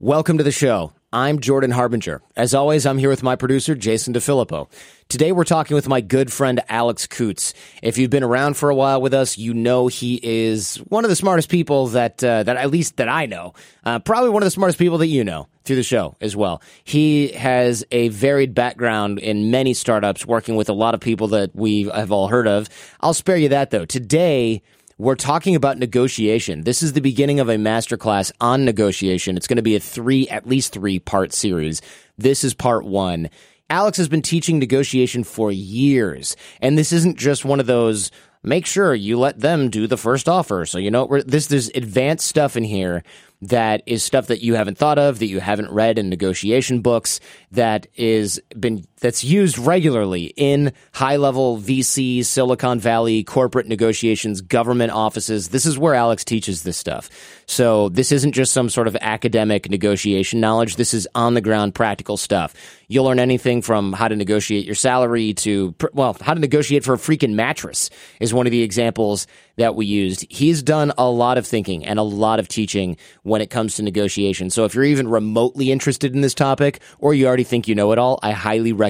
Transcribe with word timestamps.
Welcome 0.00 0.38
to 0.38 0.44
the 0.44 0.52
show. 0.52 0.92
I'm 1.12 1.40
Jordan 1.40 1.72
Harbinger. 1.72 2.22
As 2.36 2.54
always, 2.54 2.86
I'm 2.86 2.98
here 2.98 3.08
with 3.10 3.24
my 3.24 3.34
producer, 3.34 3.74
Jason 3.74 4.14
DeFilippo. 4.14 4.70
Today, 5.08 5.32
we're 5.32 5.42
talking 5.42 5.74
with 5.74 5.88
my 5.88 6.00
good 6.00 6.32
friend, 6.32 6.60
Alex 6.68 7.08
Kouts. 7.08 7.52
If 7.82 7.98
you've 7.98 8.08
been 8.08 8.22
around 8.22 8.56
for 8.56 8.70
a 8.70 8.76
while 8.76 9.02
with 9.02 9.12
us, 9.12 9.38
you 9.38 9.54
know 9.54 9.88
he 9.88 10.20
is 10.22 10.76
one 10.86 11.04
of 11.04 11.10
the 11.10 11.16
smartest 11.16 11.48
people 11.48 11.88
that, 11.88 12.22
uh, 12.22 12.44
that 12.44 12.56
at 12.56 12.70
least 12.70 12.98
that 12.98 13.08
I 13.08 13.26
know. 13.26 13.54
Uh, 13.84 13.98
probably 13.98 14.30
one 14.30 14.40
of 14.40 14.46
the 14.46 14.52
smartest 14.52 14.78
people 14.78 14.98
that 14.98 15.08
you 15.08 15.24
know 15.24 15.48
through 15.64 15.74
the 15.74 15.82
show 15.82 16.14
as 16.20 16.36
well. 16.36 16.62
He 16.84 17.32
has 17.32 17.84
a 17.90 18.06
varied 18.06 18.54
background 18.54 19.18
in 19.18 19.50
many 19.50 19.74
startups, 19.74 20.24
working 20.24 20.54
with 20.54 20.68
a 20.68 20.74
lot 20.74 20.94
of 20.94 21.00
people 21.00 21.26
that 21.28 21.56
we 21.56 21.90
have 21.92 22.12
all 22.12 22.28
heard 22.28 22.46
of. 22.46 22.68
I'll 23.00 23.14
spare 23.14 23.36
you 23.36 23.48
that 23.48 23.70
though. 23.70 23.84
Today, 23.84 24.62
we're 24.98 25.14
talking 25.14 25.54
about 25.54 25.78
negotiation. 25.78 26.64
This 26.64 26.82
is 26.82 26.92
the 26.92 27.00
beginning 27.00 27.38
of 27.38 27.48
a 27.48 27.54
masterclass 27.56 28.32
on 28.40 28.64
negotiation. 28.64 29.36
It's 29.36 29.46
going 29.46 29.56
to 29.56 29.62
be 29.62 29.76
a 29.76 29.80
three, 29.80 30.28
at 30.28 30.46
least 30.46 30.72
three 30.72 30.98
part 30.98 31.32
series. 31.32 31.80
This 32.18 32.42
is 32.42 32.52
part 32.52 32.84
one. 32.84 33.30
Alex 33.70 33.98
has 33.98 34.08
been 34.08 34.22
teaching 34.22 34.58
negotiation 34.58 35.22
for 35.22 35.52
years, 35.52 36.36
and 36.60 36.76
this 36.76 36.92
isn't 36.92 37.16
just 37.16 37.44
one 37.44 37.60
of 37.60 37.66
those. 37.66 38.10
Make 38.42 38.66
sure 38.66 38.94
you 38.94 39.18
let 39.18 39.40
them 39.40 39.68
do 39.68 39.86
the 39.86 39.96
first 39.96 40.28
offer. 40.28 40.64
So 40.66 40.78
you 40.78 40.90
know 40.90 41.20
this. 41.24 41.46
There's 41.46 41.68
advanced 41.68 42.26
stuff 42.26 42.56
in 42.56 42.64
here 42.64 43.04
that 43.42 43.82
is 43.86 44.02
stuff 44.02 44.26
that 44.28 44.42
you 44.42 44.54
haven't 44.54 44.78
thought 44.78 44.98
of, 44.98 45.20
that 45.20 45.26
you 45.26 45.38
haven't 45.38 45.70
read 45.70 45.98
in 45.98 46.08
negotiation 46.08 46.80
books, 46.80 47.20
that 47.52 47.86
is 47.94 48.40
been 48.58 48.84
that's 49.00 49.22
used 49.22 49.58
regularly 49.58 50.32
in 50.36 50.72
high 50.92 51.16
level 51.16 51.58
VC, 51.58 52.24
Silicon 52.24 52.80
Valley, 52.80 53.22
corporate 53.22 53.66
negotiations, 53.66 54.40
government 54.40 54.92
offices. 54.92 55.48
This 55.48 55.66
is 55.66 55.78
where 55.78 55.94
Alex 55.94 56.24
teaches 56.24 56.62
this 56.62 56.76
stuff. 56.76 57.08
So 57.46 57.88
this 57.88 58.12
isn't 58.12 58.32
just 58.32 58.52
some 58.52 58.68
sort 58.68 58.88
of 58.88 58.96
academic 59.00 59.70
negotiation 59.70 60.40
knowledge. 60.40 60.76
This 60.76 60.92
is 60.92 61.08
on 61.14 61.34
the 61.34 61.40
ground 61.40 61.74
practical 61.74 62.16
stuff. 62.16 62.54
You'll 62.88 63.04
learn 63.04 63.18
anything 63.18 63.62
from 63.62 63.92
how 63.92 64.08
to 64.08 64.16
negotiate 64.16 64.64
your 64.64 64.74
salary 64.74 65.34
to, 65.34 65.74
well, 65.92 66.16
how 66.20 66.34
to 66.34 66.40
negotiate 66.40 66.84
for 66.84 66.94
a 66.94 66.98
freaking 66.98 67.34
mattress 67.34 67.90
is 68.20 68.34
one 68.34 68.46
of 68.46 68.50
the 68.50 68.62
examples 68.62 69.26
that 69.56 69.74
we 69.74 69.86
used. 69.86 70.24
He's 70.30 70.62
done 70.62 70.92
a 70.96 71.08
lot 71.08 71.36
of 71.36 71.46
thinking 71.46 71.84
and 71.84 71.98
a 71.98 72.02
lot 72.02 72.38
of 72.38 72.48
teaching 72.48 72.96
when 73.22 73.40
it 73.40 73.50
comes 73.50 73.74
to 73.76 73.82
negotiation. 73.82 74.50
So 74.50 74.64
if 74.64 74.74
you're 74.74 74.84
even 74.84 75.08
remotely 75.08 75.70
interested 75.72 76.14
in 76.14 76.20
this 76.20 76.34
topic 76.34 76.80
or 76.98 77.12
you 77.12 77.26
already 77.26 77.44
think 77.44 77.68
you 77.68 77.74
know 77.74 77.92
it 77.92 77.98
all, 77.98 78.18
I 78.22 78.32
highly 78.32 78.72
recommend 78.72 78.87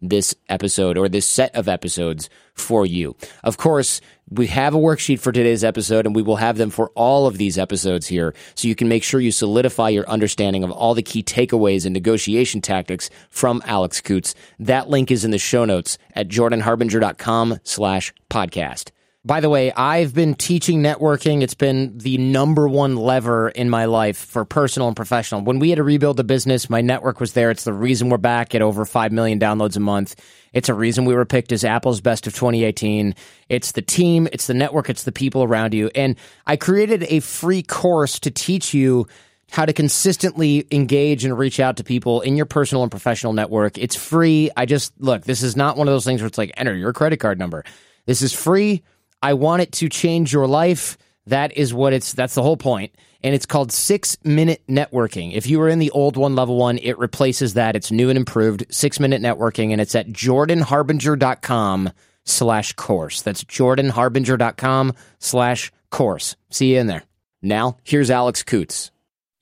this 0.00 0.34
episode 0.48 0.98
or 0.98 1.08
this 1.08 1.26
set 1.26 1.54
of 1.54 1.68
episodes 1.68 2.28
for 2.54 2.84
you. 2.84 3.16
Of 3.42 3.56
course, 3.56 4.00
we 4.30 4.46
have 4.48 4.74
a 4.74 4.78
worksheet 4.78 5.20
for 5.20 5.32
today's 5.32 5.64
episode 5.64 6.06
and 6.06 6.14
we 6.14 6.22
will 6.22 6.36
have 6.36 6.56
them 6.56 6.70
for 6.70 6.90
all 6.90 7.26
of 7.26 7.38
these 7.38 7.58
episodes 7.58 8.06
here 8.06 8.34
so 8.54 8.68
you 8.68 8.74
can 8.74 8.88
make 8.88 9.02
sure 9.02 9.20
you 9.20 9.32
solidify 9.32 9.90
your 9.90 10.08
understanding 10.08 10.64
of 10.64 10.70
all 10.70 10.94
the 10.94 11.02
key 11.02 11.22
takeaways 11.22 11.84
and 11.84 11.92
negotiation 11.92 12.60
tactics 12.60 13.10
from 13.28 13.62
Alex 13.66 14.00
Kouts. 14.00 14.34
That 14.58 14.88
link 14.88 15.10
is 15.10 15.24
in 15.24 15.30
the 15.30 15.38
show 15.38 15.64
notes 15.64 15.98
at 16.14 16.28
jordanharbinger.com 16.28 17.60
slash 17.64 18.12
podcast. 18.30 18.90
By 19.24 19.38
the 19.38 19.48
way, 19.48 19.70
I've 19.72 20.12
been 20.12 20.34
teaching 20.34 20.82
networking. 20.82 21.42
It's 21.42 21.54
been 21.54 21.96
the 21.96 22.18
number 22.18 22.66
one 22.66 22.96
lever 22.96 23.50
in 23.50 23.70
my 23.70 23.84
life 23.84 24.16
for 24.16 24.44
personal 24.44 24.88
and 24.88 24.96
professional. 24.96 25.42
When 25.42 25.60
we 25.60 25.70
had 25.70 25.76
to 25.76 25.84
rebuild 25.84 26.16
the 26.16 26.24
business, 26.24 26.68
my 26.68 26.80
network 26.80 27.20
was 27.20 27.32
there. 27.32 27.52
It's 27.52 27.62
the 27.62 27.72
reason 27.72 28.08
we're 28.08 28.18
back 28.18 28.52
at 28.52 28.62
over 28.62 28.84
5 28.84 29.12
million 29.12 29.38
downloads 29.38 29.76
a 29.76 29.80
month. 29.80 30.16
It's 30.52 30.68
a 30.68 30.74
reason 30.74 31.04
we 31.04 31.14
were 31.14 31.24
picked 31.24 31.52
as 31.52 31.62
Apple's 31.62 32.00
best 32.00 32.26
of 32.26 32.34
2018. 32.34 33.14
It's 33.48 33.72
the 33.72 33.82
team, 33.82 34.26
it's 34.32 34.48
the 34.48 34.54
network, 34.54 34.90
it's 34.90 35.04
the 35.04 35.12
people 35.12 35.44
around 35.44 35.72
you. 35.72 35.88
And 35.94 36.16
I 36.48 36.56
created 36.56 37.04
a 37.04 37.20
free 37.20 37.62
course 37.62 38.18
to 38.20 38.30
teach 38.32 38.74
you 38.74 39.06
how 39.52 39.64
to 39.66 39.72
consistently 39.72 40.66
engage 40.72 41.24
and 41.24 41.38
reach 41.38 41.60
out 41.60 41.76
to 41.76 41.84
people 41.84 42.22
in 42.22 42.36
your 42.36 42.46
personal 42.46 42.82
and 42.82 42.90
professional 42.90 43.34
network. 43.34 43.78
It's 43.78 43.94
free. 43.94 44.50
I 44.56 44.66
just 44.66 45.00
look, 45.00 45.22
this 45.22 45.44
is 45.44 45.54
not 45.54 45.76
one 45.76 45.86
of 45.86 45.94
those 45.94 46.04
things 46.04 46.22
where 46.22 46.26
it's 46.26 46.38
like 46.38 46.52
enter 46.56 46.74
your 46.74 46.92
credit 46.92 47.18
card 47.18 47.38
number. 47.38 47.64
This 48.04 48.20
is 48.20 48.32
free. 48.32 48.82
I 49.22 49.34
want 49.34 49.62
it 49.62 49.72
to 49.72 49.88
change 49.88 50.32
your 50.32 50.46
life. 50.46 50.98
That 51.26 51.56
is 51.56 51.72
what 51.72 51.92
it's, 51.92 52.12
that's 52.12 52.34
the 52.34 52.42
whole 52.42 52.56
point. 52.56 52.94
And 53.22 53.34
it's 53.34 53.46
called 53.46 53.70
six 53.70 54.16
minute 54.24 54.62
networking. 54.68 55.32
If 55.32 55.46
you 55.46 55.60
were 55.60 55.68
in 55.68 55.78
the 55.78 55.92
old 55.92 56.16
one, 56.16 56.34
level 56.34 56.56
one, 56.56 56.78
it 56.78 56.98
replaces 56.98 57.54
that. 57.54 57.76
It's 57.76 57.92
new 57.92 58.08
and 58.08 58.16
improved 58.16 58.66
six 58.70 58.98
minute 58.98 59.22
networking 59.22 59.70
and 59.70 59.80
it's 59.80 59.94
at 59.94 60.08
jordanharbinger.com 60.08 61.90
slash 62.24 62.72
course. 62.74 63.22
That's 63.22 63.44
jordanharbinger.com 63.44 64.94
slash 65.18 65.72
course. 65.90 66.36
See 66.50 66.74
you 66.74 66.80
in 66.80 66.86
there. 66.88 67.04
Now, 67.42 67.78
here's 67.82 68.10
Alex 68.10 68.42
Kouts. 68.42 68.91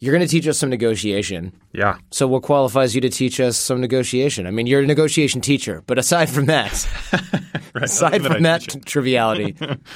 You're 0.02 0.12
going 0.12 0.26
to 0.26 0.30
teach 0.30 0.48
us 0.48 0.58
some 0.58 0.70
negotiation. 0.70 1.52
Yeah. 1.72 1.98
So, 2.10 2.26
what 2.26 2.42
qualifies 2.42 2.94
you 2.94 3.02
to 3.02 3.10
teach 3.10 3.38
us 3.38 3.58
some 3.58 3.82
negotiation? 3.82 4.46
I 4.46 4.50
mean, 4.50 4.66
you're 4.66 4.80
a 4.80 4.86
negotiation 4.86 5.42
teacher, 5.42 5.82
but 5.86 5.98
aside 5.98 6.30
from 6.30 6.46
that, 6.46 6.88
right. 7.74 7.84
aside 7.84 8.22
from 8.24 8.42
that 8.44 8.62
t- 8.62 8.80
triviality, 8.80 9.54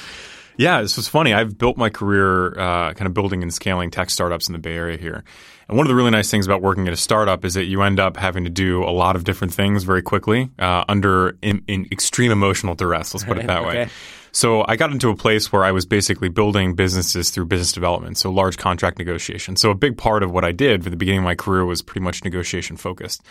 yeah, 0.57 0.81
this 0.83 0.95
was 0.95 1.07
funny. 1.07 1.33
I've 1.33 1.57
built 1.57 1.75
my 1.77 1.89
career 1.89 2.49
uh, 2.59 2.93
kind 2.93 3.07
of 3.07 3.15
building 3.15 3.41
and 3.41 3.51
scaling 3.51 3.89
tech 3.89 4.11
startups 4.11 4.47
in 4.47 4.53
the 4.53 4.59
Bay 4.59 4.75
Area 4.75 4.97
here. 4.97 5.23
And 5.67 5.75
one 5.75 5.87
of 5.87 5.89
the 5.89 5.95
really 5.95 6.11
nice 6.11 6.29
things 6.29 6.45
about 6.45 6.61
working 6.61 6.85
at 6.87 6.93
a 6.93 6.97
startup 6.97 7.43
is 7.43 7.55
that 7.55 7.63
you 7.63 7.81
end 7.81 7.99
up 7.99 8.15
having 8.15 8.43
to 8.43 8.51
do 8.51 8.83
a 8.83 8.93
lot 8.93 9.15
of 9.15 9.23
different 9.23 9.51
things 9.55 9.83
very 9.83 10.03
quickly 10.03 10.51
uh, 10.59 10.85
under 10.87 11.35
in, 11.41 11.63
in, 11.67 11.87
extreme 11.91 12.31
emotional 12.31 12.75
duress. 12.75 13.15
Let's 13.15 13.23
put 13.23 13.39
it 13.39 13.47
that 13.47 13.61
Okay. 13.63 13.67
way. 13.85 13.89
So 14.35 14.65
I 14.67 14.75
got 14.75 14.91
into 14.91 15.09
a 15.09 15.15
place 15.15 15.53
where 15.53 15.63
I 15.63 15.71
was 15.71 15.85
basically 15.85 16.27
building 16.27 16.75
businesses 16.75 17.29
through 17.29 17.45
business 17.45 17.71
development, 17.71 18.17
so 18.17 18.29
large 18.29 18.57
contract 18.57 18.99
negotiation. 18.99 19.55
So 19.55 19.71
a 19.71 19.75
big 19.75 19.97
part 19.97 20.23
of 20.23 20.31
what 20.31 20.43
I 20.43 20.51
did 20.51 20.83
for 20.83 20.89
the 20.89 20.97
beginning 20.97 21.19
of 21.19 21.23
my 21.23 21.35
career 21.35 21.63
was 21.63 21.81
pretty 21.81 22.03
much 22.03 22.21
negotiation 22.21 22.75
focused. 22.75 23.23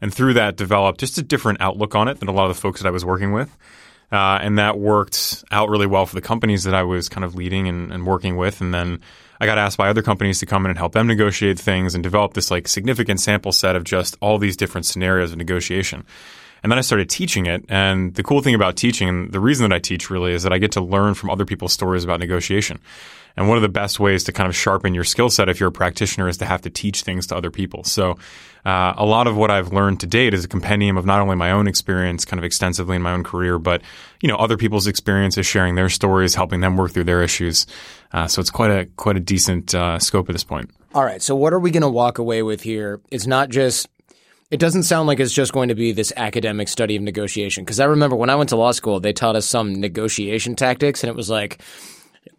And 0.00 0.14
through 0.14 0.34
that 0.34 0.56
developed 0.56 1.00
just 1.00 1.18
a 1.18 1.24
different 1.24 1.60
outlook 1.60 1.96
on 1.96 2.06
it 2.06 2.20
than 2.20 2.28
a 2.28 2.32
lot 2.32 2.48
of 2.48 2.54
the 2.54 2.60
folks 2.60 2.80
that 2.80 2.86
I 2.86 2.92
was 2.92 3.04
working 3.04 3.32
with. 3.32 3.50
Uh, 4.12 4.38
and 4.40 4.56
that 4.58 4.78
worked 4.78 5.42
out 5.50 5.70
really 5.70 5.88
well 5.88 6.06
for 6.06 6.14
the 6.14 6.20
companies 6.20 6.62
that 6.62 6.74
I 6.74 6.84
was 6.84 7.08
kind 7.08 7.24
of 7.24 7.34
leading 7.34 7.66
and, 7.66 7.92
and 7.92 8.06
working 8.06 8.36
with. 8.36 8.60
And 8.60 8.72
then 8.72 9.00
I 9.40 9.46
got 9.46 9.58
asked 9.58 9.76
by 9.76 9.88
other 9.88 10.02
companies 10.02 10.38
to 10.38 10.46
come 10.46 10.64
in 10.66 10.70
and 10.70 10.78
help 10.78 10.92
them 10.92 11.08
negotiate 11.08 11.58
things 11.58 11.96
and 11.96 12.04
develop 12.04 12.34
this 12.34 12.52
like 12.52 12.68
significant 12.68 13.18
sample 13.18 13.50
set 13.50 13.74
of 13.74 13.82
just 13.82 14.16
all 14.20 14.38
these 14.38 14.56
different 14.56 14.86
scenarios 14.86 15.32
of 15.32 15.38
negotiation. 15.38 16.06
And 16.64 16.72
then 16.72 16.78
I 16.78 16.80
started 16.80 17.10
teaching 17.10 17.44
it. 17.44 17.62
And 17.68 18.14
the 18.14 18.22
cool 18.22 18.40
thing 18.40 18.54
about 18.54 18.74
teaching, 18.74 19.06
and 19.06 19.30
the 19.30 19.38
reason 19.38 19.68
that 19.68 19.76
I 19.76 19.78
teach 19.78 20.08
really 20.08 20.32
is 20.32 20.44
that 20.44 20.52
I 20.52 20.56
get 20.56 20.72
to 20.72 20.80
learn 20.80 21.12
from 21.12 21.28
other 21.28 21.44
people's 21.44 21.74
stories 21.74 22.04
about 22.04 22.20
negotiation. 22.20 22.80
And 23.36 23.48
one 23.48 23.58
of 23.58 23.62
the 23.62 23.68
best 23.68 24.00
ways 24.00 24.24
to 24.24 24.32
kind 24.32 24.48
of 24.48 24.56
sharpen 24.56 24.94
your 24.94 25.04
skill 25.04 25.28
set 25.28 25.50
if 25.50 25.60
you're 25.60 25.68
a 25.68 25.72
practitioner 25.72 26.26
is 26.26 26.38
to 26.38 26.46
have 26.46 26.62
to 26.62 26.70
teach 26.70 27.02
things 27.02 27.26
to 27.26 27.36
other 27.36 27.50
people. 27.50 27.84
So 27.84 28.16
uh, 28.64 28.94
a 28.96 29.04
lot 29.04 29.26
of 29.26 29.36
what 29.36 29.50
I've 29.50 29.74
learned 29.74 30.00
to 30.00 30.06
date 30.06 30.32
is 30.32 30.46
a 30.46 30.48
compendium 30.48 30.96
of 30.96 31.04
not 31.04 31.20
only 31.20 31.36
my 31.36 31.50
own 31.50 31.68
experience 31.68 32.24
kind 32.24 32.38
of 32.38 32.44
extensively 32.44 32.96
in 32.96 33.02
my 33.02 33.12
own 33.12 33.24
career, 33.24 33.58
but, 33.58 33.82
you 34.22 34.28
know, 34.30 34.36
other 34.36 34.56
people's 34.56 34.86
experiences, 34.86 35.44
sharing 35.44 35.74
their 35.74 35.90
stories, 35.90 36.34
helping 36.34 36.60
them 36.60 36.78
work 36.78 36.92
through 36.92 37.04
their 37.04 37.22
issues. 37.22 37.66
Uh, 38.12 38.26
so 38.26 38.40
it's 38.40 38.50
quite 38.50 38.70
a, 38.70 38.86
quite 38.96 39.18
a 39.18 39.20
decent 39.20 39.74
uh, 39.74 39.98
scope 39.98 40.30
at 40.30 40.32
this 40.32 40.44
point. 40.44 40.70
All 40.94 41.04
right. 41.04 41.20
So, 41.20 41.34
what 41.34 41.52
are 41.52 41.58
we 41.58 41.72
going 41.72 41.82
to 41.82 41.90
walk 41.90 42.18
away 42.18 42.44
with 42.44 42.62
here? 42.62 43.00
It's 43.10 43.26
not 43.26 43.48
just, 43.48 43.88
it 44.54 44.60
doesn't 44.60 44.84
sound 44.84 45.08
like 45.08 45.18
it's 45.18 45.32
just 45.32 45.52
going 45.52 45.68
to 45.70 45.74
be 45.74 45.90
this 45.90 46.12
academic 46.16 46.68
study 46.68 46.94
of 46.94 47.02
negotiation. 47.02 47.64
Because 47.64 47.80
I 47.80 47.86
remember 47.86 48.14
when 48.14 48.30
I 48.30 48.36
went 48.36 48.50
to 48.50 48.56
law 48.56 48.70
school, 48.70 49.00
they 49.00 49.12
taught 49.12 49.34
us 49.34 49.46
some 49.46 49.74
negotiation 49.74 50.54
tactics, 50.54 51.02
and 51.02 51.08
it 51.10 51.16
was 51.16 51.28
like, 51.28 51.60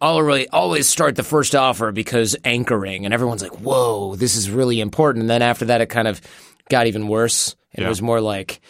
I'll 0.00 0.22
really 0.22 0.48
always 0.48 0.88
start 0.88 1.16
the 1.16 1.22
first 1.22 1.54
offer 1.54 1.92
because 1.92 2.34
anchoring, 2.42 3.04
and 3.04 3.12
everyone's 3.12 3.42
like, 3.42 3.60
whoa, 3.60 4.16
this 4.16 4.34
is 4.34 4.50
really 4.50 4.80
important. 4.80 5.24
And 5.24 5.30
then 5.30 5.42
after 5.42 5.66
that, 5.66 5.82
it 5.82 5.86
kind 5.90 6.08
of 6.08 6.22
got 6.70 6.86
even 6.86 7.06
worse. 7.08 7.54
And 7.74 7.82
It 7.82 7.84
Yeah. 7.84 7.88
was 7.90 8.00
more 8.00 8.22
like, 8.22 8.60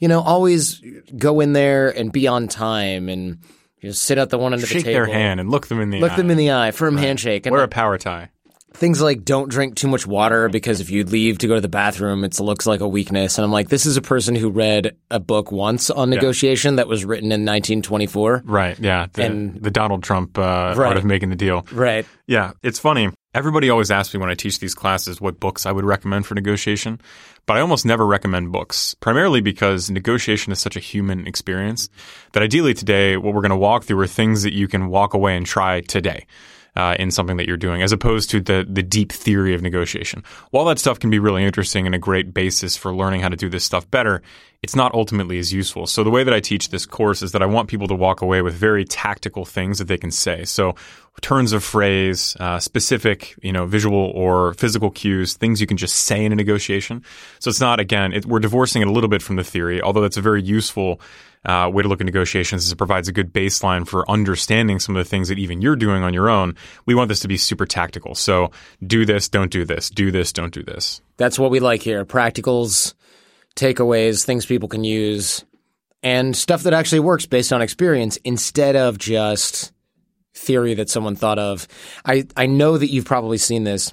you 0.00 0.08
know, 0.08 0.20
always 0.20 0.82
go 1.16 1.38
in 1.38 1.52
there 1.52 1.90
and 1.90 2.10
be 2.12 2.26
on 2.26 2.48
time 2.48 3.08
and 3.08 3.38
just 3.80 4.02
sit 4.02 4.18
at 4.18 4.30
the 4.30 4.38
one 4.38 4.52
end 4.52 4.62
of 4.64 4.68
the 4.68 4.74
table. 4.74 4.84
Shake 4.84 4.92
their 4.92 5.06
hand 5.06 5.38
and 5.38 5.50
look 5.50 5.68
them 5.68 5.80
in 5.80 5.90
the 5.90 6.00
Look 6.00 6.12
eye. 6.12 6.16
them 6.16 6.30
in 6.32 6.36
the 6.36 6.50
eye, 6.50 6.72
firm 6.72 6.96
handshake, 6.96 7.46
and 7.46 7.52
Wear 7.52 7.62
a 7.62 7.68
power 7.68 7.96
tie. 7.96 8.30
Things 8.74 9.00
like 9.00 9.24
don't 9.24 9.48
drink 9.50 9.74
too 9.76 9.88
much 9.88 10.06
water 10.06 10.48
because 10.48 10.80
if 10.80 10.90
you 10.90 11.04
leave 11.04 11.38
to 11.38 11.48
go 11.48 11.54
to 11.56 11.60
the 11.60 11.68
bathroom, 11.68 12.22
it 12.24 12.38
looks 12.38 12.66
like 12.66 12.80
a 12.80 12.88
weakness. 12.88 13.38
And 13.38 13.44
I'm 13.44 13.50
like, 13.50 13.68
this 13.68 13.86
is 13.86 13.96
a 13.96 14.02
person 14.02 14.34
who 14.36 14.50
read 14.50 14.96
a 15.10 15.18
book 15.18 15.50
once 15.50 15.90
on 15.90 16.10
negotiation 16.10 16.76
that 16.76 16.86
was 16.86 17.04
written 17.04 17.26
in 17.32 17.44
1924. 17.44 18.42
Right. 18.44 18.78
Yeah. 18.78 19.06
The, 19.12 19.22
And- 19.24 19.62
the 19.62 19.70
Donald 19.70 20.02
Trump 20.02 20.38
uh, 20.38 20.74
Right. 20.76 20.88
art 20.88 20.96
of 20.96 21.04
making 21.04 21.30
the 21.30 21.36
deal. 21.36 21.66
Right. 21.72 22.06
Yeah. 22.26 22.52
It's 22.62 22.78
funny. 22.78 23.10
Everybody 23.34 23.68
always 23.70 23.90
asks 23.90 24.14
me 24.14 24.20
when 24.20 24.30
I 24.30 24.34
teach 24.34 24.58
these 24.58 24.74
classes 24.74 25.20
what 25.20 25.38
books 25.38 25.66
I 25.66 25.72
would 25.72 25.84
recommend 25.84 26.26
for 26.26 26.34
negotiation, 26.34 27.00
but 27.46 27.56
I 27.56 27.60
almost 27.60 27.84
never 27.84 28.06
recommend 28.06 28.52
books, 28.52 28.94
primarily 28.94 29.40
because 29.40 29.90
negotiation 29.90 30.50
is 30.52 30.58
such 30.58 30.76
a 30.76 30.80
human 30.80 31.26
experience 31.26 31.88
that 32.32 32.42
ideally 32.42 32.74
today, 32.74 33.16
what 33.16 33.34
we're 33.34 33.42
going 33.42 33.50
to 33.50 33.56
walk 33.56 33.84
through 33.84 34.00
are 34.00 34.06
things 34.06 34.42
that 34.44 34.54
you 34.54 34.66
can 34.66 34.88
walk 34.88 35.14
away 35.14 35.36
and 35.36 35.44
try 35.46 35.82
today. 35.82 36.26
Uh, 36.78 36.94
in 36.96 37.10
something 37.10 37.38
that 37.38 37.48
you're 37.48 37.56
doing, 37.56 37.82
as 37.82 37.90
opposed 37.90 38.30
to 38.30 38.40
the 38.40 38.64
the 38.70 38.84
deep 38.84 39.10
theory 39.10 39.52
of 39.52 39.62
negotiation. 39.62 40.22
While 40.52 40.64
that 40.66 40.78
stuff 40.78 41.00
can 41.00 41.10
be 41.10 41.18
really 41.18 41.42
interesting 41.42 41.86
and 41.86 41.94
a 41.94 41.98
great 41.98 42.32
basis 42.32 42.76
for 42.76 42.94
learning 42.94 43.20
how 43.20 43.30
to 43.30 43.36
do 43.36 43.48
this 43.48 43.64
stuff 43.64 43.90
better, 43.90 44.22
it's 44.62 44.76
not 44.76 44.94
ultimately 44.94 45.40
as 45.40 45.52
useful. 45.52 45.86
So 45.88 46.04
the 46.04 46.10
way 46.10 46.22
that 46.22 46.32
I 46.32 46.38
teach 46.38 46.68
this 46.68 46.86
course 46.86 47.20
is 47.20 47.32
that 47.32 47.42
I 47.42 47.46
want 47.46 47.68
people 47.68 47.88
to 47.88 47.96
walk 47.96 48.22
away 48.22 48.42
with 48.42 48.54
very 48.54 48.84
tactical 48.84 49.44
things 49.44 49.78
that 49.78 49.88
they 49.88 49.98
can 49.98 50.12
say. 50.12 50.44
So 50.44 50.76
turns 51.20 51.52
of 51.52 51.62
phrase, 51.64 52.36
uh, 52.40 52.58
specific, 52.58 53.34
you 53.42 53.52
know, 53.52 53.66
visual 53.66 54.12
or 54.14 54.54
physical 54.54 54.90
cues, 54.90 55.34
things 55.34 55.60
you 55.60 55.66
can 55.66 55.76
just 55.76 55.96
say 55.96 56.24
in 56.24 56.32
a 56.32 56.36
negotiation. 56.36 57.02
So 57.38 57.50
it's 57.50 57.60
not, 57.60 57.80
again, 57.80 58.12
it, 58.12 58.26
we're 58.26 58.40
divorcing 58.40 58.82
it 58.82 58.88
a 58.88 58.92
little 58.92 59.08
bit 59.08 59.22
from 59.22 59.36
the 59.36 59.44
theory, 59.44 59.80
although 59.80 60.00
that's 60.00 60.16
a 60.16 60.22
very 60.22 60.42
useful 60.42 61.00
uh, 61.44 61.70
way 61.72 61.82
to 61.82 61.88
look 61.88 62.00
at 62.00 62.04
negotiations 62.04 62.66
is 62.66 62.72
it 62.72 62.76
provides 62.76 63.08
a 63.08 63.12
good 63.12 63.32
baseline 63.32 63.86
for 63.86 64.08
understanding 64.10 64.78
some 64.78 64.96
of 64.96 65.04
the 65.04 65.08
things 65.08 65.28
that 65.28 65.38
even 65.38 65.62
you're 65.62 65.76
doing 65.76 66.02
on 66.02 66.12
your 66.12 66.28
own. 66.28 66.54
We 66.84 66.94
want 66.94 67.08
this 67.08 67.20
to 67.20 67.28
be 67.28 67.36
super 67.36 67.66
tactical. 67.66 68.14
So 68.14 68.50
do 68.84 69.06
this, 69.06 69.28
don't 69.28 69.50
do 69.50 69.64
this. 69.64 69.90
Do 69.90 70.10
this, 70.10 70.32
don't 70.32 70.52
do 70.52 70.62
this. 70.62 71.00
That's 71.16 71.38
what 71.38 71.50
we 71.50 71.60
like 71.60 71.82
here. 71.82 72.04
Practicals, 72.04 72.94
takeaways, 73.56 74.24
things 74.24 74.46
people 74.46 74.68
can 74.68 74.84
use, 74.84 75.44
and 76.02 76.36
stuff 76.36 76.62
that 76.62 76.74
actually 76.74 77.00
works 77.00 77.26
based 77.26 77.52
on 77.52 77.62
experience 77.62 78.18
instead 78.24 78.76
of 78.76 78.98
just 78.98 79.72
theory 80.38 80.74
that 80.74 80.88
someone 80.88 81.16
thought 81.16 81.38
of. 81.38 81.68
I, 82.04 82.26
I 82.36 82.46
know 82.46 82.78
that 82.78 82.90
you've 82.90 83.04
probably 83.04 83.38
seen 83.38 83.64
this. 83.64 83.92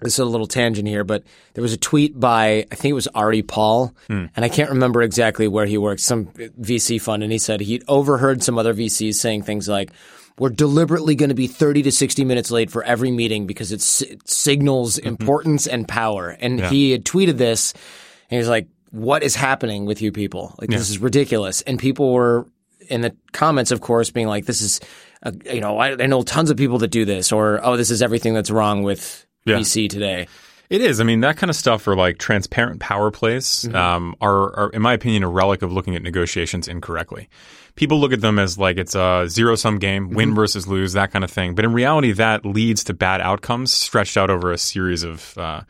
This 0.00 0.14
is 0.14 0.18
a 0.18 0.24
little 0.26 0.46
tangent 0.46 0.86
here, 0.86 1.04
but 1.04 1.24
there 1.54 1.62
was 1.62 1.72
a 1.72 1.78
tweet 1.78 2.18
by 2.18 2.66
I 2.70 2.74
think 2.74 2.90
it 2.90 2.94
was 2.94 3.08
Ari 3.08 3.42
Paul, 3.42 3.94
hmm. 4.08 4.26
and 4.36 4.44
I 4.44 4.50
can't 4.50 4.70
remember 4.70 5.02
exactly 5.02 5.48
where 5.48 5.64
he 5.64 5.78
works, 5.78 6.04
some 6.04 6.26
VC 6.26 7.00
fund, 7.00 7.22
and 7.22 7.32
he 7.32 7.38
said 7.38 7.60
he'd 7.60 7.84
overheard 7.88 8.42
some 8.42 8.58
other 8.58 8.74
VCs 8.74 9.14
saying 9.14 9.44
things 9.44 9.70
like, 9.70 9.90
"We're 10.38 10.50
deliberately 10.50 11.14
going 11.14 11.30
to 11.30 11.34
be 11.34 11.46
thirty 11.46 11.82
to 11.84 11.92
sixty 11.92 12.26
minutes 12.26 12.50
late 12.50 12.70
for 12.70 12.84
every 12.84 13.10
meeting 13.10 13.46
because 13.46 13.72
it, 13.72 13.80
s- 13.80 14.02
it 14.02 14.28
signals 14.28 14.98
mm-hmm. 14.98 15.08
importance 15.08 15.66
and 15.66 15.88
power." 15.88 16.28
And 16.28 16.60
he 16.60 16.90
had 16.90 17.06
tweeted 17.06 17.38
this, 17.38 17.72
and 17.72 18.36
he 18.36 18.38
was 18.38 18.50
like, 18.50 18.68
"What 18.90 19.22
is 19.22 19.34
happening 19.34 19.86
with 19.86 20.02
you 20.02 20.12
people? 20.12 20.54
Like 20.60 20.68
this 20.68 20.90
is 20.90 20.98
ridiculous." 20.98 21.62
And 21.62 21.78
people 21.78 22.12
were 22.12 22.46
in 22.88 23.00
the 23.02 23.14
comments, 23.32 23.70
of 23.70 23.80
course, 23.80 24.10
being 24.10 24.26
like, 24.28 24.46
"This 24.46 24.60
is." 24.60 24.80
Uh, 25.22 25.32
you 25.50 25.60
know, 25.60 25.78
I, 25.78 25.92
I 25.92 26.06
know 26.06 26.22
tons 26.22 26.50
of 26.50 26.56
people 26.58 26.78
that 26.78 26.88
do 26.88 27.04
this, 27.04 27.32
or 27.32 27.58
oh, 27.64 27.76
this 27.76 27.90
is 27.90 28.02
everything 28.02 28.34
that's 28.34 28.50
wrong 28.50 28.82
with 28.82 29.26
Yeah. 29.46 29.56
VC 29.56 29.88
today. 29.88 30.28
It 30.68 30.82
is. 30.82 31.00
I 31.00 31.04
mean, 31.04 31.20
that 31.20 31.36
kind 31.36 31.48
of 31.48 31.56
stuff 31.56 31.86
or 31.88 31.96
like 31.96 32.18
transparent 32.18 32.80
power 32.80 33.10
plays 33.10 33.66
um, 33.72 34.14
are, 34.20 34.54
are, 34.58 34.70
in 34.70 34.82
my 34.82 34.92
opinion, 34.92 35.22
a 35.22 35.28
relic 35.28 35.62
of 35.62 35.72
looking 35.72 35.94
at 35.96 36.02
negotiations 36.02 36.68
incorrectly. 36.68 37.28
People 37.76 37.98
look 38.00 38.12
at 38.12 38.20
them 38.20 38.38
as 38.38 38.58
like 38.58 38.76
it's 38.76 38.94
a 38.94 39.26
zero 39.28 39.54
sum 39.54 39.78
game, 39.78 40.10
win 40.10 40.34
versus 40.34 40.66
lose, 40.66 40.92
that 40.92 41.12
kind 41.12 41.24
of 41.24 41.30
thing. 41.30 41.54
But 41.54 41.64
in 41.64 41.72
reality, 41.72 42.12
that 42.12 42.44
leads 42.44 42.84
to 42.84 42.94
bad 42.94 43.20
outcomes 43.20 43.72
stretched 43.72 44.16
out 44.16 44.28
over 44.28 44.52
a 44.52 44.58
series 44.58 45.02
of 45.02 45.36
uh, 45.38 45.60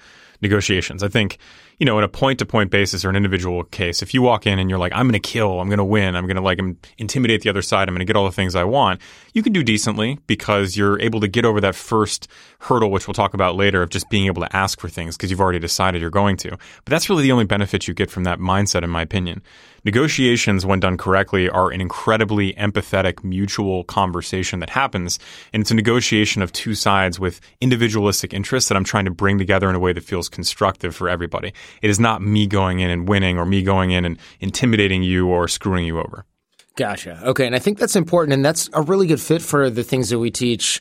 negotiations. 0.40 1.02
I 1.02 1.08
think, 1.08 1.38
you 1.78 1.84
know, 1.84 1.98
in 1.98 2.04
a 2.04 2.08
point 2.08 2.38
to 2.38 2.46
point 2.46 2.70
basis 2.70 3.04
or 3.04 3.10
an 3.10 3.16
individual 3.16 3.64
case, 3.64 4.00
if 4.00 4.14
you 4.14 4.22
walk 4.22 4.46
in 4.46 4.58
and 4.58 4.70
you're 4.70 4.78
like, 4.78 4.92
I'm 4.94 5.06
going 5.06 5.20
to 5.20 5.28
kill, 5.28 5.60
I'm 5.60 5.68
going 5.68 5.78
to 5.78 5.84
win, 5.84 6.16
I'm 6.16 6.26
going 6.26 6.36
to 6.36 6.42
like 6.42 6.58
intimidate 6.96 7.42
the 7.42 7.50
other 7.50 7.60
side, 7.60 7.88
I'm 7.88 7.94
going 7.94 8.00
to 8.00 8.06
get 8.06 8.16
all 8.16 8.24
the 8.24 8.32
things 8.32 8.54
I 8.54 8.64
want, 8.64 9.00
you 9.34 9.42
can 9.42 9.52
do 9.52 9.62
decently 9.62 10.18
because 10.26 10.76
you're 10.76 10.98
able 11.00 11.20
to 11.20 11.28
get 11.28 11.44
over 11.44 11.60
that 11.60 11.74
first 11.74 12.28
hurdle, 12.60 12.90
which 12.90 13.06
we'll 13.06 13.14
talk 13.14 13.34
about 13.34 13.56
later, 13.56 13.82
of 13.82 13.90
just 13.90 14.08
being 14.08 14.26
able 14.26 14.42
to 14.42 14.56
ask 14.56 14.80
for 14.80 14.88
things 14.88 15.16
because 15.16 15.30
you've 15.30 15.40
already 15.40 15.58
decided 15.58 16.00
you're 16.00 16.10
going 16.10 16.38
to. 16.38 16.50
But 16.50 16.86
that's 16.86 17.10
really 17.10 17.22
the 17.22 17.32
only 17.32 17.44
benefit 17.44 17.86
you 17.86 17.92
get 17.92 18.10
from 18.10 18.24
that 18.24 18.38
mindset, 18.38 18.82
in 18.82 18.90
my 18.90 19.02
opinion. 19.02 19.42
Negotiations, 19.86 20.66
when 20.66 20.80
done 20.80 20.96
correctly, 20.96 21.48
are 21.48 21.70
an 21.70 21.80
incredibly 21.80 22.54
empathetic, 22.54 23.22
mutual 23.22 23.84
conversation 23.84 24.58
that 24.58 24.68
happens. 24.68 25.20
And 25.52 25.60
it's 25.60 25.70
a 25.70 25.76
negotiation 25.76 26.42
of 26.42 26.50
two 26.50 26.74
sides 26.74 27.20
with 27.20 27.40
individualistic 27.60 28.34
interests 28.34 28.68
that 28.68 28.76
I'm 28.76 28.82
trying 28.82 29.04
to 29.04 29.12
bring 29.12 29.38
together 29.38 29.70
in 29.70 29.76
a 29.76 29.78
way 29.78 29.92
that 29.92 30.02
feels 30.02 30.28
constructive 30.28 30.96
for 30.96 31.08
everybody. 31.08 31.52
It 31.82 31.88
is 31.88 32.00
not 32.00 32.20
me 32.20 32.48
going 32.48 32.80
in 32.80 32.90
and 32.90 33.08
winning 33.08 33.38
or 33.38 33.46
me 33.46 33.62
going 33.62 33.92
in 33.92 34.04
and 34.04 34.18
intimidating 34.40 35.04
you 35.04 35.28
or 35.28 35.46
screwing 35.46 35.86
you 35.86 36.00
over. 36.00 36.26
Gotcha. 36.74 37.20
Okay, 37.24 37.46
and 37.46 37.54
I 37.54 37.60
think 37.60 37.78
that's 37.78 37.94
important, 37.94 38.34
and 38.34 38.44
that's 38.44 38.68
a 38.72 38.82
really 38.82 39.06
good 39.06 39.20
fit 39.20 39.40
for 39.40 39.70
the 39.70 39.84
things 39.84 40.10
that 40.10 40.18
we 40.18 40.32
teach 40.32 40.80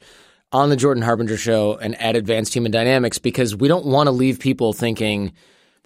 on 0.52 0.72
the 0.72 0.76
Jordan 0.76 1.04
Harbinger 1.04 1.38
Show 1.38 1.78
and 1.78 1.94
at 2.02 2.16
Advanced 2.16 2.56
Human 2.56 2.72
Dynamics 2.72 3.20
because 3.20 3.56
we 3.56 3.68
don't 3.68 3.86
want 3.86 4.08
to 4.08 4.12
leave 4.12 4.40
people 4.40 4.74
thinking 4.74 5.32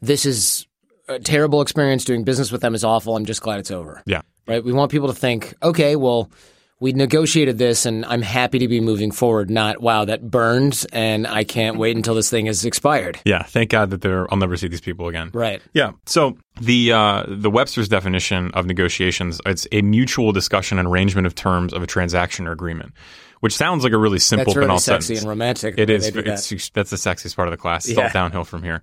this 0.02 0.26
is 0.26 0.69
a 1.10 1.20
terrible 1.20 1.62
experience. 1.62 2.06
Doing 2.06 2.24
business 2.24 2.52
with 2.52 2.62
them 2.62 2.76
is 2.76 2.84
awful. 2.84 3.16
I'm 3.16 3.26
just 3.26 3.42
glad 3.42 3.60
it's 3.60 3.72
over. 3.72 4.02
Yeah. 4.06 4.22
Right? 4.48 4.64
We 4.64 4.72
want 4.72 4.92
people 4.92 5.08
to 5.08 5.14
think, 5.14 5.54
okay, 5.62 5.96
well, 5.96 6.32
we 6.80 6.94
negotiated 6.94 7.58
this, 7.58 7.86
and 7.86 8.06
I'm 8.06 8.22
happy 8.22 8.60
to 8.60 8.68
be 8.68 8.80
moving 8.80 9.12
forward. 9.12 9.50
Not 9.50 9.82
wow, 9.82 10.06
that 10.06 10.32
burned, 10.32 10.86
and 10.94 11.28
I 11.28 11.44
can't 11.44 11.78
wait 11.78 11.98
until 11.98 12.16
this 12.16 12.30
thing 12.30 12.48
is 12.48 12.64
expired. 12.64 13.20
Yeah. 13.26 13.44
Thank 13.44 13.70
God 13.70 13.90
that 13.90 14.02
they're, 14.02 14.32
I'll 14.32 14.40
never 14.40 14.56
see 14.56 14.70
these 14.70 14.80
people 14.82 15.10
again. 15.10 15.30
Right. 15.34 15.62
Yeah. 15.74 15.92
So 16.06 16.38
the 16.62 16.94
uh, 16.94 17.26
the 17.28 17.50
Webster's 17.50 17.90
definition 17.90 18.52
of 18.52 18.66
negotiations 18.66 19.42
it's 19.46 19.68
a 19.72 19.82
mutual 19.82 20.32
discussion 20.32 20.80
and 20.80 20.88
arrangement 20.88 21.28
of 21.28 21.36
terms 21.36 21.74
of 21.74 21.84
a 21.84 21.88
transaction 21.88 22.48
or 22.48 22.54
agreement, 22.54 22.94
which 23.40 23.56
sounds 23.56 23.84
like 23.84 23.94
a 23.94 23.98
really 23.98 24.20
simple 24.20 24.46
That's 24.46 24.56
really 24.58 24.66
banal 24.68 24.80
sexy 24.80 25.16
sentence. 25.16 25.22
and 25.22 25.30
romantic. 25.30 25.76
It 25.78 25.90
is. 25.90 26.12
do 26.12 26.22
that. 26.22 26.52
It's, 26.52 26.70
that's 26.70 26.90
the 26.90 26.98
sexiest 26.98 27.36
part 27.36 27.48
of 27.48 27.52
the 27.52 27.58
class. 27.58 27.88
It's 27.88 27.98
Yeah. 27.98 28.06
all 28.06 28.10
downhill 28.12 28.44
from 28.44 28.64
here. 28.64 28.82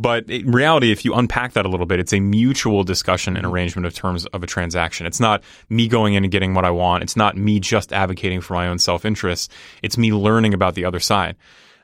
But 0.00 0.30
in 0.30 0.52
reality, 0.52 0.92
if 0.92 1.04
you 1.04 1.14
unpack 1.14 1.54
that 1.54 1.66
a 1.66 1.68
little 1.68 1.84
bit, 1.86 1.98
it's 1.98 2.12
a 2.12 2.20
mutual 2.20 2.84
discussion 2.84 3.34
Mm-hmm. 3.34 3.44
and 3.44 3.52
arrangement 3.52 3.86
of 3.86 3.94
terms 3.94 4.26
of 4.26 4.42
a 4.42 4.46
transaction. 4.46 5.06
It's 5.06 5.18
not 5.20 5.42
me 5.68 5.88
going 5.88 6.14
in 6.14 6.24
and 6.24 6.30
getting 6.30 6.54
what 6.54 6.64
I 6.64 6.70
want. 6.70 7.02
It's 7.02 7.16
not 7.16 7.36
me 7.36 7.58
just 7.60 7.92
advocating 7.92 8.40
for 8.40 8.54
my 8.54 8.68
own 8.68 8.78
self 8.78 9.04
interest. 9.04 9.52
It's 9.82 9.98
me 9.98 10.12
learning 10.12 10.54
about 10.54 10.74
the 10.74 10.84
other 10.84 11.00
side. 11.00 11.36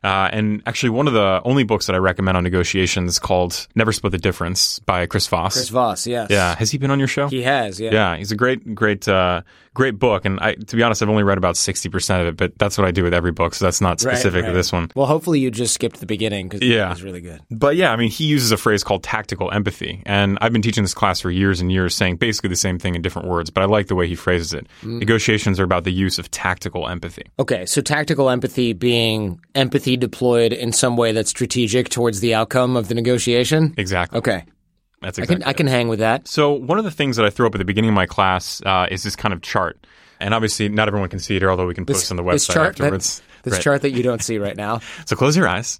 Uh, 0.04 0.28
and 0.32 0.62
actually, 0.66 0.90
one 0.90 1.08
of 1.08 1.14
the 1.14 1.40
only 1.44 1.64
books 1.64 1.86
that 1.86 1.94
I 1.94 1.98
recommend 1.98 2.36
on 2.36 2.44
negotiations 2.44 3.12
is 3.12 3.18
called 3.18 3.66
Never 3.74 3.90
Split 3.92 4.12
the 4.12 4.18
Difference 4.18 4.78
by 4.80 5.06
Chris 5.06 5.26
Voss. 5.26 5.54
Chris 5.54 5.68
Voss, 5.70 6.06
yes. 6.06 6.28
yeah. 6.30 6.54
Has 6.56 6.70
he 6.70 6.78
been 6.78 6.90
on 6.90 6.98
your 6.98 7.08
show? 7.08 7.28
He 7.28 7.42
has, 7.42 7.80
yeah. 7.80 7.90
Yeah, 7.92 8.16
he's 8.16 8.30
a 8.30 8.36
great, 8.36 8.74
great, 8.74 9.08
uh, 9.08 9.42
great 9.72 9.98
book. 9.98 10.24
And 10.24 10.38
I, 10.40 10.54
to 10.54 10.76
be 10.76 10.82
honest, 10.82 11.02
I've 11.02 11.08
only 11.08 11.22
read 11.22 11.38
about 11.38 11.56
sixty 11.56 11.88
percent 11.88 12.22
of 12.22 12.28
it, 12.28 12.36
but 12.36 12.58
that's 12.58 12.76
what 12.76 12.86
I 12.86 12.90
do 12.90 13.02
with 13.02 13.14
every 13.14 13.32
book, 13.32 13.54
so 13.54 13.64
that's 13.64 13.80
not 13.80 13.98
specific 13.98 14.42
right. 14.42 14.48
to 14.50 14.54
this 14.54 14.72
one. 14.72 14.90
Well, 14.94 15.06
hopefully 15.06 15.40
you 15.40 15.50
just 15.50 15.72
skipped 15.74 16.00
the 16.00 16.06
beginning 16.06 16.48
because 16.48 16.68
Yeah. 16.68 16.86
it 16.86 16.90
was 16.90 17.02
really 17.02 17.22
good. 17.22 17.40
But 17.50 17.76
yeah, 17.76 17.90
I 17.90 17.96
mean, 17.96 18.10
he 18.10 18.24
uses 18.24 18.52
a 18.52 18.56
phrase 18.56 18.84
called 18.84 19.02
tactical 19.02 19.50
empathy, 19.50 20.02
and 20.04 20.36
I've 20.40 20.52
been 20.52 20.62
teaching 20.62 20.84
this 20.84 20.94
class 20.94 21.20
for 21.20 21.30
years 21.30 21.60
and 21.60 21.72
years, 21.72 21.94
saying 21.94 22.16
basically 22.16 22.50
the 22.50 22.56
same 22.56 22.78
thing 22.78 22.94
in 22.94 23.02
different 23.02 23.28
words. 23.28 23.48
But 23.50 23.62
I 23.62 23.66
like 23.66 23.86
the 23.86 23.94
way 23.94 24.06
he 24.06 24.14
phrases 24.14 24.52
it. 24.52 24.66
Mm. 24.82 24.98
Negotiations 25.00 25.58
are 25.58 25.64
about 25.64 25.84
the 25.84 25.92
use 25.92 26.18
of 26.18 26.30
tactical 26.30 26.88
empathy. 26.88 27.24
Okay, 27.38 27.64
so 27.64 27.80
tactical 27.80 28.28
empathy 28.28 28.74
being 28.74 29.40
empathy 29.54 29.93
deployed 29.96 30.52
in 30.52 30.72
some 30.72 30.96
way 30.96 31.12
that's 31.12 31.30
strategic 31.30 31.88
towards 31.88 32.20
the 32.20 32.34
outcome 32.34 32.76
of 32.76 32.88
the 32.88 32.94
negotiation. 32.94 33.74
Exactly. 33.76 34.18
Okay, 34.18 34.44
That's 35.02 35.18
I 35.18 35.22
exactly. 35.22 35.36
can 35.36 35.42
I 35.48 35.52
can 35.52 35.66
hang 35.66 35.88
with 35.88 35.98
that. 36.00 36.26
So 36.28 36.52
one 36.52 36.78
of 36.78 36.84
the 36.84 36.90
things 36.90 37.16
that 37.16 37.24
I 37.26 37.30
throw 37.30 37.46
up 37.46 37.54
at 37.54 37.58
the 37.58 37.64
beginning 37.64 37.90
of 37.90 37.94
my 37.94 38.06
class 38.06 38.60
uh, 38.64 38.86
is 38.90 39.02
this 39.02 39.16
kind 39.16 39.32
of 39.34 39.42
chart, 39.42 39.86
and 40.20 40.32
obviously 40.34 40.68
not 40.68 40.88
everyone 40.88 41.08
can 41.08 41.18
see 41.18 41.36
it, 41.36 41.42
although 41.44 41.66
we 41.66 41.74
can 41.74 41.86
post 41.86 42.10
on 42.10 42.16
the 42.16 42.22
this 42.22 42.46
website 42.48 42.54
chart 42.54 42.76
that, 42.76 42.84
afterwards. 42.84 43.22
this 43.42 43.52
Right. 43.54 43.62
chart 43.62 43.82
that 43.82 43.90
you 43.90 44.02
don't 44.02 44.22
see 44.22 44.38
right 44.38 44.56
now. 44.56 44.80
So 45.06 45.16
close 45.16 45.36
your 45.36 45.46
eyes. 45.48 45.78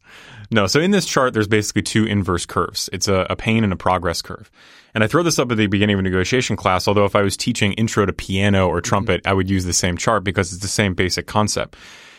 No, 0.50 0.67
so 0.67 0.78
in 0.81 0.90
this 0.90 1.06
chart, 1.06 1.32
there's 1.32 1.49
basically 1.49 1.81
two 1.82 2.05
inverse 2.05 2.44
curves. 2.44 2.90
It's 2.93 3.08
a, 3.08 3.26
a 3.31 3.34
pain 3.37 3.65
and 3.65 3.72
a 3.72 3.77
progress 3.77 4.20
curve. 4.20 4.50
And 4.94 5.03
I 5.03 5.06
throw 5.08 5.22
this 5.22 5.39
up 5.39 5.50
at 5.50 5.56
the 5.56 5.67
beginning 5.67 5.94
of 5.94 6.00
a 6.00 6.03
negotiation 6.03 6.55
class, 6.55 6.86
although 6.86 7.06
if 7.06 7.17
I 7.17 7.22
was 7.22 7.36
teaching 7.36 7.72
intro 7.72 8.05
to 8.06 8.12
piano 8.12 8.69
or 8.69 8.81
trumpet, 8.82 9.27
I 9.27 9.32
would 9.32 9.48
use 9.50 9.65
the 9.65 9.72
same 9.72 9.96
chart 9.96 10.22
because 10.22 10.53
it's 10.53 10.60
the 10.62 10.69
same 10.69 10.93
basic 10.94 11.27
concept. 11.27 11.77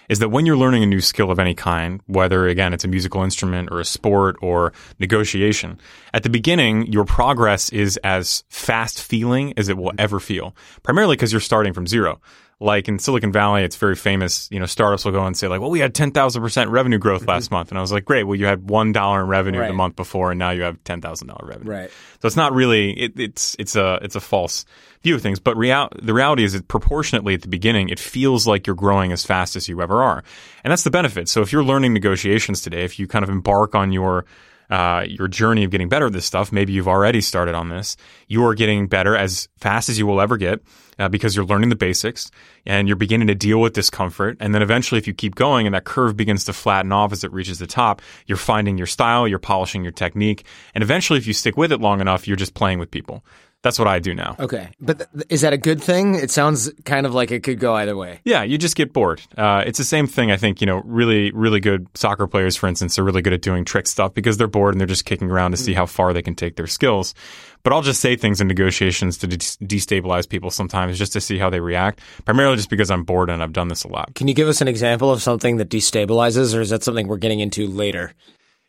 Is 0.09 0.19
that 0.19 0.29
when 0.29 0.45
you're 0.45 0.57
learning 0.57 0.83
a 0.83 0.87
new 0.87 1.01
skill 1.01 1.31
of 1.31 1.39
any 1.39 1.55
kind, 1.55 2.01
whether 2.07 2.47
again 2.47 2.73
it's 2.73 2.83
a 2.83 2.87
musical 2.87 3.23
instrument 3.23 3.69
or 3.71 3.79
a 3.79 3.85
sport 3.85 4.35
or 4.41 4.73
negotiation, 4.99 5.79
at 6.13 6.23
the 6.23 6.29
beginning, 6.29 6.91
your 6.91 7.05
progress 7.05 7.69
is 7.69 7.97
as 8.03 8.43
fast 8.49 9.01
feeling 9.01 9.53
as 9.57 9.69
it 9.69 9.77
will 9.77 9.89
mm-hmm. 9.89 9.99
ever 9.99 10.19
feel, 10.19 10.55
primarily 10.83 11.15
because 11.15 11.31
you're 11.31 11.41
starting 11.41 11.73
from 11.73 11.87
zero 11.87 12.21
like 12.59 12.87
in 12.87 12.99
Silicon 12.99 13.31
Valley, 13.31 13.63
it's 13.63 13.75
very 13.75 13.95
famous. 13.95 14.47
You 14.49 14.59
know, 14.59 14.65
startups 14.65 15.03
will 15.03 15.11
go 15.11 15.25
and 15.25 15.35
say 15.35 15.47
like, 15.47 15.59
"Well, 15.59 15.69
we 15.69 15.79
had 15.79 15.93
ten 15.93 16.11
thousand 16.11 16.41
percent 16.41 16.69
revenue 16.69 16.97
growth 16.97 17.21
mm-hmm. 17.21 17.31
last 17.31 17.51
month," 17.51 17.69
and 17.69 17.77
I 17.77 17.81
was 17.81 17.91
like, 17.91 18.05
"Great. 18.05 18.23
Well, 18.23 18.35
you 18.35 18.45
had 18.45 18.69
one 18.69 18.93
dollar 18.93 19.21
in 19.21 19.27
revenue 19.27 19.59
Right. 19.59 19.67
the 19.67 19.73
month 19.73 19.95
before, 19.95 20.31
and 20.31 20.39
now 20.39 20.51
you 20.51 20.63
have 20.63 20.81
ten 20.83 21.01
thousand 21.01 21.27
dollar 21.27 21.45
revenue." 21.45 21.71
Right. 21.71 21.89
So 22.21 22.27
it's 22.27 22.37
not 22.37 22.53
really. 22.53 22.91
It, 22.91 23.19
it's 23.19 23.55
it's 23.59 23.75
a 23.75 23.99
it's 24.01 24.15
a 24.15 24.21
false 24.21 24.65
of 25.13 25.21
things. 25.21 25.39
But 25.39 25.55
real 25.57 25.89
the 26.01 26.13
reality 26.13 26.43
is 26.43 26.53
that 26.53 26.67
proportionately 26.67 27.35
at 27.35 27.41
the 27.41 27.47
beginning, 27.47 27.89
it 27.89 27.99
feels 27.99 28.47
like 28.47 28.65
you're 28.65 28.75
growing 28.75 29.11
as 29.11 29.23
fast 29.23 29.55
as 29.55 29.69
you 29.69 29.81
ever 29.81 30.01
are, 30.01 30.23
and 30.63 30.71
that's 30.71 30.83
the 30.83 30.91
benefit. 30.91 31.29
So 31.29 31.41
if 31.41 31.51
you're 31.51 31.63
learning 31.63 31.93
negotiations 31.93 32.61
today, 32.61 32.83
if 32.83 32.97
you 32.97 33.07
kind 33.07 33.23
of 33.23 33.29
embark 33.29 33.75
on 33.75 33.91
your 33.91 34.25
uh, 34.69 35.05
your 35.07 35.27
journey 35.27 35.63
of 35.63 35.71
getting 35.71 35.89
better 35.89 36.07
at 36.07 36.13
this 36.13 36.25
stuff. 36.25 36.51
Maybe 36.51 36.73
you've 36.73 36.87
already 36.87 37.21
started 37.21 37.55
on 37.55 37.69
this. 37.69 37.97
You 38.27 38.45
are 38.45 38.55
getting 38.55 38.87
better 38.87 39.15
as 39.15 39.47
fast 39.57 39.89
as 39.89 39.99
you 39.99 40.07
will 40.07 40.19
ever 40.19 40.37
get 40.37 40.61
uh, 40.97 41.09
because 41.09 41.35
you're 41.35 41.45
learning 41.45 41.69
the 41.69 41.75
basics 41.75 42.31
and 42.65 42.87
you're 42.87 42.97
beginning 42.97 43.27
to 43.27 43.35
deal 43.35 43.59
with 43.61 43.73
discomfort. 43.73 44.37
And 44.39 44.55
then 44.55 44.61
eventually, 44.61 44.97
if 44.97 45.07
you 45.07 45.13
keep 45.13 45.35
going 45.35 45.67
and 45.67 45.75
that 45.75 45.83
curve 45.83 46.17
begins 46.17 46.45
to 46.45 46.53
flatten 46.53 46.91
off 46.91 47.11
as 47.11 47.23
it 47.23 47.31
reaches 47.31 47.59
the 47.59 47.67
top, 47.67 48.01
you're 48.25 48.37
finding 48.37 48.77
your 48.77 48.87
style, 48.87 49.27
you're 49.27 49.39
polishing 49.39 49.83
your 49.83 49.91
technique. 49.91 50.45
And 50.73 50.83
eventually, 50.83 51.19
if 51.19 51.27
you 51.27 51.33
stick 51.33 51.57
with 51.57 51.71
it 51.71 51.81
long 51.81 52.01
enough, 52.01 52.27
you're 52.27 52.37
just 52.37 52.53
playing 52.53 52.79
with 52.79 52.91
people. 52.91 53.23
That's 53.65 53.79
what 53.79 53.87
I 53.87 53.97
do 53.97 54.13
now. 54.13 54.35
Okay, 54.39 54.69
but 54.79 54.99
th- 54.99 55.25
is 55.27 55.41
that 55.41 55.51
a 55.51 55.57
good 55.57 55.81
thing? 55.81 56.13
It 56.13 56.29
sounds 56.29 56.71
kind 56.83 57.07
of 57.07 57.15
like 57.15 57.31
it 57.31 57.41
could 57.41 57.57
go 57.57 57.73
either 57.73 57.97
way. 57.97 58.19
Yeah, 58.23 58.43
you 58.43 58.59
just 58.59 58.75
get 58.75 58.93
bored. 58.93 59.23
Uh, 59.35 59.63
it's 59.65 59.79
the 59.79 59.83
same 59.83 60.05
thing. 60.05 60.29
I 60.29 60.37
think 60.37 60.61
you 60.61 60.67
know, 60.67 60.83
really, 60.85 61.31
really 61.31 61.59
good 61.59 61.87
soccer 61.95 62.27
players, 62.27 62.55
for 62.55 62.67
instance, 62.67 62.99
are 62.99 63.03
really 63.03 63.23
good 63.23 63.33
at 63.33 63.41
doing 63.41 63.65
trick 63.65 63.87
stuff 63.87 64.13
because 64.13 64.37
they're 64.37 64.45
bored 64.45 64.75
and 64.75 64.79
they're 64.79 64.85
just 64.85 65.05
kicking 65.05 65.31
around 65.31 65.49
to 65.49 65.57
see 65.57 65.73
how 65.73 65.87
far 65.87 66.13
they 66.13 66.21
can 66.21 66.35
take 66.35 66.57
their 66.57 66.67
skills. 66.67 67.15
But 67.63 67.73
I'll 67.73 67.81
just 67.81 68.01
say 68.01 68.15
things 68.15 68.39
in 68.39 68.47
negotiations 68.47 69.17
to 69.17 69.25
de- 69.25 69.37
destabilize 69.37 70.29
people 70.29 70.51
sometimes, 70.51 70.99
just 70.99 71.13
to 71.13 71.19
see 71.19 71.39
how 71.39 71.49
they 71.49 71.59
react. 71.59 72.01
Primarily 72.23 72.57
just 72.57 72.69
because 72.69 72.91
I'm 72.91 73.03
bored 73.03 73.31
and 73.31 73.41
I've 73.41 73.53
done 73.53 73.69
this 73.69 73.83
a 73.83 73.87
lot. 73.87 74.13
Can 74.13 74.27
you 74.27 74.35
give 74.35 74.47
us 74.47 74.61
an 74.61 74.67
example 74.67 75.09
of 75.09 75.23
something 75.23 75.57
that 75.57 75.71
destabilizes, 75.71 76.55
or 76.55 76.61
is 76.61 76.69
that 76.69 76.83
something 76.83 77.07
we're 77.07 77.17
getting 77.17 77.39
into 77.39 77.65
later? 77.65 78.13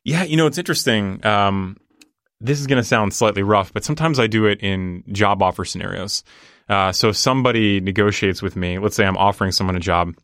Yeah, 0.05 0.23
you 0.23 0.39
know, 0.39 0.47
it's 0.47 0.57
interesting. 0.57 1.23
Um, 1.27 1.77
this 2.41 2.61
is 2.61 2.67
going 2.67 2.81
to 2.81 2.87
sound 2.87 3.15
slightly 3.15 3.43
rough, 3.43 3.73
but 3.73 3.85
sometimes 3.85 4.19
I 4.19 4.27
do 4.27 4.47
it 4.47 4.61
in 4.61 5.05
job 5.13 5.43
offer 5.43 5.65
scenarios. 5.65 6.23
Uh, 6.69 6.93
so 6.93 7.09
if 7.11 7.17
somebody 7.17 7.81
negotiates 7.81 8.43
with 8.43 8.57
me, 8.57 8.79
let's 8.79 8.97
say 8.97 9.05
I'm 9.05 9.17
offering 9.17 9.53
someone 9.53 9.77
a 9.77 9.81
job, 9.81 10.15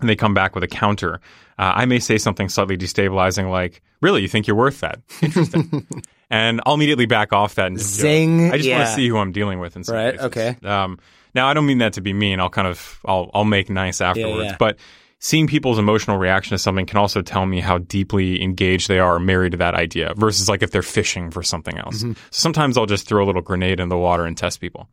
and 0.00 0.08
they 0.08 0.16
come 0.16 0.34
back 0.34 0.54
with 0.54 0.64
a 0.64 0.68
counter, 0.68 1.20
uh, 1.58 1.72
I 1.76 1.84
may 1.84 1.98
say 2.00 2.18
something 2.18 2.48
slightly 2.48 2.76
destabilizing 2.76 3.50
like, 3.50 3.80
"Really, 4.00 4.22
you 4.22 4.28
think 4.28 4.46
you're 4.46 4.56
worth 4.56 4.80
that? 4.80 5.00
Interesting." 5.22 5.86
and 6.30 6.60
I'll 6.66 6.74
immediately 6.74 7.06
back 7.06 7.32
off 7.32 7.54
that 7.56 7.66
and 7.68 7.78
Zing. 7.78 8.50
I 8.50 8.56
just 8.56 8.68
want 8.68 8.86
to 8.86 8.92
see 8.94 9.08
who 9.08 9.18
I'm 9.18 9.30
dealing 9.30 9.60
with. 9.60 9.76
In 9.76 9.84
some 9.84 9.94
Right, 9.94 10.14
cases. 10.14 10.26
okay. 10.26 10.56
Um, 10.64 10.98
now 11.34 11.48
I 11.48 11.54
don't 11.54 11.66
mean 11.66 11.78
that 11.78 11.92
to 11.94 12.00
be 12.00 12.12
mean. 12.12 12.40
I'll 12.40 12.50
kind 12.50 12.66
of 12.66 12.98
I'll 13.04 13.30
I'll 13.34 13.44
make 13.44 13.70
nice 13.70 14.00
afterwards, 14.00 14.50
yeah. 14.50 14.56
but 14.58 14.78
seeing 15.24 15.46
people's 15.46 15.78
emotional 15.78 16.18
reaction 16.18 16.50
to 16.50 16.58
something 16.58 16.84
can 16.84 16.98
also 16.98 17.22
tell 17.22 17.46
me 17.46 17.58
how 17.58 17.78
deeply 17.78 18.42
engaged 18.42 18.88
they 18.88 18.98
are 18.98 19.14
or 19.14 19.18
married 19.18 19.52
to 19.52 19.56
that 19.56 19.74
idea 19.74 20.12
versus 20.18 20.50
like 20.50 20.62
if 20.62 20.70
they're 20.70 20.82
fishing 20.82 21.30
for 21.30 21.42
something 21.42 21.78
else. 21.78 22.02
Mm-hmm. 22.02 22.12
So 22.12 22.18
sometimes 22.30 22.76
I'll 22.76 22.84
just 22.84 23.08
throw 23.08 23.24
a 23.24 23.26
little 23.26 23.40
grenade 23.40 23.80
in 23.80 23.88
the 23.88 23.96
water 23.96 24.26
and 24.26 24.36
test 24.36 24.60
people. 24.60 24.90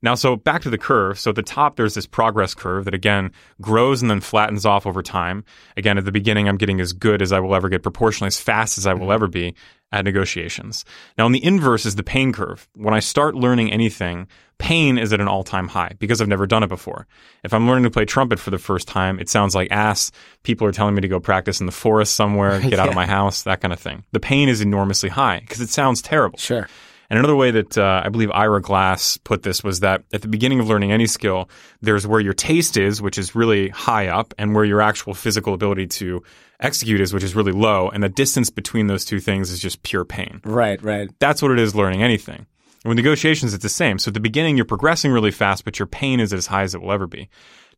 Now, 0.00 0.14
so 0.14 0.36
back 0.36 0.62
to 0.62 0.70
the 0.70 0.78
curve. 0.78 1.18
So 1.18 1.30
at 1.30 1.34
the 1.34 1.42
top, 1.42 1.74
there's 1.74 1.94
this 1.94 2.06
progress 2.06 2.54
curve 2.54 2.84
that 2.84 2.94
again 2.94 3.32
grows 3.60 4.00
and 4.00 4.08
then 4.08 4.20
flattens 4.20 4.64
off 4.64 4.86
over 4.86 5.02
time. 5.02 5.44
Again, 5.76 5.98
at 5.98 6.04
the 6.04 6.12
beginning, 6.12 6.48
I'm 6.48 6.56
getting 6.56 6.80
as 6.80 6.92
good 6.92 7.20
as 7.20 7.32
I 7.32 7.40
will 7.40 7.56
ever 7.56 7.68
get, 7.68 7.82
proportionally 7.82 8.28
as 8.28 8.38
fast 8.38 8.78
as 8.78 8.86
I 8.86 8.94
will 8.94 9.10
ever 9.10 9.26
be 9.26 9.56
at 9.94 10.04
negotiations. 10.04 10.84
Now, 11.16 11.24
on 11.24 11.32
the 11.32 11.44
inverse 11.44 11.86
is 11.86 11.94
the 11.94 12.02
pain 12.02 12.32
curve. 12.32 12.68
When 12.74 12.92
I 12.92 12.98
start 12.98 13.36
learning 13.36 13.72
anything, 13.72 14.26
pain 14.58 14.98
is 14.98 15.12
at 15.12 15.20
an 15.20 15.28
all 15.28 15.44
time 15.44 15.68
high 15.68 15.92
because 15.98 16.20
I've 16.20 16.28
never 16.28 16.46
done 16.46 16.64
it 16.64 16.68
before. 16.68 17.06
If 17.44 17.54
I'm 17.54 17.68
learning 17.68 17.84
to 17.84 17.90
play 17.90 18.04
trumpet 18.04 18.40
for 18.40 18.50
the 18.50 18.58
first 18.58 18.88
time, 18.88 19.20
it 19.20 19.28
sounds 19.28 19.54
like 19.54 19.70
ass. 19.70 20.10
People 20.42 20.66
are 20.66 20.72
telling 20.72 20.96
me 20.96 21.00
to 21.00 21.08
go 21.08 21.20
practice 21.20 21.60
in 21.60 21.66
the 21.66 21.72
forest 21.72 22.14
somewhere, 22.14 22.60
get 22.68 22.80
out 22.80 22.88
of 22.88 22.94
my 22.94 23.06
house, 23.06 23.44
that 23.44 23.60
kind 23.60 23.72
of 23.72 23.78
thing. 23.78 24.04
The 24.10 24.20
pain 24.20 24.48
is 24.48 24.60
enormously 24.60 25.10
high 25.10 25.40
because 25.40 25.60
it 25.60 25.70
sounds 25.70 26.02
terrible. 26.02 26.38
Sure. 26.38 26.68
And 27.10 27.18
another 27.18 27.36
way 27.36 27.50
that 27.52 27.78
uh, 27.78 28.02
I 28.04 28.08
believe 28.08 28.30
Ira 28.32 28.60
Glass 28.60 29.18
put 29.18 29.42
this 29.42 29.62
was 29.62 29.80
that 29.80 30.02
at 30.12 30.22
the 30.22 30.28
beginning 30.28 30.58
of 30.58 30.68
learning 30.68 30.90
any 30.90 31.06
skill, 31.06 31.48
there's 31.82 32.06
where 32.06 32.20
your 32.20 32.32
taste 32.32 32.76
is, 32.76 33.00
which 33.02 33.18
is 33.18 33.34
really 33.34 33.68
high 33.68 34.08
up, 34.08 34.34
and 34.38 34.54
where 34.54 34.64
your 34.64 34.80
actual 34.80 35.14
physical 35.14 35.54
ability 35.54 35.86
to 35.86 36.22
execute 36.64 37.00
is, 37.00 37.12
which 37.12 37.22
is 37.22 37.36
really 37.36 37.52
low. 37.52 37.90
And 37.90 38.02
the 38.02 38.08
distance 38.08 38.50
between 38.50 38.86
those 38.86 39.04
two 39.04 39.20
things 39.20 39.50
is 39.50 39.60
just 39.60 39.82
pure 39.82 40.04
pain. 40.04 40.40
Right, 40.44 40.82
right. 40.82 41.10
That's 41.18 41.42
what 41.42 41.50
it 41.50 41.58
is 41.58 41.74
learning 41.74 42.02
anything. 42.02 42.46
And 42.84 42.90
with 42.90 42.96
negotiations, 42.96 43.54
it's 43.54 43.62
the 43.62 43.68
same. 43.68 43.98
So 43.98 44.08
at 44.10 44.14
the 44.14 44.20
beginning, 44.20 44.56
you're 44.56 44.64
progressing 44.64 45.12
really 45.12 45.30
fast, 45.30 45.64
but 45.64 45.78
your 45.78 45.86
pain 45.86 46.20
is 46.20 46.32
as 46.32 46.46
high 46.46 46.62
as 46.62 46.74
it 46.74 46.82
will 46.82 46.92
ever 46.92 47.06
be. 47.06 47.28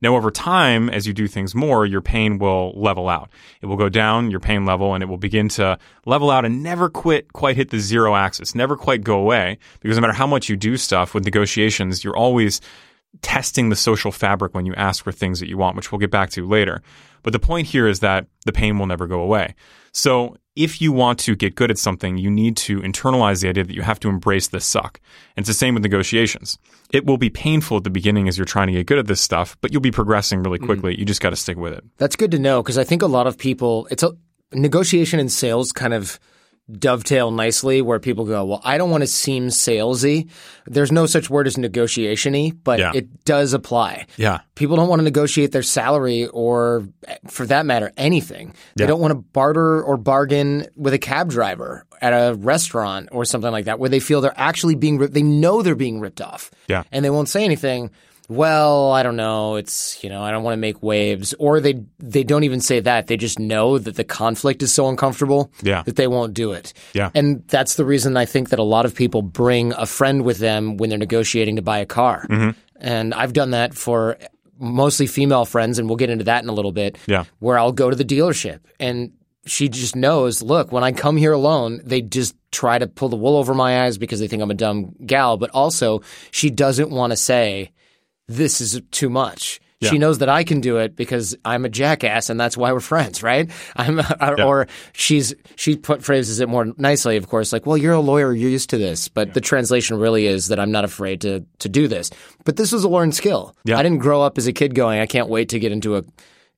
Now, 0.03 0.15
over 0.15 0.31
time, 0.31 0.91
as 0.91 1.07
you 1.07 1.15
do 1.15 1.27
things 1.27 1.55
more, 1.55 1.87
your 1.87 2.03
pain 2.03 2.39
will 2.39 2.73
level 2.79 3.09
out. 3.09 3.31
It 3.63 3.67
will 3.67 3.77
go 3.77 3.89
down, 3.89 4.31
your 4.31 4.41
pain 4.41 4.67
level, 4.67 4.95
and 4.95 5.03
it 5.03 5.07
will 5.07 5.17
begin 5.17 5.49
to 5.51 5.79
level 6.05 6.31
out 6.31 6.45
and 6.45 6.63
never 6.63 6.91
quit, 6.91 7.33
quite 7.33 7.57
hit 7.57 7.71
the 7.71 7.79
zero 7.79 8.15
axis, 8.15 8.55
never 8.55 8.77
quite 8.77 9.03
go 9.05 9.19
away. 9.19 9.59
Because 9.81 9.97
no 9.97 10.03
matter 10.03 10.13
how 10.13 10.27
much 10.27 10.49
you 10.49 10.57
do 10.57 10.77
stuff 10.77 11.15
with 11.15 11.25
negotiations, 11.25 12.05
you're 12.05 12.17
always 12.17 12.61
testing 13.23 13.69
the 13.69 13.77
social 13.77 14.13
fabric 14.13 14.55
when 14.55 14.67
you 14.67 14.75
ask 14.75 15.05
for 15.05 15.13
things 15.13 15.41
that 15.41 15.49
you 15.49 15.57
want, 15.57 15.77
which 15.77 15.93
we'll 15.93 15.99
get 15.99 16.11
back 16.11 16.31
to 16.31 16.47
later. 16.47 16.83
But 17.23 17.33
the 17.33 17.39
point 17.39 17.67
here 17.67 17.87
is 17.89 18.01
that 18.01 18.27
the 18.45 18.53
pain 18.53 18.79
will 18.79 18.87
never 18.87 19.07
go 19.07 19.21
away. 19.21 19.55
So 19.93 20.37
if 20.55 20.81
you 20.81 20.93
want 20.93 21.19
to 21.21 21.35
get 21.35 21.55
good 21.55 21.71
at 21.71 21.79
something, 21.79 22.19
you 22.19 22.31
need 22.31 22.57
to 22.59 22.81
internalize 22.81 23.43
the 23.43 23.49
idea 23.49 23.65
that 23.65 23.75
you 23.75 23.83
have 23.83 24.01
to 24.01 24.09
embrace 24.09 24.49
the 24.49 24.61
suck. 24.61 25.01
And 25.37 25.43
it's 25.43 25.49
the 25.49 25.55
same 25.55 25.75
with 25.75 25.83
negotiations. 25.83 26.59
It 26.93 27.05
will 27.05 27.19
be 27.19 27.31
painful 27.31 27.79
at 27.79 27.85
the 27.85 27.91
beginning 27.91 28.29
as 28.29 28.39
you're 28.39 28.45
trying 28.45 28.69
to 28.69 28.73
get 28.73 28.87
good 28.87 28.99
at 28.99 29.07
this 29.07 29.21
stuff, 29.21 29.57
but 29.61 29.73
you'll 29.73 29.81
be 29.81 29.91
progressing 29.91 30.43
really 30.43 30.59
mm-hmm. 30.59 30.67
quickly. 30.67 30.99
You 30.99 31.05
just 31.05 31.21
got 31.21 31.31
to 31.31 31.37
stick 31.37 31.59
with 31.59 31.73
it. 31.73 31.85
That's 31.99 32.17
good 32.17 32.31
to 32.31 32.39
know 32.39 32.63
because 32.63 32.79
I 32.79 32.85
think 32.85 33.03
a 33.03 33.07
lot 33.07 33.27
of 33.27 33.37
people, 33.37 33.89
it's 33.91 34.03
a 34.03 34.13
negotiation 34.53 35.19
and 35.19 35.31
sales 35.31 35.73
kind 35.73 35.93
of 35.95 36.19
dovetail 36.71 37.31
nicely 37.31 37.81
where 37.81 38.01
people 38.01 38.25
go, 38.25 38.45
well, 38.45 38.61
I 38.65 38.77
don't 38.77 38.91
want 38.91 39.03
to 39.03 39.07
seem 39.07 39.49
salesy. 39.49 40.29
There's 40.67 40.91
no 40.91 41.07
such 41.07 41.31
word 41.31 41.47
as 41.47 41.57
negotiation-y, 41.57 42.53
but 42.65 42.79
Yeah. 42.81 42.93
it 42.95 43.25
does 43.25 43.53
apply. 43.53 44.07
Yeah. 44.17 44.41
People 44.57 44.77
don't 44.77 44.89
want 44.89 44.99
to 45.01 45.05
negotiate 45.05 45.53
their 45.53 45.63
salary 45.63 46.27
or, 46.27 46.89
for 47.29 47.47
that 47.47 47.67
matter, 47.67 47.93
anything. 47.97 48.53
They 48.75 48.85
Yeah. 48.85 48.89
don't 48.89 49.01
want 49.01 49.13
to 49.13 49.17
barter 49.33 49.81
or 49.83 49.97
bargain 49.97 50.67
with 50.77 50.93
a 50.93 50.99
cab 50.99 51.31
driver 51.31 51.85
at 52.03 52.11
a 52.13 52.35
restaurant 52.35 53.11
or 53.13 53.25
something 53.25 53.53
like 53.53 53.67
that, 53.67 53.79
where 53.79 53.89
they 53.91 54.01
feel 54.01 54.21
they're 54.21 54.33
actually 54.37 54.75
being, 54.75 54.99
they 54.99 55.23
know 55.23 55.63
they're 55.63 55.75
being 55.77 56.01
ripped 56.01 56.21
off. 56.21 56.51
Yeah. 56.69 56.83
And 56.91 57.05
they 57.05 57.11
won't 57.11 57.29
say 57.29 57.45
anything. 57.45 57.91
Well, 58.29 58.93
I 58.93 59.03
don't 59.03 59.17
know. 59.17 59.57
It's 59.57 60.03
you 60.03 60.11
know 60.11 60.23
I 60.23 60.31
don't 60.31 60.43
want 60.43 60.55
to 60.55 60.61
make 60.61 60.83
waves, 60.83 61.35
or 61.39 61.61
they 61.61 61.83
they 61.99 62.25
don't 62.25 62.45
even 62.45 62.61
say 62.61 62.81
that. 62.81 63.07
They 63.07 63.17
just 63.17 63.39
know 63.39 63.79
that 63.79 63.95
the 63.97 64.05
conflict 64.05 64.63
is 64.63 64.73
so 64.73 64.89
uncomfortable 64.89 65.53
Yeah. 65.63 65.83
that 65.83 65.97
they 65.97 66.07
won't 66.09 66.35
do 66.35 66.53
it. 66.53 66.73
Yeah. 66.93 67.11
and 67.15 67.47
that's 67.49 67.75
the 67.77 67.85
reason 67.85 68.17
I 68.17 68.25
think 68.25 68.49
that 68.51 68.59
a 68.59 68.65
lot 68.65 68.85
of 68.85 68.95
people 68.95 69.23
bring 69.23 69.73
a 69.75 69.87
friend 69.87 70.25
with 70.25 70.39
them 70.39 70.77
when 70.77 70.91
they're 70.91 70.99
negotiating 70.99 71.57
to 71.57 71.63
buy 71.63 71.79
a 71.79 71.87
car. 71.87 72.27
Mm-hmm. 72.29 72.51
And 72.81 73.15
I've 73.15 73.33
done 73.33 73.53
that 73.53 73.75
for 73.75 74.17
mostly 74.59 75.07
female 75.07 75.45
friends, 75.45 75.79
and 75.79 75.89
we'll 75.89 75.97
get 75.97 76.11
into 76.11 76.25
that 76.25 76.43
in 76.43 76.49
a 76.49 76.53
little 76.53 76.73
bit. 76.73 76.99
Yeah. 77.07 77.25
where 77.39 77.59
I'll 77.59 77.73
go 77.73 77.91
to 77.91 77.97
the 77.97 78.05
dealership 78.05 78.61
and 78.81 79.13
she 79.47 79.69
just 79.69 79.95
knows. 79.95 80.43
Look, 80.43 80.73
when 80.73 80.83
I 80.83 80.91
come 80.91 81.17
here 81.17 81.33
alone, 81.33 81.81
they 81.85 82.03
just 82.03 82.35
try 82.51 82.79
to 82.79 82.89
pull 82.89 83.09
the 83.09 83.17
wool 83.17 83.37
over 83.37 83.55
my 83.55 83.85
eyes 83.85 83.97
because 83.97 84.19
they 84.19 84.27
think 84.27 84.43
I'm 84.43 84.51
a 84.51 84.55
dumb 84.55 84.97
gal. 85.07 85.37
But 85.37 85.51
also, 85.51 86.03
she 86.33 86.51
doesn't 86.51 86.91
want 86.91 87.13
to 87.13 87.17
say 87.17 87.71
this 88.29 88.61
is 88.61 88.81
too 88.91 89.09
much. 89.11 89.61
She 89.83 89.93
Yeah. 89.97 89.99
knows 89.99 90.19
that 90.19 90.31
I 90.31 90.43
can 90.43 90.61
do 90.63 90.79
it 90.79 90.97
because 90.97 91.37
I'm 91.45 91.67
a 91.67 91.69
jackass, 91.69 92.31
and 92.31 92.41
that's 92.41 92.57
why 92.57 92.73
we're 92.73 92.81
friends, 92.81 93.23
right? 93.23 93.51
I'm, 93.77 94.01
or 94.41 94.69
she's 94.95 95.35
she 95.57 95.77
put 95.77 96.03
phrases 96.03 96.41
it 96.41 96.49
more 96.49 96.73
nicely, 96.79 97.19
of 97.19 97.29
course, 97.29 97.53
like, 97.53 97.67
"Well, 97.67 97.77
you're 97.77 97.93
a 97.93 98.01
lawyer, 98.01 98.33
you're 98.33 98.51
used 98.51 98.71
to 98.71 98.79
this," 98.79 99.09
but 99.09 99.35
the 99.35 99.41
translation 99.43 99.99
really 99.99 100.27
is 100.27 100.49
that 100.49 100.59
I'm 100.59 100.73
not 100.73 100.85
afraid 100.85 101.21
to 101.21 101.45
to 101.59 101.69
do 101.69 101.89
this. 101.89 102.11
But 102.47 102.57
this 102.57 102.73
was 102.73 102.85
a 102.85 102.89
learned 102.89 103.15
skill. 103.15 103.55
Yeah. 103.67 103.77
I 103.79 103.83
didn't 103.83 103.99
grow 103.99 104.23
up 104.23 104.39
as 104.39 104.47
a 104.47 104.53
kid 104.55 104.75
going, 104.75 104.99
"I 104.99 105.07
can't 105.07 105.29
wait 105.29 105.51
to 105.51 105.59
get 105.59 105.73
into 105.73 105.97
a 105.97 106.05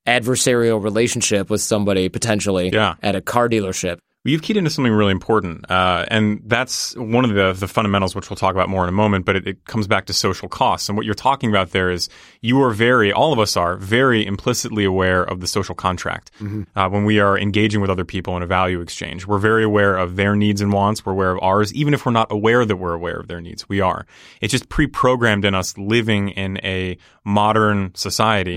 adversarial 0.06 0.82
relationship 0.82 1.50
with 1.50 1.60
somebody 1.60 2.08
potentially 2.08 2.70
Yeah. 2.72 2.94
at 3.02 3.16
a 3.16 3.20
car 3.20 3.48
dealership." 3.48 3.98
You've 4.24 4.42
keyed 4.42 4.56
into 4.56 4.68
something 4.68 4.92
really 4.92 5.12
important, 5.12 5.70
uh, 5.70 6.04
and 6.08 6.42
that's 6.44 6.94
one 6.96 7.24
of 7.24 7.34
the, 7.34 7.52
the 7.52 7.68
fundamentals, 7.68 8.16
which 8.16 8.28
we'll 8.28 8.36
talk 8.36 8.52
about 8.52 8.68
more 8.68 8.82
in 8.82 8.88
a 8.88 8.92
moment. 8.92 9.24
But 9.24 9.36
it, 9.36 9.46
it 9.46 9.64
comes 9.64 9.86
back 9.86 10.06
to 10.06 10.12
social 10.12 10.48
costs, 10.48 10.88
and 10.88 10.98
what 10.98 11.06
you're 11.06 11.14
talking 11.14 11.50
about 11.50 11.70
there 11.70 11.88
is 11.88 12.08
you 12.40 12.60
are 12.62 12.70
very, 12.70 13.12
all 13.12 13.32
of 13.32 13.38
us 13.38 13.56
are 13.56 13.76
very 13.76 14.26
implicitly 14.26 14.84
aware 14.84 15.22
of 15.22 15.40
the 15.40 15.46
social 15.46 15.74
contract 15.74 16.32
uh, 16.74 16.88
when 16.88 17.04
we 17.04 17.20
are 17.20 17.38
engaging 17.38 17.80
with 17.80 17.90
other 17.90 18.04
people 18.04 18.36
in 18.36 18.42
a 18.42 18.46
value 18.46 18.80
exchange. 18.80 19.24
We're 19.24 19.38
very 19.38 19.62
aware 19.62 19.96
of 19.96 20.16
their 20.16 20.34
needs 20.34 20.60
and 20.60 20.72
wants. 20.72 21.06
We're 21.06 21.12
aware 21.12 21.30
of 21.30 21.38
ours, 21.40 21.72
even 21.72 21.94
if 21.94 22.04
we're 22.04 22.12
not 22.12 22.30
aware 22.32 22.64
that 22.64 22.76
we're 22.76 22.94
aware 22.94 23.20
of 23.20 23.28
their 23.28 23.40
needs. 23.40 23.68
We 23.68 23.80
are. 23.80 24.04
It's 24.40 24.50
just 24.50 24.68
pre-programmed 24.68 25.44
in 25.44 25.54
us 25.54 25.78
living 25.78 26.30
in 26.30 26.58
a 26.64 26.98
modern 27.24 27.94
society, 27.94 28.56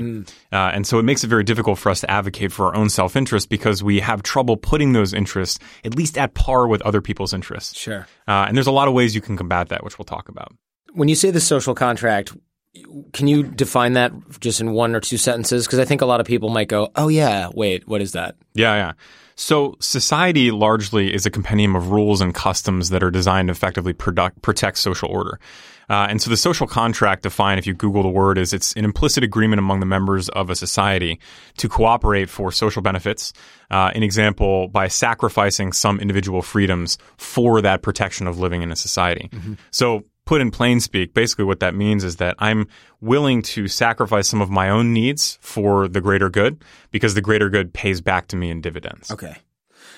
uh, 0.51 0.55
and 0.55 0.87
so 0.87 0.97
it 0.97 1.03
makes 1.03 1.23
it 1.23 1.27
very 1.27 1.43
difficult 1.43 1.77
for 1.77 1.89
us 1.89 2.01
to 2.01 2.09
advocate 2.09 2.51
for 2.51 2.65
our 2.67 2.75
own 2.75 2.89
self-interest 2.89 3.49
because 3.49 3.83
we 3.83 3.99
have 3.99 4.23
trouble 4.23 4.57
putting 4.57 4.93
those 4.93 5.13
interests 5.13 5.50
at 5.84 5.96
least 5.96 6.17
at 6.17 6.34
par 6.34 6.67
with 6.67 6.81
other 6.84 7.01
people's 7.01 7.34
interests. 7.34 7.77
Sure. 7.77 8.08
Uh, 8.27 8.46
and 8.48 8.55
there's 8.55 8.67
a 8.67 8.72
lot 8.72 8.88
of 8.88 8.93
ways 8.93 9.15
you 9.15 9.22
can 9.22 9.38
combat 9.38 9.70
that, 9.70 9.84
which 9.84 9.98
we'll 9.98 10.05
talk 10.05 10.29
about. 10.29 10.53
When 10.93 11.08
you 11.08 11.15
say 11.15 11.31
the 11.31 11.39
social 11.39 11.74
contract, 11.74 12.34
can 13.13 13.27
you 13.27 13.43
define 13.43 13.93
that 13.93 14.13
just 14.39 14.62
in 14.62 14.72
one 14.72 14.96
or 14.96 15.00
two 15.00 15.17
sentences? 15.17 15.65
Because 15.65 15.79
I 15.79 15.86
think 15.86 16.01
a 16.01 16.05
lot 16.05 16.20
of 16.20 16.25
people 16.25 16.50
might 16.50 16.67
go, 16.67 16.89
"Oh 16.96 17.10
yeah, 17.10 17.50
wait, 17.53 17.88
what 17.88 18.01
is 18.01 18.13
that?" 18.13 18.36
Yeah, 18.53 18.75
yeah. 18.75 18.93
So 19.36 19.75
society 19.79 20.51
largely 20.51 21.13
is 21.13 21.25
a 21.25 21.31
compendium 21.31 21.75
of 21.75 21.89
rules 21.89 22.22
and 22.22 22.34
customs 22.34 22.89
that 22.89 23.03
are 23.03 23.12
designed 23.12 23.48
to 23.48 23.51
effectively 23.51 23.93
product, 23.93 24.41
protect 24.41 24.77
social 24.77 25.10
order. 25.10 25.39
Uh, 25.89 26.07
and 26.09 26.21
so 26.21 26.29
the 26.29 26.38
social 26.38 26.67
contract 26.67 27.23
defined, 27.23 27.59
if 27.59 27.67
you 27.67 27.73
Google 27.73 28.03
the 28.03 28.09
word, 28.09 28.38
is 28.38 28.53
it's 28.53 28.73
an 28.73 28.85
implicit 28.85 29.23
agreement 29.23 29.59
among 29.59 29.79
the 29.79 29.85
members 29.85 30.29
of 30.29 30.50
a 30.50 30.55
society 30.55 31.19
to 31.57 31.67
cooperate 31.67 32.29
for 32.29 32.51
social 32.51 32.81
benefits. 32.81 33.33
Uh, 33.69 33.91
an 33.95 34.03
example, 34.03 34.67
by 34.69 34.88
sacrificing 34.88 35.73
some 35.73 36.00
individual 36.00 36.41
freedoms 36.41 36.97
for 37.17 37.61
that 37.61 37.81
protection 37.81 38.27
of 38.27 38.39
living 38.39 38.61
in 38.61 38.71
a 38.71 38.75
society. 38.75 39.29
So 39.71 40.03
put 40.25 40.41
in 40.41 40.51
plain 40.51 40.79
speak, 40.79 41.13
basically 41.13 41.45
what 41.45 41.59
that 41.59 41.75
means 41.75 42.03
is 42.03 42.17
that 42.17 42.35
I'm 42.39 42.67
willing 43.01 43.41
to 43.43 43.67
sacrifice 43.67 44.27
some 44.27 44.41
of 44.41 44.50
my 44.50 44.69
own 44.69 44.93
needs 44.93 45.38
for 45.41 45.88
the 45.88 46.01
greater 46.01 46.29
good 46.29 46.63
because 46.91 47.15
the 47.15 47.21
greater 47.21 47.50
good 47.50 47.73
pays 47.73 48.01
back 48.01 48.27
to 48.27 48.35
me 48.35 48.50
in 48.50 48.61
dividends. 48.61 49.11
Okay. 49.11 49.35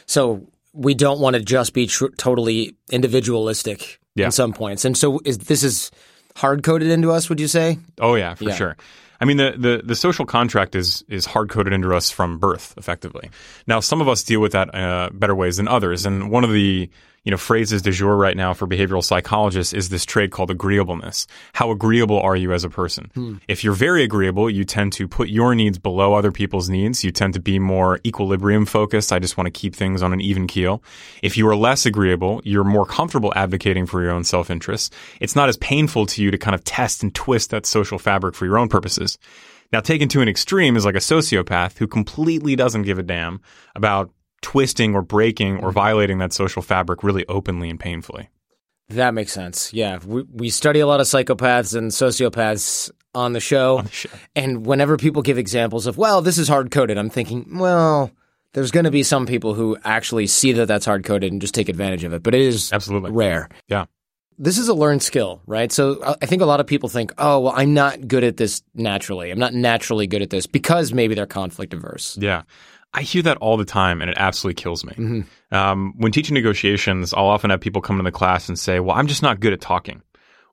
So 0.06 0.48
we 0.74 0.94
don't 0.94 1.20
want 1.20 1.36
to 1.36 1.42
just 1.42 1.74
be 1.74 1.88
tr- 1.88 2.08
totally 2.18 2.76
individualistic 2.92 4.00
Yeah. 4.16 4.26
in 4.26 4.32
some 4.32 4.54
points. 4.54 4.86
And 4.86 4.98
so 4.98 5.20
is 5.26 5.38
this 5.40 5.64
is 5.64 5.92
hard 6.36 6.64
coded 6.64 6.90
into 6.90 7.12
us, 7.12 7.30
would 7.30 7.40
you 7.40 7.48
say? 7.48 7.80
Oh 8.00 8.16
yeah, 8.16 8.36
for 8.36 8.46
Yeah. 8.46 8.56
sure. 8.56 8.78
I 9.22 9.26
mean, 9.26 9.38
the, 9.38 9.54
the, 9.58 9.82
the 9.86 9.96
social 9.96 10.26
contract 10.26 10.76
is 10.76 11.04
is 11.08 11.26
hard 11.26 11.50
coded 11.50 11.72
into 11.72 11.96
us 11.96 12.10
from 12.10 12.40
birth, 12.40 12.74
effectively. 12.78 13.30
Now, 13.68 13.80
some 13.80 14.02
of 14.02 14.10
us 14.10 14.22
deal 14.24 14.42
with 14.42 14.52
that 14.52 14.74
uh, 14.76 15.10
better 15.14 15.34
ways 15.36 15.58
than 15.58 15.68
others, 15.68 16.06
and 16.06 16.30
one 16.30 16.44
of 16.44 16.52
the 16.52 16.90
you 17.24 17.32
know 17.32 17.38
phrases 17.38 17.82
de 17.82 17.92
jour 17.92 18.16
right 18.16 18.36
now 18.36 18.54
for 18.54 18.68
behavioral 18.68 19.04
psychologists 19.04 19.74
is 19.74 19.90
this 19.90 20.06
trait 20.06 20.32
called 20.32 20.52
agreeableness. 20.52 21.28
How 21.54 21.72
agreeable 21.72 22.20
are 22.20 22.36
you 22.36 22.54
as 22.54 22.64
a 22.64 22.70
person? 22.70 23.12
Hmm. 23.14 23.36
If 23.48 23.64
you're 23.64 23.74
very 23.74 24.04
agreeable, 24.04 24.50
you 24.50 24.66
tend 24.66 24.94
to 24.94 25.08
put 25.08 25.30
your 25.30 25.56
needs 25.56 25.78
below 25.80 26.14
other 26.14 26.32
people's 26.32 26.70
needs. 26.70 27.04
You 27.04 27.12
tend 27.12 27.34
to 27.36 27.40
be 27.40 27.60
more 27.60 28.00
equilibrium 28.06 28.66
focused. 28.66 29.14
I 29.14 29.20
just 29.20 29.38
want 29.38 29.48
to 29.48 29.52
keep 29.52 29.76
things 29.76 30.02
on 30.02 30.14
an 30.14 30.22
even 30.22 30.48
keel. 30.48 30.84
If 31.22 31.38
you 31.38 31.48
are 31.48 31.56
less 31.56 31.86
agreeable, 31.86 32.42
you're 32.44 32.64
more 32.64 32.86
comfortable 32.86 33.34
advocating 33.36 33.86
for 33.86 34.02
your 34.02 34.12
own 34.12 34.24
self 34.24 34.50
interest. 34.50 34.94
It's 35.20 35.36
not 35.36 35.50
as 35.50 35.58
painful 35.58 36.06
to 36.08 36.22
you 36.22 36.32
to 36.32 36.38
kind 36.38 36.56
of 36.56 36.64
test 36.64 37.04
and 37.04 37.14
twist 37.16 37.52
that 37.52 37.66
social 37.66 38.00
fabric 38.00 38.36
for 38.36 38.46
your 38.46 38.58
own 38.58 38.68
purposes. 38.68 39.18
Now, 39.72 39.80
taken 39.80 40.08
to 40.10 40.22
an 40.22 40.28
extreme 40.28 40.76
is 40.76 40.86
like 40.86 40.96
a 40.96 41.00
sociopath 41.00 41.80
who 41.80 41.88
completely 41.88 42.56
doesn't 42.56 42.84
give 42.84 43.00
a 43.00 43.04
damn 43.04 43.42
about 43.76 44.12
twisting 44.44 44.94
or 44.94 45.02
breaking 45.02 45.56
or 45.58 45.70
mm-hmm. 45.70 45.72
violating 45.72 46.18
that 46.20 46.34
social 46.34 46.62
fabric 46.62 47.04
really 47.04 47.26
openly 47.28 47.70
and 47.70 47.80
painfully. 47.80 48.30
That 48.90 49.14
makes 49.14 49.32
sense. 49.32 49.74
Yeah. 49.74 50.00
We, 50.06 50.24
we 50.24 50.50
study 50.50 50.80
a 50.80 50.86
lot 50.86 51.00
of 51.00 51.08
psychopaths 51.08 51.76
and 51.76 51.90
sociopaths 51.90 52.92
on 53.16 53.34
the 53.34 53.40
show. 53.40 53.80
On 53.80 53.86
the 53.86 53.92
show. 53.92 54.10
And 54.36 54.66
whenever 54.66 54.98
people 54.98 55.22
give 55.22 55.38
examples 55.38 55.88
of, 55.88 55.98
well, 55.98 56.22
this 56.22 56.38
is 56.38 56.48
hard 56.48 56.70
coded, 56.70 56.98
I'm 56.98 57.10
thinking, 57.10 57.58
well, 57.58 58.12
there's 58.52 58.72
going 58.72 58.86
to 58.86 58.92
be 58.92 59.02
some 59.02 59.26
people 59.26 59.56
who 59.56 59.78
actually 59.84 60.28
see 60.28 60.52
that 60.52 60.68
that's 60.68 60.86
hard 60.86 61.04
coded 61.06 61.32
and 61.32 61.42
just 61.42 61.56
take 61.56 61.70
advantage 61.70 62.04
of 62.04 62.14
it. 62.14 62.22
But 62.22 62.36
it 62.36 62.42
is 62.42 62.72
Absolutely. 62.72 63.12
rare. 63.12 63.50
Yeah. 63.68 63.86
This 64.38 64.58
is 64.58 64.68
a 64.68 64.74
learned 64.74 65.02
skill, 65.02 65.42
right? 65.48 65.72
So 65.72 66.04
I- 66.04 66.16
I 66.22 66.26
think 66.26 66.42
a 66.42 66.46
lot 66.46 66.60
of 66.60 66.68
people 66.68 66.90
think, 66.90 67.14
oh, 67.18 67.40
well, 67.40 67.54
I'm 67.56 67.74
not 67.74 68.08
good 68.08 68.24
at 68.24 68.38
this 68.38 68.62
naturally. 68.76 69.32
I'm 69.32 69.40
not 69.40 69.54
naturally 69.54 70.08
good 70.08 70.22
at 70.22 70.30
this 70.30 70.46
because 70.46 70.92
maybe 70.92 71.16
they're 71.16 71.26
conflict 71.26 71.74
averse. 71.74 72.18
Yeah. 72.20 72.44
I 72.94 73.02
hear 73.02 73.22
that 73.24 73.38
all 73.38 73.58
the 73.58 73.66
time 73.66 74.02
and 74.02 74.10
it 74.12 74.18
absolutely 74.20 74.62
kills 74.62 74.86
me. 74.86 75.24
Um, 75.52 75.94
when 75.98 76.12
teaching 76.12 76.34
negotiations, 76.36 77.14
I'll 77.14 77.26
often 77.26 77.50
have 77.50 77.60
people 77.62 77.82
come 77.82 77.96
into 78.00 78.08
the 78.10 78.16
class 78.16 78.48
and 78.50 78.58
say, 78.58 78.80
well, 78.80 78.96
I'm 78.96 79.08
just 79.08 79.22
not 79.24 79.40
good 79.40 79.54
at 79.54 79.62
talking. 79.62 80.02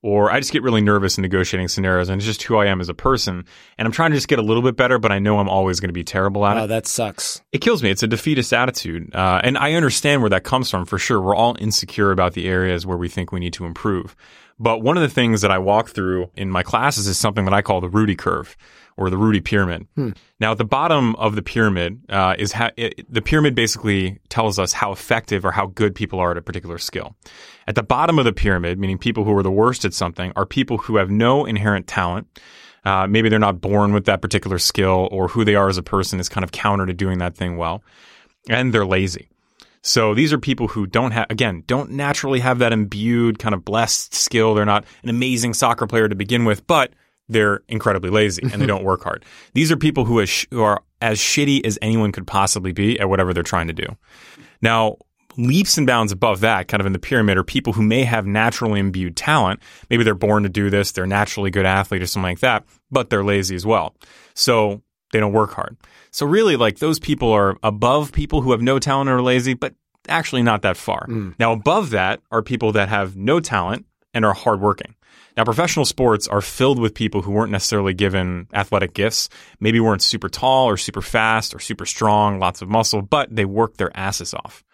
Or 0.03 0.31
I 0.33 0.41
just 0.41 0.51
get 0.51 0.63
really 0.63 0.81
nervous 0.81 1.19
in 1.19 1.23
negotiating 1.23 1.69
scenarios 1.69 2.09
and 2.09 2.19
it's 2.19 2.25
just 2.27 2.43
who 2.45 2.57
I 2.57 2.67
am 2.67 2.81
as 2.81 2.89
a 2.89 2.95
person. 2.95 3.45
And 3.77 3.85
I'm 3.87 3.93
trying 3.93 4.13
to 4.13 4.17
just 4.17 4.29
get 4.29 4.39
a 4.39 4.43
little 4.43 4.63
bit 4.63 4.75
better, 4.75 4.99
but 4.99 5.13
I 5.13 5.19
know 5.19 5.39
I'm 5.39 5.49
always 5.51 5.79
going 5.79 5.91
to 5.91 5.93
be 5.93 6.05
terrible 6.05 6.47
at 6.47 6.57
it. 6.57 6.61
Oh, 6.61 6.67
that 6.69 6.87
sucks. 6.87 7.43
it 7.53 7.59
kills 7.61 7.83
me. 7.83 7.91
It's 7.91 8.03
a 8.03 8.07
defeatist 8.07 8.55
attitude. 8.55 9.15
Uh, 9.15 9.43
and 9.45 9.59
I 9.59 9.75
understand 9.75 10.23
where 10.23 10.31
that 10.31 10.43
comes 10.45 10.71
from 10.71 10.87
for 10.87 10.99
sure. 10.99 11.21
We're 11.21 11.37
all 11.37 11.55
insecure 11.61 12.13
about 12.13 12.33
the 12.33 12.49
areas 12.49 12.87
where 12.87 12.97
we 12.97 13.11
think 13.11 13.31
we 13.31 13.41
need 13.41 13.53
to 13.55 13.67
improve. 13.67 14.17
But 14.59 14.81
one 14.83 14.97
of 14.97 15.03
the 15.03 15.09
things 15.11 15.43
that 15.43 15.51
I 15.51 15.59
walk 15.59 15.91
through 15.91 16.31
in 16.35 16.51
my 16.51 16.63
classes 16.63 17.07
is 17.07 17.19
something 17.19 17.45
that 17.45 17.53
I 17.55 17.61
call 17.61 17.83
the 17.83 17.89
Rudy 17.91 18.17
curve 18.17 18.57
or 19.01 19.11
the 19.11 19.17
Rudy 19.17 19.41
pyramid. 19.41 19.89
Now, 20.39 20.53
at 20.53 20.59
the 20.59 20.65
bottom 20.65 21.17
of 21.17 21.35
the 21.35 21.43
pyramid 21.43 22.03
uh, 22.11 22.35
is 22.39 22.55
it, 22.77 23.13
the 23.13 23.23
pyramid 23.23 23.55
basically 23.55 24.21
tells 24.29 24.59
us 24.59 24.73
how 24.73 24.93
effective 24.93 25.45
or 25.45 25.51
how 25.51 25.67
good 25.67 25.95
people 25.95 26.21
are 26.21 26.31
at 26.31 26.37
a 26.37 26.43
particular 26.43 26.79
skill. 26.79 27.17
At 27.67 27.75
the 27.75 27.83
bottom 27.83 28.19
of 28.19 28.25
the 28.25 28.33
pyramid, 28.33 28.79
meaning 28.79 28.99
people 28.99 29.25
who 29.25 29.37
are 29.37 29.43
the 29.43 29.51
worst 29.51 29.85
at 29.85 29.95
something, 29.95 30.33
are 30.37 30.47
people 30.47 30.79
who 30.79 30.97
have 30.97 31.11
no 31.11 31.47
inherent 31.47 31.87
talent. 31.87 32.27
Uh, 32.85 33.07
maybe 33.07 33.29
they're 33.29 33.39
not 33.39 33.61
born 33.61 33.93
with 33.93 34.05
that 34.05 34.23
particular 34.23 34.59
skill, 34.59 35.09
or 35.11 35.29
who 35.29 35.45
they 35.45 35.55
are 35.55 35.69
as 35.69 35.79
a 35.79 35.83
person 35.83 36.21
is 36.21 36.29
kind 36.29 36.45
of 36.45 36.53
counter 36.53 36.87
to 36.87 36.95
doing 36.95 37.19
that 37.19 37.35
thing 37.35 37.57
well, 37.57 37.83
and 38.49 38.73
they're 38.73 38.87
lazy. 38.87 39.29
So 39.83 40.15
these 40.15 40.33
are 40.33 40.39
people 40.39 40.69
who 40.69 40.87
don't 40.87 41.13
have, 41.13 41.27
again, 41.31 41.65
don't 41.67 41.93
naturally 41.93 42.41
have 42.41 42.59
that 42.59 42.73
imbued 42.73 43.39
kind 43.39 43.55
of 43.55 43.65
blessed 43.65 44.15
skill. 44.15 44.55
They're 44.55 44.67
not 44.67 44.85
an 45.03 45.09
amazing 45.09 45.55
soccer 45.55 45.87
player 45.87 46.09
to 46.09 46.15
begin 46.15 46.45
with, 46.45 46.67
but 46.67 46.93
they're 47.31 47.63
incredibly 47.69 48.11
lazy 48.11 48.43
and 48.43 48.53
they 48.53 48.57
mm-hmm. 48.59 48.67
don't 48.67 48.85
work 48.85 49.03
hard. 49.03 49.25
These 49.55 49.71
are 49.71 49.77
people 49.77 50.05
who, 50.05 50.19
is 50.19 50.29
sh- 50.29 50.47
who 50.51 50.63
are 50.63 50.83
as 51.01 51.19
shitty 51.19 51.65
as 51.65 51.79
anyone 51.81 52.13
could 52.13 52.27
possibly 52.27 52.73
be 52.73 52.99
at 52.99 53.09
whatever 53.09 53.33
they're 53.33 53.43
trying 53.43 53.69
to 53.69 53.73
do. 53.73 53.87
Now, 54.61 54.97
leaps 55.37 55.79
and 55.79 55.87
bounds 55.87 56.13
above 56.13 56.41
that, 56.41 56.69
kind 56.69 56.81
of 56.81 56.87
in 56.87 56.93
the 56.93 56.99
pyramid, 56.99 57.39
are 57.39 57.45
people 57.45 57.73
who 57.73 57.83
may 57.83 58.05
have 58.05 58.27
naturally 58.27 58.81
imbued 58.81 59.17
talent. 59.17 59.61
Maybe 59.89 60.03
they're 60.03 60.15
born 60.15 60.43
to 60.43 60.49
do 60.49 60.71
this, 60.71 60.93
they're 60.93 61.07
naturally 61.07 61.51
good 61.51 61.67
athlete 61.67 62.03
or 62.03 62.07
something 62.07 62.31
like 62.31 62.41
that, 62.41 62.65
but 62.91 63.11
they're 63.11 63.25
lazy 63.25 63.55
as 63.55 63.65
well. 63.65 63.95
So 64.35 64.83
they 65.13 65.21
don't 65.21 65.33
work 65.33 65.53
hard. 65.53 65.77
So 66.11 66.27
really, 66.27 66.57
like 66.57 66.79
those 66.79 66.99
people 66.99 67.31
are 67.33 67.57
above 67.63 68.13
people 68.13 68.43
who 68.43 68.51
have 68.51 68.61
no 68.61 68.79
talent 68.79 69.09
or 69.09 69.19
are 69.19 69.23
lazy, 69.23 69.55
but 69.55 69.75
actually 70.09 70.43
not 70.43 70.63
that 70.63 70.77
far. 70.77 71.07
Mm. 71.07 71.35
Now, 71.39 71.53
above 71.53 71.91
that 71.91 72.21
are 72.33 72.43
people 72.43 72.73
that 72.73 72.89
have 72.89 73.17
no 73.17 73.39
talent 73.39 73.87
and 74.13 74.25
are 74.25 74.35
hardworking. 74.35 74.95
Now, 75.37 75.45
professional 75.45 75.85
sports 75.85 76.29
are 76.29 76.41
filled 76.41 76.79
with 76.79 76.95
people 76.95 77.23
who 77.23 77.33
weren't 77.33 77.53
necessarily 77.53 77.95
given 77.95 78.49
athletic 78.53 78.95
gifts, 78.95 79.29
maybe 79.61 79.81
weren't 79.81 80.03
super 80.03 80.29
tall 80.29 80.69
or 80.69 80.77
super 80.77 81.03
fast 81.03 81.55
or 81.55 81.59
super 81.59 81.87
strong, 81.87 82.39
lots 82.39 82.63
of 82.63 82.69
muscle, 82.69 83.03
but 83.03 83.35
they 83.35 83.45
worked 83.45 83.79
their 83.79 83.97
asses 83.97 84.35
off. 84.35 84.65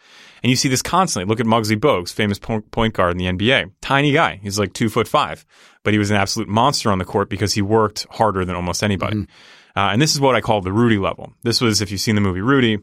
And 0.42 0.50
you 0.50 0.56
see 0.56 0.68
this 0.68 0.82
constantly. 0.82 1.28
Look 1.28 1.40
at 1.40 1.46
Muggsy 1.46 1.76
Bogues, 1.76 2.12
famous 2.12 2.38
po- 2.38 2.60
point 2.70 2.94
guard 2.94 3.12
in 3.12 3.18
the 3.18 3.26
NBA. 3.26 3.72
Tiny 3.80 4.12
guy. 4.12 4.38
He's 4.42 4.58
like 4.58 4.72
two 4.72 4.88
foot 4.88 5.08
five, 5.08 5.44
but 5.82 5.92
he 5.92 5.98
was 5.98 6.10
an 6.10 6.16
absolute 6.16 6.48
monster 6.48 6.90
on 6.90 6.98
the 6.98 7.04
court 7.04 7.28
because 7.28 7.54
he 7.54 7.62
worked 7.62 8.06
harder 8.10 8.44
than 8.44 8.54
almost 8.54 8.82
anybody. 8.82 9.16
Uh, 9.74 9.90
and 9.92 10.00
this 10.00 10.14
is 10.14 10.20
what 10.20 10.34
I 10.34 10.40
call 10.40 10.60
the 10.60 10.72
Rudy 10.72 10.98
level. 10.98 11.32
This 11.42 11.60
was, 11.60 11.82
if 11.82 11.90
you've 11.90 12.00
seen 12.00 12.14
the 12.14 12.20
movie 12.20 12.40
Rudy, 12.40 12.78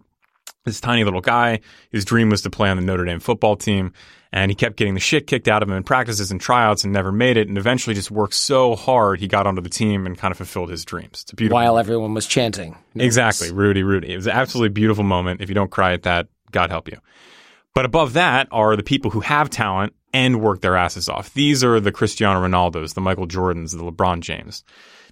this 0.66 0.80
tiny 0.80 1.04
little 1.04 1.22
guy. 1.22 1.60
His 1.92 2.06
dream 2.06 2.30
was 2.30 2.42
to 2.44 2.50
play 2.50 2.70
on 2.70 2.78
the 2.78 2.84
Notre 2.84 3.06
Dame 3.06 3.20
football 3.20 3.56
team, 3.56 3.94
and 4.32 4.50
he 4.50 4.56
kept 4.56 4.78
getting 4.78 4.94
the 4.94 5.00
shit 5.00 5.28
kicked 5.28 5.48
out 5.48 5.62
of 5.62 5.70
him 5.70 5.76
in 5.76 5.84
practices 5.84 6.32
and 6.32 6.40
tryouts 6.40 6.84
and 6.84 6.94
never 6.94 7.12
made 7.12 7.38
it. 7.38 7.48
And 7.48 7.58
eventually, 7.58 7.94
just 7.94 8.12
worked 8.12 8.34
so 8.34 8.76
hard, 8.76 9.20
he 9.20 9.28
got 9.28 9.46
onto 9.46 9.62
the 9.62 9.70
team 9.70 10.06
and 10.06 10.18
kind 10.18 10.32
of 10.32 10.38
fulfilled 10.38 10.70
his 10.70 10.86
dreams. 10.86 11.22
It's 11.24 11.34
a 11.34 11.36
beautiful, 11.36 11.56
While 11.56 11.78
everyone 11.78 12.14
was 12.14 12.26
chanting. 12.26 12.78
exactly, 12.96 13.52
Rudy, 13.52 13.84
Rudy. 13.84 14.14
It 14.14 14.16
was 14.16 14.28
an 14.28 14.34
absolutely 14.34 14.70
beautiful 14.70 15.04
moment. 15.04 15.42
If 15.42 15.50
you 15.50 15.56
don't 15.56 15.72
cry 15.72 15.94
at 15.94 16.04
that, 16.04 16.28
God 16.52 16.70
help 16.70 16.88
you. 16.90 16.98
But 17.76 17.86
above 17.86 18.14
that 18.14 18.48
are 18.52 18.76
the 18.76 18.84
people 18.84 19.12
who 19.12 19.22
have 19.22 19.50
talent 19.50 19.94
and 20.14 20.42
work 20.42 20.62
their 20.62 20.76
asses 20.78 21.10
off. 21.10 21.34
These 21.34 21.64
are 21.64 21.80
the 21.80 21.92
Cristiano 21.92 22.40
Ronaldos, 22.46 22.94
the 22.94 23.02
Michael 23.02 23.26
Jordans, 23.28 23.72
the 23.76 23.84
LeBron 23.84 24.20
James. 24.22 24.64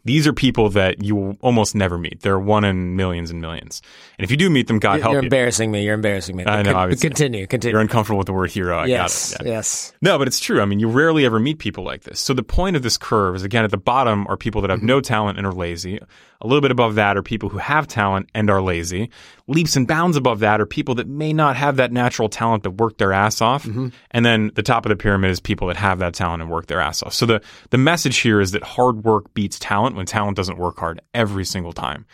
These 0.03 0.25
are 0.25 0.33
people 0.33 0.69
that 0.71 1.03
you 1.03 1.15
will 1.15 1.37
almost 1.41 1.75
never 1.75 1.97
meet. 1.97 2.21
They're 2.21 2.39
one 2.39 2.63
in 2.63 2.95
millions 2.95 3.29
and 3.29 3.39
millions. 3.39 3.81
And 4.17 4.23
if 4.23 4.31
you 4.31 4.37
do 4.37 4.49
meet 4.49 4.67
them, 4.67 4.79
God 4.79 4.99
help 4.99 5.11
you. 5.11 5.17
You're 5.17 5.23
embarrassing 5.23 5.71
me. 5.71 5.83
You're 5.83 5.93
embarrassing 5.93 6.35
me. 6.35 6.45
I 6.45 6.63
know, 6.63 6.73
Con-. 6.73 6.95
Continue. 6.95 7.45
Continue. 7.45 7.73
You're 7.73 7.81
uncomfortable 7.81 8.17
with 8.17 8.27
the 8.27 8.33
word 8.33 8.49
hero. 8.49 8.79
I 8.79 8.85
yes. 8.85 9.31
got 9.31 9.41
it. 9.41 9.47
Yeah. 9.47 9.53
Yes. 9.53 9.93
No, 10.01 10.17
but 10.17 10.27
it's 10.27 10.39
true. 10.39 10.61
I 10.61 10.65
mean, 10.65 10.79
you 10.79 10.87
rarely 10.87 11.25
ever 11.25 11.39
meet 11.39 11.59
people 11.59 11.83
like 11.83 12.03
this. 12.03 12.19
So 12.19 12.33
the 12.33 12.43
point 12.43 12.75
of 12.75 12.83
this 12.83 12.97
curve 12.97 13.35
is 13.35 13.43
again 13.43 13.63
at 13.63 13.71
the 13.71 13.77
bottom 13.77 14.25
are 14.27 14.37
people 14.37 14.61
that 14.61 14.69
have 14.69 14.79
mm-hmm. 14.79 14.87
no 14.87 15.01
talent 15.01 15.37
and 15.37 15.45
are 15.45 15.53
lazy. 15.53 15.99
A 16.43 16.47
little 16.47 16.61
bit 16.61 16.71
above 16.71 16.95
that 16.95 17.17
are 17.17 17.23
people 17.23 17.49
who 17.49 17.59
have 17.59 17.87
talent 17.87 18.29
and 18.33 18.49
are 18.49 18.61
lazy. 18.61 19.11
Leaps 19.51 19.75
and 19.75 19.85
bounds 19.87 20.15
above 20.15 20.39
that 20.39 20.61
are 20.61 20.65
people 20.65 20.95
that 20.95 21.07
may 21.07 21.33
not 21.33 21.57
have 21.57 21.75
that 21.75 21.91
natural 21.91 22.29
talent 22.29 22.63
but 22.63 22.77
work 22.77 22.97
their 22.97 23.11
ass 23.11 23.41
off. 23.41 23.65
Mm-hmm. 23.65 23.89
And 24.11 24.25
then 24.25 24.51
the 24.55 24.63
top 24.63 24.85
of 24.85 24.89
the 24.89 24.95
pyramid 24.95 25.29
is 25.29 25.39
people 25.41 25.67
that 25.67 25.77
have 25.77 25.99
that 25.99 26.13
talent 26.13 26.41
and 26.41 26.49
work 26.49 26.67
their 26.67 26.79
ass 26.79 27.03
off. 27.03 27.13
So 27.13 27.25
the 27.25 27.41
the 27.69 27.77
message 27.77 28.17
here 28.17 28.39
is 28.39 28.51
that 28.51 28.63
hard 28.63 29.03
work 29.03 29.33
beats 29.33 29.59
talent 29.59 29.95
when 29.95 30.05
talent 30.05 30.37
doesn't 30.37 30.57
work 30.57 30.79
hard 30.79 31.01
every 31.13 31.43
single 31.43 31.73
time. 31.73 32.05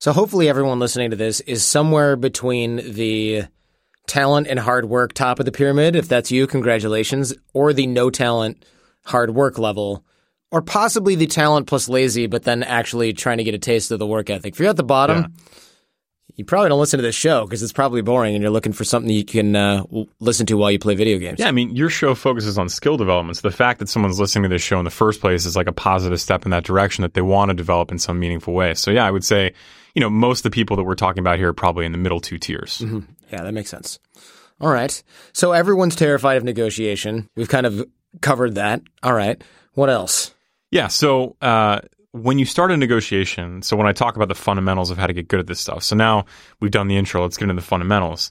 So 0.00 0.12
hopefully 0.12 0.48
everyone 0.48 0.80
listening 0.80 1.10
to 1.10 1.16
this 1.16 1.40
is 1.40 1.64
somewhere 1.64 2.16
between 2.16 2.76
the 2.76 3.44
talent 4.06 4.48
and 4.48 4.58
hard 4.58 4.84
work 4.84 5.12
top 5.12 5.38
of 5.38 5.46
the 5.46 5.52
pyramid. 5.52 5.96
If 5.96 6.08
that's 6.08 6.30
you, 6.30 6.46
congratulations. 6.46 7.32
Or 7.54 7.72
the 7.72 7.86
no 7.86 8.10
talent, 8.10 8.64
hard 9.06 9.30
work 9.30 9.58
level. 9.58 10.04
Or 10.50 10.60
possibly 10.60 11.14
the 11.14 11.26
talent 11.26 11.66
plus 11.66 11.88
lazy, 11.88 12.26
but 12.26 12.42
then 12.42 12.62
actually 12.62 13.14
trying 13.14 13.38
to 13.38 13.44
get 13.44 13.54
a 13.54 13.58
taste 13.58 13.90
of 13.90 13.98
the 13.98 14.06
work 14.06 14.28
ethic. 14.28 14.54
If 14.54 14.60
you're 14.60 14.68
at 14.68 14.76
the 14.76 14.82
bottom, 14.82 15.34
you 16.34 16.44
probably 16.44 16.68
don't 16.68 16.80
listen 16.80 16.98
to 16.98 17.02
this 17.02 17.14
show 17.14 17.44
because 17.44 17.62
it's 17.62 17.72
probably 17.72 18.02
boring 18.02 18.34
and 18.34 18.42
you're 18.42 18.50
looking 18.50 18.72
for 18.72 18.84
something 18.84 19.10
you 19.10 19.24
can 19.24 19.54
uh, 19.54 19.84
listen 20.18 20.46
to 20.46 20.56
while 20.56 20.70
you 20.70 20.78
play 20.78 20.94
video 20.94 21.18
games. 21.18 21.38
Yeah, 21.40 21.48
I 21.48 21.52
mean, 21.52 21.76
your 21.76 21.90
show 21.90 22.14
focuses 22.14 22.58
on 22.58 22.68
skill 22.68 22.96
development. 22.96 23.36
So 23.36 23.48
the 23.48 23.54
fact 23.54 23.78
that 23.80 23.88
someone's 23.88 24.18
listening 24.18 24.44
to 24.44 24.48
this 24.48 24.62
show 24.62 24.78
in 24.78 24.84
the 24.84 24.90
first 24.90 25.20
place 25.20 25.44
is 25.44 25.56
like 25.56 25.66
a 25.66 25.72
positive 25.72 26.20
step 26.20 26.44
in 26.44 26.50
that 26.50 26.64
direction 26.64 27.02
that 27.02 27.14
they 27.14 27.22
want 27.22 27.50
to 27.50 27.54
develop 27.54 27.92
in 27.92 27.98
some 27.98 28.18
meaningful 28.18 28.54
way. 28.54 28.74
So 28.74 28.90
yeah, 28.90 29.06
I 29.06 29.10
would 29.10 29.24
say, 29.24 29.52
you 29.94 30.00
know, 30.00 30.10
most 30.10 30.40
of 30.40 30.50
the 30.50 30.54
people 30.54 30.76
that 30.76 30.84
we're 30.84 30.94
talking 30.94 31.20
about 31.20 31.38
here 31.38 31.48
are 31.48 31.54
probably 31.54 31.84
in 31.84 31.92
the 31.92 31.98
middle 31.98 32.20
two 32.20 32.38
tiers. 32.38 32.82
Yeah, 33.30 33.42
that 33.42 33.52
makes 33.52 33.70
sense. 33.70 33.98
All 34.60 34.70
right. 34.70 35.02
So 35.32 35.52
everyone's 35.52 35.96
terrified 35.96 36.36
of 36.36 36.44
negotiation. 36.44 37.28
We've 37.34 37.48
kind 37.48 37.66
of 37.66 37.84
covered 38.20 38.54
that. 38.54 38.82
All 39.02 39.12
right. 39.14 39.42
What 39.74 39.90
else? 39.90 40.34
Yeah. 40.70 40.88
So 40.88 41.36
uh, 41.40 41.80
when 42.12 42.38
you 42.38 42.44
start 42.44 42.70
a 42.70 42.76
negotiation, 42.76 43.62
so 43.62 43.76
when 43.76 43.86
I 43.86 43.92
talk 43.92 44.16
about 44.16 44.28
the 44.28 44.34
fundamentals 44.34 44.90
of 44.90 44.98
how 44.98 45.06
to 45.06 45.12
get 45.12 45.28
good 45.28 45.40
at 45.40 45.46
this 45.46 45.60
stuff, 45.60 45.82
so 45.82 45.96
now 45.96 46.26
we've 46.60 46.70
done 46.70 46.88
the 46.88 46.96
intro, 46.96 47.22
let's 47.22 47.36
get 47.36 47.44
into 47.44 47.54
the 47.54 47.66
fundamentals. 47.66 48.30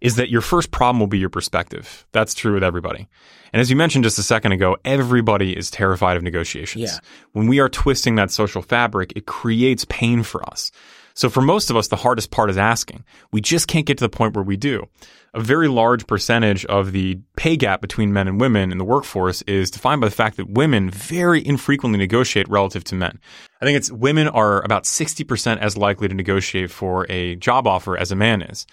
Is 0.00 0.16
that 0.16 0.30
your 0.30 0.40
first 0.40 0.70
problem 0.70 0.98
will 0.98 1.06
be 1.06 1.18
your 1.18 1.28
perspective? 1.28 2.06
That's 2.12 2.34
true 2.34 2.54
with 2.54 2.64
everybody. 2.64 3.06
And 3.52 3.60
as 3.60 3.70
you 3.70 3.76
mentioned 3.76 4.04
just 4.04 4.18
a 4.18 4.22
second 4.22 4.52
ago, 4.52 4.76
everybody 4.84 5.56
is 5.56 5.70
terrified 5.70 6.16
of 6.16 6.22
negotiations. 6.22 6.84
Yeah. 6.84 6.98
When 7.32 7.46
we 7.48 7.60
are 7.60 7.68
twisting 7.68 8.14
that 8.14 8.30
social 8.30 8.62
fabric, 8.62 9.12
it 9.14 9.26
creates 9.26 9.84
pain 9.88 10.22
for 10.22 10.42
us. 10.50 10.72
So 11.20 11.28
for 11.28 11.42
most 11.42 11.68
of 11.68 11.76
us, 11.76 11.88
the 11.88 11.96
hardest 11.96 12.30
part 12.30 12.48
is 12.48 12.56
asking. 12.56 13.04
We 13.30 13.42
just 13.42 13.68
can't 13.68 13.84
get 13.84 13.98
to 13.98 14.04
the 14.04 14.08
point 14.08 14.34
where 14.34 14.42
we 14.42 14.56
do. 14.56 14.86
A 15.34 15.40
very 15.40 15.68
large 15.68 16.06
percentage 16.06 16.64
of 16.64 16.92
the 16.92 17.18
pay 17.36 17.58
gap 17.58 17.82
between 17.82 18.10
men 18.10 18.26
and 18.26 18.40
women 18.40 18.72
in 18.72 18.78
the 18.78 18.84
workforce 18.84 19.42
is 19.42 19.70
defined 19.70 20.00
by 20.00 20.06
the 20.06 20.14
fact 20.14 20.38
that 20.38 20.48
women 20.48 20.88
very 20.88 21.46
infrequently 21.46 21.98
negotiate 21.98 22.48
relative 22.48 22.84
to 22.84 22.94
men. 22.94 23.20
I 23.60 23.66
think 23.66 23.76
it's 23.76 23.92
women 23.92 24.28
are 24.28 24.64
about 24.64 24.84
60% 24.84 25.58
as 25.58 25.76
likely 25.76 26.08
to 26.08 26.14
negotiate 26.14 26.70
for 26.70 27.04
a 27.10 27.36
job 27.36 27.66
offer 27.66 27.98
as 27.98 28.10
a 28.10 28.16
man 28.16 28.40
is. 28.40 28.66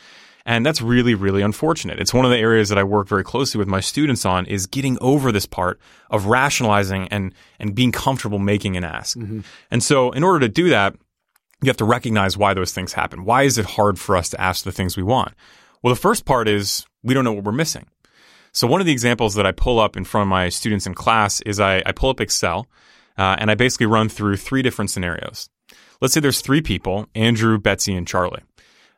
And 0.46 0.66
that's 0.66 0.82
really, 0.82 1.16
really 1.16 1.42
unfortunate. 1.42 2.00
It's 2.00 2.14
one 2.14 2.24
of 2.24 2.32
the 2.32 2.38
areas 2.38 2.70
that 2.70 2.78
I 2.78 2.84
work 2.86 3.10
very 3.10 3.26
closely 3.26 3.60
with 3.60 3.68
my 3.68 3.82
students 3.82 4.26
on 4.26 4.46
is 4.46 4.68
getting 4.68 4.98
over 5.02 5.34
this 5.34 5.46
part 5.46 5.82
of 6.10 6.28
rationalizing 6.28 7.10
and, 7.10 7.34
and 7.60 7.76
being 7.76 7.92
comfortable 7.92 8.40
making 8.40 8.78
an 8.78 8.86
ask. 8.86 9.18
Mm-hmm. 9.18 9.42
And 9.70 9.84
so 9.84 10.12
in 10.12 10.24
order 10.24 10.40
to 10.40 10.48
do 10.48 10.70
that, 10.70 10.96
you 11.62 11.68
have 11.68 11.78
to 11.78 11.86
recognize 11.86 12.38
why 12.38 12.54
those 12.54 12.72
things 12.72 12.94
happen. 12.94 13.26
Why 13.26 13.44
is 13.44 13.58
it 13.58 13.66
hard 13.66 14.00
for 14.00 14.16
us 14.16 14.30
to 14.30 14.42
ask 14.42 14.64
the 14.64 14.72
things 14.72 14.96
we 14.96 15.04
want? 15.04 15.34
Well, 15.82 15.94
the 15.94 16.00
first 16.00 16.26
part 16.26 16.48
is 16.48 16.86
we 17.04 17.14
don't 17.14 17.24
know 17.24 17.34
what 17.34 17.44
we're 17.44 17.52
missing. 17.52 17.88
So 18.52 18.68
one 18.68 18.80
of 18.82 18.88
the 18.88 18.92
examples 18.92 19.36
that 19.36 19.46
I 19.46 19.52
pull 19.52 19.80
up 19.80 19.98
in 19.98 20.04
front 20.04 20.24
of 20.24 20.30
my 20.30 20.50
students 20.50 20.88
in 20.88 20.94
class 20.94 21.42
is 21.42 21.60
I, 21.60 21.84
I 21.86 21.92
pull 21.92 22.10
up 22.10 22.22
Excel 22.22 22.68
uh, 23.18 23.36
and 23.40 23.52
I 23.52 23.56
basically 23.56 23.86
run 23.86 24.10
through 24.10 24.38
three 24.38 24.62
different 24.62 24.92
scenarios. 24.92 25.50
Let's 26.02 26.14
say 26.14 26.20
there's 26.20 26.42
three 26.42 26.62
people, 26.62 27.08
Andrew, 27.16 27.58
Betsy, 27.58 27.96
and 27.96 28.08
Charlie. 28.08 28.44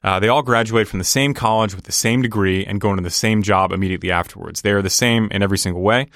Uh, 0.03 0.19
they 0.19 0.29
all 0.29 0.43
graduate 0.43 0.87
from 0.87 0.99
the 0.99 1.05
same 1.05 1.33
college 1.33 1.75
with 1.75 1.85
the 1.85 1.91
same 1.91 2.21
degree 2.21 2.65
and 2.65 2.79
go 2.79 2.91
into 2.91 3.03
the 3.03 3.09
same 3.09 3.41
job 3.41 3.71
immediately 3.71 4.11
afterwards. 4.11 4.61
They 4.61 4.71
are 4.71 4.81
the 4.81 4.89
same 4.89 5.27
in 5.31 5.43
every 5.43 5.57
single 5.57 5.81
way. 5.81 6.07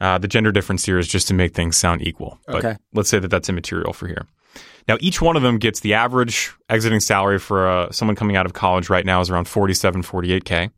Uh, 0.00 0.18
the 0.18 0.28
gender 0.28 0.52
difference 0.52 0.84
here 0.84 0.98
is 0.98 1.08
just 1.08 1.28
to 1.28 1.34
make 1.34 1.54
things 1.54 1.76
sound 1.76 2.02
equal. 2.02 2.38
But 2.46 2.64
okay. 2.64 2.76
let's 2.94 3.08
say 3.08 3.18
that 3.18 3.28
that's 3.28 3.48
immaterial 3.48 3.92
for 3.92 4.06
here. 4.06 4.26
Now, 4.86 4.96
each 5.00 5.20
one 5.20 5.36
of 5.36 5.42
them 5.42 5.58
gets 5.58 5.80
the 5.80 5.94
average 5.94 6.50
exiting 6.70 7.00
salary 7.00 7.38
for 7.38 7.68
uh, 7.68 7.92
someone 7.92 8.16
coming 8.16 8.36
out 8.36 8.46
of 8.46 8.54
college 8.54 8.88
right 8.88 9.04
now 9.04 9.20
is 9.20 9.28
around 9.28 9.46
47, 9.46 10.02
48K. 10.02 10.70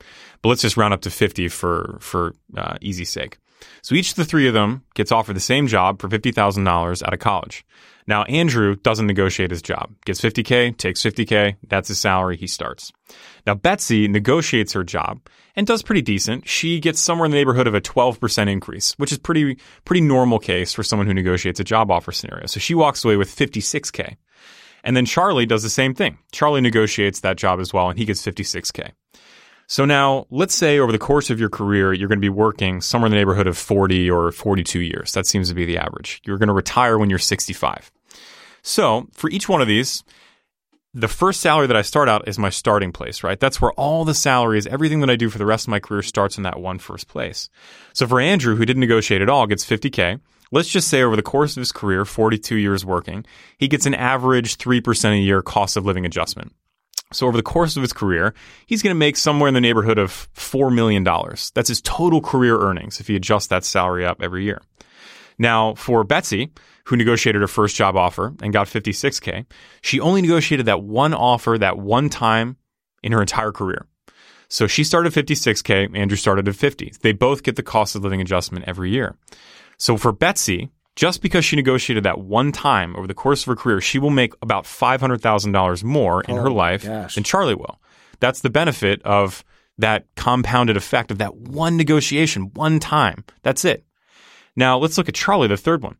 But 0.42 0.48
let's 0.48 0.62
just 0.62 0.76
round 0.76 0.92
up 0.92 1.02
to 1.02 1.10
50 1.10 1.48
for, 1.48 1.98
for 2.00 2.34
uh, 2.56 2.76
easy 2.80 3.04
sake. 3.04 3.38
So 3.82 3.94
each 3.94 4.10
of 4.10 4.16
the 4.16 4.24
three 4.24 4.48
of 4.48 4.54
them 4.54 4.84
gets 4.94 5.12
offered 5.12 5.36
the 5.36 5.40
same 5.40 5.66
job 5.66 6.00
for 6.00 6.08
$50,000 6.08 7.02
out 7.02 7.14
of 7.14 7.20
college. 7.20 7.64
Now, 8.10 8.24
Andrew 8.24 8.74
doesn't 8.74 9.06
negotiate 9.06 9.52
his 9.52 9.62
job. 9.62 9.94
Gets 10.04 10.20
50K, 10.20 10.76
takes 10.76 11.00
50K, 11.00 11.54
that's 11.68 11.86
his 11.86 12.00
salary, 12.00 12.36
he 12.36 12.48
starts. 12.48 12.90
Now, 13.46 13.54
Betsy 13.54 14.08
negotiates 14.08 14.72
her 14.72 14.82
job 14.82 15.20
and 15.54 15.64
does 15.64 15.84
pretty 15.84 16.02
decent. 16.02 16.48
She 16.48 16.80
gets 16.80 16.98
somewhere 16.98 17.26
in 17.26 17.30
the 17.30 17.36
neighborhood 17.36 17.68
of 17.68 17.74
a 17.76 17.80
12% 17.80 18.48
increase, 18.48 18.94
which 18.98 19.12
is 19.12 19.18
pretty, 19.18 19.58
pretty 19.84 20.00
normal 20.00 20.40
case 20.40 20.72
for 20.72 20.82
someone 20.82 21.06
who 21.06 21.14
negotiates 21.14 21.60
a 21.60 21.64
job 21.64 21.88
offer 21.92 22.10
scenario. 22.10 22.46
So 22.46 22.58
she 22.58 22.74
walks 22.74 23.04
away 23.04 23.16
with 23.16 23.32
56K. 23.32 24.16
And 24.82 24.96
then 24.96 25.06
Charlie 25.06 25.46
does 25.46 25.62
the 25.62 25.70
same 25.70 25.94
thing. 25.94 26.18
Charlie 26.32 26.60
negotiates 26.60 27.20
that 27.20 27.36
job 27.36 27.60
as 27.60 27.72
well, 27.72 27.90
and 27.90 27.98
he 27.98 28.06
gets 28.06 28.26
56K. 28.26 28.90
So 29.68 29.84
now, 29.84 30.26
let's 30.30 30.56
say 30.56 30.80
over 30.80 30.90
the 30.90 30.98
course 30.98 31.30
of 31.30 31.38
your 31.38 31.48
career, 31.48 31.92
you're 31.92 32.08
going 32.08 32.18
to 32.18 32.20
be 32.20 32.28
working 32.28 32.80
somewhere 32.80 33.06
in 33.06 33.12
the 33.12 33.18
neighborhood 33.18 33.46
of 33.46 33.56
40 33.56 34.10
or 34.10 34.32
42 34.32 34.80
years. 34.80 35.12
That 35.12 35.26
seems 35.26 35.48
to 35.48 35.54
be 35.54 35.64
the 35.64 35.78
average. 35.78 36.20
You're 36.26 36.38
going 36.38 36.48
to 36.48 36.52
retire 36.52 36.98
when 36.98 37.08
you're 37.08 37.20
65. 37.20 37.92
So 38.62 39.08
for 39.12 39.30
each 39.30 39.48
one 39.48 39.60
of 39.60 39.68
these, 39.68 40.04
the 40.92 41.08
first 41.08 41.40
salary 41.40 41.68
that 41.68 41.76
I 41.76 41.82
start 41.82 42.08
out 42.08 42.26
is 42.26 42.38
my 42.38 42.50
starting 42.50 42.90
place, 42.92 43.22
right? 43.22 43.38
That's 43.38 43.60
where 43.60 43.72
all 43.72 44.04
the 44.04 44.14
salaries, 44.14 44.66
everything 44.66 45.00
that 45.00 45.10
I 45.10 45.16
do 45.16 45.30
for 45.30 45.38
the 45.38 45.46
rest 45.46 45.66
of 45.66 45.70
my 45.70 45.78
career 45.78 46.02
starts 46.02 46.36
in 46.36 46.42
that 46.42 46.60
one 46.60 46.78
first 46.78 47.06
place. 47.06 47.48
So 47.92 48.06
for 48.06 48.20
Andrew, 48.20 48.56
who 48.56 48.66
didn't 48.66 48.80
negotiate 48.80 49.22
at 49.22 49.28
all, 49.28 49.46
gets 49.46 49.64
50K. 49.64 50.20
Let's 50.50 50.68
just 50.68 50.88
say 50.88 51.02
over 51.02 51.14
the 51.14 51.22
course 51.22 51.56
of 51.56 51.60
his 51.60 51.70
career, 51.70 52.04
42 52.04 52.56
years 52.56 52.84
working, 52.84 53.24
he 53.56 53.68
gets 53.68 53.86
an 53.86 53.94
average 53.94 54.58
3% 54.58 55.12
a 55.12 55.16
year 55.16 55.42
cost 55.42 55.76
of 55.76 55.86
living 55.86 56.04
adjustment. 56.04 56.52
So 57.12 57.26
over 57.28 57.36
the 57.36 57.42
course 57.42 57.76
of 57.76 57.82
his 57.82 57.92
career, 57.92 58.34
he's 58.66 58.82
going 58.82 58.94
to 58.94 58.98
make 58.98 59.16
somewhere 59.16 59.48
in 59.48 59.54
the 59.54 59.60
neighborhood 59.60 59.98
of 59.98 60.28
$4 60.34 60.74
million. 60.74 61.04
That's 61.04 61.68
his 61.68 61.80
total 61.80 62.20
career 62.20 62.58
earnings 62.58 63.00
if 63.00 63.06
he 63.06 63.16
adjusts 63.16 63.48
that 63.48 63.64
salary 63.64 64.04
up 64.04 64.22
every 64.22 64.44
year. 64.44 64.60
Now, 65.38 65.74
for 65.74 66.04
Betsy, 66.04 66.50
who 66.90 66.96
negotiated 66.96 67.40
her 67.40 67.46
first 67.46 67.76
job 67.76 67.96
offer 67.96 68.34
and 68.42 68.52
got 68.52 68.66
56K, 68.66 69.46
she 69.80 70.00
only 70.00 70.20
negotiated 70.20 70.66
that 70.66 70.82
one 70.82 71.14
offer 71.14 71.56
that 71.56 71.78
one 71.78 72.08
time 72.08 72.56
in 73.04 73.12
her 73.12 73.20
entire 73.20 73.52
career. 73.52 73.86
So 74.48 74.66
she 74.66 74.82
started 74.82 75.12
56K, 75.12 75.96
Andrew 75.96 76.16
started 76.16 76.48
at 76.48 76.56
50. 76.56 76.94
They 77.02 77.12
both 77.12 77.44
get 77.44 77.54
the 77.54 77.62
cost 77.62 77.94
of 77.94 78.02
living 78.02 78.20
adjustment 78.20 78.64
every 78.66 78.90
year. 78.90 79.16
So 79.78 79.96
for 79.96 80.10
Betsy, 80.10 80.70
just 80.96 81.22
because 81.22 81.44
she 81.44 81.54
negotiated 81.54 82.02
that 82.02 82.18
one 82.18 82.50
time 82.50 82.96
over 82.96 83.06
the 83.06 83.14
course 83.14 83.42
of 83.42 83.46
her 83.46 83.56
career, 83.56 83.80
she 83.80 84.00
will 84.00 84.10
make 84.10 84.34
about 84.42 84.64
$500,000 84.64 85.84
more 85.84 86.22
in 86.22 86.38
oh, 86.38 86.42
her 86.42 86.50
life 86.50 86.84
gosh. 86.84 87.14
than 87.14 87.22
Charlie 87.22 87.54
will. 87.54 87.80
That's 88.18 88.40
the 88.40 88.50
benefit 88.50 89.00
of 89.04 89.44
that 89.78 90.06
compounded 90.16 90.76
effect 90.76 91.12
of 91.12 91.18
that 91.18 91.36
one 91.36 91.76
negotiation, 91.76 92.50
one 92.54 92.80
time. 92.80 93.24
That's 93.42 93.64
it. 93.64 93.84
Now 94.56 94.76
let's 94.76 94.98
look 94.98 95.08
at 95.08 95.14
Charlie, 95.14 95.46
the 95.46 95.56
third 95.56 95.84
one. 95.84 95.96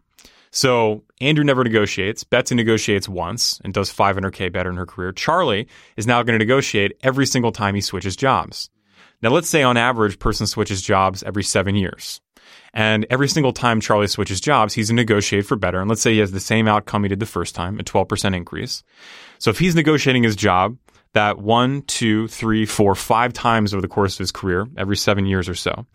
So 0.51 1.05
Andrew 1.21 1.45
never 1.45 1.63
negotiates. 1.63 2.25
Betsy 2.25 2.55
negotiates 2.55 3.09
once 3.09 3.61
and 3.65 3.73
does 3.73 3.93
500K 3.93 4.53
better 4.53 4.71
in 4.71 4.77
her 4.77 4.87
career. 4.87 5.13
Charlie 5.13 5.69
is 5.97 6.07
now 6.07 6.23
going 6.23 6.39
to 6.39 6.45
negotiate 6.45 6.97
every 7.03 7.27
single 7.27 7.53
time 7.53 7.75
he 7.75 7.81
switches 7.81 8.17
jobs. 8.17 8.69
Now 9.23 9.31
let's 9.31 9.49
say 9.49 9.63
on 9.63 9.77
average, 9.77 10.19
person 10.19 10.47
switches 10.47 10.83
jobs 10.83 11.23
every 11.23 11.45
seven 11.45 11.75
years. 11.77 12.21
And 12.73 13.07
every 13.11 13.29
single 13.29 13.53
time 13.53 13.81
Charlie 13.81 14.07
switches 14.07 14.41
jobs, 14.41 14.75
he's 14.75 14.89
going 14.89 14.97
to 14.97 15.03
negotiate 15.03 15.47
for 15.47 15.57
better. 15.57 15.81
And 15.81 15.89
let's 15.89 16.03
say 16.03 16.15
he 16.15 16.19
has 16.19 16.33
the 16.33 16.41
same 16.41 16.67
outcome 16.67 17.03
he 17.03 17.09
did 17.09 17.21
the 17.21 17.27
first 17.27 17.55
time, 17.55 17.79
a 17.79 17.83
12% 17.83 18.35
increase. 18.35 18.83
So 19.39 19.51
if 19.51 19.59
he's 19.59 19.75
negotiating 19.75 20.23
his 20.23 20.37
job 20.37 20.77
that 21.13 21.39
one, 21.39 21.83
two, 21.83 22.29
three, 22.29 22.65
four, 22.65 22.95
five 22.95 23.33
times 23.33 23.75
over 23.75 23.81
the 23.81 23.89
course 23.89 24.15
of 24.15 24.19
his 24.21 24.33
career, 24.33 24.69
every 24.77 24.97
seven 24.97 25.27
years 25.27 25.49
or 25.49 25.57
so, 25.57 25.87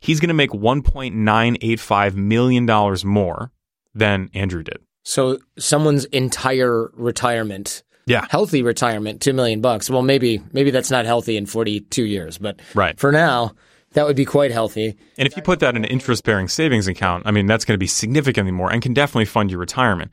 he's 0.00 0.18
going 0.18 0.28
to 0.28 0.34
make 0.34 0.50
$1.985 0.50 2.14
million 2.14 2.64
more 3.04 3.52
than 3.94 4.30
Andrew 4.34 4.62
did. 4.62 4.78
So 5.04 5.38
someone's 5.58 6.04
entire 6.06 6.90
retirement 6.94 7.82
yeah. 8.06 8.26
healthy 8.30 8.62
retirement, 8.62 9.20
two 9.20 9.32
million 9.32 9.60
bucks. 9.60 9.88
Well, 9.88 10.02
maybe 10.02 10.40
maybe 10.52 10.70
that's 10.70 10.90
not 10.90 11.04
healthy 11.04 11.36
in 11.36 11.46
forty 11.46 11.80
two 11.80 12.04
years, 12.04 12.38
but 12.38 12.60
right. 12.74 12.98
for 12.98 13.12
now, 13.12 13.54
that 13.92 14.06
would 14.06 14.16
be 14.16 14.24
quite 14.24 14.50
healthy. 14.50 14.96
And 15.18 15.26
if 15.26 15.36
you 15.36 15.42
put 15.42 15.60
that 15.60 15.76
in 15.76 15.84
an 15.84 15.90
interest 15.90 16.24
bearing 16.24 16.48
savings 16.48 16.88
account, 16.88 17.24
I 17.26 17.30
mean, 17.30 17.46
that's 17.46 17.64
going 17.64 17.74
to 17.74 17.78
be 17.78 17.86
significantly 17.86 18.52
more 18.52 18.72
and 18.72 18.82
can 18.82 18.94
definitely 18.94 19.26
fund 19.26 19.50
your 19.50 19.60
retirement. 19.60 20.10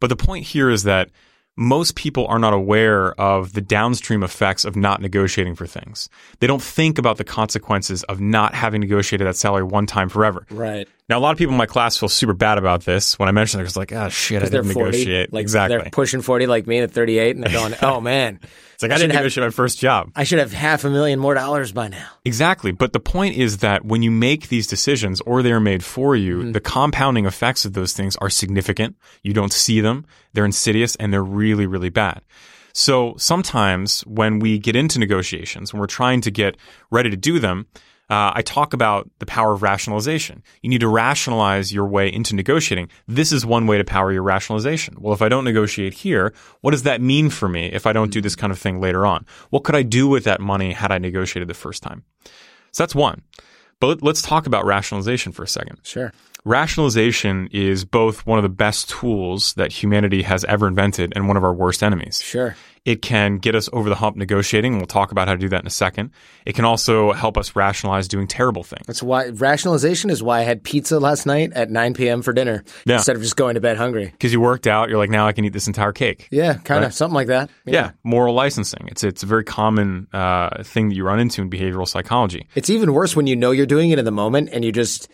But 0.00 0.08
the 0.08 0.16
point 0.16 0.44
here 0.44 0.70
is 0.70 0.84
that 0.84 1.10
most 1.56 1.96
people 1.96 2.26
are 2.28 2.38
not 2.38 2.54
aware 2.54 3.12
of 3.20 3.52
the 3.52 3.60
downstream 3.60 4.22
effects 4.22 4.64
of 4.64 4.74
not 4.74 5.02
negotiating 5.02 5.54
for 5.54 5.66
things. 5.66 6.08
They 6.40 6.46
don't 6.46 6.62
think 6.62 6.98
about 6.98 7.18
the 7.18 7.24
consequences 7.24 8.02
of 8.04 8.20
not 8.20 8.54
having 8.54 8.80
negotiated 8.80 9.26
that 9.26 9.36
salary 9.36 9.62
one 9.62 9.86
time 9.86 10.08
forever. 10.08 10.46
Right. 10.50 10.88
Now, 11.12 11.18
a 11.18 11.20
lot 11.20 11.32
of 11.32 11.36
people 11.36 11.52
in 11.52 11.58
my 11.58 11.66
class 11.66 11.98
feel 11.98 12.08
super 12.08 12.32
bad 12.32 12.56
about 12.56 12.86
this. 12.86 13.18
When 13.18 13.28
I 13.28 13.32
mention 13.32 13.60
it, 13.60 13.64
it's 13.64 13.76
like, 13.76 13.92
oh, 13.92 14.08
shit, 14.08 14.42
I 14.42 14.46
didn't 14.46 14.72
40, 14.72 14.78
negotiate. 14.78 15.30
Like, 15.30 15.42
exactly. 15.42 15.76
They're 15.76 15.90
pushing 15.90 16.22
40 16.22 16.46
like 16.46 16.66
me 16.66 16.78
at 16.78 16.90
38, 16.90 17.36
and 17.36 17.44
they're 17.44 17.52
going, 17.52 17.74
oh, 17.82 18.00
man. 18.00 18.40
It's 18.72 18.82
like, 18.82 18.92
I, 18.92 18.94
I 18.94 18.96
didn't 18.96 19.16
negotiate 19.16 19.42
have, 19.42 19.52
my 19.52 19.54
first 19.54 19.78
job. 19.78 20.10
I 20.16 20.24
should 20.24 20.38
have 20.38 20.54
half 20.54 20.86
a 20.86 20.90
million 20.90 21.18
more 21.18 21.34
dollars 21.34 21.70
by 21.70 21.88
now. 21.88 22.08
Exactly. 22.24 22.72
But 22.72 22.94
the 22.94 22.98
point 22.98 23.36
is 23.36 23.58
that 23.58 23.84
when 23.84 24.02
you 24.02 24.10
make 24.10 24.48
these 24.48 24.66
decisions 24.66 25.20
or 25.20 25.42
they're 25.42 25.60
made 25.60 25.84
for 25.84 26.16
you, 26.16 26.38
mm-hmm. 26.38 26.52
the 26.52 26.60
compounding 26.60 27.26
effects 27.26 27.66
of 27.66 27.74
those 27.74 27.92
things 27.92 28.16
are 28.16 28.30
significant. 28.30 28.96
You 29.22 29.34
don't 29.34 29.52
see 29.52 29.82
them. 29.82 30.06
They're 30.32 30.46
insidious 30.46 30.96
and 30.96 31.12
they're 31.12 31.22
really, 31.22 31.66
really 31.66 31.90
bad. 31.90 32.22
So 32.72 33.16
sometimes 33.18 34.00
when 34.06 34.38
we 34.38 34.58
get 34.58 34.76
into 34.76 34.98
negotiations, 34.98 35.74
when 35.74 35.80
we're 35.80 35.88
trying 35.88 36.22
to 36.22 36.30
get 36.30 36.56
ready 36.90 37.10
to 37.10 37.18
do 37.18 37.38
them, 37.38 37.66
uh, 38.12 38.30
I 38.34 38.42
talk 38.42 38.74
about 38.74 39.08
the 39.20 39.26
power 39.26 39.54
of 39.54 39.62
rationalization. 39.62 40.42
You 40.60 40.68
need 40.68 40.82
to 40.82 40.88
rationalize 40.88 41.72
your 41.72 41.86
way 41.86 42.12
into 42.12 42.36
negotiating. 42.36 42.90
This 43.08 43.32
is 43.32 43.46
one 43.46 43.66
way 43.66 43.78
to 43.78 43.84
power 43.84 44.12
your 44.12 44.22
rationalization. 44.22 44.96
Well, 44.98 45.14
if 45.14 45.22
I 45.22 45.30
don't 45.30 45.44
negotiate 45.44 45.94
here, 45.94 46.34
what 46.60 46.72
does 46.72 46.82
that 46.82 47.00
mean 47.00 47.30
for 47.30 47.48
me 47.48 47.72
if 47.72 47.86
I 47.86 47.94
don't 47.94 48.12
do 48.12 48.20
this 48.20 48.36
kind 48.36 48.52
of 48.52 48.58
thing 48.58 48.82
later 48.82 49.06
on? 49.06 49.24
What 49.48 49.64
could 49.64 49.74
I 49.74 49.82
do 49.82 50.08
with 50.08 50.24
that 50.24 50.42
money 50.42 50.72
had 50.72 50.92
I 50.92 50.98
negotiated 50.98 51.48
the 51.48 51.54
first 51.54 51.82
time? 51.82 52.04
So 52.72 52.82
that's 52.82 52.94
one. 52.94 53.22
But 53.80 54.02
let's 54.02 54.20
talk 54.20 54.46
about 54.46 54.66
rationalization 54.66 55.32
for 55.32 55.42
a 55.42 55.48
second. 55.48 55.78
Sure. 55.82 56.12
Rationalization 56.44 57.48
is 57.52 57.84
both 57.84 58.26
one 58.26 58.38
of 58.38 58.42
the 58.42 58.48
best 58.48 58.90
tools 58.90 59.54
that 59.54 59.70
humanity 59.70 60.22
has 60.22 60.44
ever 60.44 60.66
invented 60.66 61.12
and 61.14 61.28
one 61.28 61.36
of 61.36 61.44
our 61.44 61.54
worst 61.54 61.84
enemies. 61.84 62.20
Sure. 62.20 62.56
It 62.84 63.00
can 63.00 63.38
get 63.38 63.54
us 63.54 63.68
over 63.72 63.88
the 63.88 63.94
hump 63.94 64.16
negotiating. 64.16 64.72
and 64.72 64.80
We'll 64.80 64.88
talk 64.88 65.12
about 65.12 65.28
how 65.28 65.34
to 65.34 65.38
do 65.38 65.48
that 65.50 65.60
in 65.60 65.68
a 65.68 65.70
second. 65.70 66.10
It 66.44 66.56
can 66.56 66.64
also 66.64 67.12
help 67.12 67.38
us 67.38 67.54
rationalize 67.54 68.08
doing 68.08 68.26
terrible 68.26 68.64
things. 68.64 68.84
That's 68.88 69.04
why 69.04 69.28
rationalization 69.28 70.10
is 70.10 70.20
why 70.20 70.40
I 70.40 70.42
had 70.42 70.64
pizza 70.64 70.98
last 70.98 71.24
night 71.24 71.52
at 71.52 71.70
9 71.70 71.94
p.m. 71.94 72.22
for 72.22 72.32
dinner 72.32 72.64
yeah. 72.84 72.96
instead 72.96 73.14
of 73.14 73.22
just 73.22 73.36
going 73.36 73.54
to 73.54 73.60
bed 73.60 73.76
hungry. 73.76 74.06
Because 74.06 74.32
you 74.32 74.40
worked 74.40 74.66
out, 74.66 74.88
you're 74.88 74.98
like, 74.98 75.10
now 75.10 75.28
I 75.28 75.32
can 75.32 75.44
eat 75.44 75.52
this 75.52 75.68
entire 75.68 75.92
cake. 75.92 76.26
Yeah, 76.32 76.54
kind 76.54 76.82
of 76.82 76.88
right? 76.88 76.94
something 76.94 77.14
like 77.14 77.28
that. 77.28 77.50
Yeah. 77.66 77.72
yeah. 77.72 77.90
moral 78.02 78.34
licensing. 78.34 78.88
It's 78.88 79.04
it's 79.04 79.22
a 79.22 79.26
very 79.26 79.44
common 79.44 80.08
uh, 80.12 80.64
thing 80.64 80.88
that 80.88 80.96
you 80.96 81.04
run 81.04 81.20
into 81.20 81.40
in 81.40 81.50
behavioral 81.50 81.86
psychology. 81.86 82.48
It's 82.56 82.68
even 82.68 82.92
worse 82.92 83.14
when 83.14 83.28
you 83.28 83.36
know 83.36 83.52
you're 83.52 83.64
doing 83.64 83.90
it 83.90 84.00
in 84.00 84.04
the 84.04 84.10
moment 84.10 84.48
and 84.52 84.64
you 84.64 84.72
just 84.72 85.08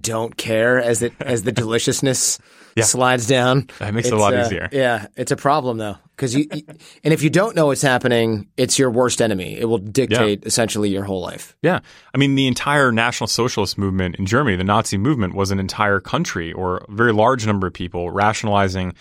don't 0.00 0.36
care 0.36 0.80
as 0.80 1.02
it 1.02 1.12
as 1.20 1.42
the 1.42 1.52
deliciousness 1.62 2.38
yeah. 2.76 2.84
slides 2.84 3.26
down. 3.26 3.68
That 3.78 3.94
makes 3.94 4.08
it's, 4.08 4.12
it 4.12 4.16
a 4.16 4.20
lot 4.20 4.34
uh, 4.34 4.44
easier. 4.44 4.68
Yeah, 4.72 5.06
it's 5.16 5.32
a 5.32 5.36
problem 5.36 5.78
though. 5.78 5.96
because 6.16 6.34
you, 6.34 6.46
you- 6.52 6.62
and 7.04 7.12
if 7.14 7.22
you 7.22 7.30
don't 7.30 7.56
know 7.56 7.66
what's 7.66 7.82
happening, 7.82 8.48
it's 8.56 8.78
your 8.78 8.90
worst 8.90 9.20
enemy. 9.20 9.58
It 9.58 9.64
will 9.64 9.78
dictate 9.78 10.44
essentially 10.46 10.90
your 10.90 11.04
whole 11.04 11.20
life. 11.20 11.56
Yeah. 11.62 11.80
I 12.14 12.18
mean, 12.18 12.34
the 12.34 12.46
entire 12.46 12.92
National 12.92 13.26
Socialist 13.26 13.78
movement 13.78 14.16
in 14.16 14.26
Germany, 14.26 14.56
the 14.56 14.64
Nazi 14.64 14.98
movement, 14.98 15.34
was 15.34 15.50
an 15.50 15.58
entire 15.58 16.00
country 16.00 16.52
or 16.52 16.78
a 16.78 16.92
very 16.92 17.12
large 17.12 17.46
number 17.46 17.66
of 17.66 17.72
people 17.72 18.10
rationalizing 18.10 18.94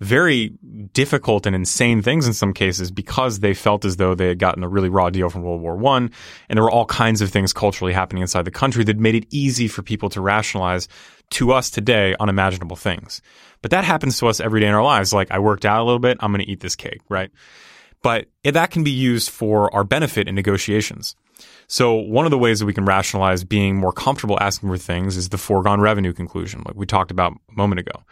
very 0.00 0.52
difficult 0.92 1.44
and 1.44 1.56
insane 1.56 2.02
things 2.02 2.26
in 2.26 2.32
some 2.32 2.52
cases 2.52 2.90
because 2.90 3.40
they 3.40 3.52
felt 3.52 3.84
as 3.84 3.96
though 3.96 4.14
they 4.14 4.28
had 4.28 4.38
gotten 4.38 4.62
a 4.62 4.68
really 4.68 4.88
raw 4.88 5.10
deal 5.10 5.28
from 5.28 5.42
World 5.42 5.60
War 5.60 5.76
One, 5.76 6.10
and 6.48 6.56
there 6.56 6.62
were 6.62 6.70
all 6.70 6.86
kinds 6.86 7.20
of 7.20 7.30
things 7.30 7.52
culturally 7.52 7.92
happening 7.92 8.22
inside 8.22 8.44
the 8.44 8.50
country 8.50 8.84
that 8.84 8.98
made 8.98 9.16
it 9.16 9.26
easy 9.30 9.66
for 9.66 9.82
people 9.82 10.08
to 10.10 10.20
rationalize 10.20 10.88
to 11.30 11.52
us 11.52 11.68
today 11.70 12.14
unimaginable 12.20 12.76
things. 12.76 13.20
But 13.60 13.72
that 13.72 13.84
happens 13.84 14.18
to 14.18 14.28
us 14.28 14.40
every 14.40 14.60
day 14.60 14.68
in 14.68 14.74
our 14.74 14.84
lives. 14.84 15.12
Like 15.12 15.30
I 15.30 15.40
worked 15.40 15.64
out 15.64 15.82
a 15.82 15.84
little 15.84 15.98
bit, 15.98 16.18
I'm 16.20 16.32
going 16.32 16.44
to 16.44 16.50
eat 16.50 16.60
this 16.60 16.76
cake, 16.76 17.00
right? 17.08 17.30
But 18.02 18.26
that 18.44 18.70
can 18.70 18.84
be 18.84 18.92
used 18.92 19.30
for 19.30 19.74
our 19.74 19.82
benefit 19.82 20.28
in 20.28 20.36
negotiations. 20.36 21.16
So 21.66 21.94
one 21.94 22.24
of 22.24 22.30
the 22.30 22.38
ways 22.38 22.60
that 22.60 22.66
we 22.66 22.72
can 22.72 22.84
rationalize 22.84 23.44
being 23.44 23.76
more 23.76 23.92
comfortable 23.92 24.38
asking 24.40 24.68
for 24.68 24.78
things 24.78 25.16
is 25.16 25.28
the 25.28 25.38
foregone 25.38 25.80
revenue 25.80 26.12
conclusion, 26.12 26.62
like 26.64 26.76
we 26.76 26.86
talked 26.86 27.10
about 27.10 27.32
a 27.32 27.56
moment 27.56 27.80
ago. 27.80 28.04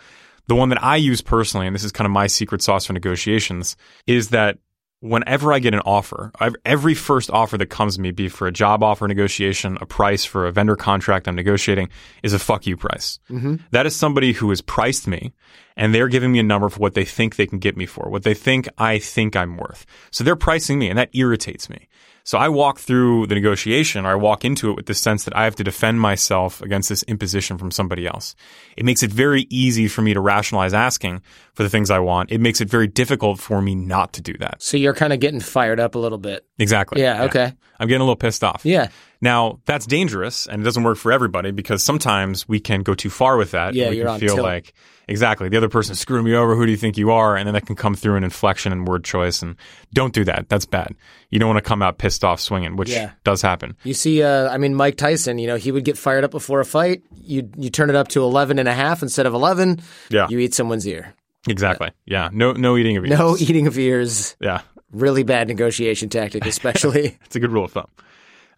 The 0.49 0.55
one 0.55 0.69
that 0.69 0.83
I 0.83 0.97
use 0.97 1.21
personally, 1.23 1.67
and 1.67 1.75
this 1.75 1.85
is 1.85 1.93
kind 1.93 2.07
of 2.07 2.13
my 2.13 2.27
secret 2.27 2.63
sauce 2.63 2.87
for 2.87 2.93
negotiations, 2.93 3.77
is 4.07 4.29
that 4.31 4.59
whenever 5.01 5.53
I 5.53 5.59
get 5.59 5.75
an 5.75 5.81
offer, 5.81 6.33
every 6.65 6.95
first 6.95 7.31
offer 7.31 7.59
that 7.59 7.67
comes 7.67 7.97
to 7.97 8.01
me, 8.01 8.13
be 8.13 8.27
it 8.27 8.33
for 8.33 8.47
a 8.47 8.53
job 8.53 8.83
offer 8.83 9.07
negotiation, 9.07 9.77
a 9.81 9.87
price 9.87 10.25
for 10.25 10.47
a 10.47 10.53
vendor 10.53 10.77
contract 10.77 11.29
I'm 11.29 11.35
negotiating, 11.35 11.91
is 12.23 12.33
a 12.33 12.39
fuck 12.39 12.67
you 12.67 12.77
price. 12.77 13.19
Mm-hmm. 13.31 13.57
That 13.73 13.87
is 13.87 13.95
somebody 13.95 14.33
who 14.33 14.49
has 14.51 14.61
priced 14.61 15.07
me 15.07 15.33
and 15.77 15.95
they're 15.95 16.09
giving 16.09 16.33
me 16.33 16.39
a 16.39 16.43
number 16.43 16.69
for 16.69 16.81
what 16.81 16.95
they 16.95 17.05
think 17.05 17.37
they 17.37 17.47
can 17.47 17.59
get 17.59 17.77
me 17.77 17.87
for, 17.87 18.09
what 18.09 18.23
they 18.23 18.35
think 18.35 18.69
I 18.79 18.99
think 18.99 19.37
I'm 19.37 19.57
worth. 19.57 19.85
So 20.11 20.25
they're 20.25 20.37
pricing 20.37 20.79
me 20.79 20.89
and 20.89 20.99
that 20.99 21.11
irritates 21.13 21.69
me. 21.69 21.89
So 22.27 22.39
I 22.39 22.49
walk 22.49 22.81
through 22.81 23.29
the 23.29 23.37
negotiation 23.37 24.05
or 24.05 24.11
I 24.11 24.15
walk 24.17 24.45
into 24.45 24.69
it 24.69 24.75
with 24.75 24.87
the 24.87 24.95
sense 24.95 25.23
that 25.25 25.37
I 25.37 25.45
have 25.45 25.55
to 25.57 25.65
defend 25.65 26.01
myself 26.01 26.61
against 26.61 26.89
this 26.89 27.05
imposition 27.05 27.57
from 27.57 27.71
somebody 27.71 28.05
else. 28.05 28.35
It 28.77 28.85
makes 28.85 29.05
it 29.05 29.13
very 29.13 29.47
easy 29.49 29.87
for 29.87 30.03
me 30.03 30.13
to 30.13 30.21
rationalize 30.21 30.75
asking 30.75 31.23
for 31.55 31.63
the 31.63 31.69
things 31.69 31.89
I 31.89 32.01
want. 32.01 32.33
It 32.33 32.41
makes 32.41 32.61
it 32.61 32.69
very 32.69 32.89
difficult 32.89 33.39
for 33.39 33.63
me 33.63 33.77
not 33.77 34.13
to 34.15 34.23
do 34.23 34.33
that. 34.39 34.61
So 34.61 34.77
you're 34.77 34.93
kind 34.93 35.13
of 35.13 35.21
getting 35.21 35.39
fired 35.39 35.79
up 35.79 35.95
a 35.95 36.01
little 36.01 36.19
bit. 36.19 36.45
Exactly. 36.59 37.01
Yeah, 37.01 37.23
okay. 37.27 37.53
I'm 37.79 37.87
getting 37.87 38.01
a 38.01 38.05
little 38.05 38.17
pissed 38.17 38.43
off. 38.43 38.63
Yeah. 38.65 38.89
Now, 39.21 39.61
that's 39.65 39.87
dangerous 39.87 40.47
and 40.47 40.61
it 40.61 40.65
doesn't 40.65 40.83
work 40.83 40.99
for 40.99 41.11
everybody 41.13 41.51
because 41.51 41.83
sometimes 41.83 42.47
we 42.49 42.61
can 42.61 42.83
go 42.83 42.95
too 42.95 43.11
far 43.11 43.37
with 43.37 43.53
that. 43.53 43.75
Yeah, 43.75 43.85
and 43.85 43.91
we 43.91 43.97
you're 43.99 44.07
can 44.07 44.15
on 44.15 44.21
feel 44.21 44.35
tilt. 44.37 44.45
like 44.47 44.75
exactly 45.09 45.49
the 45.49 45.57
other 45.57 45.69
person 45.69 45.95
screwing 45.95 46.25
me 46.25 46.35
over. 46.35 46.55
Who 46.57 46.67
do 46.67 46.71
you 46.71 46.77
think 46.77 46.97
you 46.99 47.11
are? 47.13 47.37
And 47.37 47.47
then 47.47 47.55
that 47.55 47.65
can 47.67 47.77
come 47.77 47.95
through 47.95 48.17
an 48.17 48.25
inflection 48.25 48.73
and 48.73 48.87
word 48.87 49.05
choice. 49.05 49.41
And 49.43 49.57
don't 49.95 50.13
do 50.13 50.25
that. 50.25 50.49
That's 50.49 50.67
bad. 50.67 50.95
You 51.31 51.39
don't 51.39 51.49
want 51.49 51.63
to 51.63 51.69
come 51.69 51.81
out 51.83 51.99
pissed 51.99 52.25
off 52.25 52.41
swinging, 52.41 52.77
which 52.77 52.91
Yeah. 52.91 53.13
does 53.25 53.41
happen. 53.43 53.77
You 53.85 53.95
see, 53.95 54.23
uh, 54.23 54.49
I 54.51 54.59
mean, 54.59 54.75
Mike 54.75 54.97
Tyson, 54.97 55.39
you 55.39 55.47
know, 55.47 55.57
he 55.57 55.73
would 55.73 55.85
get 55.85 55.97
fired 55.97 56.25
up 56.25 56.31
before 56.31 56.61
a 56.61 56.65
fight. 56.65 57.03
You 57.23 57.49
you 57.57 57.71
turn 57.71 57.89
it 57.91 57.97
up 57.97 58.09
to 58.09 58.23
11 58.23 58.59
and 58.59 58.69
a 58.69 58.75
half 58.75 59.03
instead 59.03 59.27
of 59.27 59.35
11. 59.35 59.81
Yeah. 60.11 60.27
You 60.29 60.39
eat 60.41 60.55
someone's 60.55 60.87
ear. 60.87 61.15
Exactly. 61.49 61.91
Yeah. 62.05 62.29
No, 62.33 62.53
no 62.53 62.77
eating 62.77 62.97
of 62.97 63.05
ears. 63.07 63.19
No 63.19 63.37
eating 63.39 63.67
of 63.67 63.79
ears. 63.79 64.37
Yeah. 64.41 64.61
Really 64.93 65.23
bad 65.23 65.49
negotiation 65.49 66.09
tactic, 66.09 66.45
especially. 66.47 67.17
It's 67.25 67.37
a 67.37 67.41
good 67.41 67.53
rule 67.53 67.65
of 67.65 67.73
thumb. 67.73 67.87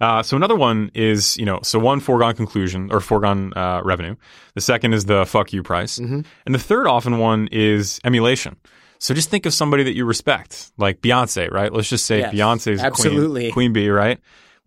Uh, 0.01 0.23
so 0.23 0.37
another 0.37 0.55
one 0.55 0.91
is, 0.95 1.37
you 1.37 1.45
know, 1.45 1.59
so 1.63 1.79
one 1.79 1.99
foregone 2.01 2.35
conclusion 2.35 2.91
or 2.93 3.01
foregone 3.01 3.53
uh, 3.57 3.81
revenue. 3.85 4.15
The 4.55 4.61
second 4.61 4.93
is 4.95 5.07
the 5.07 5.27
fuck 5.27 5.53
you 5.53 5.63
price, 5.63 5.99
Mm-hmm. 5.99 6.21
and 6.47 6.55
the 6.55 6.59
third 6.59 6.87
often 6.87 7.19
one 7.19 7.49
is 7.51 8.01
emulation. 8.05 8.57
So 9.01 9.15
just 9.15 9.31
think 9.31 9.47
of 9.47 9.55
somebody 9.55 9.83
that 9.85 9.95
you 9.95 10.05
respect, 10.05 10.73
like 10.77 11.01
Beyonce, 11.01 11.51
right? 11.53 11.73
Let's 11.73 11.89
just 11.89 12.05
say 12.07 12.19
Yes, 12.21 12.35
Beyonce's 12.35 12.81
absolutely. 12.81 13.43
queen, 13.51 13.53
queen 13.53 13.73
bee, 13.73 13.89
right? 13.91 14.19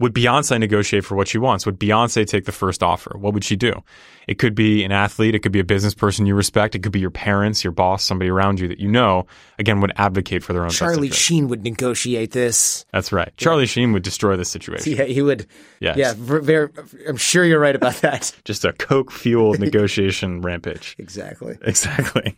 Would 0.01 0.13
Beyonce 0.13 0.59
negotiate 0.59 1.05
for 1.05 1.15
what 1.15 1.27
she 1.27 1.37
wants? 1.37 1.65
Would 1.65 1.79
Beyonce 1.79 2.25
take 2.25 2.45
the 2.45 2.51
first 2.51 2.81
offer? 2.81 3.15
What 3.17 3.33
would 3.33 3.43
she 3.43 3.55
do? 3.55 3.83
It 4.27 4.39
could 4.39 4.55
be 4.55 4.83
an 4.83 4.91
athlete. 4.91 5.35
It 5.35 5.39
could 5.39 5.51
be 5.51 5.59
a 5.59 5.63
business 5.63 5.93
person 5.93 6.25
you 6.25 6.33
respect. 6.35 6.73
It 6.75 6.79
could 6.79 6.91
be 6.91 6.99
your 6.99 7.11
parents, 7.11 7.63
your 7.63 7.71
boss, 7.71 8.03
somebody 8.03 8.29
around 8.29 8.59
you 8.59 8.67
that 8.67 8.79
you 8.79 8.89
know, 8.89 9.27
again, 9.59 9.79
would 9.81 9.93
advocate 9.97 10.43
for 10.43 10.53
their 10.53 10.63
own 10.63 10.71
Charlie. 10.71 11.11
Sheen 11.11 11.47
would 11.49 11.63
negotiate 11.63 12.31
this. 12.31 12.85
That's 12.91 13.11
right. 13.11 13.31
Charlie 13.37 13.67
Sheen 13.67 13.93
would 13.93 14.03
destroy 14.03 14.35
this 14.35 14.49
situation. 14.49 14.93
Yeah, 14.93 15.03
he 15.03 15.21
would. 15.21 15.45
Yes. 15.79 15.97
Yeah, 15.97 16.13
ver- 16.17 16.41
ver- 16.41 16.71
I'm 17.07 17.17
sure 17.17 17.45
you're 17.45 17.59
right 17.59 17.75
about 17.75 17.95
that. 18.01 18.33
just 18.45 18.65
a 18.65 18.73
coke 18.73 19.11
fueled 19.11 19.59
negotiation 19.59 20.41
rampage. 20.41 20.95
exactly. 20.97 21.57
Exactly. 21.61 22.35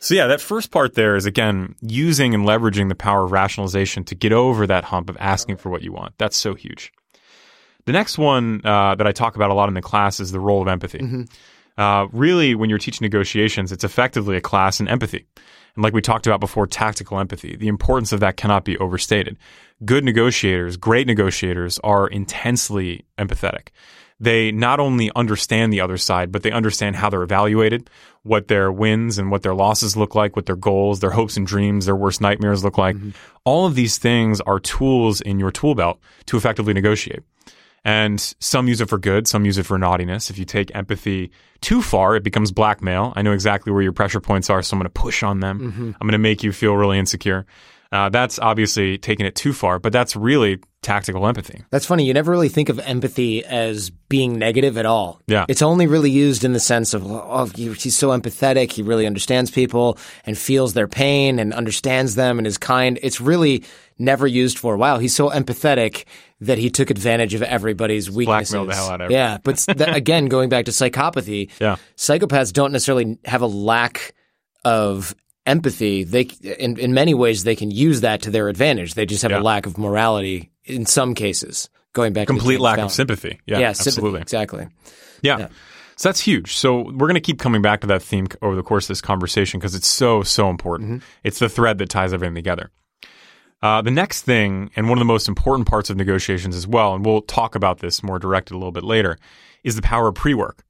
So 0.00 0.14
yeah, 0.14 0.26
that 0.28 0.40
first 0.40 0.70
part 0.70 0.94
there 0.94 1.16
is 1.16 1.26
again 1.26 1.74
using 1.80 2.34
and 2.34 2.44
leveraging 2.44 2.88
the 2.88 2.94
power 2.94 3.24
of 3.24 3.32
rationalization 3.32 4.04
to 4.04 4.14
get 4.14 4.32
over 4.32 4.66
that 4.66 4.84
hump 4.84 5.10
of 5.10 5.16
asking 5.18 5.56
for 5.56 5.70
what 5.70 5.82
you 5.82 5.92
want. 5.92 6.14
That's 6.18 6.36
so 6.36 6.54
huge. 6.54 6.92
The 7.86 7.92
next 7.92 8.18
one 8.18 8.60
uh, 8.64 8.94
that 8.96 9.06
I 9.06 9.12
talk 9.12 9.34
about 9.34 9.50
a 9.50 9.54
lot 9.54 9.68
in 9.68 9.74
the 9.74 9.82
class 9.82 10.20
is 10.20 10.30
the 10.30 10.40
role 10.40 10.60
of 10.60 10.68
empathy. 10.68 10.98
Uh, 11.78 12.08
really, 12.12 12.54
when 12.54 12.68
you're 12.68 12.78
teaching 12.78 13.04
negotiations, 13.04 13.72
it's 13.72 13.84
effectively 13.84 14.36
a 14.36 14.40
class 14.40 14.80
in 14.80 14.88
empathy. 14.88 15.26
And 15.74 15.84
like 15.84 15.94
we 15.94 16.02
talked 16.02 16.26
about 16.26 16.40
before, 16.40 16.66
tactical 16.66 17.20
empathy, 17.20 17.56
the 17.56 17.68
importance 17.68 18.12
of 18.12 18.20
that 18.20 18.36
cannot 18.36 18.64
be 18.64 18.76
overstated. 18.78 19.38
Good 19.84 20.04
negotiators, 20.04 20.76
great 20.76 21.06
negotiators 21.06 21.78
are 21.84 22.08
intensely 22.08 23.06
empathetic. 23.16 23.68
They 24.20 24.50
not 24.50 24.80
only 24.80 25.10
understand 25.14 25.72
the 25.72 25.80
other 25.80 25.96
side, 25.96 26.32
but 26.32 26.42
they 26.42 26.50
understand 26.50 26.96
how 26.96 27.08
they're 27.08 27.22
evaluated, 27.22 27.88
what 28.22 28.48
their 28.48 28.72
wins 28.72 29.16
and 29.18 29.30
what 29.30 29.42
their 29.42 29.54
losses 29.54 29.96
look 29.96 30.14
like, 30.14 30.34
what 30.34 30.46
their 30.46 30.56
goals, 30.56 31.00
their 31.00 31.10
hopes 31.10 31.36
and 31.36 31.46
dreams, 31.46 31.86
their 31.86 31.94
worst 31.94 32.20
nightmares 32.20 32.64
look 32.64 32.78
like. 32.78 32.96
Mm-hmm. 32.96 33.10
All 33.44 33.66
of 33.66 33.76
these 33.76 33.96
things 33.96 34.40
are 34.40 34.58
tools 34.58 35.20
in 35.20 35.38
your 35.38 35.52
tool 35.52 35.74
belt 35.76 36.00
to 36.26 36.36
effectively 36.36 36.72
negotiate. 36.72 37.22
And 37.84 38.20
some 38.40 38.66
use 38.66 38.80
it 38.80 38.88
for 38.88 38.98
good, 38.98 39.28
some 39.28 39.44
use 39.44 39.56
it 39.56 39.62
for 39.62 39.78
naughtiness. 39.78 40.30
If 40.30 40.38
you 40.38 40.44
take 40.44 40.74
empathy 40.74 41.30
too 41.60 41.80
far, 41.80 42.16
it 42.16 42.24
becomes 42.24 42.50
blackmail. 42.50 43.12
I 43.14 43.22
know 43.22 43.32
exactly 43.32 43.72
where 43.72 43.82
your 43.82 43.92
pressure 43.92 44.20
points 44.20 44.50
are, 44.50 44.62
so 44.62 44.74
I'm 44.74 44.80
going 44.80 44.84
to 44.86 44.90
push 44.90 45.22
on 45.22 45.40
them. 45.40 45.60
Mm-hmm. 45.60 45.92
I'm 45.94 46.06
going 46.06 46.12
to 46.12 46.18
make 46.18 46.42
you 46.42 46.52
feel 46.52 46.76
really 46.76 46.98
insecure. 46.98 47.46
Uh, 47.90 48.10
that's 48.10 48.38
obviously 48.38 48.98
taking 48.98 49.24
it 49.24 49.34
too 49.34 49.52
far, 49.52 49.78
but 49.78 49.92
that's 49.94 50.14
really 50.14 50.58
tactical 50.82 51.26
empathy. 51.26 51.64
That's 51.70 51.86
funny. 51.86 52.04
You 52.04 52.12
never 52.12 52.30
really 52.30 52.50
think 52.50 52.68
of 52.68 52.78
empathy 52.80 53.42
as 53.44 53.88
being 54.10 54.38
negative 54.38 54.76
at 54.76 54.84
all. 54.84 55.22
Yeah. 55.26 55.46
It's 55.48 55.62
only 55.62 55.86
really 55.86 56.10
used 56.10 56.44
in 56.44 56.52
the 56.52 56.60
sense 56.60 56.92
of, 56.92 57.02
oh, 57.06 57.46
he's 57.46 57.96
so 57.96 58.08
empathetic. 58.10 58.72
He 58.72 58.82
really 58.82 59.06
understands 59.06 59.50
people 59.50 59.96
and 60.26 60.36
feels 60.36 60.74
their 60.74 60.86
pain 60.86 61.38
and 61.38 61.54
understands 61.54 62.14
them 62.14 62.36
and 62.36 62.46
is 62.46 62.58
kind. 62.58 62.98
It's 63.02 63.20
really 63.22 63.64
never 63.98 64.26
used 64.26 64.58
for, 64.58 64.76
wow, 64.76 64.98
he's 64.98 65.16
so 65.16 65.30
empathetic 65.30 66.04
that 66.40 66.58
he 66.58 66.68
took 66.70 66.90
advantage 66.90 67.32
of 67.34 67.42
everybody's 67.42 68.10
weaknesses. 68.10 68.52
Blackmailed 68.52 68.70
the 68.70 68.74
hell 68.74 68.90
out 68.90 69.00
of 69.00 69.10
Yeah. 69.10 69.38
But 69.42 69.64
again, 69.80 70.26
going 70.26 70.50
back 70.50 70.66
to 70.66 70.72
psychopathy, 70.72 71.50
Yeah. 71.58 71.76
psychopaths 71.96 72.52
don't 72.52 72.72
necessarily 72.72 73.18
have 73.24 73.40
a 73.42 73.46
lack 73.46 74.14
of 74.64 75.14
empathy. 75.48 76.04
They, 76.04 76.22
in, 76.42 76.78
in 76.78 76.94
many 76.94 77.14
ways, 77.14 77.44
they 77.44 77.56
can 77.56 77.70
use 77.70 78.02
that 78.02 78.22
to 78.22 78.30
their 78.30 78.48
advantage. 78.48 78.94
They 78.94 79.06
just 79.06 79.22
have 79.22 79.30
Yeah. 79.32 79.40
a 79.40 79.42
lack 79.42 79.66
of 79.66 79.78
morality 79.78 80.50
in 80.64 80.86
some 80.86 81.14
cases. 81.14 81.68
Going 81.94 82.12
back 82.12 82.26
to 82.28 82.32
Complete 82.34 82.60
lack 82.60 82.78
of 82.78 82.92
sympathy. 82.92 83.40
Yeah, 83.46 83.58
Yeah, 83.58 83.72
sympathy, 83.72 83.88
absolutely. 83.90 84.20
exactly. 84.20 84.68
Yeah. 85.22 85.48
So 85.96 86.08
that's 86.10 86.20
huge. 86.20 86.54
So 86.54 86.82
we're 86.82 87.08
going 87.08 87.14
to 87.14 87.20
keep 87.20 87.40
coming 87.40 87.60
back 87.62 87.80
to 87.80 87.86
that 87.88 88.02
theme 88.02 88.28
over 88.40 88.54
the 88.54 88.62
course 88.62 88.84
of 88.84 88.88
this 88.88 89.00
conversation 89.00 89.58
because 89.58 89.74
it's 89.74 89.88
so, 89.88 90.22
so 90.22 90.48
important. 90.48 91.02
It's 91.24 91.40
the 91.40 91.48
thread 91.48 91.78
that 91.78 91.88
ties 91.88 92.12
everything 92.12 92.36
together. 92.36 92.70
Uh, 93.60 93.82
the 93.82 93.90
next 93.90 94.22
thing, 94.22 94.70
and 94.76 94.88
one 94.88 94.96
of 94.98 95.00
the 95.00 95.12
most 95.12 95.26
important 95.26 95.66
parts 95.66 95.90
of 95.90 95.96
negotiations 95.96 96.54
as 96.54 96.68
well, 96.68 96.94
and 96.94 97.04
we'll 97.04 97.22
talk 97.22 97.56
about 97.56 97.80
this 97.80 98.02
more 98.04 98.20
directed 98.20 98.54
a 98.54 98.58
little 98.58 98.70
bit 98.70 98.84
later, 98.84 99.18
is 99.64 99.74
the 99.74 99.82
power 99.82 100.06
of 100.08 100.14
pre 100.14 100.34
work. 100.34 100.62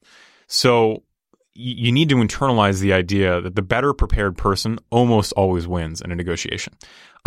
So 0.46 1.02
you 1.60 1.90
need 1.90 2.08
to 2.08 2.14
internalize 2.14 2.80
the 2.80 2.92
idea 2.92 3.40
that 3.40 3.56
the 3.56 3.62
better 3.62 3.92
prepared 3.92 4.38
person 4.38 4.78
almost 4.90 5.32
always 5.32 5.66
wins 5.66 6.00
in 6.00 6.12
a 6.12 6.14
negotiation. 6.14 6.72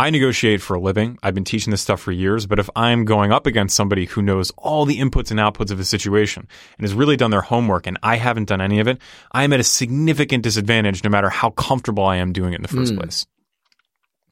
I 0.00 0.08
negotiate 0.08 0.62
for 0.62 0.74
a 0.74 0.80
living. 0.80 1.18
I've 1.22 1.34
been 1.34 1.44
teaching 1.44 1.70
this 1.70 1.82
stuff 1.82 2.00
for 2.00 2.12
years, 2.12 2.46
but 2.46 2.58
if 2.58 2.70
I'm 2.74 3.04
going 3.04 3.30
up 3.30 3.46
against 3.46 3.76
somebody 3.76 4.06
who 4.06 4.22
knows 4.22 4.50
all 4.56 4.86
the 4.86 4.98
inputs 4.98 5.30
and 5.30 5.38
outputs 5.38 5.70
of 5.70 5.78
a 5.78 5.84
situation 5.84 6.48
and 6.78 6.84
has 6.84 6.94
really 6.94 7.18
done 7.18 7.30
their 7.30 7.42
homework 7.42 7.86
and 7.86 7.98
I 8.02 8.16
haven't 8.16 8.48
done 8.48 8.62
any 8.62 8.80
of 8.80 8.88
it, 8.88 9.02
I 9.32 9.44
am 9.44 9.52
at 9.52 9.60
a 9.60 9.64
significant 9.64 10.42
disadvantage 10.44 11.04
no 11.04 11.10
matter 11.10 11.28
how 11.28 11.50
comfortable 11.50 12.04
I 12.04 12.16
am 12.16 12.32
doing 12.32 12.54
it 12.54 12.56
in 12.56 12.62
the 12.62 12.68
first 12.68 12.92
hmm. 12.92 13.00
place. 13.00 13.26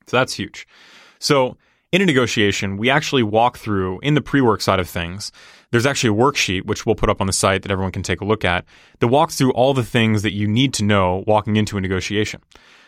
So 0.07 0.17
that's 0.17 0.33
huge. 0.33 0.67
So 1.19 1.59
in 1.93 2.03
a 2.03 2.07
negotiation, 2.07 2.77
we 2.77 2.89
actually 2.89 3.23
walk 3.23 3.59
through 3.59 3.99
in 4.01 4.15
the 4.15 4.21
pre-work 4.21 4.61
side 4.61 4.79
of 4.79 4.89
things. 4.89 5.33
There's 5.73 5.87
actually 5.87 6.11
a 6.11 6.23
worksheet 6.23 6.67
which 6.67 6.87
we'll 6.87 6.95
put 6.95 7.11
up 7.11 7.21
on 7.21 7.27
the 7.27 7.33
site 7.33 7.63
that 7.63 7.71
everyone 7.71 7.93
can 7.93 8.03
take 8.03 8.21
a 8.21 8.25
look 8.25 8.45
at 8.45 8.65
that 9.01 9.09
walks 9.09 9.37
through 9.37 9.53
all 9.53 9.75
the 9.75 9.85
things 9.85 10.23
that 10.23 10.33
you 10.33 10.47
need 10.47 10.73
to 10.75 10.85
know 10.85 11.25
walking 11.27 11.57
into 11.57 11.77
a 11.77 11.81
negotiation. 11.81 12.41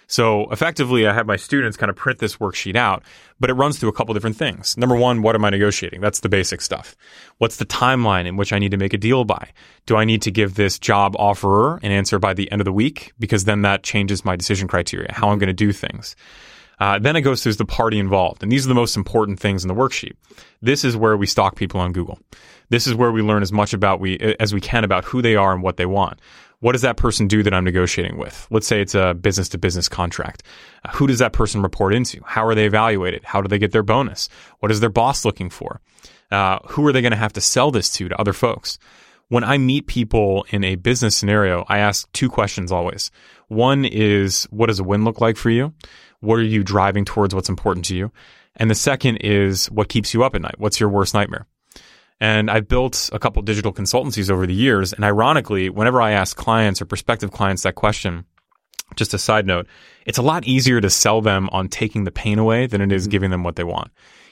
So 0.07 0.51
effectively, 0.51 1.07
I 1.07 1.15
have 1.15 1.27
my 1.27 1.37
students 1.37 1.77
kind 1.77 1.89
of 1.89 1.97
print 1.97 2.19
this 2.19 2.37
worksheet 2.37 2.77
out, 2.77 3.03
but 3.41 3.51
it 3.51 3.55
runs 3.55 3.79
through 3.79 3.89
a 3.89 3.93
couple 3.93 4.13
different 4.15 4.37
things. 4.37 4.77
Number 4.77 4.95
one, 4.95 5.23
what 5.23 5.35
am 5.35 5.45
I 5.45 5.51
negotiating? 5.51 6.01
That's 6.01 6.21
the 6.21 6.29
basic 6.29 6.61
stuff. 6.61 6.95
What's 7.39 7.57
the 7.57 7.65
timeline 7.65 8.27
in 8.27 8.37
which 8.37 8.53
I 8.53 8.59
need 8.59 8.73
to 8.73 8.77
make 8.77 8.93
a 8.93 8.99
deal 8.99 9.25
by? 9.25 9.49
Do 9.87 9.97
I 9.97 10.05
need 10.05 10.23
to 10.23 10.31
give 10.31 10.55
this 10.55 10.79
job 10.79 11.17
offerer 11.17 11.81
an 11.83 11.93
answer 11.93 12.19
by 12.19 12.35
the 12.35 12.51
end 12.53 12.61
of 12.61 12.67
the 12.67 12.73
week? 12.73 13.13
Because 13.19 13.45
then 13.45 13.63
that 13.63 13.83
changes 13.83 14.25
my 14.25 14.37
decision 14.37 14.69
criteria, 14.69 15.13
how 15.13 15.31
I'm 15.31 15.39
going 15.39 15.47
to 15.49 15.55
do 15.55 15.73
things. 15.73 16.15
Uh, 16.79 16.99
then 16.99 17.17
it 17.17 17.21
goes 17.21 17.43
through 17.43 17.55
the 17.55 17.65
party 17.65 17.99
involved. 17.99 18.43
And 18.43 18.51
these 18.51 18.65
are 18.65 18.69
the 18.69 18.75
most 18.75 18.97
important 18.97 19.39
things 19.39 19.63
in 19.63 19.69
the 19.69 19.75
worksheet. 19.75 20.15
This 20.61 20.85
is 20.85 20.97
where 20.97 21.17
we 21.17 21.27
stalk 21.27 21.57
people 21.57 21.81
on 21.81 21.93
Google. 21.93 22.19
This 22.71 22.87
is 22.87 22.95
where 22.95 23.13
we 23.13 23.23
learn 23.23 23.43
as 23.43 23.53
much 23.53 23.73
about 23.73 24.01
we 24.01 24.19
as 24.41 24.55
we 24.55 24.61
can 24.61 24.83
about 24.83 25.05
who 25.05 25.23
they 25.23 25.37
are 25.37 25.53
and 25.53 25.63
what 25.63 25.77
they 25.77 25.87
want. 25.87 26.21
What 26.61 26.73
does 26.73 26.83
that 26.83 26.97
person 26.97 27.27
do 27.27 27.43
that 27.43 27.53
I'm 27.53 27.65
negotiating 27.65 28.19
with? 28.19 28.47
Let's 28.51 28.69
say 28.69 28.81
it's 28.81 28.95
a 28.95 29.15
business 29.15 29.49
to 29.51 29.59
business 29.59 29.89
contract. 29.89 30.45
Uh, 30.85 30.91
who 30.93 31.09
does 31.09 31.19
that 31.19 31.33
person 31.33 31.61
report 31.61 31.93
into? 31.93 32.23
How 32.25 32.47
are 32.47 32.55
they 32.55 32.67
evaluated? 32.67 33.25
How 33.25 33.43
do 33.43 33.49
they 33.49 33.59
get 33.59 33.73
their 33.73 33.83
bonus? 33.83 34.29
What 34.61 34.71
is 34.71 34.79
their 34.79 34.89
boss 34.89 35.25
looking 35.25 35.51
for? 35.51 35.81
Uh, 36.31 36.61
who 36.67 36.87
are 36.87 36.93
they 36.93 37.03
going 37.03 37.13
to 37.13 37.19
have 37.19 37.33
to 37.33 37.41
sell 37.41 37.73
this 37.73 37.91
to 37.91 38.09
to 38.09 38.21
other 38.21 38.33
folks? 38.33 38.79
When 39.29 39.45
I 39.45 39.59
meet 39.59 39.87
people 39.87 40.47
in 40.51 40.63
a 40.63 40.77
business 40.77 41.17
scenario, 41.17 41.65
I 41.69 41.79
ask 41.79 42.11
two 42.13 42.29
questions 42.29 42.71
always. 42.71 43.11
One 43.49 43.85
is, 43.85 44.45
what 44.51 44.67
does 44.67 44.79
a 44.79 44.85
win 44.85 45.05
look 45.05 45.21
like 45.21 45.37
for 45.37 45.51
you? 45.51 45.75
What 46.23 46.39
are 46.39 46.43
you 46.43 46.63
driving 46.63 47.05
towards? 47.05 47.35
What's 47.35 47.49
important 47.49 47.85
to 47.87 47.97
you? 47.97 48.13
And 48.57 48.71
the 48.71 48.75
second 48.75 49.17
is 49.17 49.71
what 49.71 49.89
keeps 49.89 50.15
you 50.15 50.23
up 50.23 50.35
at 50.35 50.43
night? 50.43 50.55
What's 50.59 50.79
your 50.79 50.89
worst 50.89 51.15
nightmare? 51.15 51.47
And 52.21 52.49
I've 52.49 52.69
built 52.69 53.11
a 53.13 53.19
couple 53.19 53.43
digital 53.43 53.73
consultancies 53.73 54.31
over 54.31 54.47
the 54.47 54.55
years. 54.55 54.93
And 54.93 55.05
ironically, 55.05 55.69
whenever 55.69 56.01
I 56.01 56.13
ask 56.13 56.37
clients 56.37 56.81
or 56.81 56.85
prospective 56.85 57.33
clients 57.33 57.65
that 57.65 57.75
question, 57.75 58.25
just 58.95 59.15
a 59.15 59.19
side 59.19 59.47
note, 59.47 59.67
it's 60.07 60.19
a 60.19 60.23
lot 60.23 60.47
easier 60.47 60.81
to 60.81 60.91
sell 60.91 61.21
them 61.21 61.49
on 61.51 61.69
taking 61.69 62.05
the 62.05 62.13
pain 62.13 62.39
away 62.39 62.67
than 62.67 62.81
it 62.81 62.93
is 62.93 63.05
mm-hmm. 63.05 63.11
giving 63.11 63.31
them 63.31 63.43
what 63.43 63.57
they 63.57 63.65
want. 63.65 63.91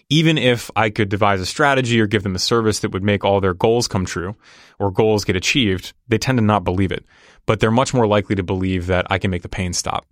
Even 0.09 0.38
if 0.38 0.70
I 0.76 0.90
could 0.90 1.09
devise 1.09 1.40
a 1.40 1.46
strategy 1.46 2.00
or 2.00 2.07
give 2.07 2.22
them 2.22 2.37
a 2.37 2.40
service 2.40 2.81
that 2.81 2.92
would 2.92 3.03
make 3.03 3.24
all 3.24 3.40
their 3.40 3.55
goals 3.55 3.88
come 3.88 4.05
true 4.05 4.37
or 4.79 4.92
goals 4.92 5.24
get 5.24 5.37
achieved, 5.37 5.92
they 6.07 6.18
tend 6.18 6.38
to 6.38 6.44
not 6.44 6.64
believe 6.64 6.92
it. 6.92 7.05
But 7.46 7.59
they're 7.59 7.70
much 7.70 7.94
more 7.94 8.07
likely 8.07 8.37
to 8.37 8.42
believe 8.42 8.87
that 8.87 9.07
I 9.11 9.18
can 9.18 9.31
make 9.31 9.42
the 9.42 9.48
pain 9.48 9.72
stop. 9.72 10.07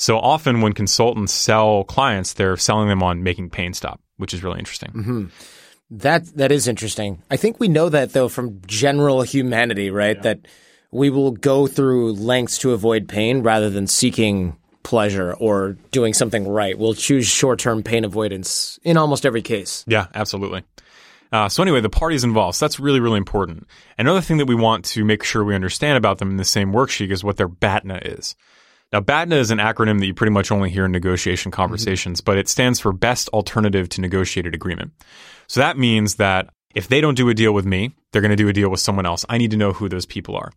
So 0.00 0.18
often 0.18 0.62
when 0.62 0.72
consultants 0.72 1.30
sell 1.30 1.84
clients, 1.84 2.32
they're 2.32 2.56
selling 2.56 2.88
them 2.88 3.02
on 3.02 3.22
making 3.22 3.50
pain 3.50 3.74
stop, 3.74 4.00
which 4.16 4.32
is 4.32 4.42
really 4.42 4.58
interesting. 4.58 4.88
Mm-hmm. 4.88 5.24
That 5.90 6.24
that 6.36 6.50
is 6.50 6.66
interesting. 6.66 7.22
I 7.30 7.36
think 7.36 7.60
we 7.60 7.68
know 7.68 7.90
that 7.90 8.14
though 8.14 8.30
from 8.30 8.62
general 8.66 9.20
humanity, 9.20 9.90
right? 9.90 10.16
Yeah. 10.16 10.22
That 10.22 10.48
we 10.90 11.10
will 11.10 11.32
go 11.32 11.66
through 11.66 12.14
lengths 12.14 12.56
to 12.60 12.72
avoid 12.72 13.08
pain 13.08 13.42
rather 13.42 13.68
than 13.68 13.86
seeking 13.86 14.56
pleasure 14.84 15.34
or 15.34 15.76
doing 15.90 16.14
something 16.14 16.48
right. 16.48 16.78
We'll 16.78 16.94
choose 16.94 17.26
short-term 17.26 17.82
pain 17.82 18.04
avoidance 18.04 18.78
in 18.82 18.96
almost 18.96 19.26
every 19.26 19.42
case. 19.42 19.84
Yeah, 19.86 20.06
absolutely. 20.14 20.64
Uh, 21.30 21.50
so 21.50 21.62
anyway, 21.62 21.82
the 21.82 21.90
parties 21.90 22.24
involved. 22.24 22.56
So 22.56 22.64
that's 22.64 22.80
really, 22.80 23.00
really 23.00 23.18
important. 23.18 23.66
Another 23.98 24.22
thing 24.22 24.38
that 24.38 24.46
we 24.46 24.54
want 24.54 24.86
to 24.86 25.04
make 25.04 25.22
sure 25.24 25.44
we 25.44 25.54
understand 25.54 25.98
about 25.98 26.16
them 26.16 26.30
in 26.30 26.38
the 26.38 26.44
same 26.44 26.72
worksheet 26.72 27.12
is 27.12 27.22
what 27.22 27.36
their 27.36 27.48
BATNA 27.48 28.00
is. 28.16 28.34
Now, 28.92 29.00
BATNA 29.00 29.36
is 29.36 29.50
an 29.50 29.58
acronym 29.58 30.00
that 30.00 30.06
you 30.06 30.14
pretty 30.14 30.32
much 30.32 30.50
only 30.50 30.68
hear 30.68 30.84
in 30.84 30.92
negotiation 30.92 31.52
conversations, 31.52 32.20
mm-hmm. 32.20 32.24
but 32.24 32.38
it 32.38 32.48
stands 32.48 32.80
for 32.80 32.92
Best 32.92 33.28
Alternative 33.28 33.88
to 33.90 34.00
Negotiated 34.00 34.54
Agreement. 34.54 34.92
So 35.46 35.60
that 35.60 35.78
means 35.78 36.16
that 36.16 36.48
if 36.74 36.88
they 36.88 37.00
don't 37.00 37.16
do 37.16 37.28
a 37.28 37.34
deal 37.34 37.52
with 37.52 37.64
me, 37.64 37.94
they're 38.12 38.22
going 38.22 38.30
to 38.30 38.36
do 38.36 38.48
a 38.48 38.52
deal 38.52 38.68
with 38.68 38.80
someone 38.80 39.06
else. 39.06 39.24
I 39.28 39.38
need 39.38 39.52
to 39.52 39.56
know 39.56 39.72
who 39.72 39.88
those 39.88 40.06
people 40.06 40.36
are. 40.36 40.52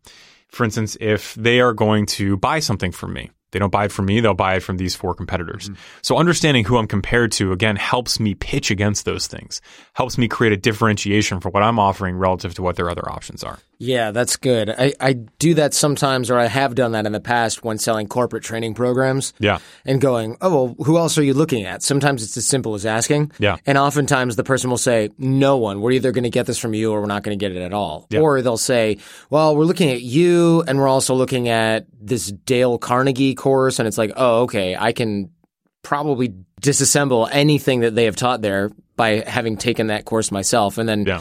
For 0.49 0.63
instance, 0.63 0.97
if 0.99 1.33
they 1.35 1.61
are 1.61 1.73
going 1.73 2.05
to 2.07 2.37
buy 2.37 2.59
something 2.59 2.91
from 2.91 3.13
me, 3.13 3.31
they 3.51 3.59
don't 3.59 3.71
buy 3.71 3.85
it 3.85 3.91
from 3.91 4.05
me, 4.05 4.19
they'll 4.19 4.33
buy 4.33 4.55
it 4.55 4.61
from 4.61 4.77
these 4.77 4.95
four 4.95 5.13
competitors. 5.13 5.65
Mm-hmm. 5.65 5.81
So 6.01 6.17
understanding 6.17 6.65
who 6.65 6.77
I'm 6.77 6.87
compared 6.87 7.31
to, 7.33 7.51
again, 7.51 7.75
helps 7.75 8.19
me 8.19 8.33
pitch 8.33 8.71
against 8.71 9.05
those 9.05 9.27
things, 9.27 9.61
helps 9.93 10.17
me 10.17 10.27
create 10.27 10.53
a 10.53 10.57
differentiation 10.57 11.39
for 11.39 11.49
what 11.49 11.63
I'm 11.63 11.79
offering 11.79 12.17
relative 12.17 12.55
to 12.55 12.63
what 12.63 12.75
their 12.75 12.89
other 12.89 13.07
options 13.11 13.43
are. 13.43 13.59
Yeah, 13.83 14.11
that's 14.11 14.37
good. 14.37 14.69
I, 14.69 14.93
I 15.01 15.13
do 15.13 15.55
that 15.55 15.73
sometimes, 15.73 16.31
or 16.31 16.39
I 16.39 16.45
have 16.45 16.73
done 16.73 16.93
that 16.93 17.05
in 17.05 17.11
the 17.11 17.19
past 17.19 17.65
when 17.65 17.77
selling 17.77 18.07
corporate 18.07 18.43
training 18.43 18.75
programs. 18.75 19.33
Yeah. 19.39 19.59
And 19.83 19.99
going, 19.99 20.37
oh, 20.39 20.49
well, 20.49 20.85
who 20.85 20.97
else 20.97 21.17
are 21.17 21.23
you 21.23 21.33
looking 21.33 21.65
at? 21.65 21.83
Sometimes 21.83 22.23
it's 22.23 22.37
as 22.37 22.45
simple 22.45 22.75
as 22.75 22.85
asking. 22.85 23.33
Yeah. 23.39 23.57
And 23.65 23.77
oftentimes 23.77 24.37
the 24.37 24.43
person 24.45 24.69
will 24.69 24.77
say, 24.77 25.09
no 25.17 25.57
one. 25.57 25.81
We're 25.81 25.91
either 25.91 26.13
going 26.13 26.23
to 26.23 26.29
get 26.29 26.45
this 26.45 26.57
from 26.57 26.73
you 26.73 26.93
or 26.93 27.01
we're 27.01 27.07
not 27.07 27.23
going 27.23 27.37
to 27.37 27.43
get 27.43 27.53
it 27.53 27.61
at 27.61 27.73
all. 27.73 28.07
Yeah. 28.09 28.21
Or 28.21 28.41
they'll 28.41 28.55
say, 28.55 28.99
well, 29.29 29.55
we're 29.55 29.65
looking 29.65 29.89
at 29.89 30.01
you 30.01 30.63
and 30.65 30.79
we're 30.79 30.87
also 30.87 31.13
looking 31.13 31.49
at 31.49 31.85
this 31.99 32.31
Dale 32.31 32.77
Carnegie 32.77 33.35
course. 33.35 33.79
And 33.79 33.87
it's 33.87 33.97
like, 33.97 34.13
oh, 34.15 34.43
okay, 34.43 34.77
I 34.77 34.93
can 34.93 35.29
probably 35.81 36.33
disassemble 36.61 37.27
anything 37.33 37.81
that 37.81 37.95
they 37.95 38.05
have 38.05 38.15
taught 38.15 38.41
there 38.41 38.71
by 38.95 39.23
having 39.27 39.57
taken 39.57 39.87
that 39.87 40.05
course 40.05 40.31
myself. 40.31 40.77
And 40.77 40.87
then. 40.87 41.05
Yeah 41.05 41.19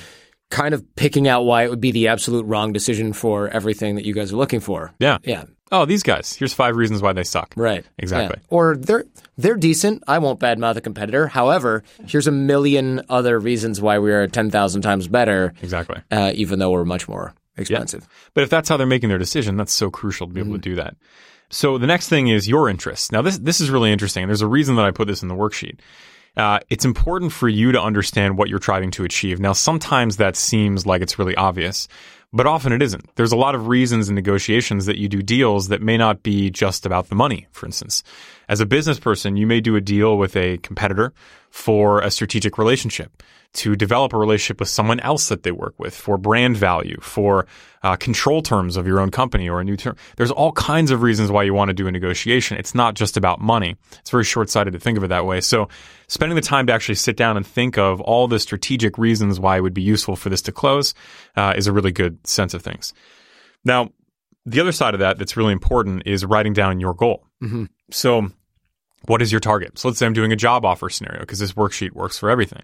kind 0.53 0.75
of 0.75 0.95
picking 0.95 1.27
out 1.27 1.45
why 1.45 1.65
it 1.65 1.71
would 1.71 1.81
be 1.81 1.91
the 1.91 2.09
absolute 2.09 2.45
wrong 2.45 2.73
decision 2.73 3.15
for 3.15 3.49
everything 3.49 3.97
that 3.97 4.05
you 4.05 4.13
guys 4.13 4.33
are 4.33 4.37
looking 4.37 4.61
for. 4.61 4.93
Yeah. 5.01 5.19
Yeah. 5.25 5.45
Oh, 5.73 5.87
these 5.87 6.03
guys. 6.03 6.35
Here's 6.35 6.53
five 6.53 6.77
reasons 6.77 7.01
why 7.01 7.15
they 7.15 7.25
suck. 7.25 7.55
Right. 7.57 7.87
Exactly. 7.99 8.37
Yeah. 8.39 8.47
Or 8.51 8.77
they're 8.77 9.07
they're 9.39 9.57
decent. 9.57 10.05
I 10.07 10.19
won't 10.19 10.39
badmouth 10.39 10.77
a 10.77 10.83
competitor. 10.83 11.27
However, 11.27 11.83
here's 12.07 12.27
a 12.27 12.33
million 12.33 13.01
other 13.09 13.41
reasons 13.41 13.81
why 13.81 13.99
we 13.99 14.13
are 14.13 14.27
ten 14.29 14.51
thousand 14.51 14.83
times 14.83 15.09
better. 15.09 15.55
Exactly. 15.63 16.03
Uh, 16.11 16.33
even 16.35 16.59
though 16.59 16.71
we're 16.71 16.85
much 16.85 17.09
more 17.09 17.35
expensive. 17.57 18.03
Yeah. 18.03 18.31
But 18.35 18.45
if 18.45 18.51
that's 18.51 18.69
how 18.69 18.77
they're 18.77 18.87
making 18.87 19.09
their 19.09 19.19
decision, 19.19 19.57
that's 19.57 19.73
so 19.73 19.91
crucial 19.91 20.27
to 20.27 20.35
be 20.35 20.41
mm-hmm. 20.41 20.51
able 20.51 20.59
to 20.59 20.63
do 20.63 20.75
that. 20.77 20.97
So 21.49 21.79
the 21.79 21.87
next 21.87 22.09
thing 22.09 22.29
is 22.29 22.47
your 22.47 22.69
interests. 22.69 23.11
Now 23.11 23.23
this 23.23 23.39
this 23.39 23.63
is 23.63 23.71
really 23.71 23.91
interesting. 23.91 24.27
There's 24.27 24.43
a 24.43 24.47
reason 24.47 24.77
that 24.77 24.85
I 24.85 24.91
put 24.91 25.09
this 25.09 25.23
in 25.23 25.29
the 25.29 25.35
worksheet 25.35 25.79
uh, 26.37 26.61
it's 26.71 26.85
important 26.85 27.33
for 27.33 27.49
you 27.49 27.73
to 27.73 27.81
understand 27.81 28.39
what 28.39 28.49
you're 28.49 28.59
trying 28.59 28.91
to 28.93 29.05
achieve. 29.05 29.39
Now, 29.39 29.53
sometimes 29.53 30.17
that 30.17 30.37
seems 30.37 30.87
like 30.87 31.03
it's 31.03 31.19
really 31.19 31.35
obvious, 31.37 31.89
but 32.33 32.47
often 32.47 32.73
it 32.73 32.81
isn't. 32.81 33.15
There's 33.17 33.33
a 33.33 33.37
lot 33.37 33.55
of 33.55 33.69
reasons 33.69 34.09
in 34.09 34.15
negotiations 34.15 34.87
that 34.87 34.97
you 34.97 35.09
do 35.09 35.23
deals 35.23 35.69
that 35.69 35.83
may 35.83 35.99
not 35.99 36.23
be 36.23 36.51
just 36.51 36.87
about 36.87 37.09
the 37.09 37.15
money, 37.15 37.49
for 37.53 37.67
instance. 37.67 38.03
As 38.49 38.61
a 38.61 38.67
business 38.67 38.99
person, 38.99 39.37
you 39.37 39.47
may 39.47 39.61
do 39.61 39.77
a 39.77 39.81
deal 39.81 40.19
with 40.19 40.37
a 40.37 40.59
competitor 40.59 41.13
for 41.51 42.01
a 42.01 42.11
strategic 42.11 42.59
relationship 42.59 43.23
to 43.55 43.77
develop 43.77 44.15
a 44.15 44.19
relationship 44.19 44.61
with 44.61 44.69
someone 44.69 44.99
else 45.01 45.29
that 45.29 45.43
they 45.43 45.53
work 45.53 45.75
with 45.79 45.95
for 45.95 46.17
brand 46.17 46.57
value, 46.57 46.97
for 47.03 47.47
uh, 47.83 47.97
control 47.97 48.41
terms 48.41 48.77
of 48.77 48.87
your 48.87 48.99
own 48.99 49.11
company 49.11 49.49
or 49.49 49.61
a 49.61 49.65
new 49.65 49.77
term. 49.77 49.95
There's 50.17 50.31
all 50.31 50.53
kinds 50.53 50.91
of 50.91 51.03
reasons 51.03 51.31
why 51.31 51.43
you 51.43 51.53
want 51.53 51.69
to 51.69 51.75
do 51.75 51.87
a 51.87 51.93
negotiation. 51.93 52.57
It's 52.57 52.75
not 52.75 52.95
just 52.95 53.17
about 53.19 53.41
money. 53.41 53.77
It's 53.99 54.11
very 54.11 54.25
short 54.25 54.49
sighted 54.49 54.73
to 54.73 54.79
think 54.79 54.97
of 54.97 55.05
it 55.05 55.09
that 55.09 55.27
way. 55.27 55.43
So 55.43 55.69
spending 56.09 56.37
the 56.37 56.43
time 56.43 56.67
to 56.69 56.73
actually 56.73 56.95
sit 56.95 57.17
down 57.17 57.37
and 57.37 57.47
think 57.47 57.77
of 57.77 58.01
all 58.01 58.27
the 58.27 58.39
strategic 58.39 58.97
reasons 58.97 59.39
why 59.39 59.59
it 59.59 59.61
would 59.61 59.75
be 59.75 59.83
useful 59.83 60.17
for 60.17 60.31
this 60.31 60.43
to 60.43 60.53
close 60.53 60.95
uh, 61.37 61.53
is 61.55 61.67
a 61.67 61.73
really 61.73 61.93
good 61.93 62.27
sense 62.27 62.55
of 62.55 62.63
things. 62.63 62.95
Now, 63.65 63.91
the 64.47 64.61
other 64.61 64.73
side 64.73 64.95
of 64.95 65.01
that 65.01 65.19
that's 65.19 65.37
really 65.37 65.53
important 65.53 66.03
is 66.07 66.25
writing 66.25 66.53
down 66.53 66.81
your 66.81 66.95
goal. 66.95 67.27
Mm-hmm. 67.43 67.65
So, 67.93 68.31
what 69.07 69.23
is 69.23 69.33
your 69.33 69.41
target? 69.41 69.79
So, 69.79 69.89
let's 69.89 69.99
say 69.99 70.07
I'm 70.07 70.13
doing 70.13 70.33
a 70.33 70.37
job 70.37 70.65
offer 70.65 70.89
scenario 70.89 71.21
because 71.21 71.39
this 71.39 71.53
worksheet 71.53 71.93
works 71.93 72.19
for 72.19 72.31
everything 72.31 72.63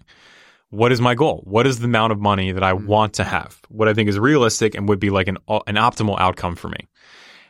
what 0.69 0.91
is 0.91 1.01
my 1.01 1.15
goal? 1.15 1.41
What 1.45 1.65
is 1.65 1.79
the 1.79 1.85
amount 1.85 2.11
of 2.11 2.19
money 2.19 2.51
that 2.51 2.63
I 2.63 2.73
mm-hmm. 2.73 2.85
want 2.85 3.13
to 3.15 3.23
have? 3.23 3.59
What 3.69 3.87
I 3.87 3.93
think 3.93 4.09
is 4.09 4.19
realistic 4.19 4.75
and 4.75 4.87
would 4.87 4.99
be 4.99 5.09
like 5.09 5.27
an, 5.27 5.37
an 5.47 5.75
optimal 5.75 6.19
outcome 6.19 6.55
for 6.55 6.69
me. 6.69 6.87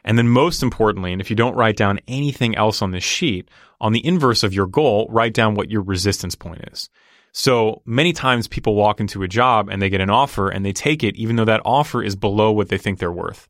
And 0.06 0.18
then 0.18 0.30
most 0.30 0.64
importantly, 0.64 1.12
and 1.12 1.22
if 1.22 1.30
you 1.30 1.36
don't 1.36 1.56
write 1.56 1.76
down 1.76 2.00
anything 2.08 2.56
else 2.56 2.82
on 2.82 2.92
this 2.92 3.04
sheet, 3.04 3.50
on 3.82 3.92
the 3.92 4.06
inverse 4.06 4.44
of 4.44 4.54
your 4.54 4.68
goal, 4.68 5.08
write 5.10 5.34
down 5.34 5.56
what 5.56 5.70
your 5.70 5.82
resistance 5.82 6.36
point 6.36 6.62
is. 6.72 6.90
So 7.34 7.82
many 7.86 8.14
times 8.14 8.48
people 8.48 8.76
walk 8.76 9.02
into 9.02 9.24
a 9.24 9.28
job 9.28 9.70
and 9.70 9.82
they 9.82 9.90
get 9.90 10.02
an 10.02 10.10
offer 10.10 10.50
and 10.50 10.66
they 10.66 10.72
take 10.72 11.04
it 11.04 11.16
even 11.18 11.36
though 11.36 11.46
that 11.46 11.62
offer 11.66 12.02
is 12.02 12.16
below 12.16 12.52
what 12.52 12.70
they 12.70 12.78
think 12.78 12.98
they're 12.98 13.12
worth. 13.12 13.49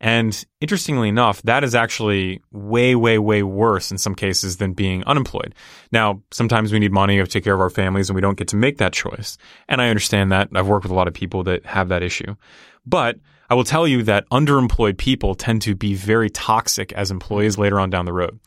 And 0.00 0.44
interestingly 0.60 1.08
enough, 1.08 1.42
that 1.42 1.64
is 1.64 1.74
actually 1.74 2.42
way, 2.52 2.94
way, 2.94 3.18
way 3.18 3.42
worse 3.42 3.90
in 3.90 3.98
some 3.98 4.14
cases 4.14 4.58
than 4.58 4.72
being 4.72 5.04
unemployed. 5.04 5.54
Now, 5.92 6.22
sometimes 6.30 6.72
we 6.72 6.78
need 6.78 6.92
money 6.92 7.16
to 7.16 7.26
take 7.26 7.44
care 7.44 7.54
of 7.54 7.60
our 7.60 7.70
families 7.70 8.08
and 8.08 8.14
we 8.14 8.20
don't 8.20 8.36
get 8.36 8.48
to 8.48 8.56
make 8.56 8.78
that 8.78 8.92
choice. 8.92 9.38
And 9.68 9.80
I 9.80 9.88
understand 9.88 10.32
that. 10.32 10.48
I've 10.54 10.68
worked 10.68 10.84
with 10.84 10.92
a 10.92 10.96
lot 10.96 11.08
of 11.08 11.14
people 11.14 11.42
that 11.44 11.64
have 11.66 11.88
that 11.88 12.02
issue. 12.02 12.36
But 12.84 13.18
I 13.48 13.54
will 13.54 13.64
tell 13.64 13.86
you 13.86 14.02
that 14.04 14.28
underemployed 14.30 14.98
people 14.98 15.34
tend 15.34 15.62
to 15.62 15.74
be 15.74 15.94
very 15.94 16.30
toxic 16.30 16.92
as 16.92 17.10
employees 17.10 17.58
later 17.58 17.80
on 17.80 17.90
down 17.90 18.04
the 18.04 18.12
road. 18.12 18.38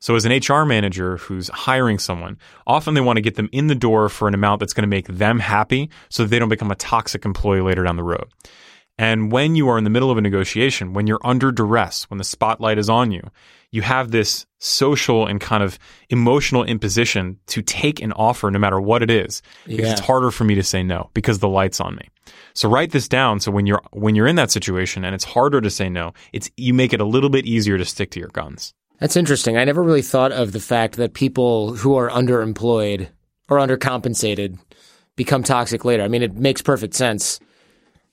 So 0.00 0.14
as 0.14 0.24
an 0.24 0.32
HR 0.32 0.64
manager 0.64 1.16
who's 1.16 1.48
hiring 1.48 1.98
someone, 1.98 2.38
often 2.66 2.94
they 2.94 3.00
want 3.00 3.16
to 3.16 3.22
get 3.22 3.34
them 3.34 3.48
in 3.52 3.66
the 3.66 3.74
door 3.74 4.08
for 4.08 4.28
an 4.28 4.34
amount 4.34 4.60
that's 4.60 4.72
going 4.72 4.82
to 4.82 4.88
make 4.88 5.08
them 5.08 5.40
happy 5.40 5.90
so 6.08 6.24
they 6.24 6.38
don't 6.38 6.48
become 6.48 6.70
a 6.70 6.76
toxic 6.76 7.24
employee 7.24 7.62
later 7.62 7.82
down 7.82 7.96
the 7.96 8.04
road. 8.04 8.28
And 8.98 9.30
when 9.30 9.54
you 9.54 9.68
are 9.68 9.78
in 9.78 9.84
the 9.84 9.90
middle 9.90 10.10
of 10.10 10.18
a 10.18 10.20
negotiation, 10.20 10.92
when 10.92 11.06
you're 11.06 11.20
under 11.22 11.52
duress, 11.52 12.10
when 12.10 12.18
the 12.18 12.24
spotlight 12.24 12.78
is 12.78 12.90
on 12.90 13.12
you, 13.12 13.22
you 13.70 13.82
have 13.82 14.10
this 14.10 14.44
social 14.58 15.26
and 15.26 15.40
kind 15.40 15.62
of 15.62 15.78
emotional 16.08 16.64
imposition 16.64 17.38
to 17.46 17.62
take 17.62 18.02
an 18.02 18.12
offer 18.12 18.50
no 18.50 18.58
matter 18.58 18.80
what 18.80 19.02
it 19.02 19.10
is. 19.10 19.40
Because 19.66 19.86
yeah. 19.86 19.92
it's 19.92 20.00
harder 20.00 20.30
for 20.30 20.44
me 20.44 20.56
to 20.56 20.62
say 20.62 20.82
no 20.82 21.10
because 21.14 21.38
the 21.38 21.48
light's 21.48 21.80
on 21.80 21.94
me. 21.94 22.08
So 22.54 22.68
write 22.68 22.90
this 22.90 23.08
down 23.08 23.40
so 23.40 23.52
when 23.52 23.66
you're 23.66 23.82
when 23.92 24.14
you're 24.14 24.26
in 24.26 24.36
that 24.36 24.50
situation 24.50 25.04
and 25.04 25.14
it's 25.14 25.24
harder 25.24 25.60
to 25.60 25.70
say 25.70 25.88
no, 25.88 26.12
it's 26.32 26.50
you 26.56 26.74
make 26.74 26.92
it 26.92 27.00
a 27.00 27.04
little 27.04 27.30
bit 27.30 27.46
easier 27.46 27.78
to 27.78 27.84
stick 27.84 28.10
to 28.12 28.20
your 28.20 28.30
guns. 28.30 28.74
That's 28.98 29.16
interesting. 29.16 29.56
I 29.56 29.64
never 29.64 29.82
really 29.82 30.02
thought 30.02 30.32
of 30.32 30.50
the 30.50 30.60
fact 30.60 30.96
that 30.96 31.14
people 31.14 31.74
who 31.74 31.96
are 31.96 32.10
underemployed 32.10 33.08
or 33.48 33.58
undercompensated 33.58 34.58
become 35.14 35.44
toxic 35.44 35.84
later. 35.84 36.02
I 36.02 36.08
mean, 36.08 36.22
it 36.22 36.34
makes 36.34 36.62
perfect 36.62 36.94
sense 36.94 37.38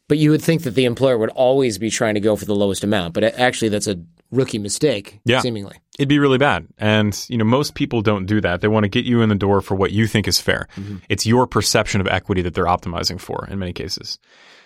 but 0.07 0.17
you 0.17 0.31
would 0.31 0.41
think 0.41 0.63
that 0.63 0.71
the 0.71 0.85
employer 0.85 1.17
would 1.17 1.29
always 1.31 1.77
be 1.77 1.89
trying 1.89 2.13
to 2.15 2.19
go 2.19 2.35
for 2.35 2.45
the 2.45 2.55
lowest 2.55 2.83
amount, 2.83 3.13
but 3.13 3.23
actually 3.23 3.69
that's 3.69 3.87
a 3.87 3.99
rookie 4.31 4.57
mistake, 4.59 5.19
Yeah. 5.25 5.39
seemingly. 5.41 5.77
It'd 5.97 6.09
be 6.09 6.19
really 6.19 6.37
bad. 6.37 6.67
And, 6.77 7.17
you 7.29 7.37
know, 7.37 7.45
most 7.45 7.73
people 7.75 8.01
don't 8.01 8.25
do 8.25 8.41
that. 8.41 8.61
They 8.61 8.67
want 8.67 8.83
to 8.83 8.89
get 8.89 9.05
you 9.05 9.21
in 9.21 9.29
the 9.29 9.35
door 9.35 9.61
for 9.61 9.75
what 9.75 9.91
you 9.91 10.07
think 10.07 10.27
is 10.27 10.41
fair. 10.41 10.67
It's 11.09 11.25
your 11.25 11.47
perception 11.47 12.01
of 12.01 12.07
equity 12.07 12.41
that 12.41 12.53
they're 12.53 12.65
optimizing 12.65 13.19
for 13.19 13.47
in 13.49 13.59
many 13.59 13.71
cases. 13.71 14.19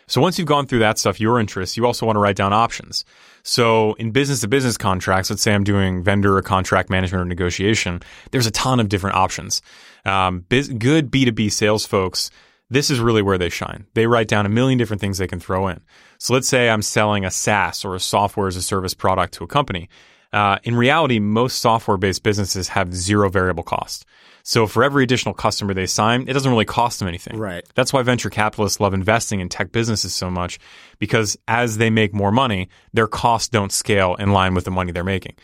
So 0.07 0.21
once 0.21 0.39
you've 0.39 0.47
gone 0.47 0.65
through 0.65 0.79
that 0.79 0.97
stuff, 0.97 1.19
your 1.19 1.39
interests, 1.39 1.77
you 1.77 1.85
also 1.85 2.03
want 2.07 2.15
to 2.15 2.19
write 2.19 2.35
down 2.35 2.51
options. 2.51 3.05
So 3.43 3.93
in 3.93 4.09
business 4.09 4.39
to 4.41 4.47
business 4.47 4.75
contracts, 4.75 5.29
let's 5.29 5.43
say 5.43 5.53
I'm 5.53 5.63
doing 5.63 6.03
vendor 6.03 6.35
or 6.35 6.41
contract 6.41 6.89
management 6.89 7.21
or 7.21 7.25
negotiation, 7.25 8.01
there's 8.31 8.47
a 8.47 8.51
ton 8.51 8.79
of 8.79 8.89
different 8.89 9.17
options. 9.17 9.61
Um, 10.05 10.45
biz- 10.49 10.69
good 10.69 11.11
B2B 11.11 11.51
sales 11.51 11.85
folks, 11.85 12.31
this 12.70 12.89
is 12.89 12.99
really 12.99 13.22
where 13.22 13.38
they 13.38 13.49
shine. 13.49 13.86
They 13.93 14.07
write 14.07 14.28
down 14.28 14.45
a 14.45 14.49
million 14.49 14.78
different 14.78 15.01
things 15.01 15.17
they 15.17 15.28
can 15.28 15.39
throw 15.39 15.67
in. 15.67 15.82
So 16.17 16.34
let's 16.34 16.47
say 16.47 16.70
I'm 16.70 16.82
selling 16.82 17.26
a 17.26 17.32
SaaS 17.32 17.84
or 17.84 17.95
a 17.95 17.99
software 17.99 18.47
as 18.47 18.55
a 18.55 18.61
service 18.61 18.93
product 18.93 19.34
to 19.36 19.43
a 19.43 19.47
company. 19.47 19.89
Uh, 20.32 20.59
in 20.63 20.76
reality, 20.76 21.20
most 21.20 21.59
software 21.59 21.97
based 21.97 22.24
businesses 22.24 22.70
have 22.70 22.93
zero 22.93 23.30
variable 23.30 23.63
cost. 23.63 24.05
So 24.43 24.67
for 24.67 24.84
every 24.84 25.03
additional 25.03 25.34
customer 25.34 25.74
they 25.74 25.86
sign, 25.86 26.28
it 26.28 26.34
doesn't 26.34 26.49
really 26.49 26.65
cost 26.65 26.99
them 26.99 27.07
anything. 27.07 27.38
Right. 27.38 27.65
That's 27.76 27.91
why 27.91 28.03
venture 28.03 28.30
capitalists 28.30 28.80
love 28.80 28.93
investing 28.93 29.39
in 29.39 29.49
tech 29.49 29.72
businesses 29.72 30.13
so 30.13 30.30
much 30.30 30.59
because 30.97 31.38
as 31.47 31.78
they 31.78 31.89
make 31.89 32.13
more 32.13 32.32
money, 32.32 32.70
their 32.93 33.07
costs 33.07 33.49
don't 33.49 33.72
scale 33.72 34.15
in 34.15 34.32
line 34.32 34.53
with 34.53 34.65
the 34.65 34.72
money 34.72 34.91
they're 34.91 35.03
making. 35.03 35.36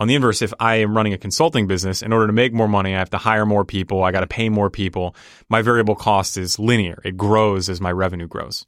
On 0.00 0.08
the 0.08 0.14
inverse, 0.14 0.40
if 0.40 0.54
I 0.58 0.76
am 0.76 0.96
running 0.96 1.12
a 1.12 1.18
consulting 1.18 1.66
business, 1.66 2.00
in 2.00 2.10
order 2.10 2.26
to 2.26 2.32
make 2.32 2.54
more 2.54 2.66
money, 2.66 2.94
I 2.94 2.98
have 2.98 3.10
to 3.10 3.18
hire 3.18 3.44
more 3.44 3.66
people. 3.66 4.02
I 4.02 4.12
got 4.12 4.20
to 4.20 4.26
pay 4.26 4.48
more 4.48 4.70
people. 4.70 5.14
My 5.50 5.60
variable 5.60 5.94
cost 5.94 6.38
is 6.38 6.58
linear. 6.58 7.02
It 7.04 7.18
grows 7.18 7.68
as 7.68 7.82
my 7.82 7.92
revenue 7.92 8.26
grows. 8.26 8.64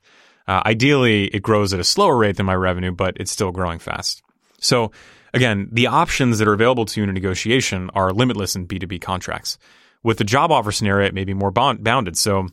Uh, 0.46 0.60
ideally, 0.66 1.28
it 1.28 1.42
grows 1.42 1.72
at 1.72 1.80
a 1.80 1.84
slower 1.84 2.18
rate 2.18 2.36
than 2.36 2.44
my 2.44 2.54
revenue, 2.54 2.92
but 2.92 3.16
it's 3.18 3.30
still 3.30 3.50
growing 3.50 3.78
fast. 3.78 4.22
So 4.60 4.92
again, 5.32 5.70
the 5.72 5.86
options 5.86 6.38
that 6.38 6.48
are 6.48 6.52
available 6.52 6.84
to 6.84 7.00
you 7.00 7.04
in 7.04 7.10
a 7.10 7.14
negotiation 7.14 7.88
are 7.94 8.12
limitless 8.12 8.54
in 8.54 8.68
B2B 8.68 9.00
contracts. 9.00 9.56
With 10.02 10.18
the 10.18 10.24
job 10.24 10.52
offer 10.52 10.70
scenario, 10.70 11.06
it 11.06 11.14
may 11.14 11.24
be 11.24 11.32
more 11.32 11.50
bond- 11.50 11.82
bounded. 11.82 12.18
So 12.18 12.40
I'm 12.40 12.50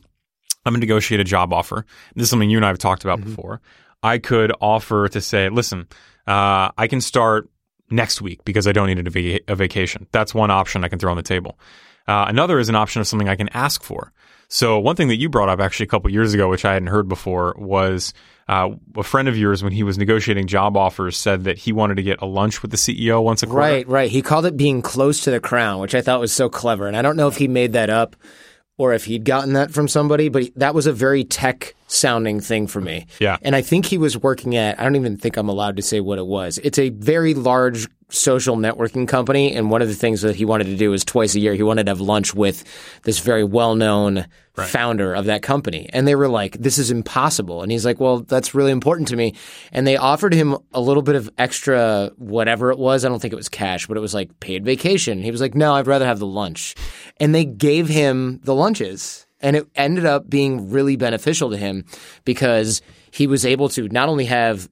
going 0.64 0.80
to 0.80 0.86
negotiate 0.86 1.20
a 1.20 1.24
job 1.24 1.52
offer. 1.52 1.84
This 2.14 2.24
is 2.24 2.30
something 2.30 2.48
you 2.48 2.56
and 2.56 2.64
I 2.64 2.68
have 2.68 2.78
talked 2.78 3.04
about 3.04 3.22
before. 3.22 3.60
I 4.02 4.16
could 4.16 4.52
offer 4.58 5.06
to 5.08 5.20
say, 5.20 5.50
listen, 5.50 5.86
uh, 6.26 6.70
I 6.78 6.86
can 6.88 7.02
start 7.02 7.49
next 7.90 8.22
week 8.22 8.44
because 8.44 8.66
I 8.66 8.72
don't 8.72 8.86
need 8.86 9.06
a, 9.06 9.10
va- 9.10 9.40
a 9.48 9.56
vacation. 9.56 10.06
That's 10.12 10.34
one 10.34 10.50
option 10.50 10.84
I 10.84 10.88
can 10.88 10.98
throw 10.98 11.10
on 11.10 11.16
the 11.16 11.22
table. 11.22 11.58
Uh, 12.06 12.26
another 12.28 12.58
is 12.58 12.68
an 12.68 12.74
option 12.74 13.00
of 13.00 13.06
something 13.06 13.28
I 13.28 13.36
can 13.36 13.48
ask 13.50 13.82
for. 13.82 14.12
So 14.48 14.80
one 14.80 14.96
thing 14.96 15.08
that 15.08 15.16
you 15.16 15.28
brought 15.28 15.48
up 15.48 15.60
actually 15.60 15.84
a 15.84 15.88
couple 15.88 16.10
years 16.10 16.34
ago, 16.34 16.48
which 16.48 16.64
I 16.64 16.72
hadn't 16.72 16.88
heard 16.88 17.08
before, 17.08 17.54
was 17.56 18.12
uh, 18.48 18.70
a 18.96 19.04
friend 19.04 19.28
of 19.28 19.36
yours 19.36 19.62
when 19.62 19.72
he 19.72 19.84
was 19.84 19.96
negotiating 19.96 20.48
job 20.48 20.76
offers 20.76 21.16
said 21.16 21.44
that 21.44 21.56
he 21.56 21.72
wanted 21.72 21.98
to 21.98 22.02
get 22.02 22.20
a 22.20 22.26
lunch 22.26 22.62
with 22.62 22.72
the 22.72 22.76
CEO 22.76 23.22
once 23.22 23.44
a 23.44 23.46
quarter. 23.46 23.60
Right, 23.60 23.88
right. 23.88 24.10
He 24.10 24.22
called 24.22 24.46
it 24.46 24.56
being 24.56 24.82
close 24.82 25.22
to 25.22 25.30
the 25.30 25.38
crown, 25.38 25.80
which 25.80 25.94
I 25.94 26.00
thought 26.00 26.18
was 26.18 26.32
so 26.32 26.48
clever. 26.48 26.88
And 26.88 26.96
I 26.96 27.02
don't 27.02 27.16
know 27.16 27.28
if 27.28 27.36
he 27.36 27.46
made 27.46 27.74
that 27.74 27.90
up 27.90 28.16
or 28.76 28.92
if 28.92 29.04
he'd 29.04 29.24
gotten 29.24 29.52
that 29.52 29.70
from 29.70 29.86
somebody, 29.86 30.28
but 30.28 30.50
that 30.56 30.74
was 30.74 30.88
a 30.88 30.92
very 30.92 31.22
tech 31.22 31.76
sounding 31.90 32.40
thing 32.40 32.66
for 32.66 32.80
me. 32.80 33.06
Yeah. 33.18 33.36
And 33.42 33.56
I 33.56 33.62
think 33.62 33.84
he 33.84 33.98
was 33.98 34.16
working 34.16 34.56
at, 34.56 34.78
I 34.78 34.84
don't 34.84 34.96
even 34.96 35.16
think 35.16 35.36
I'm 35.36 35.48
allowed 35.48 35.76
to 35.76 35.82
say 35.82 36.00
what 36.00 36.18
it 36.18 36.26
was. 36.26 36.58
It's 36.62 36.78
a 36.78 36.90
very 36.90 37.34
large 37.34 37.88
social 38.08 38.56
networking 38.56 39.06
company. 39.06 39.54
And 39.54 39.70
one 39.70 39.82
of 39.82 39.88
the 39.88 39.94
things 39.94 40.22
that 40.22 40.36
he 40.36 40.44
wanted 40.44 40.64
to 40.64 40.76
do 40.76 40.92
is 40.92 41.04
twice 41.04 41.34
a 41.34 41.40
year, 41.40 41.54
he 41.54 41.62
wanted 41.62 41.86
to 41.86 41.90
have 41.90 42.00
lunch 42.00 42.34
with 42.34 42.64
this 43.02 43.20
very 43.20 43.44
well 43.44 43.74
known 43.74 44.26
founder 44.54 45.14
of 45.14 45.24
that 45.24 45.42
company. 45.42 45.88
And 45.92 46.06
they 46.06 46.14
were 46.14 46.28
like, 46.28 46.58
this 46.58 46.76
is 46.76 46.90
impossible. 46.90 47.62
And 47.62 47.72
he's 47.72 47.84
like, 47.84 47.98
well, 47.98 48.20
that's 48.20 48.54
really 48.54 48.72
important 48.72 49.08
to 49.08 49.16
me. 49.16 49.34
And 49.72 49.86
they 49.86 49.96
offered 49.96 50.34
him 50.34 50.56
a 50.72 50.80
little 50.80 51.02
bit 51.02 51.14
of 51.14 51.30
extra, 51.38 52.10
whatever 52.16 52.70
it 52.70 52.78
was. 52.78 53.04
I 53.04 53.08
don't 53.08 53.20
think 53.20 53.32
it 53.32 53.36
was 53.36 53.48
cash, 53.48 53.86
but 53.86 53.96
it 53.96 54.00
was 54.00 54.12
like 54.12 54.38
paid 54.40 54.64
vacation. 54.64 55.22
He 55.22 55.30
was 55.30 55.40
like, 55.40 55.54
no, 55.54 55.74
I'd 55.74 55.86
rather 55.86 56.04
have 56.04 56.18
the 56.18 56.26
lunch. 56.26 56.74
And 57.16 57.34
they 57.34 57.44
gave 57.44 57.88
him 57.88 58.40
the 58.44 58.54
lunches. 58.54 59.26
And 59.40 59.56
it 59.56 59.66
ended 59.74 60.06
up 60.06 60.28
being 60.28 60.70
really 60.70 60.96
beneficial 60.96 61.50
to 61.50 61.56
him 61.56 61.84
because 62.24 62.82
he 63.10 63.26
was 63.26 63.46
able 63.46 63.68
to 63.70 63.88
not 63.88 64.08
only 64.08 64.26
have 64.26 64.68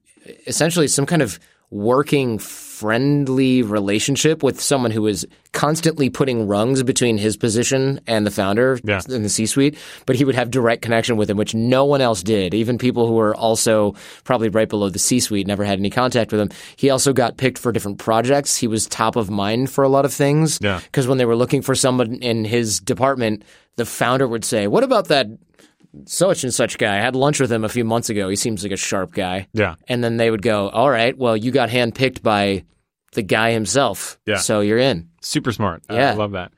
essentially 0.47 0.87
some 0.87 1.05
kind 1.05 1.21
of 1.21 1.39
working 1.71 2.39
friendly 2.39 3.61
relationship 3.61 4.41
with 4.41 4.59
someone 4.59 4.89
who 4.89 5.01
was 5.01 5.25
constantly 5.51 6.09
putting 6.09 6.47
rungs 6.47 6.81
between 6.81 7.17
his 7.17 7.35
position 7.37 7.99
and 8.07 8.25
the 8.25 8.31
founder 8.31 8.79
Yeah. 8.83 9.01
in 9.09 9.21
the 9.21 9.29
C-suite, 9.29 9.77
but 10.05 10.15
he 10.15 10.23
would 10.23 10.33
have 10.35 10.49
direct 10.49 10.81
connection 10.81 11.17
with 11.17 11.29
him, 11.29 11.37
which 11.37 11.53
no 11.53 11.85
one 11.85 12.01
else 12.01 12.23
did. 12.23 12.53
Even 12.53 12.77
people 12.77 13.05
who 13.07 13.13
were 13.13 13.35
also 13.35 13.93
probably 14.23 14.49
right 14.49 14.69
below 14.69 14.89
the 14.89 14.97
C-suite 14.97 15.45
never 15.45 15.63
had 15.63 15.77
any 15.77 15.89
contact 15.89 16.31
with 16.31 16.41
him. 16.41 16.49
He 16.75 16.89
also 16.89 17.13
got 17.13 17.37
picked 17.37 17.57
for 17.59 17.71
different 17.71 17.99
projects. 17.99 18.55
He 18.57 18.67
was 18.67 18.87
top 18.87 19.15
of 19.15 19.29
mind 19.29 19.69
for 19.69 19.83
a 19.83 19.89
lot 19.89 20.05
of 20.05 20.13
things. 20.13 20.57
Yeah. 20.61 20.79
Because 20.83 21.07
when 21.07 21.17
they 21.19 21.25
were 21.25 21.35
looking 21.35 21.61
for 21.61 21.75
someone 21.75 22.15
in 22.15 22.45
his 22.45 22.79
department, 22.79 23.43
the 23.79 23.85
founder 23.85 24.27
would 24.27 24.45
say, 24.45 24.67
"What 24.67 24.83
about 24.83 25.07
that?" 25.07 25.27
Such 26.05 26.43
and 26.43 26.53
such 26.53 26.77
guy. 26.77 26.97
I 26.97 27.01
had 27.01 27.15
lunch 27.15 27.39
with 27.39 27.51
him 27.51 27.63
a 27.63 27.69
few 27.69 27.83
months 27.83 28.11
ago. 28.11 28.29
He 28.29 28.35
seems 28.35 28.61
like 28.61 28.71
a 28.71 28.77
sharp 28.77 29.11
guy. 29.11 29.47
Yeah. 29.53 29.73
And 29.87 30.03
then 30.03 30.17
they 30.17 30.29
would 30.29 30.43
go, 30.43 30.69
All 30.69 30.89
right, 30.89 31.17
well, 31.17 31.35
you 31.35 31.49
got 31.51 31.69
handpicked 31.69 32.21
by 32.21 32.63
the 33.13 33.23
guy 33.23 33.53
himself. 33.53 34.19
Yeah. 34.27 34.37
So 34.37 34.61
you're 34.61 34.77
in. 34.77 35.09
Super 35.23 35.51
smart. 35.51 35.81
I- 35.89 35.95
I 35.95 35.97
Yeah. 35.97 36.13
love 36.13 36.33
that. 36.33 36.51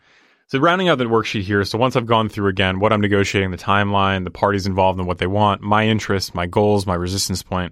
So 0.48 0.60
rounding 0.60 0.90
out 0.90 0.98
the 0.98 1.06
worksheet 1.06 1.44
here. 1.44 1.64
So 1.64 1.78
once 1.78 1.96
I've 1.96 2.06
gone 2.08 2.28
through 2.28 2.50
again 2.50 2.82
what 2.82 2.92
I'm 2.92 3.00
negotiating, 3.00 3.52
the 3.52 3.58
timeline, 3.58 4.26
the 4.26 4.32
parties 4.32 4.66
involved 4.68 5.00
and 5.00 5.08
what 5.08 5.20
they 5.20 5.28
want, 5.28 5.62
my 5.62 5.88
interests, 5.88 6.36
my 6.36 6.46
goals, 6.46 6.86
my 6.86 6.96
resistance 6.96 7.42
point. 7.42 7.72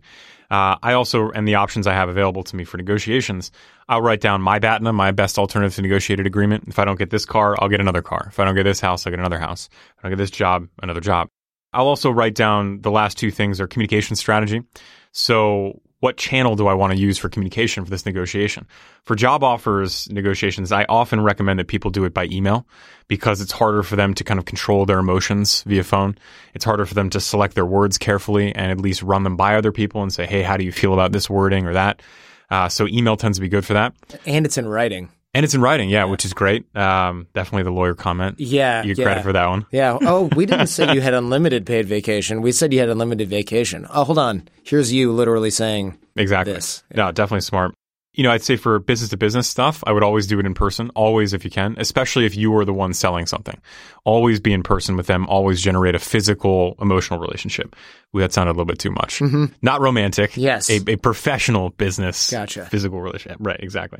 Uh, 0.50 0.78
I 0.82 0.94
also, 0.94 1.30
and 1.30 1.48
the 1.48 1.56
options 1.56 1.86
I 1.86 1.94
have 1.94 2.10
available 2.10 2.44
to 2.44 2.56
me 2.56 2.64
for 2.64 2.78
negotiations, 2.78 3.52
I'll 3.88 4.02
write 4.02 4.22
down 4.22 4.42
my 4.42 4.60
BATNA, 4.60 4.94
my 4.94 5.12
best 5.12 5.38
alternative 5.38 5.76
to 5.76 5.82
negotiated 5.82 6.26
agreement. 6.26 6.66
If 6.68 6.80
I 6.80 6.86
don't 6.86 6.98
get 6.98 7.12
this 7.12 7.26
car, 7.26 7.56
I'll 7.60 7.70
get 7.70 7.80
another 7.80 8.02
car. 8.02 8.28
If 8.30 8.40
I 8.40 8.46
don't 8.46 8.56
get 8.56 8.64
this 8.64 8.80
house, 8.80 9.06
I'll 9.06 9.12
get 9.12 9.20
another 9.20 9.40
house. 9.40 9.70
If 9.72 10.00
I 10.00 10.02
don't 10.04 10.18
get 10.18 10.24
this 10.24 10.32
job, 10.32 10.68
another 10.82 11.02
job. 11.02 11.30
I'll 11.72 11.88
also 11.88 12.10
write 12.10 12.34
down 12.34 12.82
the 12.82 12.92
last 12.92 13.18
two 13.18 13.30
things 13.30 13.62
are 13.62 13.68
communication 13.68 14.16
strategy. 14.16 14.64
So 15.12 15.82
what 16.00 16.18
channel 16.18 16.56
do 16.56 16.68
I 16.68 16.74
want 16.74 16.94
to 16.94 17.00
use 17.00 17.18
for 17.18 17.30
communication 17.30 17.84
for 17.84 17.92
this 17.92 18.06
negotiation? 18.06 18.66
For 19.04 19.16
job 19.16 19.44
offers 19.44 20.10
negotiations, 20.10 20.72
I 20.72 20.86
often 20.88 21.22
recommend 21.22 21.60
that 21.60 21.68
people 21.68 21.92
do 21.92 22.06
it 22.06 22.14
by 22.14 22.26
email 22.26 22.66
because 23.08 23.42
it's 23.42 23.52
harder 23.52 23.84
for 23.84 23.96
them 23.96 24.14
to 24.14 24.24
kind 24.24 24.40
of 24.40 24.46
control 24.46 24.86
their 24.86 25.00
emotions 25.00 25.64
via 25.64 25.84
phone. 25.84 26.18
It's 26.54 26.66
harder 26.66 26.86
for 26.86 26.94
them 26.94 27.10
to 27.12 27.20
select 27.20 27.56
their 27.56 27.66
words 27.66 27.98
carefully 27.98 28.56
and 28.56 28.72
at 28.72 28.80
least 28.80 29.04
run 29.04 29.24
them 29.24 29.36
by 29.36 29.56
other 29.56 29.72
people 29.72 30.02
and 30.02 30.14
say, 30.14 30.26
Hey, 30.26 30.42
how 30.42 30.56
do 30.56 30.64
you 30.64 30.72
feel 30.72 30.94
about 30.94 31.12
this 31.12 31.30
wording 31.30 31.66
or 31.66 31.74
that? 31.74 32.02
Uh, 32.50 32.70
so 32.70 32.88
email 32.88 33.18
tends 33.18 33.38
to 33.38 33.42
be 33.42 33.50
good 33.50 33.66
for 33.66 33.74
that. 33.74 33.94
And 34.26 34.46
it's 34.46 34.58
in 34.58 34.68
writing. 34.68 35.10
And 35.34 35.44
it's 35.44 35.54
in 35.54 35.62
writing, 35.62 35.90
yeah, 35.90 36.06
which 36.06 36.26
is 36.26 36.34
great. 36.34 36.76
Um, 36.76 37.28
definitely 37.34 37.64
the 37.64 37.72
lawyer 37.72 37.94
comment. 37.94 38.40
Yeah. 38.40 38.82
You 38.82 38.96
get 38.96 38.98
yeah. 39.02 39.06
credit 39.06 39.24
for 39.24 39.34
that 39.34 39.48
one. 39.48 39.66
Yeah. 39.72 39.98
Oh, 40.10 40.24
we 40.36 40.46
didn't 40.48 40.68
say 40.68 40.92
you 40.94 41.02
had 41.02 41.14
unlimited 41.14 41.66
paid 41.68 41.86
vacation. 41.86 42.42
We 42.42 42.52
said 42.52 42.74
you 42.74 42.80
had 42.80 42.90
unlimited 42.90 43.30
vacation. 43.30 43.86
Oh, 43.92 44.04
hold 44.06 44.18
on. 44.18 44.48
Here's 44.64 44.92
you 44.92 45.12
literally 45.12 45.52
saying 45.52 45.98
Exactly. 46.16 46.54
this. 46.54 46.84
No, 46.96 47.12
definitely 47.12 47.42
smart. 47.42 47.76
You 48.14 48.24
know, 48.24 48.32
I'd 48.32 48.42
say 48.42 48.56
for 48.56 48.80
business 48.80 49.12
to 49.12 49.18
business 49.18 49.48
stuff, 49.48 49.84
I 49.86 49.92
would 49.92 50.02
always 50.04 50.26
do 50.26 50.40
it 50.40 50.46
in 50.48 50.56
person, 50.56 50.90
always 50.96 51.32
if 51.34 51.46
you 51.46 51.52
can, 51.52 51.76
especially 51.78 52.26
if 52.26 52.36
you 52.36 52.54
are 52.58 52.66
the 52.66 52.74
one 52.74 52.94
selling 52.94 53.28
something. 53.28 53.62
Always 54.04 54.40
be 54.40 54.52
in 54.52 54.64
person 54.64 54.98
with 54.98 55.06
them, 55.06 55.28
always 55.28 55.62
generate 55.62 55.94
a 55.94 56.00
physical, 56.00 56.76
emotional 56.82 57.20
relationship. 57.20 57.76
Ooh, 58.16 58.20
that 58.20 58.34
sounded 58.34 58.52
a 58.52 58.54
little 58.54 58.66
bit 58.66 58.80
too 58.80 58.92
much. 58.92 59.22
Not 59.62 59.80
romantic. 59.80 60.36
Yes. 60.36 60.70
A, 60.72 60.82
a 60.88 60.96
professional 60.98 61.70
business 61.70 62.32
Gotcha. 62.32 62.66
physical 62.66 63.00
relationship. 63.00 63.38
Right, 63.40 63.60
exactly. 63.60 64.00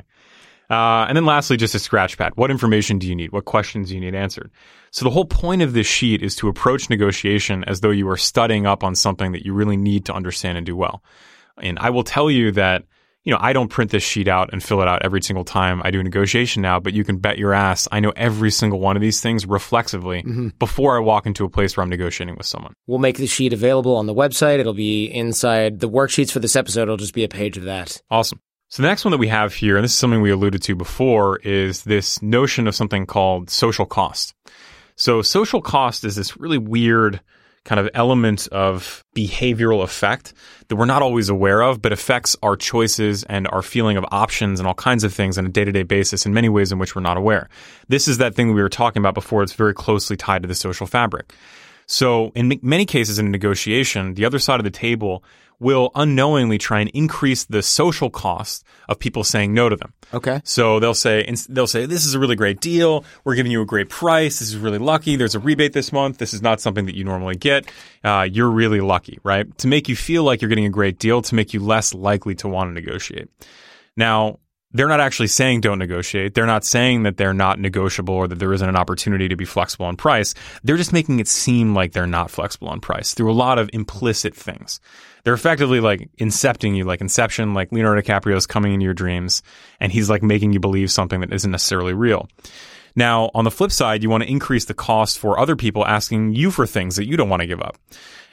Uh, 0.70 1.06
and 1.08 1.18
then 1.18 1.26
lastly, 1.26 1.58
just 1.58 1.74
a 1.74 1.80
scratch 1.80 2.18
pad. 2.18 2.34
What 2.36 2.52
information 2.52 3.00
do 3.00 3.08
you 3.08 3.16
need? 3.16 3.32
What 3.32 3.46
questions 3.46 3.90
do 3.90 3.96
you 3.96 4.02
need 4.02 4.14
answered? 4.14 4.52
So 4.92 5.04
the 5.04 5.10
whole 5.10 5.26
point 5.26 5.62
of 5.62 5.74
this 5.74 5.88
sheet 5.88 6.22
is 6.22 6.36
to 6.38 6.48
approach 6.48 6.90
negotiation 6.90 7.64
as 7.64 7.82
though 7.82 7.90
you 7.90 8.08
are 8.10 8.18
studying 8.18 8.68
up 8.68 8.84
on 8.84 8.94
something 8.94 9.32
that 9.32 9.46
you 9.46 9.54
really 9.54 9.78
need 9.78 10.06
to 10.06 10.14
understand 10.14 10.58
and 10.58 10.66
do 10.66 10.76
well. 10.76 11.04
And 11.62 11.80
I 11.80 11.90
will 11.90 12.04
tell 12.04 12.30
you 12.30 12.52
that, 12.52 12.84
you 13.24 13.34
know, 13.34 13.40
I 13.42 13.52
don't 13.52 13.68
print 13.68 13.92
this 13.92 14.04
sheet 14.04 14.28
out 14.28 14.52
and 14.54 14.64
fill 14.64 14.82
it 14.82 14.88
out 14.88 15.04
every 15.04 15.22
single 15.22 15.44
time 15.44 15.82
I 15.84 15.92
do 15.92 16.00
a 16.00 16.04
negotiation 16.04 16.62
now, 16.62 16.80
but 16.80 16.94
you 16.94 17.04
can 17.04 17.18
bet 17.18 17.38
your 17.38 17.54
ass 17.54 17.88
I 17.92 18.00
know 18.00 18.14
every 18.16 18.50
single 18.52 18.80
one 18.80 18.96
of 18.96 19.02
these 19.02 19.22
things 19.22 19.46
reflexively 19.46 20.24
before 20.58 20.96
I 20.96 21.00
walk 21.00 21.26
into 21.26 21.46
a 21.46 21.50
place 21.50 21.76
where 21.76 21.84
I'm 21.84 21.90
negotiating 21.90 22.36
with 22.38 22.46
someone. 22.46 22.74
We'll 22.88 23.00
make 23.00 23.18
the 23.18 23.28
sheet 23.28 23.54
available 23.54 23.96
on 23.96 24.06
the 24.06 24.16
website. 24.16 24.60
It'll 24.60 24.74
be 24.74 25.06
inside 25.06 25.80
the 25.80 25.90
worksheets 25.90 26.32
for 26.32 26.40
this 26.40 26.56
episode. 26.56 26.84
It'll 26.84 26.98
just 26.98 27.14
be 27.14 27.24
a 27.24 27.30
page 27.30 27.58
of 27.58 27.64
that. 27.64 28.02
Awesome. 28.10 28.40
So 28.72 28.84
the 28.84 28.88
next 28.88 29.04
one 29.04 29.12
that 29.12 29.18
we 29.18 29.30
have 29.30 29.56
here, 29.56 29.78
and 29.78 29.84
this 29.84 29.94
is 29.94 29.98
something 29.98 30.22
we 30.22 30.30
alluded 30.30 30.62
to 30.62 30.76
before, 30.76 31.38
is 31.38 31.84
this 31.86 32.22
notion 32.22 32.68
of 32.68 32.76
something 32.76 33.08
called 33.08 33.50
social 33.50 33.88
cost. 33.88 34.36
So 34.96 35.24
social 35.24 35.60
cost 35.60 36.04
is 36.04 36.16
this 36.16 36.38
really 36.38 36.60
weird 36.60 37.20
kind 37.66 37.80
of 37.80 37.90
element 37.96 38.48
of 38.50 39.04
behavioral 39.16 39.82
effect 39.82 40.34
that 40.68 40.76
we're 40.76 40.86
not 40.86 41.02
always 41.02 41.30
aware 41.30 41.62
of, 41.62 41.82
but 41.82 41.92
affects 41.92 42.38
our 42.44 42.56
choices 42.56 43.24
and 43.24 43.48
our 43.48 43.64
feeling 43.64 43.98
of 43.98 44.06
options 44.12 44.60
and 44.60 44.68
all 44.68 44.76
kinds 44.76 45.04
of 45.04 45.12
things 45.12 45.40
on 45.40 45.48
a 45.48 45.50
day 45.50 45.66
to 45.66 45.72
day 45.72 45.84
basis 45.84 46.28
in 46.28 46.34
many 46.36 46.48
ways 46.48 46.72
in 46.72 46.78
which 46.78 46.96
we're 46.96 47.02
not 47.02 47.18
aware. 47.18 47.50
This 47.88 48.08
is 48.08 48.20
that 48.20 48.36
thing 48.36 48.54
we 48.54 48.62
were 48.62 48.70
talking 48.70 49.02
about 49.02 49.16
before. 49.16 49.42
It's 49.42 49.54
very 49.54 49.74
closely 49.74 50.16
tied 50.16 50.44
to 50.44 50.48
the 50.48 50.54
social 50.54 50.86
fabric. 50.86 51.34
So 51.88 52.32
in 52.36 52.60
many 52.62 52.86
cases 52.86 53.18
in 53.18 53.26
a 53.26 53.30
negotiation, 53.30 54.14
the 54.14 54.26
other 54.26 54.38
side 54.38 54.60
of 54.60 54.64
the 54.64 54.70
table 54.70 55.24
will 55.60 55.92
unknowingly 55.96 56.58
try 56.58 56.80
and 56.80 56.90
increase 56.92 57.46
the 57.46 57.62
social 57.62 58.10
cost 58.10 58.64
of 58.88 58.98
people 59.00 59.24
saying 59.24 59.54
no 59.54 59.70
to 59.70 59.76
them. 59.76 59.94
Okay. 60.14 60.42
So 60.44 60.80
they'll 60.80 60.94
say 60.94 61.30
they'll 61.50 61.68
say 61.68 61.86
this 61.86 62.06
is 62.06 62.14
a 62.14 62.20
really 62.20 62.36
great 62.36 62.62
deal. 62.62 63.04
We're 63.24 63.36
giving 63.36 63.52
you 63.52 63.62
a 63.62 63.66
great 63.66 63.90
price. 63.90 64.40
This 64.40 64.50
is 64.50 64.58
really 64.58 64.78
lucky. 64.78 65.16
There's 65.16 65.36
a 65.36 65.40
rebate 65.40 65.74
this 65.74 65.92
month. 65.92 66.18
This 66.18 66.34
is 66.34 66.42
not 66.42 66.62
something 66.62 66.86
that 66.86 66.96
you 66.96 67.04
normally 67.04 67.36
get. 67.36 67.70
Uh, 68.04 68.28
you're 68.30 68.50
really 68.50 68.82
lucky, 68.82 69.20
right? 69.24 69.56
To 69.60 69.68
make 69.68 69.90
you 69.90 69.96
feel 69.96 70.24
like 70.24 70.42
you're 70.42 70.50
getting 70.50 70.66
a 70.66 70.70
great 70.70 70.98
deal, 70.98 71.22
to 71.22 71.36
make 71.36 71.54
you 71.54 71.60
less 71.60 71.94
likely 71.94 72.36
to 72.36 72.48
want 72.48 72.70
to 72.70 72.74
negotiate. 72.74 73.30
Now, 73.96 74.40
they're 74.72 74.88
not 74.88 75.00
actually 75.00 75.28
saying 75.28 75.62
don't 75.62 75.80
negotiate. 75.80 76.36
They're 76.36 76.46
not 76.46 76.64
saying 76.64 77.04
that 77.04 77.18
they're 77.18 77.34
not 77.34 77.60
negotiable 77.60 78.14
or 78.14 78.28
that 78.28 78.38
there 78.38 78.54
isn't 78.54 78.70
an 78.70 78.76
opportunity 78.76 79.28
to 79.28 79.36
be 79.36 79.46
flexible 79.46 79.88
on 79.88 79.98
price. 79.98 80.36
They're 80.64 80.78
just 80.78 80.94
making 80.94 81.20
it 81.20 81.28
seem 81.28 81.74
like 81.74 81.94
they're 81.94 82.06
not 82.06 82.30
flexible 82.30 82.70
on 82.70 82.80
price 82.80 83.14
through 83.14 83.32
a 83.32 83.34
lot 83.34 83.58
of 83.58 83.70
implicit 83.74 84.36
things. 84.36 84.80
They're 85.24 85.34
effectively 85.34 85.80
like 85.80 86.10
incepting 86.18 86.76
you, 86.76 86.86
like 86.86 87.02
Inception, 87.02 87.54
like 87.54 87.72
Leonardo 87.72 88.02
DiCaprio 88.02 88.36
is 88.36 88.48
coming 88.48 88.74
into 88.74 88.84
your 88.86 88.94
dreams 88.94 89.44
and 89.80 89.92
he's 89.92 90.10
like 90.10 90.24
making 90.24 90.54
you 90.54 90.60
believe 90.60 90.92
something 90.92 91.20
that 91.22 91.34
isn't 91.34 91.52
necessarily 91.52 91.94
real. 91.94 92.28
Now, 92.96 93.30
on 93.34 93.44
the 93.44 93.52
flip 93.52 93.72
side, 93.72 94.04
you 94.04 94.10
want 94.10 94.24
to 94.24 94.30
increase 94.30 94.66
the 94.66 94.74
cost 94.74 95.20
for 95.20 95.40
other 95.40 95.56
people 95.56 95.86
asking 95.86 96.34
you 96.34 96.52
for 96.52 96.66
things 96.66 96.96
that 96.96 97.08
you 97.08 97.18
don't 97.18 97.30
want 97.30 97.42
to 97.42 97.48
give 97.48 97.62
up. 97.62 97.78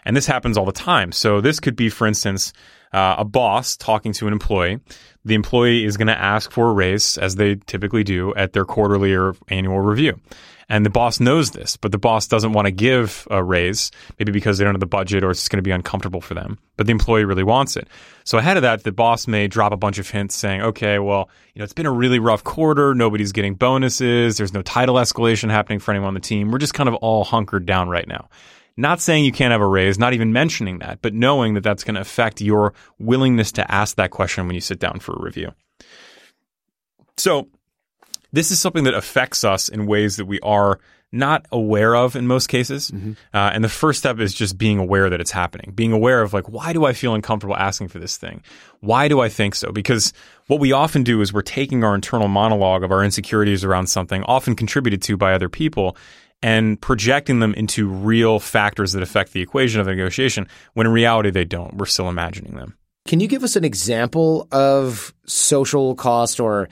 And 0.04 0.16
this 0.16 0.26
happens 0.26 0.56
all 0.56 0.64
the 0.64 0.72
time. 0.72 1.12
So 1.12 1.40
this 1.40 1.60
could 1.60 1.76
be, 1.76 1.88
for 1.88 2.06
instance, 2.06 2.52
uh, 2.92 3.16
a 3.18 3.24
boss 3.24 3.76
talking 3.76 4.12
to 4.14 4.26
an 4.26 4.32
employee. 4.32 4.80
The 5.24 5.34
employee 5.34 5.84
is 5.84 5.96
going 5.96 6.06
to 6.06 6.18
ask 6.18 6.50
for 6.52 6.70
a 6.70 6.72
raise, 6.72 7.18
as 7.18 7.34
they 7.34 7.56
typically 7.66 8.04
do 8.04 8.32
at 8.34 8.52
their 8.52 8.64
quarterly 8.64 9.12
or 9.12 9.34
annual 9.48 9.80
review. 9.80 10.20
And 10.68 10.84
the 10.84 10.90
boss 10.90 11.20
knows 11.20 11.52
this, 11.52 11.76
but 11.76 11.92
the 11.92 11.98
boss 11.98 12.26
doesn't 12.26 12.52
want 12.52 12.66
to 12.66 12.72
give 12.72 13.28
a 13.30 13.42
raise, 13.42 13.92
maybe 14.18 14.32
because 14.32 14.58
they 14.58 14.64
don't 14.64 14.74
have 14.74 14.80
the 14.80 14.86
budget 14.86 15.22
or 15.22 15.30
it's 15.30 15.48
going 15.48 15.58
to 15.58 15.62
be 15.62 15.70
uncomfortable 15.70 16.20
for 16.20 16.34
them. 16.34 16.58
But 16.76 16.86
the 16.86 16.92
employee 16.92 17.24
really 17.24 17.44
wants 17.44 17.76
it. 17.76 17.86
So 18.24 18.38
ahead 18.38 18.56
of 18.56 18.64
that, 18.64 18.82
the 18.82 18.90
boss 18.90 19.28
may 19.28 19.46
drop 19.46 19.72
a 19.72 19.76
bunch 19.76 19.98
of 19.98 20.10
hints 20.10 20.34
saying, 20.34 20.62
okay, 20.62 20.98
well, 20.98 21.30
you 21.54 21.60
know, 21.60 21.64
it's 21.64 21.72
been 21.72 21.86
a 21.86 21.92
really 21.92 22.18
rough 22.18 22.42
quarter. 22.42 22.96
Nobody's 22.96 23.30
getting 23.30 23.54
bonuses. 23.54 24.38
There's 24.38 24.52
no 24.52 24.62
title 24.62 24.96
escalation 24.96 25.50
happening 25.50 25.78
for 25.78 25.92
anyone 25.92 26.08
on 26.08 26.14
the 26.14 26.20
team. 26.20 26.50
We're 26.50 26.58
just 26.58 26.74
kind 26.74 26.88
of 26.88 26.96
all 26.96 27.22
hunkered 27.22 27.64
down 27.64 27.88
right 27.88 28.08
now. 28.08 28.28
Not 28.76 29.00
saying 29.00 29.24
you 29.24 29.32
can't 29.32 29.52
have 29.52 29.62
a 29.62 29.66
raise, 29.66 29.98
not 29.98 30.12
even 30.14 30.32
mentioning 30.32 30.80
that, 30.80 31.00
but 31.00 31.14
knowing 31.14 31.54
that 31.54 31.62
that's 31.62 31.84
going 31.84 31.94
to 31.94 32.00
affect 32.00 32.40
your 32.40 32.74
willingness 32.98 33.52
to 33.52 33.70
ask 33.70 33.96
that 33.96 34.10
question 34.10 34.46
when 34.46 34.54
you 34.54 34.60
sit 34.60 34.80
down 34.80 34.98
for 34.98 35.12
a 35.12 35.22
review. 35.22 35.54
So, 37.16 37.48
this 38.36 38.50
is 38.50 38.60
something 38.60 38.84
that 38.84 38.94
affects 38.94 39.44
us 39.44 39.70
in 39.70 39.86
ways 39.86 40.16
that 40.16 40.26
we 40.26 40.38
are 40.40 40.78
not 41.10 41.46
aware 41.52 41.94
of 41.96 42.16
in 42.16 42.26
most 42.26 42.48
cases. 42.48 42.90
Mm-hmm. 42.90 43.12
Uh, 43.32 43.50
and 43.54 43.64
the 43.64 43.68
first 43.68 43.98
step 43.98 44.18
is 44.18 44.34
just 44.34 44.58
being 44.58 44.78
aware 44.78 45.08
that 45.08 45.20
it's 45.22 45.30
happening, 45.30 45.72
being 45.74 45.92
aware 45.92 46.20
of 46.20 46.34
like, 46.34 46.46
why 46.48 46.74
do 46.74 46.84
I 46.84 46.92
feel 46.92 47.14
uncomfortable 47.14 47.56
asking 47.56 47.88
for 47.88 47.98
this 47.98 48.18
thing? 48.18 48.42
Why 48.80 49.08
do 49.08 49.20
I 49.20 49.30
think 49.30 49.54
so? 49.54 49.72
Because 49.72 50.12
what 50.48 50.60
we 50.60 50.72
often 50.72 51.02
do 51.02 51.22
is 51.22 51.32
we're 51.32 51.40
taking 51.40 51.82
our 51.82 51.94
internal 51.94 52.28
monologue 52.28 52.84
of 52.84 52.92
our 52.92 53.02
insecurities 53.02 53.64
around 53.64 53.86
something, 53.86 54.22
often 54.24 54.54
contributed 54.54 55.00
to 55.02 55.16
by 55.16 55.32
other 55.32 55.48
people, 55.48 55.96
and 56.42 56.78
projecting 56.78 57.40
them 57.40 57.54
into 57.54 57.88
real 57.88 58.38
factors 58.38 58.92
that 58.92 59.02
affect 59.02 59.32
the 59.32 59.40
equation 59.40 59.80
of 59.80 59.86
the 59.86 59.92
negotiation 59.92 60.46
when 60.74 60.86
in 60.86 60.92
reality 60.92 61.30
they 61.30 61.46
don't. 61.46 61.76
We're 61.76 61.86
still 61.86 62.10
imagining 62.10 62.56
them. 62.56 62.76
Can 63.06 63.20
you 63.20 63.28
give 63.28 63.44
us 63.44 63.56
an 63.56 63.64
example 63.64 64.46
of 64.52 65.14
social 65.24 65.94
cost 65.94 66.40
or 66.40 66.68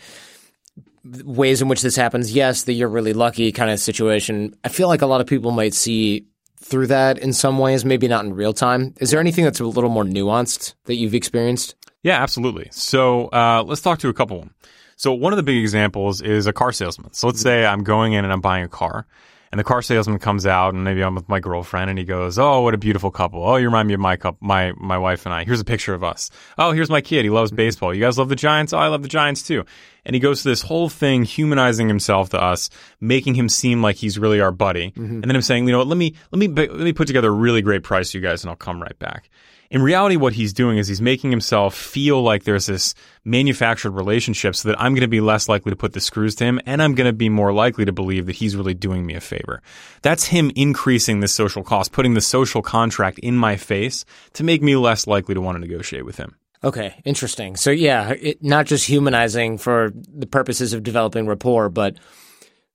ways 1.05 1.63
in 1.63 1.69
which 1.69 1.83
this 1.83 1.97
happens? 1.97 2.33
Yes, 2.33 2.65
the 2.65 2.73
you're 2.73 2.89
really 2.89 3.13
lucky 3.13 3.53
kind 3.53 3.71
of 3.71 3.79
situation. 3.79 4.57
I 4.65 4.69
feel 4.69 4.89
like 4.89 5.03
a 5.03 5.07
lot 5.07 5.21
of 5.21 5.27
people 5.27 5.51
might 5.51 5.75
see 5.75 6.27
through 6.59 6.87
that 6.89 7.19
in 7.19 7.33
some 7.33 7.59
ways, 7.59 7.85
maybe 7.85 8.09
not 8.09 8.25
in 8.25 8.35
real 8.35 8.55
time. 8.55 8.95
Is 9.01 9.11
there 9.11 9.21
anything 9.21 9.45
that's 9.45 9.61
a 9.61 9.65
little 9.65 9.91
more 9.91 10.05
nuanced 10.05 10.75
that 10.85 10.97
you've 10.97 11.15
experienced? 11.15 11.75
Yeah, 12.03 12.23
absolutely. 12.23 12.69
So 12.71 13.27
uh, 13.29 13.63
let's 13.67 13.81
talk 13.81 13.99
to 14.01 14.09
a 14.09 14.15
couple. 14.15 14.49
So 14.97 15.13
one 15.13 15.33
of 15.33 15.37
the 15.37 15.43
big 15.43 15.57
examples 15.57 16.21
is 16.21 16.47
a 16.47 16.53
car 16.53 16.73
salesman. 16.73 17.13
So 17.13 17.27
let's 17.27 17.41
say 17.41 17.67
I'm 17.67 17.83
going 17.83 18.13
in 18.13 18.25
and 18.25 18.33
I'm 18.33 18.41
buying 18.41 18.65
a 18.65 18.69
car 18.69 19.07
and 19.55 19.61
the 19.61 19.63
car 19.65 19.83
salesman 19.83 20.19
comes 20.19 20.47
out 20.47 20.75
and 20.75 20.83
maybe 20.83 21.01
I'm 21.01 21.15
with 21.15 21.29
my 21.29 21.39
girlfriend 21.39 21.89
and 21.89 21.97
he 21.97 22.05
goes, 22.05 22.41
"Oh, 22.41 22.63
what 22.63 22.75
a 22.75 22.77
beautiful 22.77 23.13
couple. 23.13 23.45
Oh, 23.45 23.55
you 23.55 23.67
remind 23.67 23.87
me 23.87 23.95
of 23.95 24.01
my 24.01 24.17
couple, 24.17 24.45
my 24.45 24.73
my 24.73 24.99
wife 24.99 25.27
and 25.27 25.33
I. 25.33 25.45
Here's 25.45 25.61
a 25.61 25.65
picture 25.65 25.95
of 25.95 26.03
us. 26.03 26.29
Oh, 26.59 26.73
here's 26.73 26.91
my 26.91 27.01
kid. 27.01 27.25
He 27.25 27.31
loves 27.31 27.53
baseball. 27.53 27.95
You 27.95 28.01
guys 28.01 28.19
love 28.19 28.29
the 28.29 28.35
Giants? 28.35 28.73
Oh, 28.73 28.79
I 28.79 28.89
love 28.89 29.03
the 29.03 29.09
Giants 29.09 29.45
too." 29.45 29.65
And 30.05 30.13
he 30.13 30.19
goes 30.19 30.43
to 30.43 30.49
this 30.49 30.63
whole 30.63 30.89
thing 30.89 31.23
humanizing 31.23 31.87
himself 31.87 32.31
to 32.31 32.43
us, 32.43 32.69
making 33.01 33.37
him 33.37 33.49
seem 33.49 33.81
like 33.81 33.95
he's 33.95 34.19
really 34.19 34.41
our 34.41 34.51
buddy. 34.51 34.91
Mm-hmm. 34.91 35.23
And 35.23 35.25
then 35.25 35.37
I'm 35.37 35.43
saying, 35.43 35.67
"You 35.67 35.71
know 35.71 35.79
what? 35.79 35.87
Let 35.87 35.99
me 35.99 36.17
let 36.33 36.41
me 36.41 36.49
let 36.49 36.73
me 36.73 36.93
put 36.93 37.07
together 37.07 37.29
a 37.29 37.31
really 37.31 37.63
great 37.63 37.85
price 37.85 38.11
for 38.11 38.17
you 38.17 38.25
guys 38.25 38.43
and 38.43 38.51
I'll 38.51 38.57
come 38.57 38.83
right 38.83 38.99
back." 38.99 39.31
In 39.75 39.83
reality, 39.83 40.15
what 40.15 40.35
he's 40.35 40.53
doing 40.53 40.79
is 40.79 40.87
he's 40.87 41.01
making 41.01 41.33
himself 41.33 41.75
feel 41.75 42.23
like 42.23 42.45
there's 42.45 42.67
this 42.67 42.95
manufactured 43.25 43.91
relationship 43.91 44.55
so 44.55 44.69
that 44.69 44.81
I'm 44.81 44.95
going 44.95 45.01
to 45.01 45.09
be 45.09 45.21
less 45.21 45.49
likely 45.49 45.71
to 45.71 45.77
put 45.77 45.95
the 45.95 46.01
screws 46.01 46.37
to 46.37 46.45
him 46.45 46.61
and 46.65 46.81
I'm 46.81 46.95
going 46.95 47.09
to 47.09 47.13
be 47.13 47.29
more 47.29 47.53
likely 47.53 47.85
to 47.85 47.93
believe 47.93 48.27
that 48.27 48.37
he's 48.37 48.55
really 48.55 48.75
doing 48.75 49.05
me 49.05 49.15
a 49.15 49.21
favor. 49.21 49.63
That's 50.03 50.27
him 50.27 50.53
increasing 50.55 51.19
the 51.19 51.27
social 51.27 51.65
cost, 51.65 51.91
putting 51.91 52.15
the 52.15 52.21
social 52.21 52.63
contract 52.63 53.19
in 53.19 53.37
my 53.37 53.57
face 53.57 54.05
to 54.35 54.45
make 54.45 54.63
me 54.63 54.77
less 54.77 55.09
likely 55.09 55.35
to 55.35 55.41
want 55.41 55.57
to 55.57 55.61
negotiate 55.61 56.05
with 56.05 56.19
him. 56.19 56.37
Okay, 56.63 56.95
interesting. 57.05 57.57
So 57.57 57.73
yeah, 57.73 58.11
it, 58.11 58.45
not 58.45 58.67
just 58.67 58.87
humanizing 58.87 59.59
for 59.59 59.91
the 59.93 60.29
purposes 60.29 60.73
of 60.73 60.85
developing 60.85 61.27
rapport, 61.27 61.69
but 61.69 61.97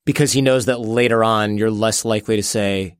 because 0.03 0.33
he 0.33 0.41
knows 0.41 0.65
that 0.65 0.81
later 0.81 1.23
on 1.23 1.57
you're 1.57 1.71
less 1.71 2.03
likely 2.03 2.35
to 2.35 2.43
say, 2.43 2.97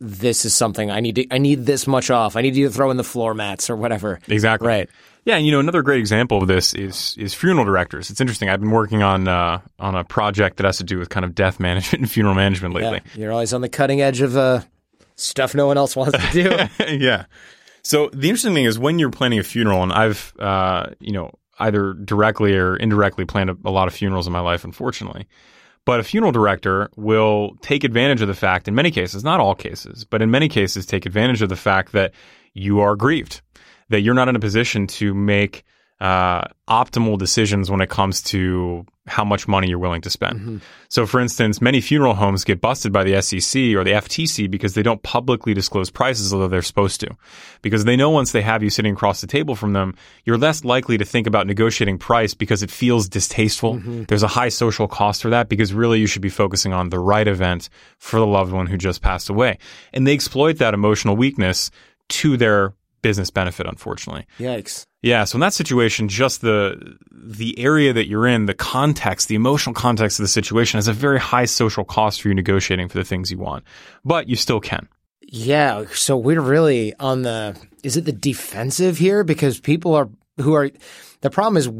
this 0.00 0.44
is 0.44 0.54
something 0.54 0.90
I 0.90 1.00
need 1.00 1.14
to 1.16 1.26
I 1.30 1.38
need 1.38 1.66
this 1.66 1.86
much 1.86 2.10
off. 2.10 2.36
I 2.36 2.42
need 2.42 2.56
you 2.56 2.68
to 2.68 2.72
throw 2.72 2.90
in 2.90 2.96
the 2.96 3.04
floor 3.04 3.34
mats 3.34 3.70
or 3.70 3.76
whatever. 3.76 4.20
Exactly. 4.28 4.68
Right. 4.68 4.90
Yeah, 5.24 5.36
and 5.36 5.44
you 5.44 5.50
know 5.50 5.58
another 5.58 5.82
great 5.82 5.98
example 5.98 6.42
of 6.42 6.48
this 6.48 6.72
is 6.74 7.16
is 7.18 7.34
funeral 7.34 7.64
directors. 7.64 8.10
It's 8.10 8.20
interesting. 8.20 8.48
I've 8.48 8.60
been 8.60 8.70
working 8.70 9.02
on 9.02 9.26
uh, 9.26 9.60
on 9.78 9.96
a 9.96 10.04
project 10.04 10.58
that 10.58 10.66
has 10.66 10.78
to 10.78 10.84
do 10.84 10.98
with 10.98 11.08
kind 11.08 11.24
of 11.24 11.34
death 11.34 11.58
management 11.60 12.02
and 12.02 12.10
funeral 12.10 12.34
management 12.34 12.74
lately. 12.74 13.00
Yeah, 13.14 13.20
you're 13.20 13.32
always 13.32 13.52
on 13.52 13.60
the 13.60 13.68
cutting 13.68 14.00
edge 14.00 14.20
of 14.20 14.36
uh, 14.36 14.60
stuff 15.16 15.54
no 15.54 15.66
one 15.66 15.78
else 15.78 15.96
wants 15.96 16.16
to 16.16 16.32
do. 16.78 16.84
yeah. 16.98 17.24
So 17.82 18.08
the 18.12 18.28
interesting 18.28 18.54
thing 18.54 18.64
is 18.66 18.78
when 18.78 18.98
you're 18.98 19.10
planning 19.10 19.38
a 19.38 19.44
funeral, 19.44 19.82
and 19.82 19.92
I've 19.92 20.32
uh, 20.38 20.90
you 21.00 21.12
know 21.12 21.32
either 21.58 21.94
directly 21.94 22.54
or 22.54 22.76
indirectly 22.76 23.24
planned 23.24 23.50
a, 23.50 23.56
a 23.64 23.70
lot 23.70 23.88
of 23.88 23.94
funerals 23.94 24.26
in 24.26 24.32
my 24.32 24.40
life, 24.40 24.64
unfortunately. 24.64 25.26
But 25.86 26.00
a 26.00 26.02
funeral 26.02 26.32
director 26.32 26.90
will 26.96 27.56
take 27.62 27.84
advantage 27.84 28.20
of 28.20 28.28
the 28.28 28.34
fact, 28.34 28.68
in 28.68 28.74
many 28.74 28.90
cases, 28.90 29.24
not 29.24 29.40
all 29.40 29.54
cases, 29.54 30.04
but 30.04 30.20
in 30.20 30.30
many 30.30 30.48
cases, 30.48 30.84
take 30.84 31.06
advantage 31.06 31.40
of 31.40 31.48
the 31.48 31.56
fact 31.56 31.92
that 31.92 32.12
you 32.52 32.80
are 32.80 32.96
grieved, 32.96 33.40
that 33.88 34.00
you're 34.00 34.12
not 34.12 34.28
in 34.28 34.36
a 34.36 34.40
position 34.40 34.88
to 34.88 35.14
make 35.14 35.64
uh, 36.00 36.42
optimal 36.68 37.18
decisions 37.18 37.70
when 37.70 37.80
it 37.80 37.88
comes 37.88 38.20
to 38.20 38.84
how 39.06 39.24
much 39.24 39.46
money 39.46 39.68
you're 39.68 39.78
willing 39.78 40.02
to 40.02 40.10
spend. 40.10 40.40
Mm-hmm. 40.40 40.56
So, 40.88 41.06
for 41.06 41.20
instance, 41.20 41.62
many 41.62 41.80
funeral 41.80 42.14
homes 42.14 42.44
get 42.44 42.60
busted 42.60 42.92
by 42.92 43.04
the 43.04 43.22
SEC 43.22 43.74
or 43.74 43.84
the 43.84 43.92
FTC 43.92 44.50
because 44.50 44.74
they 44.74 44.82
don't 44.82 45.02
publicly 45.02 45.54
disclose 45.54 45.90
prices, 45.90 46.34
although 46.34 46.48
they're 46.48 46.62
supposed 46.62 47.00
to. 47.00 47.16
Because 47.62 47.84
they 47.84 47.96
know 47.96 48.10
once 48.10 48.32
they 48.32 48.42
have 48.42 48.62
you 48.62 48.70
sitting 48.70 48.92
across 48.92 49.20
the 49.20 49.26
table 49.26 49.54
from 49.54 49.72
them, 49.72 49.94
you're 50.24 50.36
less 50.36 50.64
likely 50.64 50.98
to 50.98 51.04
think 51.04 51.26
about 51.26 51.46
negotiating 51.46 51.98
price 51.98 52.34
because 52.34 52.62
it 52.62 52.70
feels 52.70 53.08
distasteful. 53.08 53.76
Mm-hmm. 53.76 54.04
There's 54.04 54.24
a 54.24 54.28
high 54.28 54.48
social 54.50 54.88
cost 54.88 55.22
for 55.22 55.30
that 55.30 55.48
because 55.48 55.72
really 55.72 56.00
you 56.00 56.06
should 56.06 56.22
be 56.22 56.28
focusing 56.28 56.72
on 56.72 56.90
the 56.90 56.98
right 56.98 57.28
event 57.28 57.68
for 57.98 58.18
the 58.18 58.26
loved 58.26 58.52
one 58.52 58.66
who 58.66 58.76
just 58.76 59.02
passed 59.02 59.30
away. 59.30 59.58
And 59.92 60.06
they 60.06 60.14
exploit 60.14 60.58
that 60.58 60.74
emotional 60.74 61.16
weakness 61.16 61.70
to 62.08 62.36
their 62.36 62.74
business 63.02 63.30
benefit, 63.30 63.66
unfortunately. 63.66 64.26
Yikes. 64.40 64.84
Yeah, 65.06 65.22
so 65.22 65.36
in 65.36 65.40
that 65.40 65.54
situation, 65.54 66.08
just 66.08 66.40
the 66.40 66.96
the 67.12 67.56
area 67.60 67.92
that 67.92 68.08
you're 68.08 68.26
in, 68.26 68.46
the 68.46 68.54
context, 68.54 69.28
the 69.28 69.36
emotional 69.36 69.72
context 69.72 70.18
of 70.18 70.24
the 70.24 70.28
situation 70.28 70.78
has 70.78 70.88
a 70.88 70.92
very 70.92 71.20
high 71.20 71.44
social 71.44 71.84
cost 71.84 72.20
for 72.20 72.28
you 72.28 72.34
negotiating 72.34 72.88
for 72.88 72.98
the 72.98 73.04
things 73.04 73.30
you 73.30 73.38
want. 73.38 73.62
But 74.04 74.28
you 74.28 74.34
still 74.34 74.58
can. 74.58 74.88
Yeah, 75.22 75.84
so 75.92 76.16
we're 76.16 76.40
really 76.40 76.92
on 76.96 77.22
the 77.22 77.56
is 77.84 77.96
it 77.96 78.04
the 78.04 78.10
defensive 78.10 78.98
here 78.98 79.22
because 79.22 79.60
people 79.60 79.94
are 79.94 80.08
who 80.38 80.54
are 80.54 80.72
the 81.20 81.30
problem 81.30 81.56
is 81.56 81.70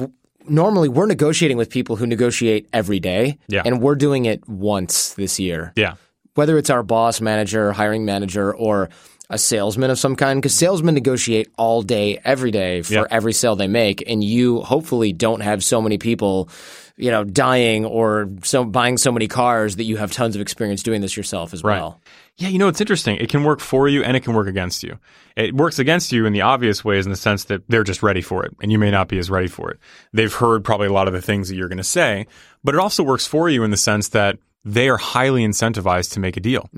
normally 0.49 0.89
we're 0.89 1.07
negotiating 1.07 1.57
with 1.57 1.69
people 1.69 1.97
who 1.97 2.07
negotiate 2.07 2.69
every 2.73 3.01
day 3.01 3.39
yeah. 3.49 3.63
and 3.65 3.83
we're 3.83 3.97
doing 3.97 4.27
it 4.27 4.49
once 4.49 5.15
this 5.15 5.41
year. 5.41 5.73
Yeah. 5.75 5.95
Whether 6.35 6.59
it's 6.59 6.71
our 6.71 6.85
boss, 6.85 7.21
manager, 7.21 7.73
hiring 7.73 8.05
manager 8.05 8.55
or 8.55 8.89
a 9.29 9.39
salesman 9.39 9.91
of 9.91 9.99
some 9.99 10.17
kind 10.17 10.41
because 10.41 10.55
salesmen 10.55 10.95
negotiate 10.95 11.51
all 11.57 11.83
day, 11.83 12.19
every 12.25 12.51
day 12.51 12.83
for 12.83 12.93
yep. 12.93 13.07
every 13.11 13.33
sale 13.33 13.57
they 13.57 13.67
make, 13.67 14.09
and 14.09 14.23
you 14.23 14.61
hopefully 14.61 15.13
don't 15.13 15.41
have 15.41 15.65
so 15.65 15.83
many 15.83 15.99
people, 15.99 16.49
you 16.97 17.11
know, 17.11 17.25
dying 17.25 17.85
or 17.85 18.31
so 18.43 18.65
buying 18.65 18.97
so 18.99 19.11
many 19.11 19.27
cars 19.27 19.77
that 19.77 19.85
you 19.85 19.97
have 19.97 20.13
tons 20.13 20.37
of 20.37 20.41
experience 20.41 20.83
doing 20.83 21.01
this 21.01 21.17
yourself 21.17 21.53
as 21.53 21.65
right. 21.65 21.79
well. 21.79 22.01
Yeah, 22.39 22.49
you 22.49 22.59
know, 22.59 22.69
it's 22.69 22.83
interesting. 22.83 23.17
It 23.17 23.31
can 23.31 23.45
work 23.45 23.61
for 23.61 23.89
you 23.89 24.03
and 24.03 24.15
it 24.17 24.21
can 24.21 24.35
work 24.35 24.47
against 24.47 24.83
you. 24.83 24.99
It 25.37 25.55
works 25.55 25.79
against 25.79 26.13
you 26.13 26.27
in 26.27 26.35
the 26.35 26.43
obvious 26.43 26.85
ways 26.85 27.07
in 27.07 27.11
the 27.11 27.17
sense 27.17 27.45
that 27.45 27.63
they're 27.69 27.85
just 27.85 28.03
ready 28.03 28.21
for 28.21 28.45
it 28.45 28.55
and 28.61 28.71
you 28.71 28.79
may 28.79 28.91
not 28.91 29.09
be 29.09 29.19
as 29.19 29.31
ready 29.31 29.49
for 29.49 29.71
it. 29.71 29.79
They've 30.13 30.33
heard 30.33 30.63
probably 30.63 30.87
a 30.87 30.93
lot 30.93 31.09
of 31.09 31.15
the 31.15 31.23
things 31.23 31.49
that 31.49 31.57
you're 31.57 31.69
going 31.69 31.79
to 31.79 31.85
say, 31.85 32.27
but 32.63 32.75
it 32.75 32.81
also 32.81 33.03
works 33.03 33.27
for 33.27 33.49
you 33.49 33.65
in 33.65 33.71
the 33.71 33.77
sense 33.79 34.09
that 34.09 34.39
they 34.67 34.89
are 34.89 34.97
highly 34.97 35.47
incentivized 35.47 36.13
to 36.15 36.21
make 36.21 36.37
a 36.37 36.41
deal. 36.41 36.69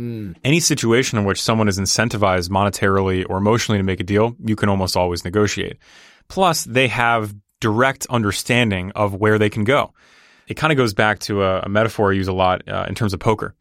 Any 0.44 0.60
situation 0.60 1.18
in 1.18 1.24
which 1.24 1.40
someone 1.40 1.68
is 1.68 1.78
incentivized 1.78 2.50
monetarily 2.50 3.24
or 3.26 3.38
emotionally 3.38 3.78
to 3.78 3.82
make 3.82 3.98
a 3.98 4.04
deal, 4.04 4.36
you 4.44 4.56
can 4.56 4.68
almost 4.68 4.94
always 4.94 5.24
negotiate. 5.24 5.78
Plus, 6.28 6.64
they 6.64 6.88
have 6.88 7.34
direct 7.60 8.06
understanding 8.10 8.92
of 8.94 9.14
where 9.14 9.38
they 9.38 9.48
can 9.48 9.64
go. 9.64 9.94
It 10.48 10.54
kind 10.54 10.70
of 10.70 10.76
goes 10.76 10.92
back 10.92 11.18
to 11.20 11.42
a, 11.42 11.60
a 11.60 11.68
metaphor 11.70 12.12
I 12.12 12.16
use 12.16 12.28
a 12.28 12.32
lot 12.34 12.68
uh, 12.68 12.84
in 12.88 12.94
terms 12.94 13.14
of 13.14 13.20
poker. 13.20 13.54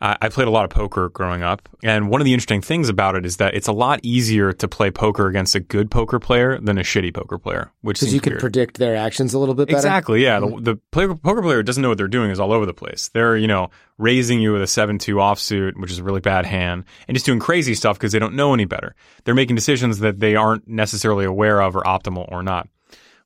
I 0.00 0.16
I 0.20 0.28
played 0.28 0.48
a 0.48 0.50
lot 0.50 0.64
of 0.64 0.70
poker 0.70 1.08
growing 1.08 1.42
up, 1.42 1.68
and 1.82 2.08
one 2.10 2.20
of 2.20 2.24
the 2.24 2.32
interesting 2.34 2.62
things 2.62 2.88
about 2.88 3.16
it 3.16 3.24
is 3.24 3.38
that 3.38 3.54
it's 3.54 3.68
a 3.68 3.72
lot 3.72 4.00
easier 4.02 4.52
to 4.52 4.68
play 4.68 4.90
poker 4.90 5.26
against 5.26 5.54
a 5.54 5.60
good 5.60 5.90
poker 5.90 6.18
player 6.18 6.58
than 6.60 6.78
a 6.78 6.82
shitty 6.82 7.14
poker 7.14 7.38
player, 7.38 7.72
which 7.80 8.00
Because 8.00 8.12
you 8.14 8.20
can 8.20 8.32
weird. 8.32 8.40
predict 8.40 8.78
their 8.78 8.96
actions 8.96 9.34
a 9.34 9.38
little 9.38 9.54
bit 9.54 9.68
better. 9.68 9.78
Exactly. 9.78 10.22
Yeah. 10.22 10.40
The, 10.40 10.46
mm-hmm. 10.46 10.64
the 10.64 10.76
player, 10.90 11.14
poker 11.14 11.42
player 11.42 11.62
doesn't 11.62 11.82
know 11.82 11.88
what 11.88 11.98
they're 11.98 12.08
doing 12.08 12.30
is 12.30 12.40
all 12.40 12.52
over 12.52 12.66
the 12.66 12.74
place. 12.74 13.08
They're, 13.08 13.36
you 13.36 13.46
know, 13.46 13.70
raising 13.98 14.40
you 14.40 14.52
with 14.52 14.62
a 14.62 14.66
7-2 14.66 14.98
offsuit, 15.14 15.80
which 15.80 15.90
is 15.90 15.98
a 15.98 16.04
really 16.04 16.20
bad 16.20 16.44
hand, 16.44 16.84
and 17.08 17.14
just 17.14 17.26
doing 17.26 17.38
crazy 17.38 17.74
stuff 17.74 17.98
because 17.98 18.12
they 18.12 18.18
don't 18.18 18.34
know 18.34 18.52
any 18.52 18.66
better. 18.66 18.94
They're 19.24 19.34
making 19.34 19.56
decisions 19.56 20.00
that 20.00 20.20
they 20.20 20.36
aren't 20.36 20.68
necessarily 20.68 21.24
aware 21.24 21.62
of 21.62 21.76
or 21.76 21.82
optimal 21.82 22.30
or 22.30 22.42
not. 22.42 22.68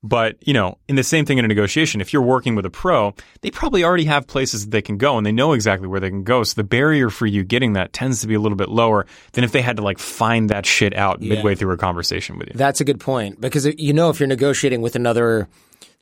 But, 0.02 0.36
you 0.40 0.54
know, 0.54 0.78
in 0.88 0.96
the 0.96 1.02
same 1.02 1.26
thing 1.26 1.36
in 1.36 1.44
a 1.44 1.48
negotiation, 1.48 2.00
if 2.00 2.12
you're 2.12 2.22
working 2.22 2.54
with 2.54 2.64
a 2.64 2.70
pro, 2.70 3.14
they 3.42 3.50
probably 3.50 3.84
already 3.84 4.04
have 4.06 4.26
places 4.26 4.64
that 4.64 4.70
they 4.70 4.80
can 4.80 4.96
go 4.96 5.18
and 5.18 5.26
they 5.26 5.32
know 5.32 5.52
exactly 5.52 5.86
where 5.88 6.00
they 6.00 6.08
can 6.08 6.24
go. 6.24 6.42
So 6.42 6.54
the 6.54 6.64
barrier 6.64 7.10
for 7.10 7.26
you 7.26 7.44
getting 7.44 7.74
that 7.74 7.92
tends 7.92 8.22
to 8.22 8.26
be 8.26 8.32
a 8.34 8.40
little 8.40 8.56
bit 8.56 8.70
lower 8.70 9.04
than 9.32 9.44
if 9.44 9.52
they 9.52 9.60
had 9.60 9.76
to 9.76 9.82
like 9.82 9.98
find 9.98 10.48
that 10.48 10.64
shit 10.64 10.96
out 10.96 11.20
midway 11.20 11.54
through 11.54 11.72
a 11.74 11.76
conversation 11.76 12.38
with 12.38 12.48
you. 12.48 12.54
That's 12.56 12.80
a 12.80 12.84
good 12.84 12.98
point 12.98 13.42
because 13.42 13.66
uh, 13.66 13.72
you 13.76 13.92
know 13.92 14.08
if 14.08 14.20
you're 14.20 14.26
negotiating 14.26 14.80
with 14.80 14.96
another, 14.96 15.48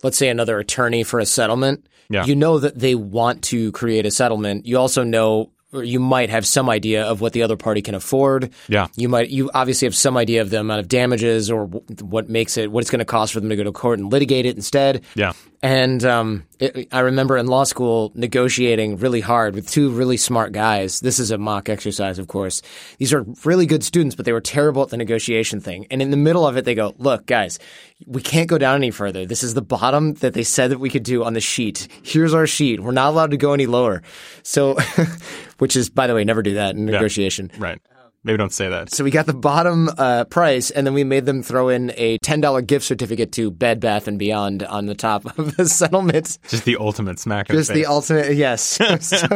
let's 0.04 0.16
say 0.16 0.28
another 0.28 0.60
attorney 0.60 1.02
for 1.02 1.18
a 1.18 1.26
settlement, 1.26 1.84
Yeah. 2.08 2.24
you 2.24 2.36
know 2.36 2.60
that 2.60 2.78
they 2.78 2.94
want 2.94 3.42
to 3.44 3.72
create 3.72 4.06
a 4.06 4.12
settlement. 4.12 4.64
You 4.64 4.78
also 4.78 5.02
know, 5.02 5.50
or 5.72 5.82
you 5.82 6.00
might 6.00 6.30
have 6.30 6.46
some 6.46 6.70
idea 6.70 7.04
of 7.04 7.20
what 7.20 7.32
the 7.32 7.42
other 7.42 7.56
party 7.56 7.82
can 7.82 7.94
afford. 7.94 8.50
Yeah. 8.68 8.88
You 8.96 9.08
might, 9.08 9.28
you 9.28 9.50
obviously 9.52 9.86
have 9.86 9.94
some 9.94 10.16
idea 10.16 10.40
of 10.40 10.50
the 10.50 10.60
amount 10.60 10.80
of 10.80 10.88
damages 10.88 11.50
or 11.50 11.66
what 11.66 12.28
makes 12.28 12.56
it, 12.56 12.72
what 12.72 12.80
it's 12.80 12.90
going 12.90 13.00
to 13.00 13.04
cost 13.04 13.32
for 13.32 13.40
them 13.40 13.50
to 13.50 13.56
go 13.56 13.64
to 13.64 13.72
court 13.72 13.98
and 13.98 14.10
litigate 14.10 14.46
it 14.46 14.56
instead. 14.56 15.02
Yeah. 15.14 15.32
And 15.60 16.04
um, 16.04 16.44
it, 16.60 16.88
I 16.92 17.00
remember 17.00 17.36
in 17.36 17.48
law 17.48 17.64
school 17.64 18.12
negotiating 18.14 18.98
really 18.98 19.20
hard 19.20 19.54
with 19.54 19.68
two 19.68 19.90
really 19.90 20.16
smart 20.16 20.52
guys. 20.52 21.00
This 21.00 21.18
is 21.18 21.32
a 21.32 21.38
mock 21.38 21.68
exercise, 21.68 22.20
of 22.20 22.28
course. 22.28 22.62
These 22.98 23.12
are 23.12 23.24
really 23.44 23.66
good 23.66 23.82
students, 23.82 24.14
but 24.14 24.24
they 24.24 24.32
were 24.32 24.40
terrible 24.40 24.82
at 24.82 24.90
the 24.90 24.96
negotiation 24.96 25.60
thing. 25.60 25.86
And 25.90 26.00
in 26.00 26.12
the 26.12 26.16
middle 26.16 26.46
of 26.46 26.56
it, 26.56 26.64
they 26.64 26.76
go, 26.76 26.94
Look, 26.98 27.26
guys, 27.26 27.58
we 28.06 28.22
can't 28.22 28.48
go 28.48 28.56
down 28.56 28.76
any 28.76 28.92
further. 28.92 29.26
This 29.26 29.42
is 29.42 29.54
the 29.54 29.62
bottom 29.62 30.14
that 30.14 30.34
they 30.34 30.44
said 30.44 30.70
that 30.70 30.78
we 30.78 30.90
could 30.90 31.02
do 31.02 31.24
on 31.24 31.32
the 31.32 31.40
sheet. 31.40 31.88
Here's 32.04 32.34
our 32.34 32.46
sheet. 32.46 32.80
We're 32.80 32.92
not 32.92 33.08
allowed 33.08 33.32
to 33.32 33.36
go 33.36 33.52
any 33.52 33.66
lower. 33.66 34.02
So, 34.44 34.76
which 35.58 35.74
is, 35.74 35.90
by 35.90 36.06
the 36.06 36.14
way, 36.14 36.22
never 36.22 36.42
do 36.42 36.54
that 36.54 36.76
in 36.76 36.86
negotiation. 36.86 37.50
Right. 37.58 37.80
Maybe 38.28 38.36
don't 38.36 38.52
say 38.52 38.68
that. 38.68 38.92
So 38.92 39.04
we 39.04 39.10
got 39.10 39.24
the 39.24 39.32
bottom 39.32 39.88
uh, 39.96 40.24
price, 40.24 40.70
and 40.70 40.86
then 40.86 40.92
we 40.92 41.02
made 41.02 41.24
them 41.24 41.42
throw 41.42 41.70
in 41.70 41.92
a 41.96 42.18
ten 42.18 42.42
dollar 42.42 42.60
gift 42.60 42.84
certificate 42.84 43.32
to 43.32 43.50
Bed 43.50 43.80
Bath 43.80 44.06
and 44.06 44.18
Beyond 44.18 44.62
on 44.64 44.84
the 44.84 44.94
top 44.94 45.38
of 45.38 45.56
the 45.56 45.66
settlement. 45.68 46.36
Just 46.46 46.66
the 46.66 46.76
ultimate 46.76 47.18
smack 47.18 47.48
Just 47.48 47.68
the 47.68 47.76
the 47.76 47.86
ultimate, 47.86 48.34
yes. 48.34 48.60
so, 49.00 49.26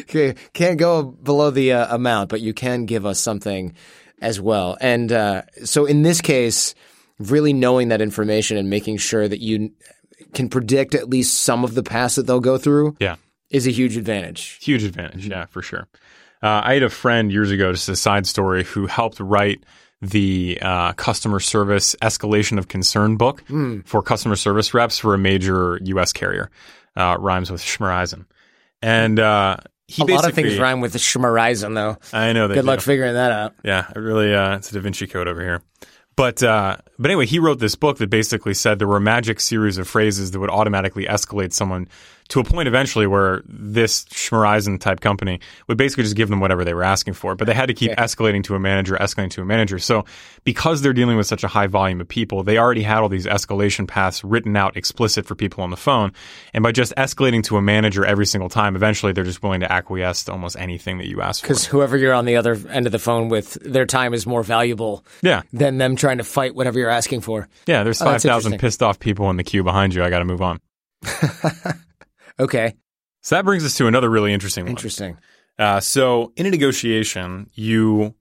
okay, 0.00 0.34
can't 0.54 0.78
go 0.78 1.02
below 1.02 1.50
the 1.50 1.74
uh, 1.74 1.94
amount, 1.94 2.30
but 2.30 2.40
you 2.40 2.54
can 2.54 2.86
give 2.86 3.04
us 3.04 3.20
something 3.20 3.74
as 4.22 4.40
well. 4.40 4.78
And 4.80 5.12
uh, 5.12 5.42
so 5.66 5.84
in 5.84 6.00
this 6.00 6.22
case, 6.22 6.74
really 7.18 7.52
knowing 7.52 7.88
that 7.88 8.00
information 8.00 8.56
and 8.56 8.70
making 8.70 8.96
sure 8.96 9.28
that 9.28 9.42
you 9.42 9.72
can 10.32 10.48
predict 10.48 10.94
at 10.94 11.10
least 11.10 11.40
some 11.40 11.64
of 11.64 11.74
the 11.74 11.82
paths 11.82 12.14
that 12.14 12.26
they'll 12.26 12.40
go 12.40 12.56
through 12.56 12.96
yeah. 12.98 13.16
is 13.50 13.66
a 13.66 13.70
huge 13.70 13.98
advantage. 13.98 14.58
Huge 14.62 14.84
advantage, 14.84 15.28
yeah, 15.28 15.44
for 15.44 15.60
sure. 15.60 15.86
Uh, 16.42 16.60
I 16.64 16.74
had 16.74 16.82
a 16.82 16.90
friend 16.90 17.32
years 17.32 17.50
ago, 17.50 17.72
just 17.72 17.88
a 17.88 17.96
side 17.96 18.26
story, 18.26 18.64
who 18.64 18.86
helped 18.86 19.20
write 19.20 19.64
the 20.02 20.58
uh, 20.60 20.92
customer 20.92 21.40
service 21.40 21.96
escalation 22.02 22.58
of 22.58 22.68
concern 22.68 23.16
book 23.16 23.42
for 23.84 24.02
customer 24.02 24.36
service 24.36 24.74
reps 24.74 24.98
for 24.98 25.14
a 25.14 25.18
major 25.18 25.80
U.S. 25.82 26.12
carrier. 26.12 26.50
Uh, 26.94 27.16
rhymes 27.18 27.50
with 27.50 27.60
Schmereisen. 27.60 28.24
And 28.80 29.18
uh, 29.20 29.58
he 29.86 30.02
A 30.02 30.06
lot 30.06 30.26
of 30.26 30.34
things 30.34 30.58
rhyme 30.58 30.80
with 30.80 30.94
the 30.94 30.98
Schmereisen, 30.98 31.74
though. 31.74 31.98
I 32.12 32.32
know 32.32 32.48
they 32.48 32.54
Good 32.54 32.62
do. 32.62 32.66
luck 32.66 32.80
figuring 32.80 33.14
that 33.14 33.32
out. 33.32 33.54
Yeah, 33.62 33.86
it 33.94 33.98
really, 33.98 34.34
uh, 34.34 34.56
it's 34.56 34.70
a 34.70 34.74
Da 34.74 34.80
Vinci 34.80 35.06
Code 35.06 35.28
over 35.28 35.42
here. 35.42 35.62
But 36.16 36.42
uh, 36.42 36.78
but 36.98 37.10
anyway, 37.10 37.26
he 37.26 37.38
wrote 37.38 37.58
this 37.58 37.74
book 37.74 37.98
that 37.98 38.08
basically 38.08 38.54
said 38.54 38.78
there 38.78 38.88
were 38.88 38.96
a 38.96 39.02
magic 39.02 39.38
series 39.40 39.76
of 39.76 39.86
phrases 39.86 40.30
that 40.30 40.40
would 40.40 40.48
automatically 40.48 41.04
escalate 41.04 41.52
someone 41.52 41.88
to 42.28 42.40
a 42.40 42.44
point 42.44 42.66
eventually 42.66 43.06
where 43.06 43.42
this 43.46 44.04
Schmereisen 44.06 44.80
type 44.80 45.00
company 45.00 45.38
would 45.68 45.78
basically 45.78 46.02
just 46.04 46.16
give 46.16 46.28
them 46.28 46.40
whatever 46.40 46.64
they 46.64 46.74
were 46.74 46.82
asking 46.82 47.14
for. 47.14 47.34
But 47.36 47.46
they 47.46 47.54
had 47.54 47.66
to 47.66 47.74
keep 47.74 47.92
escalating 47.92 48.42
to 48.44 48.54
a 48.56 48.58
manager, 48.60 48.96
escalating 48.96 49.30
to 49.30 49.42
a 49.42 49.44
manager. 49.44 49.78
So 49.78 50.04
because 50.44 50.82
they're 50.82 50.92
dealing 50.92 51.16
with 51.16 51.26
such 51.26 51.44
a 51.44 51.48
high 51.48 51.68
volume 51.68 52.00
of 52.00 52.08
people, 52.08 52.42
they 52.42 52.58
already 52.58 52.82
had 52.82 52.98
all 52.98 53.08
these 53.08 53.26
escalation 53.26 53.86
paths 53.86 54.24
written 54.24 54.56
out 54.56 54.76
explicit 54.76 55.24
for 55.26 55.34
people 55.36 55.62
on 55.62 55.70
the 55.70 55.76
phone. 55.76 56.12
And 56.52 56.62
by 56.64 56.72
just 56.72 56.92
escalating 56.96 57.44
to 57.44 57.56
a 57.58 57.62
manager 57.62 58.04
every 58.04 58.26
single 58.26 58.48
time, 58.48 58.74
eventually 58.74 59.12
they're 59.12 59.22
just 59.24 59.42
willing 59.42 59.60
to 59.60 59.70
acquiesce 59.70 60.24
to 60.24 60.32
almost 60.32 60.56
anything 60.58 60.98
that 60.98 61.06
you 61.06 61.22
ask 61.22 61.42
for. 61.42 61.46
Because 61.48 61.64
whoever 61.66 61.96
you're 61.96 62.14
on 62.14 62.24
the 62.24 62.36
other 62.36 62.58
end 62.70 62.86
of 62.86 62.92
the 62.92 62.98
phone 62.98 63.28
with, 63.28 63.54
their 63.62 63.86
time 63.86 64.14
is 64.14 64.26
more 64.26 64.42
valuable 64.42 65.04
Yeah. 65.22 65.42
than 65.52 65.78
them 65.78 65.94
trying 65.96 66.18
to 66.18 66.24
fight 66.24 66.54
whatever 66.54 66.78
you're 66.78 66.90
asking 66.90 67.20
for. 67.20 67.48
Yeah, 67.66 67.84
there's 67.84 68.02
Oh, 68.02 68.06
5,000 68.06 68.26
interesting. 68.54 68.58
pissed 68.58 68.82
off 68.82 68.98
people 68.98 69.30
in 69.30 69.36
the 69.36 69.44
queue 69.44 69.62
behind 69.62 69.94
you. 69.94 70.02
I 70.02 70.10
got 70.10 70.18
to 70.18 70.24
move 70.24 70.42
on. 70.42 70.58
Okay, 72.38 72.74
So 73.22 73.34
that 73.36 73.44
brings 73.44 73.64
us 73.64 73.76
to 73.76 73.86
another 73.86 74.10
really 74.10 74.32
interesting 74.32 74.64
one. 74.64 74.70
interesting. 74.70 75.16
Uh, 75.58 75.80
so 75.80 76.32
in 76.36 76.46
a 76.46 76.50
negotiation, 76.50 77.48
you 77.54 78.14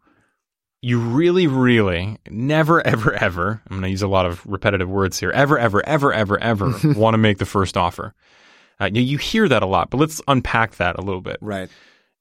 you 0.81 0.99
really, 0.99 1.47
really 1.47 2.17
never, 2.29 2.79
ever, 2.87 3.13
ever. 3.13 3.61
I'm 3.67 3.77
going 3.77 3.83
to 3.83 3.89
use 3.89 4.03
a 4.03 4.07
lot 4.07 4.25
of 4.25 4.45
repetitive 4.45 4.87
words 4.89 5.19
here. 5.19 5.31
Ever, 5.31 5.57
ever, 5.57 5.83
ever, 5.85 6.13
ever, 6.13 6.39
ever 6.39 6.73
want 6.95 7.15
to 7.15 7.17
make 7.17 7.39
the 7.39 7.45
first 7.45 7.75
offer. 7.75 8.13
Uh, 8.79 8.89
you, 8.93 9.01
you 9.01 9.17
hear 9.17 9.47
that 9.49 9.63
a 9.63 9.65
lot, 9.65 9.89
but 9.89 9.97
let's 9.99 10.21
unpack 10.27 10.75
that 10.75 10.97
a 10.99 11.01
little 11.01 11.21
bit. 11.21 11.37
Right. 11.41 11.69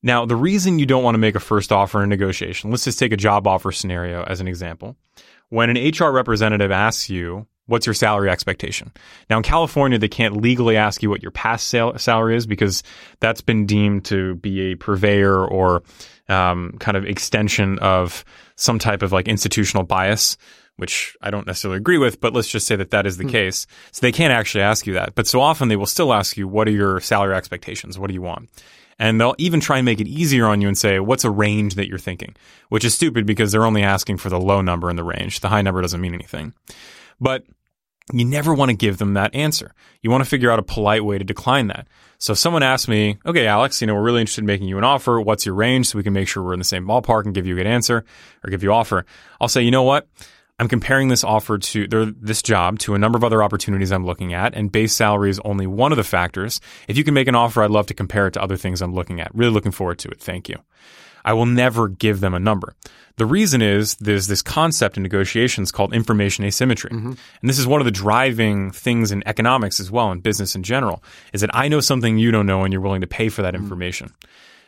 Now, 0.03 0.25
the 0.25 0.37
reason 0.37 0.79
you 0.79 0.87
don't 0.87 1.03
want 1.05 1.15
to 1.15 1.19
make 1.19 1.35
a 1.35 1.41
first 1.41 1.73
offer 1.73 1.99
in 1.99 2.05
a 2.05 2.07
negotiation, 2.09 2.71
let's 2.71 2.85
just 2.85 2.99
take 2.99 3.13
a 3.13 3.17
job 3.17 3.47
offer 3.47 3.71
scenario 3.73 4.23
as 4.25 4.41
an 4.41 4.49
example. 4.49 4.97
When 5.51 5.69
an 5.69 5.77
HR 5.77 6.11
representative 6.11 6.71
asks 6.71 7.11
you, 7.11 7.47
what's 7.67 7.87
your 7.87 7.95
salary 7.95 8.31
expectation? 8.31 8.93
Now, 9.31 9.39
in 9.39 9.43
California, 9.43 9.99
they 9.99 10.09
can't 10.09 10.37
legally 10.37 10.77
ask 10.77 11.03
you 11.03 11.11
what 11.11 11.23
your 11.23 11.31
past 11.31 11.69
sal- 11.69 11.99
salary 11.99 12.37
is 12.37 12.47
because 12.47 12.83
that's 13.21 13.41
been 13.41 13.67
deemed 13.67 14.05
to 14.07 14.35
be 14.37 14.73
a 14.73 14.75
purveyor 14.75 15.47
or 15.47 15.83
um, 16.29 16.77
kind 16.81 16.97
of 16.97 17.05
extension 17.05 17.79
of 17.81 18.25
some 18.57 18.79
type 18.79 19.03
of 19.03 19.13
like 19.13 19.29
institutional 19.29 19.85
bias. 19.85 20.37
Which 20.77 21.17
I 21.23 21.31
don't 21.31 21.47
necessarily 21.47 21.77
agree 21.77 21.99
with, 21.99 22.21
but 22.21 22.33
let's 22.33 22.49
just 22.49 22.67
say 22.67 22.75
that 22.75 22.91
that 22.91 23.07
is 23.07 23.17
the 23.17 23.25
case. 23.25 23.69
So 23.93 24.01
they 24.01 24.11
can't 24.11 24.33
actually 24.33 24.63
ask 24.63 24.89
you 24.89 24.95
that. 24.95 25.15
But 25.15 25.29
so 25.29 25.41
often 25.41 25.69
they 25.69 25.77
will 25.77 25.87
still 25.87 26.13
ask 26.13 26.37
you, 26.37 26.49
what 26.49 26.67
are 26.67 26.73
your 26.73 26.99
salary 26.99 27.37
expectations? 27.37 27.97
What 27.97 28.09
do 28.09 28.15
you 28.15 28.23
want? 28.23 28.49
And 28.99 29.21
they'll 29.21 29.37
even 29.39 29.61
try 29.61 29.79
and 29.79 29.85
make 29.85 30.01
it 30.01 30.09
easier 30.09 30.47
on 30.47 30.61
you 30.61 30.67
and 30.67 30.77
say, 30.77 30.99
what's 30.99 31.23
a 31.25 31.31
range 31.31 31.77
that 31.77 31.87
you're 31.87 31.97
thinking? 31.97 32.35
Which 32.71 32.85
is 32.85 32.93
stupid 32.93 33.25
because 33.25 33.53
they're 33.53 33.65
only 33.65 33.85
asking 33.85 34.17
for 34.17 34.31
the 34.31 34.41
low 34.41 34.63
number 34.63 34.91
in 34.91 34.97
the 34.97 35.05
range. 35.05 35.39
The 35.39 35.49
high 35.49 35.63
number 35.63 35.81
doesn't 35.81 36.01
mean 36.01 36.13
anything. 36.13 36.55
But 37.21 37.45
you 38.13 38.25
never 38.25 38.53
want 38.53 38.71
to 38.71 38.77
give 38.77 38.99
them 38.99 39.15
that 39.15 39.35
answer. 39.35 39.73
You 40.03 40.11
want 40.11 40.23
to 40.23 40.29
figure 40.29 40.51
out 40.51 40.59
a 40.59 40.63
polite 40.63 41.05
way 41.05 41.17
to 41.17 41.25
decline 41.25 41.69
that. 41.69 41.89
So 42.19 42.33
if 42.33 42.39
someone 42.39 42.63
asks 42.63 42.87
me, 42.87 43.19
okay, 43.25 43.47
Alex, 43.47 43.81
you 43.81 43.87
know, 43.87 43.95
we're 43.95 44.03
really 44.03 44.21
interested 44.21 44.43
in 44.43 44.47
making 44.47 44.69
you 44.69 44.79
an 44.79 44.85
offer. 44.85 45.21
What's 45.21 45.47
your 45.47 45.55
range? 45.55 45.87
So 45.87 45.99
we 45.99 46.05
can 46.05 46.13
make 46.13 46.29
sure 46.29 46.43
we're 46.43 46.53
in 46.53 46.59
the 46.59 46.65
same 46.65 46.87
ballpark 46.87 47.25
and 47.25 47.35
give 47.35 47.47
you 47.47 47.55
a 47.55 47.57
good 47.57 47.67
answer 47.67 48.05
or 48.43 48.51
give 48.51 48.63
you 48.63 48.73
offer. 48.73 49.07
I'll 49.41 49.49
say, 49.49 49.63
you 49.63 49.71
know 49.71 49.83
what? 49.83 50.07
I'm 50.59 50.69
comparing 50.69 51.09
this 51.09 51.25
offer 51.25 51.59
to 51.59 52.15
this 52.21 52.41
job 52.41 52.79
to 52.81 52.95
a 52.95 52.99
number 52.99 53.17
of 53.17 53.25
other 53.25 53.43
opportunities 53.43 53.91
I'm 53.91 54.07
looking 54.07 54.35
at, 54.35 54.55
and 54.55 54.71
base 54.71 54.95
salary 54.95 55.31
is 55.31 55.41
only 55.45 55.67
one 55.67 55.91
of 55.91 55.97
the 55.97 56.05
factors. 56.05 56.61
If 56.87 56.97
you 56.97 57.03
can 57.03 57.13
make 57.13 57.27
an 57.27 57.35
offer, 57.35 57.65
I'd 57.65 57.73
love 57.73 57.87
to 57.87 57.95
compare 57.95 58.29
it 58.29 58.35
to 58.35 58.43
other 58.43 58.57
things 58.57 58.81
I'm 58.81 58.95
looking 58.95 59.21
at. 59.21 59.35
Really 59.35 59.51
looking 59.51 59.73
forward 59.73 59.99
to 60.01 60.09
it. 60.11 60.21
Thank 60.21 60.49
you. 60.49 60.57
I 61.25 61.33
will 61.33 61.47
never 61.47 61.89
give 61.89 62.21
them 62.21 62.35
a 62.35 62.39
number. 62.39 62.75
The 63.17 63.27
reason 63.27 63.63
is 63.63 63.95
there's 63.97 64.27
this 64.27 64.43
concept 64.43 64.97
in 64.97 65.03
negotiations 65.03 65.71
called 65.71 65.95
information 65.95 66.45
asymmetry. 66.45 66.91
Mm-hmm. 66.91 67.13
And 67.41 67.51
this 67.51 67.59
is 67.59 67.67
one 67.67 67.81
of 67.81 67.85
the 67.85 67.93
driving 67.93 68.73
things 68.73 69.13
in 69.13 69.23
economics 69.27 69.79
as 69.79 69.91
well, 69.91 70.11
in 70.11 70.21
business 70.21 70.57
in 70.57 70.65
general, 70.65 71.03
is 71.33 71.41
that 71.41 71.55
I 71.55 71.69
know 71.69 71.81
something 71.81 72.19
you 72.19 72.33
don't 72.33 72.47
know 72.47 72.65
and 72.65 72.73
you're 72.73 72.83
willing 72.83 73.03
to 73.03 73.07
pay 73.07 73.29
for 73.29 73.43
that 73.43 73.55
mm-hmm. 73.55 73.63
information. 73.63 74.13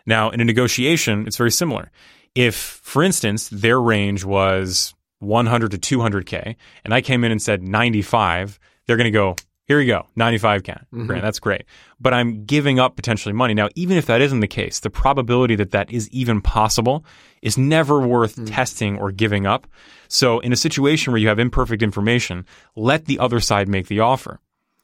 Now, 0.07 0.31
in 0.31 0.41
a 0.41 0.45
negotiation, 0.45 1.27
it's 1.27 1.37
very 1.37 1.51
similar. 1.51 1.91
If, 2.37 2.55
for 2.55 3.03
instance, 3.03 3.49
their 3.49 3.81
range 3.81 4.25
was 4.25 4.95
100 5.19 5.73
to 5.73 5.79
200K, 5.79 6.55
and 6.85 6.95
I 6.95 7.01
came 7.01 7.25
in 7.25 7.33
and 7.33 7.43
said 7.43 7.63
95, 7.63 8.61
they're 8.87 8.97
going 8.97 9.07
to 9.07 9.11
go, 9.11 9.35
here 9.67 9.81
you 9.81 9.87
go, 9.93 10.07
95K. 10.17 10.85
Great, 11.07 11.23
that's 11.23 11.41
great. 11.41 11.64
But 12.01 12.14
I'm 12.14 12.45
giving 12.45 12.79
up 12.79 12.95
potentially 12.95 13.33
money. 13.33 13.53
Now, 13.53 13.69
even 13.75 13.97
if 13.97 14.07
that 14.07 14.21
isn't 14.21 14.41
the 14.41 14.47
case, 14.47 14.81
the 14.81 14.91
probability 14.91 15.57
that 15.57 15.73
that 15.73 15.91
is 15.91 16.09
even 16.11 16.41
possible 16.41 17.05
is 17.43 17.59
never 17.59 18.01
worth 18.01 18.47
testing 18.47 18.97
or 18.97 19.11
giving 19.11 19.45
up. 19.45 19.67
So, 20.09 20.39
in 20.39 20.53
a 20.53 20.57
situation 20.57 21.12
where 21.12 21.21
you 21.21 21.29
have 21.29 21.41
imperfect 21.41 21.83
information, 21.83 22.47
let 22.77 23.07
the 23.07 23.19
other 23.19 23.41
side 23.41 23.69
make 23.69 23.89
the 23.89 24.01
offer. 24.01 24.41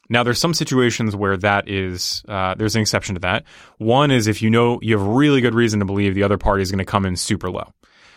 Now, 0.08 0.24
there's 0.24 0.40
some 0.40 0.52
situations 0.52 1.14
where 1.14 1.36
that 1.36 1.68
is 1.68 2.24
uh, 2.28 2.54
there's 2.56 2.74
an 2.74 2.82
exception 2.82 3.14
to 3.14 3.20
that. 3.20 3.44
One 3.78 4.10
is 4.10 4.26
if 4.26 4.42
you 4.42 4.50
know 4.50 4.80
you 4.82 4.98
have 4.98 5.06
really 5.06 5.40
good 5.40 5.54
reason 5.54 5.78
to 5.78 5.86
believe 5.86 6.14
the 6.14 6.24
other 6.24 6.38
party 6.38 6.62
is 6.62 6.72
going 6.72 6.80
to 6.80 6.84
come 6.84 7.06
in 7.06 7.14
super 7.14 7.50
low. 7.50 7.72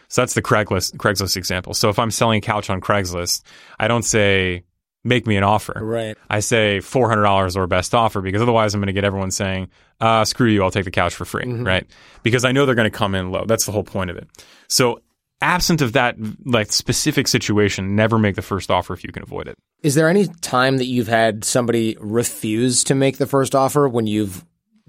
So 0.08 0.22
that's 0.22 0.34
the 0.34 0.42
Craigslist 0.42 0.98
Craigslist 0.98 1.38
example. 1.38 1.74
So 1.74 1.90
if 1.90 2.00
I'm 2.00 2.12
selling 2.12 2.40
a 2.40 2.42
couch 2.42 2.70
on 2.70 2.82
Craigslist, 2.82 3.44
I 3.80 3.88
don't 3.88 4.04
say 4.04 4.64
make 5.06 5.26
me 5.26 5.38
an 5.38 5.44
offer. 5.44 5.80
Right. 5.82 6.18
I 6.30 6.42
say 6.42 6.82
four 6.82 7.08
hundred 7.08 7.24
dollars 7.24 7.56
or 7.56 7.68
best 7.68 7.96
offer 7.96 8.20
because 8.20 8.42
otherwise 8.42 8.74
I'm 8.74 8.82
going 8.82 8.88
to 8.88 8.94
get 8.94 9.06
everyone 9.06 9.32
saying, 9.32 9.70
uh, 10.02 10.26
"Screw 10.26 10.48
you, 10.50 10.64
I'll 10.64 10.72
take 10.72 10.84
the 10.86 10.92
couch 10.92 11.16
for 11.16 11.24
free." 11.24 11.46
Right? 11.46 11.88
Because 12.24 12.44
I 12.44 12.52
know 12.52 12.66
they're 12.66 12.76
going 12.76 12.92
to 12.92 12.98
come 12.98 13.16
in 13.16 13.32
low. 13.32 13.46
That's 13.46 13.66
the 13.66 13.72
whole 13.72 13.84
point 13.84 14.10
of 14.10 14.18
it. 14.18 14.28
So 14.68 15.00
absent 15.42 15.82
of 15.82 15.94
that 15.94 16.16
like 16.46 16.72
specific 16.72 17.28
situation, 17.28 17.96
never 17.96 18.18
make 18.18 18.36
the 18.36 18.42
first 18.42 18.72
offer 18.72 18.94
if 18.94 19.04
you 19.04 19.12
can 19.12 19.24
avoid 19.24 19.48
it. 19.48 19.56
Is 19.84 19.94
there 19.96 20.10
any 20.10 20.28
time 20.42 20.78
that 20.78 20.86
you've 20.86 21.08
had 21.08 21.44
somebody 21.44 21.96
refuse 22.00 22.84
to 22.86 22.96
make 22.96 23.18
the 23.18 23.28
first 23.28 23.54
offer 23.54 23.88
when 23.88 24.08
you've 24.08 24.44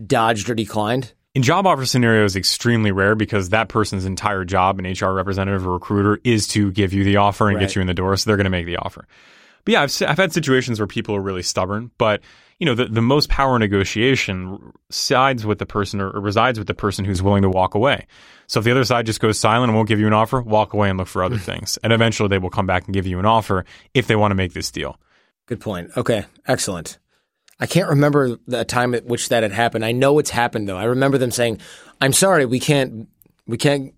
dodged 0.04 0.48
or 0.48 0.54
declined? 0.54 1.12
In 1.34 1.42
job 1.42 1.66
offer 1.66 1.84
scenarios, 1.84 2.34
extremely 2.34 2.92
rare 2.92 3.14
because 3.14 3.50
that 3.50 3.68
person's 3.68 4.06
entire 4.06 4.42
job, 4.46 4.78
an 4.78 4.86
HR 4.86 5.12
representative 5.12 5.66
or 5.66 5.74
recruiter, 5.74 6.18
is 6.24 6.48
to 6.48 6.70
give 6.72 6.94
you 6.94 7.04
the 7.04 7.16
offer 7.16 7.48
and 7.48 7.56
Right. 7.56 7.60
get 7.64 7.74
you 7.74 7.82
in 7.82 7.86
the 7.86 7.92
door. 7.92 8.16
So 8.16 8.30
they're 8.30 8.38
going 8.38 8.44
to 8.44 8.50
make 8.50 8.64
the 8.64 8.76
offer. 8.78 9.06
But 9.66 9.72
yeah, 9.72 9.82
I've, 9.82 10.02
I've 10.02 10.16
had 10.16 10.32
situations 10.32 10.80
where 10.80 10.86
people 10.86 11.14
are 11.14 11.20
really 11.20 11.42
stubborn, 11.42 11.90
but 11.98 12.22
you 12.58 12.64
know, 12.64 12.74
the, 12.74 12.86
the 12.86 13.02
most 13.02 13.28
power 13.28 13.58
negotiation 13.58 14.72
sides 14.88 15.44
with 15.44 15.58
the 15.58 15.66
person 15.66 16.00
or, 16.00 16.08
or 16.10 16.20
resides 16.20 16.58
with 16.58 16.68
the 16.68 16.74
person 16.74 17.04
who's 17.04 17.22
willing 17.22 17.42
to 17.42 17.50
walk 17.50 17.74
away. 17.74 18.06
So 18.46 18.60
if 18.60 18.64
the 18.64 18.70
other 18.70 18.84
side 18.84 19.04
just 19.04 19.20
goes 19.20 19.38
silent 19.38 19.68
and 19.68 19.76
won't 19.76 19.88
give 19.88 20.00
you 20.00 20.06
an 20.06 20.14
offer, 20.14 20.40
walk 20.40 20.72
away 20.72 20.88
and 20.88 20.98
look 20.98 21.08
for 21.08 21.22
other 21.22 21.36
hmm. 21.36 21.42
things. 21.42 21.78
And 21.82 21.92
eventually 21.92 22.28
they 22.28 22.38
will 22.38 22.48
come 22.48 22.66
back 22.66 22.86
and 22.86 22.94
give 22.94 23.06
you 23.06 23.18
an 23.18 23.26
offer 23.26 23.66
if 23.92 24.06
they 24.06 24.16
want 24.16 24.30
to 24.30 24.36
make 24.36 24.54
this 24.54 24.70
deal. 24.70 24.98
Good 25.46 25.60
point. 25.60 25.90
Okay, 25.96 26.24
excellent. 26.46 26.98
I 27.58 27.66
can't 27.66 27.88
remember 27.88 28.38
the 28.46 28.64
time 28.64 28.94
at 28.94 29.04
which 29.04 29.28
that 29.30 29.42
had 29.42 29.52
happened. 29.52 29.84
I 29.84 29.92
know 29.92 30.18
it's 30.18 30.30
happened 30.30 30.68
though. 30.68 30.76
I 30.76 30.84
remember 30.84 31.18
them 31.18 31.30
saying, 31.30 31.60
"I'm 32.00 32.12
sorry, 32.12 32.44
we 32.44 32.60
can't, 32.60 33.08
we 33.46 33.56
can't 33.56 33.94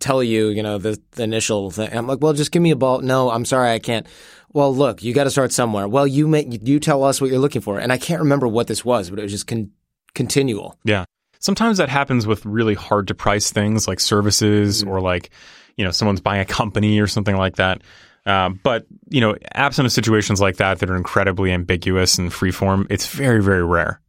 tell 0.00 0.22
you, 0.22 0.48
you 0.48 0.62
know, 0.62 0.78
the, 0.78 0.98
the 1.12 1.24
initial 1.24 1.70
thing." 1.70 1.90
I'm 1.92 2.06
like, 2.06 2.20
"Well, 2.22 2.32
just 2.32 2.52
give 2.52 2.62
me 2.62 2.70
a 2.70 2.76
ball." 2.76 3.00
No, 3.00 3.30
I'm 3.30 3.44
sorry, 3.44 3.70
I 3.70 3.80
can't. 3.80 4.06
Well, 4.52 4.74
look, 4.74 5.02
you 5.02 5.14
got 5.14 5.24
to 5.24 5.30
start 5.30 5.52
somewhere. 5.52 5.88
Well, 5.88 6.06
you 6.06 6.28
make 6.28 6.66
you 6.66 6.78
tell 6.78 7.04
us 7.04 7.20
what 7.20 7.30
you're 7.30 7.38
looking 7.38 7.62
for, 7.62 7.78
and 7.78 7.92
I 7.92 7.98
can't 7.98 8.20
remember 8.20 8.46
what 8.46 8.66
this 8.66 8.84
was, 8.84 9.10
but 9.10 9.18
it 9.18 9.22
was 9.22 9.32
just 9.32 9.46
con- 9.46 9.70
continual. 10.14 10.78
Yeah. 10.84 11.04
Sometimes 11.38 11.78
that 11.78 11.88
happens 11.88 12.26
with 12.26 12.44
really 12.46 12.74
hard 12.74 13.08
to 13.08 13.14
price 13.14 13.50
things 13.50 13.88
like 13.88 13.98
services 13.98 14.84
or 14.84 15.00
like, 15.00 15.30
you 15.76 15.84
know, 15.84 15.90
someone's 15.90 16.20
buying 16.20 16.40
a 16.40 16.44
company 16.44 17.00
or 17.00 17.06
something 17.06 17.36
like 17.36 17.56
that. 17.56 17.82
Um, 18.24 18.60
but, 18.62 18.86
you 19.08 19.20
know, 19.20 19.34
absent 19.52 19.86
of 19.86 19.92
situations 19.92 20.40
like 20.40 20.58
that 20.58 20.78
that 20.78 20.90
are 20.90 20.96
incredibly 20.96 21.50
ambiguous 21.50 22.18
and 22.18 22.30
freeform, 22.30 22.86
it's 22.90 23.08
very, 23.08 23.42
very 23.42 23.64
rare. 23.64 24.00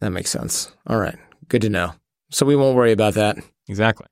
That 0.00 0.10
makes 0.10 0.30
sense. 0.30 0.70
All 0.86 0.98
right, 0.98 1.16
good 1.48 1.62
to 1.62 1.70
know. 1.70 1.94
So 2.30 2.44
we 2.44 2.56
won't 2.56 2.76
worry 2.76 2.92
about 2.92 3.14
that. 3.14 3.38
Exactly. 3.68 4.06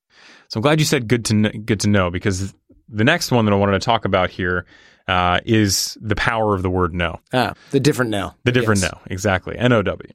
So 0.49 0.59
I'm 0.59 0.63
glad 0.63 0.79
you 0.79 0.87
said 0.87 1.09
good 1.09 1.27
to 1.27 1.35
kn- 1.35 1.65
good 1.65 1.81
to 1.81 1.89
know 1.89 2.11
because 2.11 2.55
the 2.89 3.05
next 3.05 3.31
one 3.31 3.45
that 3.45 3.53
I 3.53 3.57
wanted 3.57 3.73
to 3.73 3.85
talk 3.85 4.05
about 4.05 4.31
here 4.31 4.65
uh, 5.09 5.41
is 5.45 5.97
the 6.01 6.17
power 6.17 6.55
of 6.55 6.63
the 6.63 6.71
word 6.71 6.95
no. 6.95 7.21
Ah, 7.33 7.55
the 7.71 7.81
different 7.81 8.11
now. 8.11 8.35
The 8.45 8.53
different 8.53 8.81
Yes. 8.83 8.93
no. 8.93 9.01
Exactly. 9.07 9.57
N 9.57 9.73
O 9.73 9.83
W. 9.83 10.13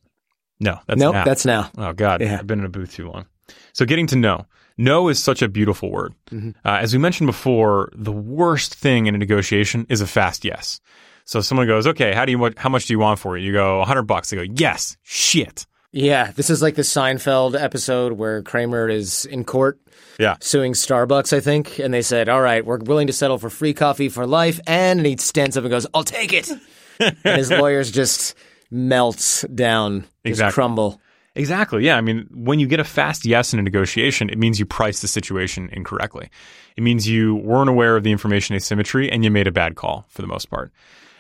No, 0.60 0.80
that's 0.88 1.00
Nope, 1.00 1.14
now. 1.14 1.24
that's 1.26 1.46
now. 1.46 1.72
Oh 1.78 1.94
God, 1.94 2.22
Yeah. 2.22 2.38
I've 2.40 2.48
been 2.48 2.60
in 2.60 2.66
a 2.66 2.70
booth 2.70 2.94
too 2.94 3.10
long. 3.10 3.26
So 3.74 3.86
getting 3.86 4.08
to 4.08 4.16
know. 4.16 4.46
No 4.78 5.10
is 5.10 5.22
such 5.22 5.42
a 5.42 5.48
beautiful 5.48 5.92
word. 5.92 6.14
Mm-hmm. 6.32 6.52
Uh, 6.66 6.78
as 6.82 6.94
we 6.94 7.00
mentioned 7.00 7.28
before, 7.28 7.90
the 7.94 8.12
worst 8.12 8.74
thing 8.76 9.06
in 9.06 9.14
a 9.16 9.18
negotiation 9.18 9.86
is 9.90 10.02
a 10.02 10.08
fast 10.08 10.44
yes. 10.46 10.80
So 11.26 11.42
someone 11.42 11.68
goes, 11.68 11.86
"Okay, 11.88 12.14
how 12.14 12.26
do 12.26 12.32
you 12.32 12.40
what, 12.40 12.58
how 12.58 12.70
much 12.70 12.86
do 12.88 12.94
you 12.94 13.00
want 13.00 13.20
for 13.20 13.38
it?" 13.38 13.42
You 13.44 13.52
go, 13.54 13.80
"100 13.80 14.04
bucks." 14.04 14.30
They 14.30 14.38
go, 14.38 14.54
"Yes." 14.56 14.98
Shit. 15.04 15.66
Yeah, 15.94 16.32
this 16.32 16.50
is 16.50 16.62
like 16.62 16.76
the 16.76 16.84
Seinfeld 16.84 17.60
episode 17.62 18.14
where 18.14 18.42
Kramer 18.44 18.88
is 18.88 19.26
in 19.26 19.44
court 19.44 19.80
Yeah. 20.18 20.36
suing 20.40 20.72
Starbucks, 20.74 21.36
I 21.36 21.42
think, 21.42 21.80
and 21.80 21.94
they 21.94 22.02
said, 22.02 22.30
"All 22.30 22.42
right, 22.42 22.66
we're 22.66 22.78
willing 22.78 23.08
to 23.08 23.14
settle 23.14 23.38
for 23.38 23.50
free 23.50 23.74
coffee 23.74 24.08
for 24.08 24.26
life," 24.26 24.60
and, 24.66 25.06
he 25.06 25.18
stands 25.18 25.58
up 25.58 25.64
and 25.66 25.72
goes, 25.72 25.86
"I'll 25.94 26.04
take 26.06 26.32
it," 26.32 26.50
and 27.00 27.18
his 27.38 27.52
lawyers 27.52 27.92
just 27.92 28.36
melts 28.70 29.42
down, 29.54 30.02
just 30.02 30.10
Exactly. 30.26 30.54
crumble. 30.54 31.02
Exactly. 31.36 31.86
Yeah. 31.86 31.98
I 31.98 32.02
mean, 32.02 32.28
when 32.34 32.60
you 32.60 32.68
get 32.68 32.80
a 32.80 32.84
fast 32.86 33.26
yes 33.26 33.54
in 33.54 33.60
a 33.60 33.62
negotiation, 33.64 34.30
it 34.30 34.38
means 34.38 34.60
you 34.60 34.66
priced 34.66 35.02
the 35.02 35.08
situation 35.08 35.70
incorrectly. 35.74 36.30
It 36.78 36.84
means 36.84 37.08
you 37.08 37.36
weren't 37.36 37.70
aware 37.70 37.96
of 37.98 38.04
the 38.04 38.12
information 38.12 38.56
asymmetry 38.56 39.10
and 39.10 39.24
you 39.24 39.32
made 39.32 39.48
a 39.48 39.52
bad 39.52 39.76
call 39.76 40.06
for 40.10 40.22
the 40.22 40.28
most 40.28 40.50
part. 40.50 40.72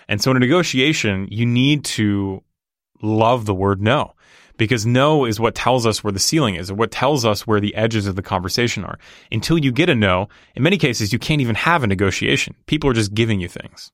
And 0.09 0.21
so 0.21 0.31
in 0.31 0.37
a 0.37 0.39
negotiation, 0.41 1.27
you 1.31 1.45
need 1.45 1.85
to 1.85 2.43
love 3.01 3.45
the 3.45 3.53
word 3.53 3.81
no 3.81 4.13
because 4.61 4.85
no 4.85 5.25
is 5.25 5.39
what 5.39 5.55
tells 5.55 5.87
us 5.87 6.03
where 6.03 6.13
the 6.13 6.19
ceiling 6.19 6.53
is 6.53 6.69
or 6.69 6.75
what 6.75 6.91
tells 6.91 7.25
us 7.25 7.47
where 7.47 7.59
the 7.59 7.73
edges 7.73 8.05
of 8.05 8.15
the 8.15 8.21
conversation 8.21 8.83
are. 8.85 8.99
Until 9.31 9.57
you 9.57 9.71
get 9.71 9.89
a 9.89 9.95
no, 9.95 10.29
in 10.55 10.61
many 10.61 10.77
cases, 10.77 11.11
you 11.11 11.17
can't 11.17 11.41
even 11.41 11.55
have 11.55 11.83
a 11.83 11.87
negotiation. 11.87 12.53
People 12.67 12.87
are 12.87 12.93
just 12.93 13.11
giving 13.15 13.39
you 13.39 13.47
things. 13.47 13.91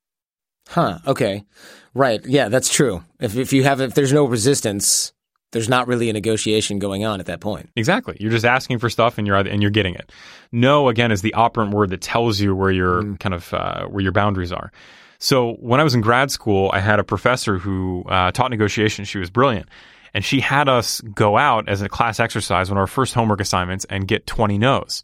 Huh? 0.68 1.00
Okay, 1.08 1.46
right. 1.94 2.20
Yeah, 2.26 2.50
that's 2.50 2.68
true. 2.68 3.02
If 3.18 3.38
if 3.38 3.54
you 3.54 3.64
have 3.64 3.80
if 3.80 3.94
there's 3.94 4.12
no 4.12 4.26
resistance, 4.26 5.14
there's 5.54 5.70
not 5.70 5.88
really 5.88 6.10
a 6.10 6.14
negotiation 6.14 6.80
going 6.80 7.06
on 7.06 7.22
at 7.22 7.28
that 7.28 7.40
point. 7.40 7.70
Exactly. 7.78 8.18
You're 8.20 8.32
just 8.32 8.44
asking 8.44 8.80
for 8.80 8.90
stuff 8.90 9.18
and 9.18 9.26
you're 9.26 9.38
and 9.38 9.62
you're 9.62 9.72
getting 9.72 9.96
it. 9.96 10.12
No, 10.52 10.90
again, 10.90 11.14
is 11.14 11.22
the 11.22 11.34
operant 11.34 11.74
word 11.74 11.92
that 11.92 12.02
tells 12.02 12.42
you 12.42 12.54
where 12.54 12.72
your 12.72 13.16
kind 13.22 13.34
of 13.34 13.54
uh, 13.54 13.86
where 13.86 14.04
your 14.04 14.12
boundaries 14.12 14.52
are. 14.52 14.74
So 15.20 15.54
when 15.54 15.80
I 15.80 15.86
was 15.86 15.96
in 15.96 16.02
grad 16.02 16.30
school, 16.30 16.70
I 16.74 16.82
had 16.82 17.00
a 17.00 17.06
professor 17.06 17.58
who 17.58 18.04
uh, 18.10 18.32
taught 18.34 18.52
negotiation. 18.52 19.06
She 19.06 19.18
was 19.18 19.30
brilliant, 19.30 19.70
and 20.18 20.26
she 20.26 20.40
had 20.40 20.68
us 20.68 21.00
go 21.02 21.38
out 21.38 21.70
as 21.70 21.84
a 21.84 21.88
class 21.88 22.20
exercise, 22.20 22.72
one 22.72 22.78
of 22.78 22.82
our 22.82 22.88
first 22.88 23.14
homework 23.14 23.40
assignments, 23.40 23.86
and 23.86 24.08
get 24.08 24.26
20 24.26 24.58
no's. 24.58 25.04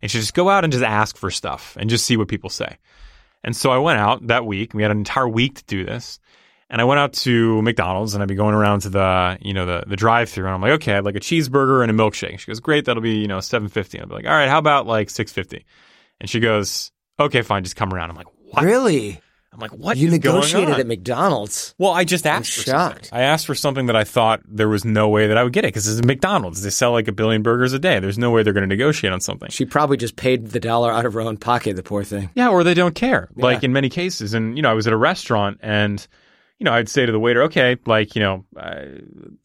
And 0.00 0.10
she 0.10 0.18
just 0.18 0.32
go 0.32 0.48
out 0.48 0.64
and 0.64 0.72
just 0.72 0.82
ask 0.82 1.18
for 1.18 1.30
stuff 1.30 1.76
and 1.78 1.90
just 1.90 2.06
see 2.06 2.16
what 2.16 2.28
people 2.28 2.48
say. 2.48 2.78
And 3.44 3.54
so 3.54 3.70
I 3.70 3.76
went 3.76 3.98
out 3.98 4.28
that 4.28 4.46
week. 4.46 4.72
We 4.72 4.80
had 4.80 4.90
an 4.90 4.96
entire 4.96 5.28
week 5.28 5.56
to 5.56 5.64
do 5.66 5.84
this. 5.84 6.20
And 6.70 6.80
I 6.80 6.84
went 6.84 7.00
out 7.00 7.12
to 7.12 7.60
McDonald's 7.60 8.14
and 8.14 8.22
I'd 8.22 8.30
be 8.30 8.34
going 8.34 8.54
around 8.54 8.80
to 8.80 8.88
the, 8.88 9.36
you 9.42 9.52
know, 9.52 9.66
the, 9.66 9.84
the 9.86 9.94
drive 9.94 10.30
through 10.30 10.46
and 10.46 10.54
I'm 10.54 10.62
like, 10.62 10.72
okay, 10.80 10.94
I'd 10.94 11.04
like 11.04 11.16
a 11.16 11.20
cheeseburger 11.20 11.82
and 11.82 11.90
a 11.90 11.94
milkshake. 11.94 12.38
She 12.38 12.46
goes, 12.46 12.60
great, 12.60 12.86
that'll 12.86 13.02
be, 13.02 13.18
you 13.18 13.28
know, 13.28 13.40
seven 13.40 13.68
fifty. 13.68 14.00
I'll 14.00 14.06
be 14.06 14.14
like, 14.14 14.24
all 14.24 14.32
right, 14.32 14.48
how 14.48 14.58
about 14.58 14.86
like 14.86 15.10
six 15.10 15.34
fifty? 15.34 15.66
And 16.18 16.30
she 16.30 16.40
goes, 16.40 16.92
okay, 17.20 17.42
fine, 17.42 17.62
just 17.62 17.76
come 17.76 17.92
around. 17.92 18.08
I'm 18.08 18.16
like, 18.16 18.28
what? 18.52 18.64
Really? 18.64 19.20
I'm 19.56 19.60
like, 19.60 19.70
what 19.70 19.96
You 19.96 20.10
negotiated 20.10 20.78
at 20.78 20.86
McDonald's? 20.86 21.74
Well, 21.78 21.92
I 21.92 22.04
just 22.04 22.26
asked 22.26 22.52
for 22.52 22.60
shocked. 22.60 23.06
something. 23.06 23.18
I 23.18 23.22
asked 23.22 23.46
for 23.46 23.54
something 23.54 23.86
that 23.86 23.96
I 23.96 24.04
thought 24.04 24.42
there 24.46 24.68
was 24.68 24.84
no 24.84 25.08
way 25.08 25.28
that 25.28 25.38
I 25.38 25.44
would 25.44 25.54
get 25.54 25.64
it 25.64 25.68
because 25.68 25.88
it's 25.88 26.06
McDonald's. 26.06 26.62
They 26.62 26.68
sell 26.68 26.92
like 26.92 27.08
a 27.08 27.12
billion 27.12 27.42
burgers 27.42 27.72
a 27.72 27.78
day. 27.78 27.98
There's 27.98 28.18
no 28.18 28.30
way 28.30 28.42
they're 28.42 28.52
going 28.52 28.68
to 28.68 28.74
negotiate 28.74 29.14
on 29.14 29.20
something. 29.22 29.48
She 29.48 29.64
probably 29.64 29.96
just 29.96 30.16
paid 30.16 30.48
the 30.48 30.60
dollar 30.60 30.92
out 30.92 31.06
of 31.06 31.14
her 31.14 31.22
own 31.22 31.38
pocket. 31.38 31.74
The 31.76 31.82
poor 31.82 32.04
thing. 32.04 32.28
Yeah, 32.34 32.50
or 32.50 32.64
they 32.64 32.74
don't 32.74 32.94
care. 32.94 33.30
Like 33.34 33.64
in 33.64 33.72
many 33.72 33.88
cases, 33.88 34.34
and 34.34 34.58
you 34.58 34.62
know, 34.62 34.70
I 34.70 34.74
was 34.74 34.86
at 34.86 34.92
a 34.92 34.96
restaurant 34.98 35.58
and 35.62 36.06
you 36.58 36.64
know, 36.64 36.72
I'd 36.72 36.88
say 36.88 37.04
to 37.04 37.12
the 37.12 37.20
waiter, 37.20 37.42
okay, 37.44 37.76
like 37.86 38.14
you 38.14 38.22
know, 38.22 38.44
I, 38.56 39.00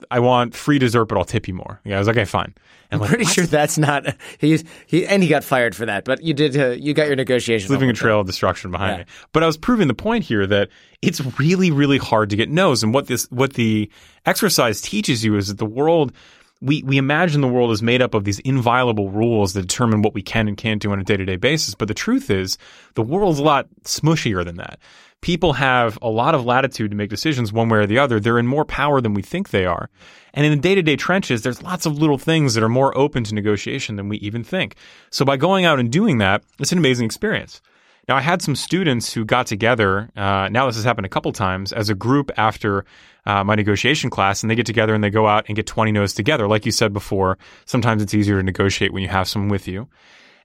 I 0.09 0.19
want 0.19 0.55
free 0.55 0.79
dessert, 0.79 1.05
but 1.05 1.17
I'll 1.17 1.25
tip 1.25 1.47
you 1.47 1.53
more. 1.53 1.81
Yeah, 1.83 1.95
I 1.95 1.99
was 1.99 2.07
like, 2.07 2.15
okay, 2.17 2.25
fine. 2.25 2.53
And 2.89 2.93
I'm 2.93 2.99
like, 3.01 3.09
Pretty 3.09 3.23
"What?" 3.25 3.33
sure 3.33 3.45
that's 3.45 3.77
not 3.77 4.05
he's 4.37 4.63
he 4.87 5.05
and 5.07 5.21
he 5.23 5.29
got 5.29 5.43
fired 5.43 5.75
for 5.75 5.85
that. 5.85 6.05
But 6.05 6.23
you 6.23 6.33
did 6.33 6.55
uh, 6.57 6.69
you 6.69 6.93
got 6.93 7.07
your 7.07 7.15
negotiation. 7.15 7.71
leaving 7.71 7.89
a 7.89 7.93
trail 7.93 8.19
of 8.21 8.27
destruction 8.27 8.71
behind 8.71 8.91
Yeah. 8.91 8.97
me. 8.99 9.05
But 9.33 9.43
I 9.43 9.45
was 9.45 9.57
proving 9.57 9.87
the 9.87 9.93
point 9.93 10.23
here 10.23 10.45
that 10.47 10.69
it's 11.01 11.21
really, 11.39 11.71
really 11.71 11.97
hard 11.97 12.29
to 12.29 12.35
get 12.35 12.49
no's. 12.49 12.83
And 12.83 12.93
what 12.93 13.07
this, 13.07 13.25
what 13.31 13.53
the 13.53 13.89
exercise 14.25 14.81
teaches 14.81 15.23
you 15.25 15.35
is 15.35 15.47
that 15.47 15.57
the 15.57 15.65
world, 15.65 16.13
we, 16.61 16.83
we 16.83 16.97
imagine 16.97 17.41
the 17.41 17.47
world 17.47 17.71
is 17.71 17.81
made 17.81 18.01
up 18.01 18.13
of 18.13 18.23
these 18.23 18.39
inviolable 18.39 19.09
rules 19.09 19.53
that 19.53 19.61
determine 19.63 20.01
what 20.01 20.13
we 20.13 20.21
can 20.21 20.47
and 20.47 20.55
can't 20.57 20.81
do 20.81 20.91
on 20.91 20.99
a 20.99 21.03
day 21.03 21.17
to 21.17 21.25
day 21.25 21.37
basis. 21.37 21.75
But 21.75 21.87
the 21.87 21.93
truth 21.93 22.29
is, 22.29 22.57
the 22.95 23.01
world's 23.01 23.39
a 23.39 23.43
lot 23.43 23.67
smushier 23.83 24.43
than 24.45 24.57
that. 24.57 24.79
People 25.21 25.53
have 25.53 25.99
a 26.01 26.09
lot 26.09 26.33
of 26.33 26.45
latitude 26.45 26.91
to 26.91 26.97
make 26.97 27.09
decisions 27.09 27.53
one 27.53 27.69
way 27.69 27.79
or 27.79 27.85
the 27.85 27.99
other. 27.99 28.19
They're 28.19 28.39
in 28.39 28.47
more 28.47 28.65
power 28.65 29.01
than 29.01 29.13
we 29.13 29.21
think 29.21 29.49
they 29.49 29.65
are. 29.65 29.89
And 30.33 30.45
in 30.45 30.51
the 30.51 30.57
day 30.57 30.75
to 30.75 30.81
day 30.81 30.95
trenches, 30.95 31.43
there's 31.43 31.61
lots 31.61 31.85
of 31.85 31.97
little 31.97 32.17
things 32.17 32.55
that 32.55 32.63
are 32.63 32.69
more 32.69 32.97
open 32.97 33.23
to 33.25 33.35
negotiation 33.35 33.97
than 33.97 34.09
we 34.09 34.17
even 34.17 34.43
think. 34.43 34.75
So 35.11 35.23
by 35.23 35.37
going 35.37 35.65
out 35.65 35.79
and 35.79 35.91
doing 35.91 36.17
that, 36.19 36.43
it's 36.59 36.71
an 36.71 36.79
amazing 36.79 37.05
experience. 37.05 37.61
Now, 38.07 38.17
I 38.17 38.21
had 38.21 38.41
some 38.41 38.55
students 38.55 39.13
who 39.13 39.23
got 39.23 39.45
together. 39.45 40.09
Uh, 40.15 40.49
now, 40.49 40.65
this 40.65 40.75
has 40.75 40.83
happened 40.83 41.05
a 41.05 41.09
couple 41.09 41.31
times 41.31 41.71
as 41.71 41.89
a 41.89 41.95
group 41.95 42.31
after 42.35 42.83
uh, 43.25 43.43
my 43.43 43.55
negotiation 43.55 44.09
class, 44.09 44.41
and 44.41 44.49
they 44.49 44.55
get 44.55 44.65
together 44.65 44.95
and 44.95 45.03
they 45.03 45.11
go 45.11 45.27
out 45.27 45.45
and 45.47 45.55
get 45.55 45.67
20 45.67 45.91
no's 45.91 46.13
together. 46.13 46.47
Like 46.47 46.65
you 46.65 46.71
said 46.71 46.93
before, 46.93 47.37
sometimes 47.65 48.01
it's 48.01 48.13
easier 48.13 48.37
to 48.37 48.43
negotiate 48.43 48.91
when 48.91 49.03
you 49.03 49.09
have 49.09 49.27
someone 49.27 49.49
with 49.49 49.67
you. 49.67 49.87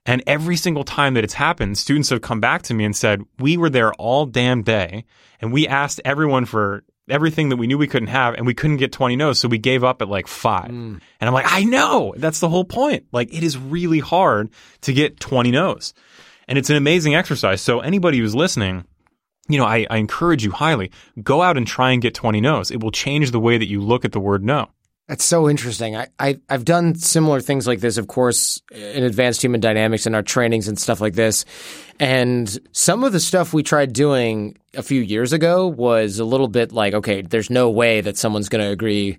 And 0.07 0.23
every 0.25 0.55
single 0.55 0.85
time 0.85 1.13
that 1.15 1.25
it's 1.25 1.33
happened, 1.33 1.77
students 1.77 2.09
have 2.09 2.21
come 2.21 2.39
back 2.39 2.63
to 2.63 2.73
me 2.73 2.85
and 2.85 2.95
said, 2.95 3.23
We 3.37 3.57
were 3.57 3.69
there 3.69 3.93
all 3.95 4.25
damn 4.25 4.63
day, 4.63 5.03
and 5.41 5.51
we 5.51 5.67
asked 5.67 5.99
everyone 6.05 6.45
for 6.45 6.83
everything 7.09 7.49
that 7.49 7.57
we 7.57 7.67
knew 7.67 7.77
we 7.77 7.87
couldn't 7.87 8.07
have, 8.07 8.33
and 8.33 8.45
we 8.45 8.53
couldn't 8.53 8.77
get 8.77 8.91
20 8.91 9.15
no's, 9.17 9.39
so 9.39 9.47
we 9.47 9.57
gave 9.57 9.83
up 9.83 10.01
at 10.01 10.09
like 10.09 10.27
five. 10.27 10.69
Mm. 10.69 11.01
And 11.19 11.27
I'm 11.27 11.33
like, 11.33 11.45
I 11.47 11.65
know. 11.65 12.13
That's 12.17 12.39
the 12.39 12.49
whole 12.49 12.65
point. 12.65 13.05
Like, 13.11 13.33
it 13.33 13.43
is 13.43 13.57
really 13.57 13.99
hard 13.99 14.49
to 14.81 14.93
get 14.93 15.19
20 15.19 15.51
no's. 15.51 15.93
And 16.47 16.57
it's 16.57 16.69
an 16.69 16.77
amazing 16.77 17.13
exercise. 17.13 17.61
So 17.61 17.81
anybody 17.81 18.19
who's 18.19 18.33
listening, 18.33 18.85
you 19.49 19.57
know, 19.57 19.65
I, 19.65 19.85
I 19.89 19.97
encourage 19.97 20.43
you 20.43 20.51
highly 20.51 20.91
go 21.21 21.41
out 21.41 21.57
and 21.57 21.67
try 21.67 21.91
and 21.91 22.01
get 22.01 22.13
20 22.13 22.39
no's. 22.41 22.71
It 22.71 22.81
will 22.81 22.91
change 22.91 23.31
the 23.31 23.39
way 23.39 23.57
that 23.57 23.67
you 23.67 23.81
look 23.81 24.05
at 24.05 24.13
the 24.13 24.19
word 24.19 24.43
no. 24.43 24.69
That's 25.07 25.23
so 25.23 25.49
interesting. 25.49 25.95
I, 25.95 26.07
I 26.19 26.39
I've 26.49 26.65
done 26.65 26.95
similar 26.95 27.39
things 27.39 27.65
like 27.65 27.79
this, 27.79 27.97
of 27.97 28.07
course, 28.07 28.61
in 28.71 29.03
advanced 29.03 29.41
human 29.41 29.61
dynamics 29.61 30.05
and 30.05 30.13
our 30.15 30.21
trainings 30.21 30.67
and 30.67 30.77
stuff 30.77 30.99
like 30.99 31.13
this. 31.13 31.45
And 31.99 32.59
some 32.73 33.03
of 33.05 33.13
the 33.13 33.19
stuff 33.21 33.53
we 33.53 33.63
tried 33.63 33.93
doing 33.93 34.57
a 34.75 34.83
few 34.83 35.01
years 35.01 35.31
ago 35.31 35.65
was 35.67 36.19
a 36.19 36.25
little 36.25 36.49
bit 36.49 36.73
like, 36.73 36.93
okay, 36.93 37.21
there's 37.21 37.49
no 37.49 37.69
way 37.69 38.01
that 38.01 38.17
someone's 38.17 38.49
going 38.49 38.63
to 38.63 38.69
agree 38.69 39.17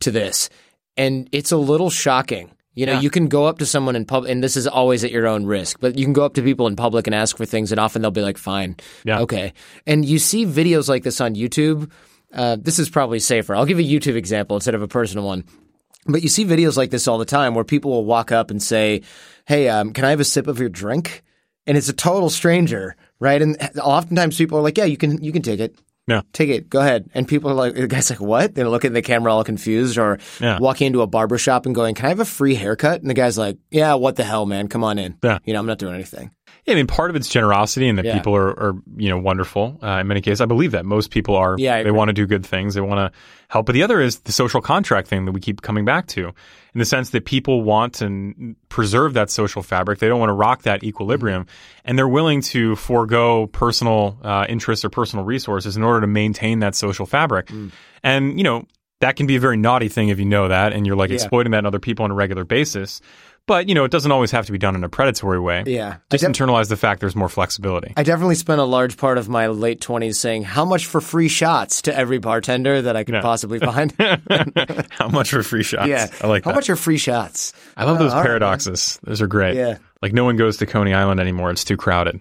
to 0.00 0.10
this, 0.10 0.50
and 0.96 1.28
it's 1.32 1.50
a 1.52 1.56
little 1.56 1.88
shocking. 1.90 2.50
You 2.74 2.86
know, 2.86 2.92
Yeah. 2.92 3.00
you 3.00 3.10
can 3.10 3.28
go 3.28 3.46
up 3.46 3.58
to 3.58 3.66
someone 3.66 3.96
in 3.96 4.04
public, 4.04 4.30
and 4.32 4.42
this 4.42 4.56
is 4.56 4.66
always 4.66 5.04
at 5.04 5.10
your 5.12 5.26
own 5.26 5.44
risk, 5.46 5.78
but 5.80 5.96
you 5.98 6.04
can 6.04 6.12
go 6.14 6.24
up 6.24 6.34
to 6.34 6.42
people 6.42 6.66
in 6.66 6.74
public 6.76 7.06
and 7.06 7.14
ask 7.14 7.36
for 7.36 7.44
things, 7.46 7.70
and 7.70 7.78
often 7.78 8.02
they'll 8.02 8.10
be 8.10 8.22
like, 8.22 8.38
fine, 8.38 8.76
Yeah. 9.04 9.20
okay. 9.20 9.52
And 9.86 10.04
you 10.04 10.18
see 10.18 10.44
videos 10.46 10.88
like 10.88 11.02
this 11.04 11.20
on 11.20 11.34
YouTube. 11.34 11.90
Uh, 12.32 12.56
this 12.60 12.78
is 12.78 12.88
probably 12.90 13.18
safer. 13.18 13.54
I'll 13.54 13.66
give 13.66 13.78
a 13.78 13.82
YouTube 13.82 14.16
example 14.16 14.56
instead 14.56 14.74
of 14.74 14.82
a 14.82 14.88
personal 14.88 15.26
one. 15.26 15.44
But 16.06 16.22
you 16.22 16.28
see 16.28 16.44
videos 16.44 16.76
like 16.76 16.90
this 16.90 17.06
all 17.06 17.18
the 17.18 17.24
time 17.24 17.54
where 17.54 17.64
people 17.64 17.90
will 17.92 18.04
walk 18.04 18.32
up 18.32 18.50
and 18.50 18.60
say, 18.62 19.02
Hey, 19.46 19.68
um, 19.68 19.92
can 19.92 20.04
I 20.04 20.10
have 20.10 20.20
a 20.20 20.24
sip 20.24 20.46
of 20.48 20.58
your 20.58 20.68
drink? 20.68 21.22
And 21.66 21.76
it's 21.78 21.88
a 21.88 21.92
total 21.92 22.28
stranger, 22.30 22.96
right? 23.20 23.40
And 23.40 23.56
oftentimes 23.80 24.36
people 24.36 24.58
are 24.58 24.62
like, 24.62 24.78
Yeah, 24.78 24.84
you 24.84 24.96
can, 24.96 25.22
you 25.22 25.30
can 25.32 25.42
take 25.42 25.60
it. 25.60 25.76
Yeah. 26.08 26.22
Take 26.32 26.48
it. 26.48 26.68
Go 26.68 26.80
ahead. 26.80 27.08
And 27.14 27.28
people 27.28 27.50
are 27.50 27.54
like, 27.54 27.74
the 27.74 27.86
guy's 27.86 28.10
like, 28.10 28.20
what? 28.20 28.56
They 28.56 28.64
look 28.64 28.84
at 28.84 28.92
the 28.92 29.02
camera 29.02 29.32
all 29.32 29.44
confused 29.44 29.96
or 29.98 30.18
Yeah. 30.40 30.58
walking 30.58 30.88
into 30.88 31.00
a 31.02 31.06
barber 31.06 31.38
shop 31.38 31.64
and 31.64 31.74
going, 31.76 31.94
can 31.94 32.06
I 32.06 32.08
have 32.08 32.18
a 32.18 32.24
free 32.24 32.56
haircut? 32.56 33.00
And 33.02 33.08
the 33.08 33.14
guy's 33.14 33.38
like, 33.38 33.58
yeah, 33.70 33.94
what 33.94 34.16
the 34.16 34.24
hell, 34.24 34.44
man? 34.44 34.66
Come 34.66 34.82
on 34.82 34.98
in. 34.98 35.16
Yeah. 35.22 35.38
You 35.44 35.52
know, 35.52 35.60
I'm 35.60 35.66
not 35.66 35.78
doing 35.78 35.94
anything. 35.94 36.32
Yeah, 36.64 36.74
I 36.74 36.76
mean, 36.76 36.86
part 36.86 37.10
of 37.10 37.16
it's 37.16 37.28
generosity 37.28 37.88
and 37.88 37.98
that 37.98 38.04
Yeah. 38.04 38.14
people 38.14 38.36
are, 38.36 38.50
are, 38.50 38.74
you 38.96 39.08
know, 39.08 39.18
wonderful. 39.18 39.80
Uh, 39.82 39.98
in 40.00 40.06
many 40.06 40.20
cases, 40.20 40.40
I 40.40 40.44
believe 40.46 40.70
that 40.72 40.84
most 40.86 41.10
people 41.10 41.34
are. 41.34 41.56
Yeah, 41.58 41.82
they 41.82 41.90
want 41.90 42.08
to 42.10 42.12
do 42.12 42.24
good 42.24 42.46
things. 42.46 42.74
They 42.74 42.80
want 42.80 42.98
to 43.12 43.18
help. 43.48 43.66
But 43.66 43.72
the 43.72 43.82
other 43.82 44.00
is 44.00 44.20
the 44.20 44.30
social 44.30 44.60
contract 44.60 45.08
thing 45.08 45.24
that 45.24 45.32
we 45.32 45.40
keep 45.40 45.60
coming 45.62 45.84
back 45.84 46.06
to, 46.08 46.28
in 46.28 46.78
the 46.78 46.84
sense 46.84 47.10
that 47.10 47.24
people 47.24 47.62
want 47.62 47.94
to 47.94 48.54
preserve 48.68 49.14
that 49.14 49.28
social 49.28 49.62
fabric. 49.62 49.98
They 49.98 50.06
don't 50.06 50.20
want 50.20 50.30
to 50.30 50.34
rock 50.34 50.62
that 50.62 50.84
equilibrium, 50.84 51.46
and 51.84 51.98
they're 51.98 52.06
willing 52.08 52.42
to 52.42 52.76
forego 52.76 53.48
personal 53.48 54.18
uh, 54.22 54.46
interests 54.48 54.84
or 54.84 54.88
personal 54.88 55.24
resources 55.24 55.76
in 55.76 55.82
order 55.82 56.02
to 56.02 56.06
maintain 56.06 56.60
that 56.60 56.76
social 56.76 57.06
fabric. 57.06 57.46
Mm. 57.48 57.72
And 58.04 58.38
you 58.38 58.44
know, 58.44 58.66
that 59.00 59.16
can 59.16 59.26
be 59.26 59.34
a 59.34 59.40
very 59.40 59.56
naughty 59.56 59.88
thing 59.88 60.10
if 60.10 60.20
you 60.20 60.24
know 60.26 60.46
that, 60.46 60.72
and 60.72 60.86
you're 60.86 60.94
like 60.94 61.10
Yeah. 61.10 61.14
exploiting 61.16 61.50
that 61.50 61.58
in 61.58 61.66
other 61.66 61.80
people 61.80 62.04
on 62.04 62.12
a 62.12 62.14
regular 62.14 62.44
basis. 62.44 63.00
But 63.48 63.68
you 63.68 63.74
know, 63.74 63.84
it 63.84 63.90
doesn't 63.90 64.12
always 64.12 64.30
have 64.30 64.46
to 64.46 64.52
be 64.52 64.58
done 64.58 64.76
in 64.76 64.84
a 64.84 64.88
predatory 64.88 65.40
way. 65.40 65.64
Yeah. 65.66 65.96
Just 66.10 66.22
def- 66.22 66.32
internalize 66.32 66.68
the 66.68 66.76
fact 66.76 67.00
there's 67.00 67.16
more 67.16 67.28
flexibility. 67.28 67.92
I 67.96 68.04
definitely 68.04 68.36
spent 68.36 68.60
a 68.60 68.64
large 68.64 68.96
part 68.96 69.18
of 69.18 69.28
my 69.28 69.48
late 69.48 69.80
20s 69.80 70.14
saying, 70.14 70.44
how 70.44 70.64
much 70.64 70.86
for 70.86 71.00
free 71.00 71.28
shots 71.28 71.82
to 71.82 71.96
every 71.96 72.18
bartender 72.18 72.82
that 72.82 72.94
I 72.96 73.02
could 73.04 73.16
Yeah. 73.16 73.20
possibly 73.22 73.58
find? 73.60 73.92
How 74.90 75.08
much 75.08 75.30
for 75.30 75.42
free 75.42 75.64
shots? 75.64 75.88
yeah. 75.88 76.06
I 76.22 76.28
like 76.28 76.44
How 76.44 76.52
that. 76.52 76.56
much 76.56 76.70
are 76.70 76.76
free 76.76 76.98
shots? 76.98 77.52
I 77.76 77.84
love 77.84 77.96
uh, 77.96 78.04
those 78.04 78.12
all 78.12 78.18
right, 78.20 78.26
paradoxes. 78.26 79.00
Those 79.02 79.20
are 79.20 79.26
great. 79.26 79.56
Yeah. 79.56 79.78
Like 80.00 80.12
no 80.12 80.24
one 80.24 80.36
goes 80.36 80.58
to 80.58 80.66
Coney 80.66 80.94
Island 80.94 81.18
anymore. 81.20 81.50
It's 81.50 81.64
too 81.64 81.76
crowded. 81.76 82.20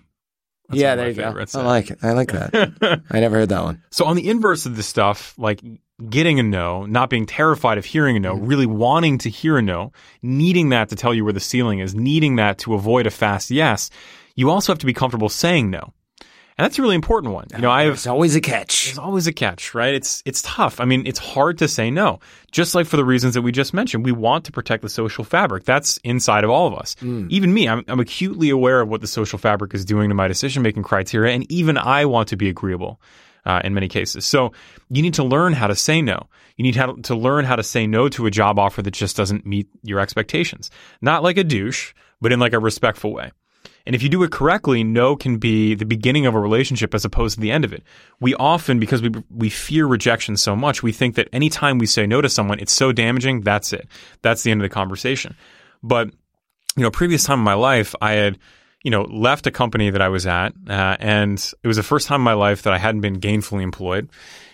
That's 0.70 0.82
yeah, 0.82 0.96
there 0.96 1.10
you 1.10 1.16
go. 1.16 1.24
I 1.56 1.62
like 1.64 1.92
it. 1.92 2.00
I 2.02 2.14
like 2.14 2.32
that. 2.32 3.02
I 3.12 3.20
never 3.20 3.36
heard 3.38 3.50
that 3.50 3.64
one. 3.64 3.84
So 3.92 4.06
on 4.06 4.16
the 4.16 4.28
inverse 4.30 4.66
of 4.66 4.76
this 4.76 4.88
stuff, 4.88 5.34
like 5.38 5.62
getting 6.10 6.40
a 6.40 6.44
no, 6.44 6.86
not 6.86 7.10
being 7.10 7.26
terrified 7.26 7.78
of 7.78 7.86
hearing 7.86 8.18
a 8.18 8.20
no, 8.20 8.36
Mm-hmm. 8.36 8.46
really 8.46 8.66
wanting 8.66 9.18
to 9.20 9.30
hear 9.30 9.58
a 9.58 9.62
no, 9.62 9.92
needing 10.22 10.70
that 10.70 10.90
to 10.90 10.96
tell 10.96 11.14
you 11.14 11.24
where 11.24 11.34
the 11.34 11.40
ceiling 11.40 11.80
is, 11.80 11.94
needing 11.94 12.38
that 12.38 12.58
to 12.60 12.74
avoid 12.74 13.08
a 13.08 13.12
fast 13.12 13.52
yes, 13.52 13.90
you 14.36 14.50
also 14.50 14.72
have 14.72 14.80
to 14.80 14.86
be 14.86 14.94
comfortable 14.94 15.30
saying 15.30 15.70
no. 15.70 15.94
And 16.58 16.66
that's 16.66 16.78
a 16.78 16.82
really 16.82 16.96
important 16.96 17.34
one. 17.34 17.48
You 17.56 17.60
know, 17.60 17.72
I 17.72 17.84
have 17.84 17.94
There's 17.94 18.08
always 18.08 18.36
a 18.36 18.42
catch. 18.42 18.86
There's 18.86 18.98
always 19.00 19.26
a 19.26 19.34
catch, 19.34 19.74
right? 19.74 19.94
It's 19.96 20.22
it's 20.26 20.42
tough. 20.44 20.80
I 20.80 20.86
mean, 20.86 21.08
it's 21.08 21.18
hard 21.18 21.58
to 21.60 21.68
say 21.68 21.90
no. 21.90 22.20
Just 22.52 22.76
like 22.76 22.86
for 22.86 22.98
the 22.98 23.06
reasons 23.06 23.34
that 23.34 23.42
we 23.42 23.52
just 23.52 23.74
mentioned, 23.74 24.06
we 24.06 24.12
want 24.12 24.46
to 24.46 24.52
protect 24.52 24.84
the 24.84 24.90
social 24.90 25.24
fabric. 25.24 25.64
That's 25.64 25.98
inside 26.04 26.44
of 26.44 26.50
all 26.52 26.68
of 26.68 26.76
us. 26.76 26.96
Even 27.02 27.54
me, 27.54 27.68
I'm, 27.68 27.84
I'm 27.88 28.00
acutely 28.00 28.50
aware 28.50 28.82
of 28.82 28.90
what 28.90 29.02
the 29.02 29.08
social 29.08 29.40
fabric 29.40 29.74
is 29.74 29.86
doing 29.86 30.10
to 30.10 30.16
my 30.16 30.28
decision 30.28 30.62
making 30.62 30.84
criteria, 30.84 31.34
and 31.34 31.50
even 31.52 31.78
I 31.78 32.06
want 32.06 32.28
to 32.30 32.36
be 32.36 32.50
agreeable. 32.50 33.02
Uh, 33.44 33.60
in 33.64 33.74
many 33.74 33.88
cases. 33.88 34.24
So 34.24 34.52
you 34.92 35.02
need 35.02 35.16
to 35.16 35.24
learn 35.24 35.54
how 35.54 35.66
to 35.66 35.76
say 35.76 36.00
no. 36.00 36.28
You 36.58 36.64
need 36.64 37.04
to 37.06 37.16
learn 37.16 37.44
how 37.44 37.56
to 37.56 37.64
say 37.64 37.88
no 37.88 38.08
to 38.10 38.28
a 38.28 38.32
job 38.32 38.60
offer 38.60 38.84
that 38.84 38.92
just 38.92 39.18
doesn't 39.18 39.48
meet 39.48 39.68
your 39.82 40.00
expectations. 40.00 40.70
Not 41.02 41.24
like 41.24 41.38
a 41.38 41.44
douche, 41.44 41.94
but 42.22 42.32
in 42.32 42.40
like 42.40 42.54
a 42.54 42.60
respectful 42.60 43.12
way. 43.12 43.32
And 43.86 43.96
if 43.96 44.04
you 44.04 44.10
do 44.10 44.24
it 44.24 44.32
correctly, 44.32 44.84
no 44.84 45.16
can 45.16 45.38
be 45.38 45.74
the 45.74 45.86
beginning 45.86 46.26
of 46.26 46.36
a 46.36 46.40
relationship 46.40 46.94
as 46.94 47.04
opposed 47.04 47.36
to 47.36 47.42
the 47.42 47.52
end 47.52 47.66
of 47.66 47.74
it. 47.74 47.84
We 48.20 48.36
often, 48.36 48.80
because 48.80 49.02
we 49.02 49.12
we 49.30 49.50
fear 49.50 49.88
rejection 49.88 50.38
so 50.38 50.56
much, 50.56 50.84
we 50.84 50.92
think 50.92 51.16
that 51.16 51.28
anytime 51.34 51.80
we 51.80 51.88
say 51.88 52.06
no 52.06 52.22
to 52.22 52.30
someone, 52.30 52.60
it's 52.60 52.72
so 52.72 52.92
damaging. 52.92 53.42
That's 53.42 53.74
it. 53.74 53.88
That's 54.22 54.44
the 54.44 54.52
end 54.52 54.62
of 54.62 54.70
the 54.70 54.74
conversation. 54.74 55.36
But 55.82 56.10
you 56.78 56.84
know, 56.84 56.92
previous 56.92 57.24
time 57.24 57.40
in 57.40 57.46
my 57.46 57.56
life, 57.56 57.96
I 58.02 58.14
had 58.14 58.38
you 58.84 58.92
know 58.92 59.04
left 59.04 59.48
a 59.48 59.52
company 59.52 59.90
that 59.90 60.02
I 60.02 60.10
was 60.10 60.26
at, 60.28 60.54
uh, 60.70 60.98
and 61.00 61.38
it 61.64 61.68
was 61.68 61.78
the 61.78 61.84
first 61.84 62.08
time 62.08 62.22
in 62.22 62.26
my 62.26 62.34
life 62.34 62.64
that 62.64 62.74
I 62.74 62.78
hadn't 62.78 63.02
been 63.02 63.20
gainfully 63.20 63.64
employed. 63.64 64.10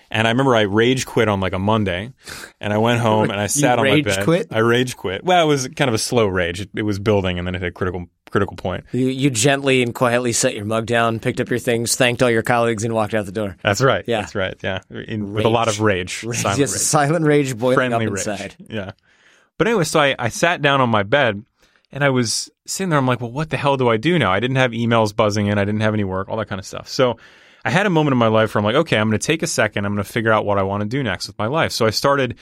And 0.09 0.25
I 0.25 0.31
remember 0.31 0.55
I 0.55 0.61
rage 0.61 1.05
quit 1.05 1.27
on 1.27 1.41
like 1.41 1.51
a 1.51 1.59
Monday, 1.59 2.13
and 2.61 2.71
I 2.71 2.77
went 2.77 3.01
home 3.01 3.29
and 3.29 3.37
I 3.39 3.47
sat 3.47 3.77
on 3.77 3.85
my 3.85 4.01
bed. 4.01 4.23
quit? 4.23 4.47
I 4.51 4.59
rage 4.59 4.95
quit. 4.95 5.21
Well, 5.25 5.43
it 5.43 5.47
was 5.47 5.67
kind 5.67 5.89
of 5.89 5.95
a 5.95 5.97
slow 5.97 6.27
rage. 6.27 6.61
It, 6.61 6.69
it 6.75 6.83
was 6.83 6.97
building, 6.97 7.37
and 7.37 7.45
then 7.45 7.55
it 7.55 7.61
hit 7.61 7.67
a 7.67 7.71
critical 7.71 8.05
critical 8.31 8.55
point. 8.55 8.85
You, 8.93 9.07
you 9.07 9.29
gently 9.29 9.81
and 9.83 9.93
quietly 9.93 10.31
set 10.31 10.55
your 10.55 10.63
mug 10.63 10.85
down, 10.85 11.19
picked 11.19 11.41
up 11.41 11.49
your 11.49 11.59
things, 11.59 11.95
thanked 11.97 12.23
all 12.23 12.29
your 12.29 12.41
colleagues, 12.41 12.85
and 12.85 12.93
walked 12.93 13.13
out 13.13 13.25
the 13.25 13.31
door. 13.33 13.57
That's 13.63 13.81
right. 13.81 14.03
Yeah. 14.07 14.21
That's 14.21 14.35
right. 14.35 14.55
Yeah. 14.63 14.79
In, 14.89 15.33
with 15.33 15.45
a 15.45 15.49
lot 15.49 15.67
of 15.67 15.81
rage. 15.81 16.23
Rage, 16.27 16.39
Silent 16.41 16.59
yes, 16.59 16.71
rage. 16.73 16.81
silent 16.81 17.25
rage 17.25 17.57
boiling 17.57 17.75
Friendly 17.75 18.05
up 18.07 18.11
rage. 18.13 18.27
inside. 18.27 18.55
Yeah. 18.69 18.91
But 19.57 19.67
anyway, 19.67 19.83
so 19.85 19.99
I, 19.99 20.15
I 20.19 20.29
sat 20.29 20.61
down 20.61 20.79
on 20.81 20.89
my 20.89 21.03
bed 21.03 21.43
and 21.91 22.03
I 22.03 22.09
was 22.09 22.49
sitting 22.65 22.89
there. 22.89 22.99
I'm 22.99 23.07
like, 23.07 23.21
well, 23.21 23.31
what 23.31 23.49
the 23.49 23.57
hell 23.57 23.77
do 23.77 23.89
I 23.89 23.97
do 23.97 24.19
now? 24.19 24.31
I 24.31 24.39
didn't 24.39 24.57
have 24.57 24.71
emails 24.71 25.15
buzzing 25.15 25.47
in. 25.47 25.57
I 25.57 25.65
didn't 25.65 25.81
have 25.81 25.93
any 25.93 26.03
work, 26.03 26.29
all 26.29 26.37
that 26.37 26.47
kind 26.47 26.59
of 26.59 26.65
stuff. 26.65 26.87
So 26.87 27.17
I 27.63 27.69
had 27.69 27.85
a 27.85 27.89
moment 27.89 28.13
in 28.13 28.17
my 28.17 28.27
life 28.27 28.53
where 28.53 28.59
I'm 28.59 28.65
like, 28.65 28.75
okay, 28.75 28.97
I'm 28.97 29.09
going 29.09 29.19
to 29.19 29.25
take 29.25 29.43
a 29.43 29.47
second. 29.47 29.85
I'm 29.85 29.93
going 29.93 30.03
to 30.03 30.11
figure 30.11 30.31
out 30.31 30.45
what 30.45 30.57
I 30.57 30.63
want 30.63 30.81
to 30.81 30.87
do 30.87 31.03
next 31.03 31.27
with 31.27 31.37
my 31.37 31.47
life. 31.47 31.71
So 31.71 31.85
I 31.85 31.89
started 31.89 32.37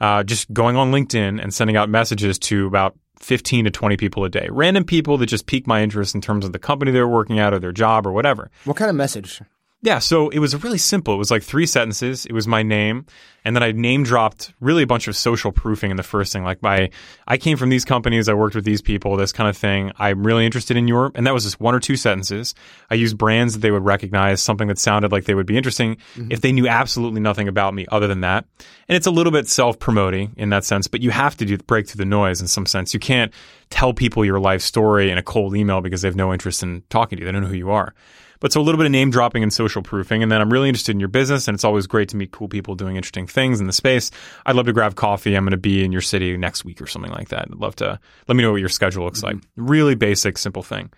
uh, 0.00 0.22
just 0.22 0.52
going 0.52 0.76
on 0.76 0.92
LinkedIn 0.92 1.42
and 1.42 1.52
sending 1.52 1.76
out 1.76 1.88
messages 1.88 2.38
to 2.40 2.66
about 2.66 2.96
15 3.20 3.66
to 3.66 3.70
20 3.70 3.96
people 3.96 4.24
a 4.24 4.30
day, 4.30 4.48
random 4.50 4.84
people 4.84 5.18
that 5.18 5.26
just 5.26 5.46
pique 5.46 5.66
my 5.66 5.82
interest 5.82 6.14
in 6.14 6.20
terms 6.20 6.44
of 6.44 6.52
the 6.52 6.58
company 6.58 6.90
they're 6.90 7.06
working 7.06 7.38
at 7.38 7.52
or 7.52 7.58
their 7.58 7.72
job 7.72 8.06
or 8.06 8.12
whatever. 8.12 8.50
What 8.64 8.76
kind 8.76 8.88
of 8.88 8.96
message? 8.96 9.42
Yeah, 9.82 9.98
so 9.98 10.28
it 10.28 10.40
was 10.40 10.62
really 10.62 10.76
simple. 10.76 11.14
It 11.14 11.18
was 11.18 11.30
like 11.30 11.42
three 11.42 11.64
sentences. 11.64 12.26
It 12.26 12.34
was 12.34 12.46
my 12.46 12.62
name, 12.62 13.06
and 13.46 13.56
then 13.56 13.62
I 13.62 13.72
name 13.72 14.02
dropped 14.04 14.52
really 14.60 14.82
a 14.82 14.86
bunch 14.86 15.08
of 15.08 15.16
social 15.16 15.52
proofing 15.52 15.90
in 15.90 15.96
the 15.96 16.02
first 16.02 16.34
thing. 16.34 16.44
Like 16.44 16.60
my, 16.60 16.90
I 17.26 17.38
came 17.38 17.56
from 17.56 17.70
these 17.70 17.86
companies, 17.86 18.28
I 18.28 18.34
worked 18.34 18.54
with 18.54 18.66
these 18.66 18.82
people, 18.82 19.16
this 19.16 19.32
kind 19.32 19.48
of 19.48 19.56
thing. 19.56 19.92
I'm 19.98 20.22
really 20.22 20.44
interested 20.44 20.76
in 20.76 20.86
your, 20.86 21.12
and 21.14 21.26
that 21.26 21.32
was 21.32 21.44
just 21.44 21.60
one 21.60 21.74
or 21.74 21.80
two 21.80 21.96
sentences. 21.96 22.54
I 22.90 22.94
used 22.96 23.16
brands 23.16 23.54
that 23.54 23.60
they 23.60 23.70
would 23.70 23.84
recognize, 23.84 24.42
something 24.42 24.68
that 24.68 24.78
sounded 24.78 25.12
like 25.12 25.24
they 25.24 25.34
would 25.34 25.46
be 25.46 25.56
interesting 25.56 25.96
mm-hmm. 26.14 26.30
if 26.30 26.42
they 26.42 26.52
knew 26.52 26.68
absolutely 26.68 27.22
nothing 27.22 27.48
about 27.48 27.72
me 27.72 27.86
other 27.90 28.06
than 28.06 28.20
that. 28.20 28.44
And 28.86 28.96
it's 28.96 29.06
a 29.06 29.10
little 29.10 29.32
bit 29.32 29.48
self 29.48 29.78
promoting 29.78 30.34
in 30.36 30.50
that 30.50 30.66
sense, 30.66 30.88
but 30.88 31.00
you 31.00 31.10
have 31.10 31.38
to 31.38 31.46
do 31.46 31.56
break 31.56 31.88
through 31.88 32.04
the 32.04 32.04
noise 32.04 32.42
in 32.42 32.48
some 32.48 32.66
sense. 32.66 32.92
You 32.92 33.00
can't 33.00 33.32
tell 33.70 33.94
people 33.94 34.26
your 34.26 34.40
life 34.40 34.60
story 34.60 35.10
in 35.10 35.16
a 35.16 35.22
cold 35.22 35.56
email 35.56 35.80
because 35.80 36.02
they 36.02 36.08
have 36.08 36.16
no 36.16 36.34
interest 36.34 36.62
in 36.62 36.82
talking 36.90 37.16
to 37.16 37.22
you. 37.22 37.26
They 37.26 37.32
don't 37.32 37.42
know 37.42 37.48
who 37.48 37.56
you 37.56 37.70
are. 37.70 37.94
But 38.40 38.52
so 38.52 38.60
a 38.60 38.62
little 38.62 38.78
bit 38.78 38.86
of 38.86 38.92
name 38.92 39.10
dropping 39.10 39.42
and 39.42 39.52
social 39.52 39.82
proofing. 39.82 40.22
And 40.22 40.32
then 40.32 40.40
I'm 40.40 40.50
really 40.50 40.68
interested 40.68 40.92
in 40.92 41.00
your 41.00 41.08
business. 41.08 41.46
And 41.46 41.54
it's 41.54 41.64
always 41.64 41.86
great 41.86 42.08
to 42.08 42.16
meet 42.16 42.32
cool 42.32 42.48
people 42.48 42.74
doing 42.74 42.96
interesting 42.96 43.26
things 43.26 43.60
in 43.60 43.66
the 43.66 43.72
space. 43.72 44.10
I'd 44.46 44.56
love 44.56 44.66
to 44.66 44.72
grab 44.72 44.94
coffee. 44.94 45.34
I'm 45.34 45.44
going 45.44 45.52
to 45.52 45.58
be 45.58 45.84
in 45.84 45.92
your 45.92 46.00
city 46.00 46.36
next 46.36 46.64
week 46.64 46.80
or 46.80 46.86
something 46.86 47.12
like 47.12 47.28
that. 47.28 47.48
I'd 47.50 47.58
love 47.58 47.76
to 47.76 48.00
let 48.26 48.34
me 48.34 48.42
know 48.42 48.52
what 48.52 48.60
your 48.60 48.70
schedule 48.70 49.04
looks 49.04 49.22
like. 49.22 49.36
Mm-hmm. 49.36 49.66
Really 49.66 49.94
basic, 49.94 50.38
simple 50.38 50.62
thing. 50.62 50.90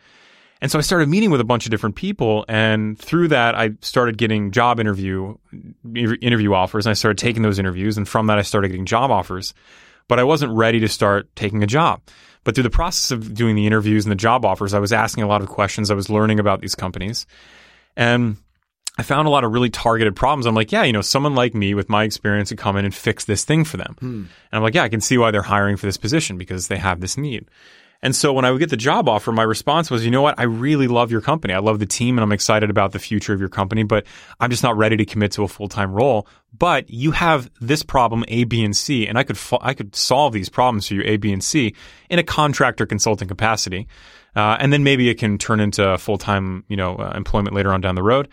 And 0.60 0.70
so 0.70 0.78
I 0.78 0.82
started 0.82 1.08
meeting 1.08 1.32
with 1.32 1.40
a 1.40 1.44
bunch 1.44 1.66
of 1.66 1.72
different 1.72 1.96
people. 1.96 2.44
And 2.46 2.96
through 2.96 3.28
that, 3.28 3.56
I 3.56 3.70
started 3.80 4.16
getting 4.16 4.52
job 4.52 4.78
interview, 4.78 5.36
interview 5.92 6.54
offers. 6.54 6.86
And 6.86 6.92
I 6.92 6.94
started 6.94 7.18
taking 7.18 7.42
those 7.42 7.58
interviews. 7.58 7.96
And 7.96 8.08
from 8.08 8.28
that, 8.28 8.38
I 8.38 8.42
started 8.42 8.68
getting 8.68 8.86
job 8.86 9.10
offers. 9.10 9.54
But 10.06 10.20
I 10.20 10.24
wasn't 10.24 10.52
ready 10.52 10.78
to 10.78 10.88
start 10.88 11.34
taking 11.34 11.64
a 11.64 11.66
job. 11.66 12.00
But 12.44 12.54
through 12.54 12.64
the 12.64 12.70
process 12.70 13.10
of 13.10 13.34
doing 13.34 13.54
the 13.54 13.66
interviews 13.66 14.04
and 14.04 14.10
the 14.10 14.16
job 14.16 14.44
offers, 14.44 14.74
I 14.74 14.78
was 14.78 14.92
asking 14.92 15.24
a 15.24 15.28
lot 15.28 15.42
of 15.42 15.48
questions. 15.48 15.90
I 15.90 15.94
was 15.94 16.10
learning 16.10 16.40
about 16.40 16.60
these 16.60 16.74
companies. 16.74 17.26
And 17.96 18.36
I 18.98 19.02
found 19.02 19.26
a 19.26 19.30
lot 19.30 19.44
of 19.44 19.52
really 19.52 19.70
targeted 19.70 20.16
problems. 20.16 20.44
I'm 20.44 20.54
like, 20.54 20.72
yeah, 20.72 20.82
you 20.82 20.92
know, 20.92 21.00
someone 21.00 21.34
like 21.34 21.54
me 21.54 21.72
with 21.74 21.88
my 21.88 22.04
experience 22.04 22.50
could 22.50 22.58
come 22.58 22.76
in 22.76 22.84
and 22.84 22.94
fix 22.94 23.24
this 23.24 23.44
thing 23.44 23.64
for 23.64 23.76
them. 23.76 23.96
Hmm. 23.98 24.06
And 24.06 24.28
I'm 24.52 24.62
like, 24.62 24.74
yeah, 24.74 24.82
I 24.82 24.88
can 24.88 25.00
see 25.00 25.16
why 25.16 25.30
they're 25.30 25.42
hiring 25.42 25.76
for 25.76 25.86
this 25.86 25.96
position 25.96 26.36
because 26.36 26.68
they 26.68 26.76
have 26.76 27.00
this 27.00 27.16
need. 27.16 27.46
And 28.02 28.16
so 28.16 28.32
when 28.32 28.44
I 28.44 28.50
would 28.50 28.58
get 28.58 28.70
the 28.70 28.76
job 28.76 29.08
offer, 29.08 29.30
my 29.30 29.44
response 29.44 29.88
was, 29.90 30.04
you 30.04 30.10
know 30.10 30.22
what? 30.22 30.34
I 30.38 30.42
really 30.42 30.88
love 30.88 31.12
your 31.12 31.20
company. 31.20 31.54
I 31.54 31.60
love 31.60 31.78
the 31.78 31.86
team 31.86 32.18
and 32.18 32.24
I'm 32.24 32.32
excited 32.32 32.68
about 32.68 32.90
the 32.90 32.98
future 32.98 33.32
of 33.32 33.38
your 33.38 33.48
company, 33.48 33.84
but 33.84 34.06
I'm 34.40 34.50
just 34.50 34.64
not 34.64 34.76
ready 34.76 34.96
to 34.96 35.04
commit 35.04 35.32
to 35.32 35.44
a 35.44 35.48
full-time 35.48 35.92
role. 35.92 36.26
But 36.56 36.90
you 36.90 37.12
have 37.12 37.48
this 37.60 37.84
problem 37.84 38.24
A, 38.26 38.42
B, 38.44 38.64
and 38.64 38.76
C, 38.76 39.06
and 39.06 39.16
I 39.16 39.22
could, 39.22 39.38
fo- 39.38 39.60
I 39.62 39.74
could 39.74 39.94
solve 39.94 40.32
these 40.32 40.48
problems 40.48 40.88
for 40.88 40.94
you 40.94 41.02
A, 41.04 41.16
B, 41.16 41.32
and 41.32 41.44
C 41.44 41.74
in 42.10 42.18
a 42.18 42.24
contractor 42.24 42.86
consulting 42.86 43.28
capacity. 43.28 43.86
Uh, 44.34 44.56
and 44.58 44.72
then 44.72 44.82
maybe 44.82 45.08
it 45.08 45.18
can 45.18 45.38
turn 45.38 45.60
into 45.60 45.96
full-time, 45.98 46.64
you 46.68 46.76
know, 46.76 46.96
uh, 46.96 47.12
employment 47.14 47.54
later 47.54 47.72
on 47.72 47.80
down 47.80 47.94
the 47.94 48.02
road. 48.02 48.28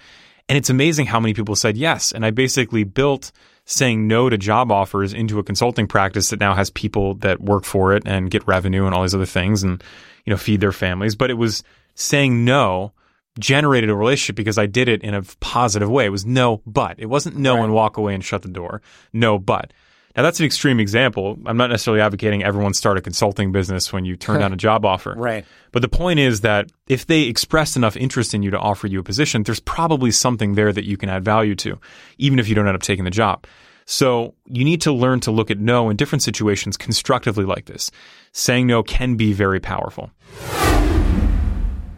And 0.47 0.57
it's 0.57 0.71
amazing 0.71 1.05
how 1.05 1.19
many 1.19 1.35
people 1.35 1.55
said 1.55 1.77
yes. 1.77 2.11
And 2.11 2.25
I 2.25 2.31
basically 2.31 2.83
built 2.85 3.31
saying 3.69 4.07
no 4.07 4.29
to 4.29 4.37
job 4.37 4.71
offers 4.71 5.13
into 5.13 5.37
a 5.37 5.43
consulting 5.43 5.87
practice 5.87 6.31
that 6.31 6.39
now 6.39 6.55
has 6.55 6.71
people 6.71 7.13
that 7.15 7.39
work 7.39 7.63
for 7.63 7.93
it 7.93 8.01
and 8.07 8.31
get 8.31 8.47
revenue 8.47 8.87
and 8.87 8.95
all 8.95 9.03
these 9.03 9.13
other 9.13 9.27
things 9.27 9.61
and, 9.61 9.83
you 10.25 10.31
know, 10.31 10.37
feed 10.37 10.59
their 10.59 10.71
families. 10.71 11.15
But 11.15 11.29
it 11.29 11.35
was 11.35 11.63
saying 11.93 12.43
no 12.43 12.93
generated 13.37 13.91
a 13.91 13.95
relationship 13.95 14.35
because 14.35 14.57
I 14.57 14.65
did 14.65 14.89
it 14.89 15.03
in 15.03 15.13
a 15.13 15.21
positive 15.39 15.87
way. 15.87 16.07
It 16.07 16.09
was 16.09 16.25
no, 16.25 16.63
but. 16.65 16.95
It 16.97 17.05
wasn't 17.05 17.37
no 17.37 17.55
right. 17.55 17.65
and 17.65 17.73
walk 17.73 17.97
away 17.97 18.15
and 18.15 18.25
shut 18.25 18.41
the 18.41 18.49
door. 18.49 18.81
No, 19.13 19.37
but. 19.37 19.71
Now 20.15 20.23
that's 20.23 20.39
an 20.39 20.45
extreme 20.45 20.79
example. 20.79 21.37
I'm 21.45 21.57
not 21.57 21.69
necessarily 21.69 22.01
advocating 22.01 22.43
everyone 22.43 22.73
start 22.73 22.97
a 22.97 23.01
consulting 23.01 23.51
business 23.51 23.93
when 23.93 24.05
you 24.05 24.15
turn 24.15 24.39
down 24.39 24.53
a 24.53 24.57
job 24.57 24.85
offer. 24.85 25.13
Right. 25.15 25.45
But 25.71 25.81
the 25.81 25.87
point 25.87 26.19
is 26.19 26.41
that 26.41 26.71
if 26.87 27.05
they 27.05 27.23
expressed 27.23 27.77
enough 27.77 27.95
interest 27.95 28.33
in 28.33 28.41
you 28.41 28.51
to 28.51 28.59
offer 28.59 28.87
you 28.87 28.99
a 28.99 29.03
position, 29.03 29.43
there's 29.43 29.59
probably 29.59 30.11
something 30.11 30.55
there 30.55 30.73
that 30.73 30.85
you 30.85 30.97
can 30.97 31.09
add 31.09 31.23
value 31.23 31.55
to, 31.55 31.79
even 32.17 32.39
if 32.39 32.49
you 32.49 32.55
don't 32.55 32.67
end 32.67 32.75
up 32.75 32.81
taking 32.81 33.05
the 33.05 33.11
job. 33.11 33.45
So 33.85 34.35
you 34.45 34.63
need 34.63 34.81
to 34.81 34.91
learn 34.91 35.19
to 35.21 35.31
look 35.31 35.49
at 35.49 35.57
no 35.57 35.89
in 35.89 35.97
different 35.97 36.21
situations 36.21 36.77
constructively 36.77 37.45
like 37.45 37.65
this. 37.65 37.89
Saying 38.33 38.67
no 38.67 38.83
can 38.83 39.15
be 39.15 39.33
very 39.33 39.59
powerful. 39.59 40.11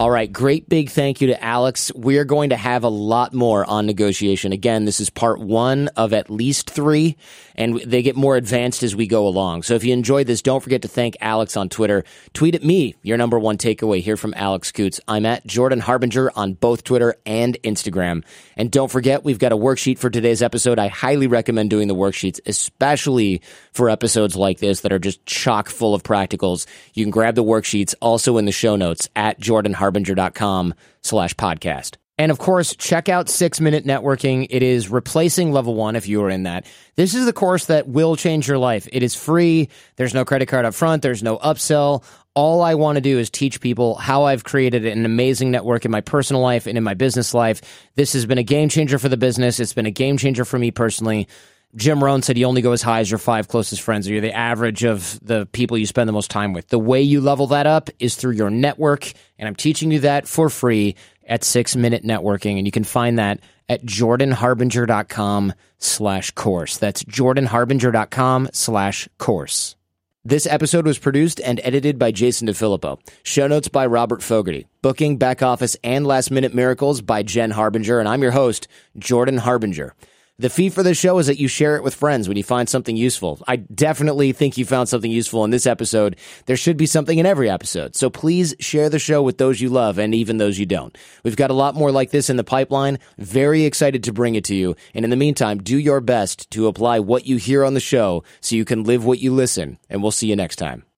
All 0.02 0.10
right, 0.10 0.34
great 0.34 0.68
big 0.68 0.90
thank 0.90 1.22
you 1.22 1.28
to 1.28 1.44
Alex. 1.44 1.92
We're 1.94 2.26
going 2.26 2.50
to 2.50 2.58
have 2.58 2.84
a 2.84 2.90
lot 2.90 3.36
more 3.36 3.64
on 3.64 3.86
negotiation. 3.86 4.52
Again, 4.52 4.86
this 4.86 5.00
is 5.00 5.12
part 5.12 5.40
one 5.40 5.90
of 5.90 6.12
at 6.12 6.32
least 6.32 6.72
three, 6.72 7.18
and 7.54 7.80
they 7.82 8.02
get 8.02 8.16
more 8.16 8.36
advanced 8.36 8.82
as 8.82 8.96
we 8.96 9.06
go 9.06 9.28
along. 9.28 9.62
So 9.62 9.76
if 9.76 9.84
you 9.84 9.94
enjoyed 9.94 10.26
this, 10.26 10.42
don't 10.42 10.60
forget 10.64 10.82
to 10.82 10.88
thank 10.88 11.18
Alex 11.22 11.56
on 11.56 11.70
Twitter. 11.70 12.04
Tweet 12.34 12.56
at 12.56 12.64
me 12.64 12.96
your 13.04 13.16
number 13.16 13.38
one 13.38 13.60
takeaway 13.60 14.02
here 14.02 14.18
from 14.18 14.34
Alex 14.36 14.72
Kouts. 14.72 15.00
I'm 15.08 15.24
at 15.24 15.46
Jordan 15.46 15.80
Harbinger 15.80 16.32
on 16.36 16.54
both 16.54 16.84
Twitter 16.84 17.14
and 17.24 17.56
Instagram. 17.62 18.24
And 18.58 18.72
don't 18.72 18.90
forget, 18.90 19.24
we've 19.24 19.38
got 19.38 19.52
a 19.52 19.56
worksheet 19.56 20.00
for 20.00 20.10
today's 20.10 20.42
episode. 20.42 20.80
I 20.80 20.88
highly 20.88 21.28
recommend 21.28 21.70
doing 21.70 21.88
the 21.88 21.94
worksheets, 21.96 22.40
especially 22.48 23.44
for 23.72 23.88
episodes 23.88 24.36
like 24.36 24.58
this 24.58 24.82
that 24.82 24.92
are 24.92 24.98
just 24.98 25.24
chock 25.28 25.70
full 25.70 25.94
of 25.94 26.02
practicals. 26.02 26.66
You 26.96 27.06
can 27.06 27.12
grab 27.12 27.36
the 27.36 27.44
worksheets 27.44 27.94
also 28.02 28.40
in 28.40 28.46
the 28.46 28.52
show 28.52 28.76
notes 28.76 29.08
at 29.16 29.40
Jordan 29.40 29.74
Harbinger 29.74 29.91
harbinger.com 29.92 30.74
slash 31.04 31.36
podcast. 31.36 31.98
And 32.18 32.32
of 32.32 32.38
course, 32.38 32.76
check 32.76 33.10
out 33.10 33.30
Six 33.30 33.60
Minute 33.60 33.86
Networking. 33.86 34.46
It 34.50 34.62
is 34.62 34.90
replacing 34.90 35.52
level 35.52 35.74
one 35.74 35.96
if 35.96 36.08
you 36.08 36.22
are 36.24 36.30
in 36.30 36.44
that. 36.44 36.66
This 36.96 37.16
is 37.16 37.26
the 37.26 37.34
course 37.34 37.66
that 37.66 37.88
will 37.88 38.16
change 38.16 38.48
your 38.48 38.60
life. 38.60 38.88
It 38.92 39.02
is 39.02 39.16
free. 39.16 39.70
There's 39.96 40.14
no 40.14 40.24
credit 40.24 40.48
card 40.48 40.66
up 40.66 40.76
front. 40.76 41.02
There's 41.02 41.24
no 41.24 41.38
upsell. 41.40 42.04
All 42.36 42.62
I 42.62 42.76
want 42.76 42.98
to 42.98 43.02
do 43.02 43.18
is 43.18 43.30
teach 43.30 43.60
people 43.60 43.96
how 43.96 44.24
I've 44.26 44.44
created 44.44 44.86
an 44.86 45.04
amazing 45.04 45.52
network 45.52 45.84
in 45.84 45.92
my 45.92 46.02
personal 46.02 46.42
life 46.42 46.68
and 46.68 46.78
in 46.78 46.84
my 46.84 46.94
business 46.94 47.34
life. 47.34 47.62
This 47.96 48.14
has 48.14 48.26
been 48.26 48.38
a 48.38 48.44
game 48.44 48.70
changer 48.70 49.00
for 49.00 49.10
the 49.10 49.18
business. 49.18 49.60
It's 49.60 49.74
been 49.74 49.88
a 49.88 49.92
game 49.92 50.18
changer 50.18 50.46
for 50.46 50.60
me 50.60 50.72
personally. 50.72 51.28
Jim 51.76 52.04
Rohn 52.04 52.22
said 52.22 52.38
you 52.38 52.46
only 52.46 52.62
go 52.62 52.74
as 52.74 52.82
high 52.82 53.00
as 53.00 53.10
your 53.10 53.18
five 53.18 53.48
closest 53.48 53.82
friends, 53.82 54.08
or 54.08 54.12
you're 54.12 54.22
the 54.22 54.36
average 54.36 54.84
of 54.84 55.20
the 55.22 55.46
people 55.48 55.78
you 55.78 55.86
spend 55.86 56.08
the 56.08 56.14
most 56.14 56.30
time 56.30 56.54
with. 56.54 56.68
The 56.68 56.80
way 56.80 57.02
you 57.02 57.22
level 57.22 57.48
that 57.48 57.66
up 57.68 57.90
is 58.00 58.16
through 58.16 58.34
your 58.34 58.50
network, 58.50 59.12
and 59.38 59.48
I'm 59.48 59.56
teaching 59.56 59.92
you 59.92 60.00
that 60.02 60.28
for 60.28 60.50
free 60.50 60.96
at 61.26 61.44
Six 61.44 61.76
Minute 61.76 62.04
Networking, 62.04 62.58
and 62.58 62.66
you 62.68 62.72
can 62.72 62.84
find 62.84 63.20
that 63.20 63.40
at 63.70 63.86
jordanharbinger.com 63.86 65.54
slash 65.78 66.32
course. 66.32 66.78
That's 66.78 67.04
jordanharbinger.com 67.04 68.50
slash 68.52 69.08
course. 69.18 69.76
This 70.24 70.46
episode 70.46 70.86
was 70.86 71.00
produced 71.00 71.40
and 71.40 71.60
edited 71.64 71.98
by 71.98 72.12
Jason 72.12 72.48
DeFilippo. 72.48 73.00
Show 73.24 73.48
notes 73.48 73.70
by 73.70 73.88
Robert 73.88 74.22
Fogarty. 74.22 74.68
Booking, 74.84 75.18
back 75.18 75.42
office, 75.42 75.76
and 75.84 76.06
last 76.06 76.30
minute 76.30 76.54
miracles 76.54 77.02
by 77.02 77.24
Jen 77.24 77.50
Harbinger. 77.50 78.00
And 78.00 78.08
I'm 78.08 78.22
your 78.22 78.32
host, 78.32 78.68
Jordan 79.00 79.38
Harbinger. 79.38 79.96
The 80.42 80.50
fee 80.50 80.72
for 80.72 80.82
the 80.82 80.96
show 80.96 81.20
is 81.20 81.28
that 81.28 81.38
you 81.38 81.48
share 81.48 81.76
it 81.76 81.84
with 81.84 81.94
friends 81.94 82.28
when 82.28 82.36
you 82.36 82.44
find 82.44 82.68
something 82.68 82.98
useful. 82.98 83.40
I 83.48 83.58
definitely 83.58 84.32
think 84.32 84.58
you 84.58 84.66
found 84.66 84.90
something 84.90 85.12
useful 85.12 85.46
in 85.46 85.52
this 85.52 85.68
episode. 85.68 86.16
There 86.48 86.58
should 86.58 86.78
be 86.78 86.88
something 86.88 87.20
in 87.20 87.28
every 87.28 87.48
episode. 87.48 87.96
So 87.96 88.10
please 88.10 88.56
share 88.60 88.90
the 88.90 88.98
show 88.98 89.22
with 89.22 89.38
those 89.38 89.62
you 89.62 89.70
love 89.70 90.00
and 90.00 90.16
even 90.16 90.38
those 90.38 90.58
you 90.58 90.66
don't. 90.66 90.98
We've 91.24 91.36
got 91.36 91.52
a 91.52 91.54
lot 91.54 91.76
more 91.76 91.92
like 91.92 92.10
this 92.10 92.28
in 92.28 92.38
the 92.38 92.44
pipeline. 92.44 92.98
Very 93.20 93.66
excited 93.66 94.04
to 94.06 94.14
bring 94.14 94.34
it 94.34 94.46
to 94.46 94.56
you. 94.56 94.76
And 94.96 95.06
in 95.06 95.12
the 95.12 95.16
meantime, 95.16 95.60
do 95.60 95.78
your 95.78 96.02
best 96.02 96.50
to 96.50 96.66
apply 96.66 97.02
what 97.02 97.28
you 97.28 97.38
hear 97.38 97.64
on 97.64 97.76
the 97.76 97.80
show 97.80 98.24
so 98.40 98.56
you 98.56 98.66
can 98.66 98.84
live 98.84 99.06
what 99.06 99.20
you 99.20 99.32
listen. 99.32 99.78
And 99.92 100.02
we'll 100.02 100.10
see 100.10 100.26
you 100.26 100.36
next 100.36 100.56
time. 100.56 100.86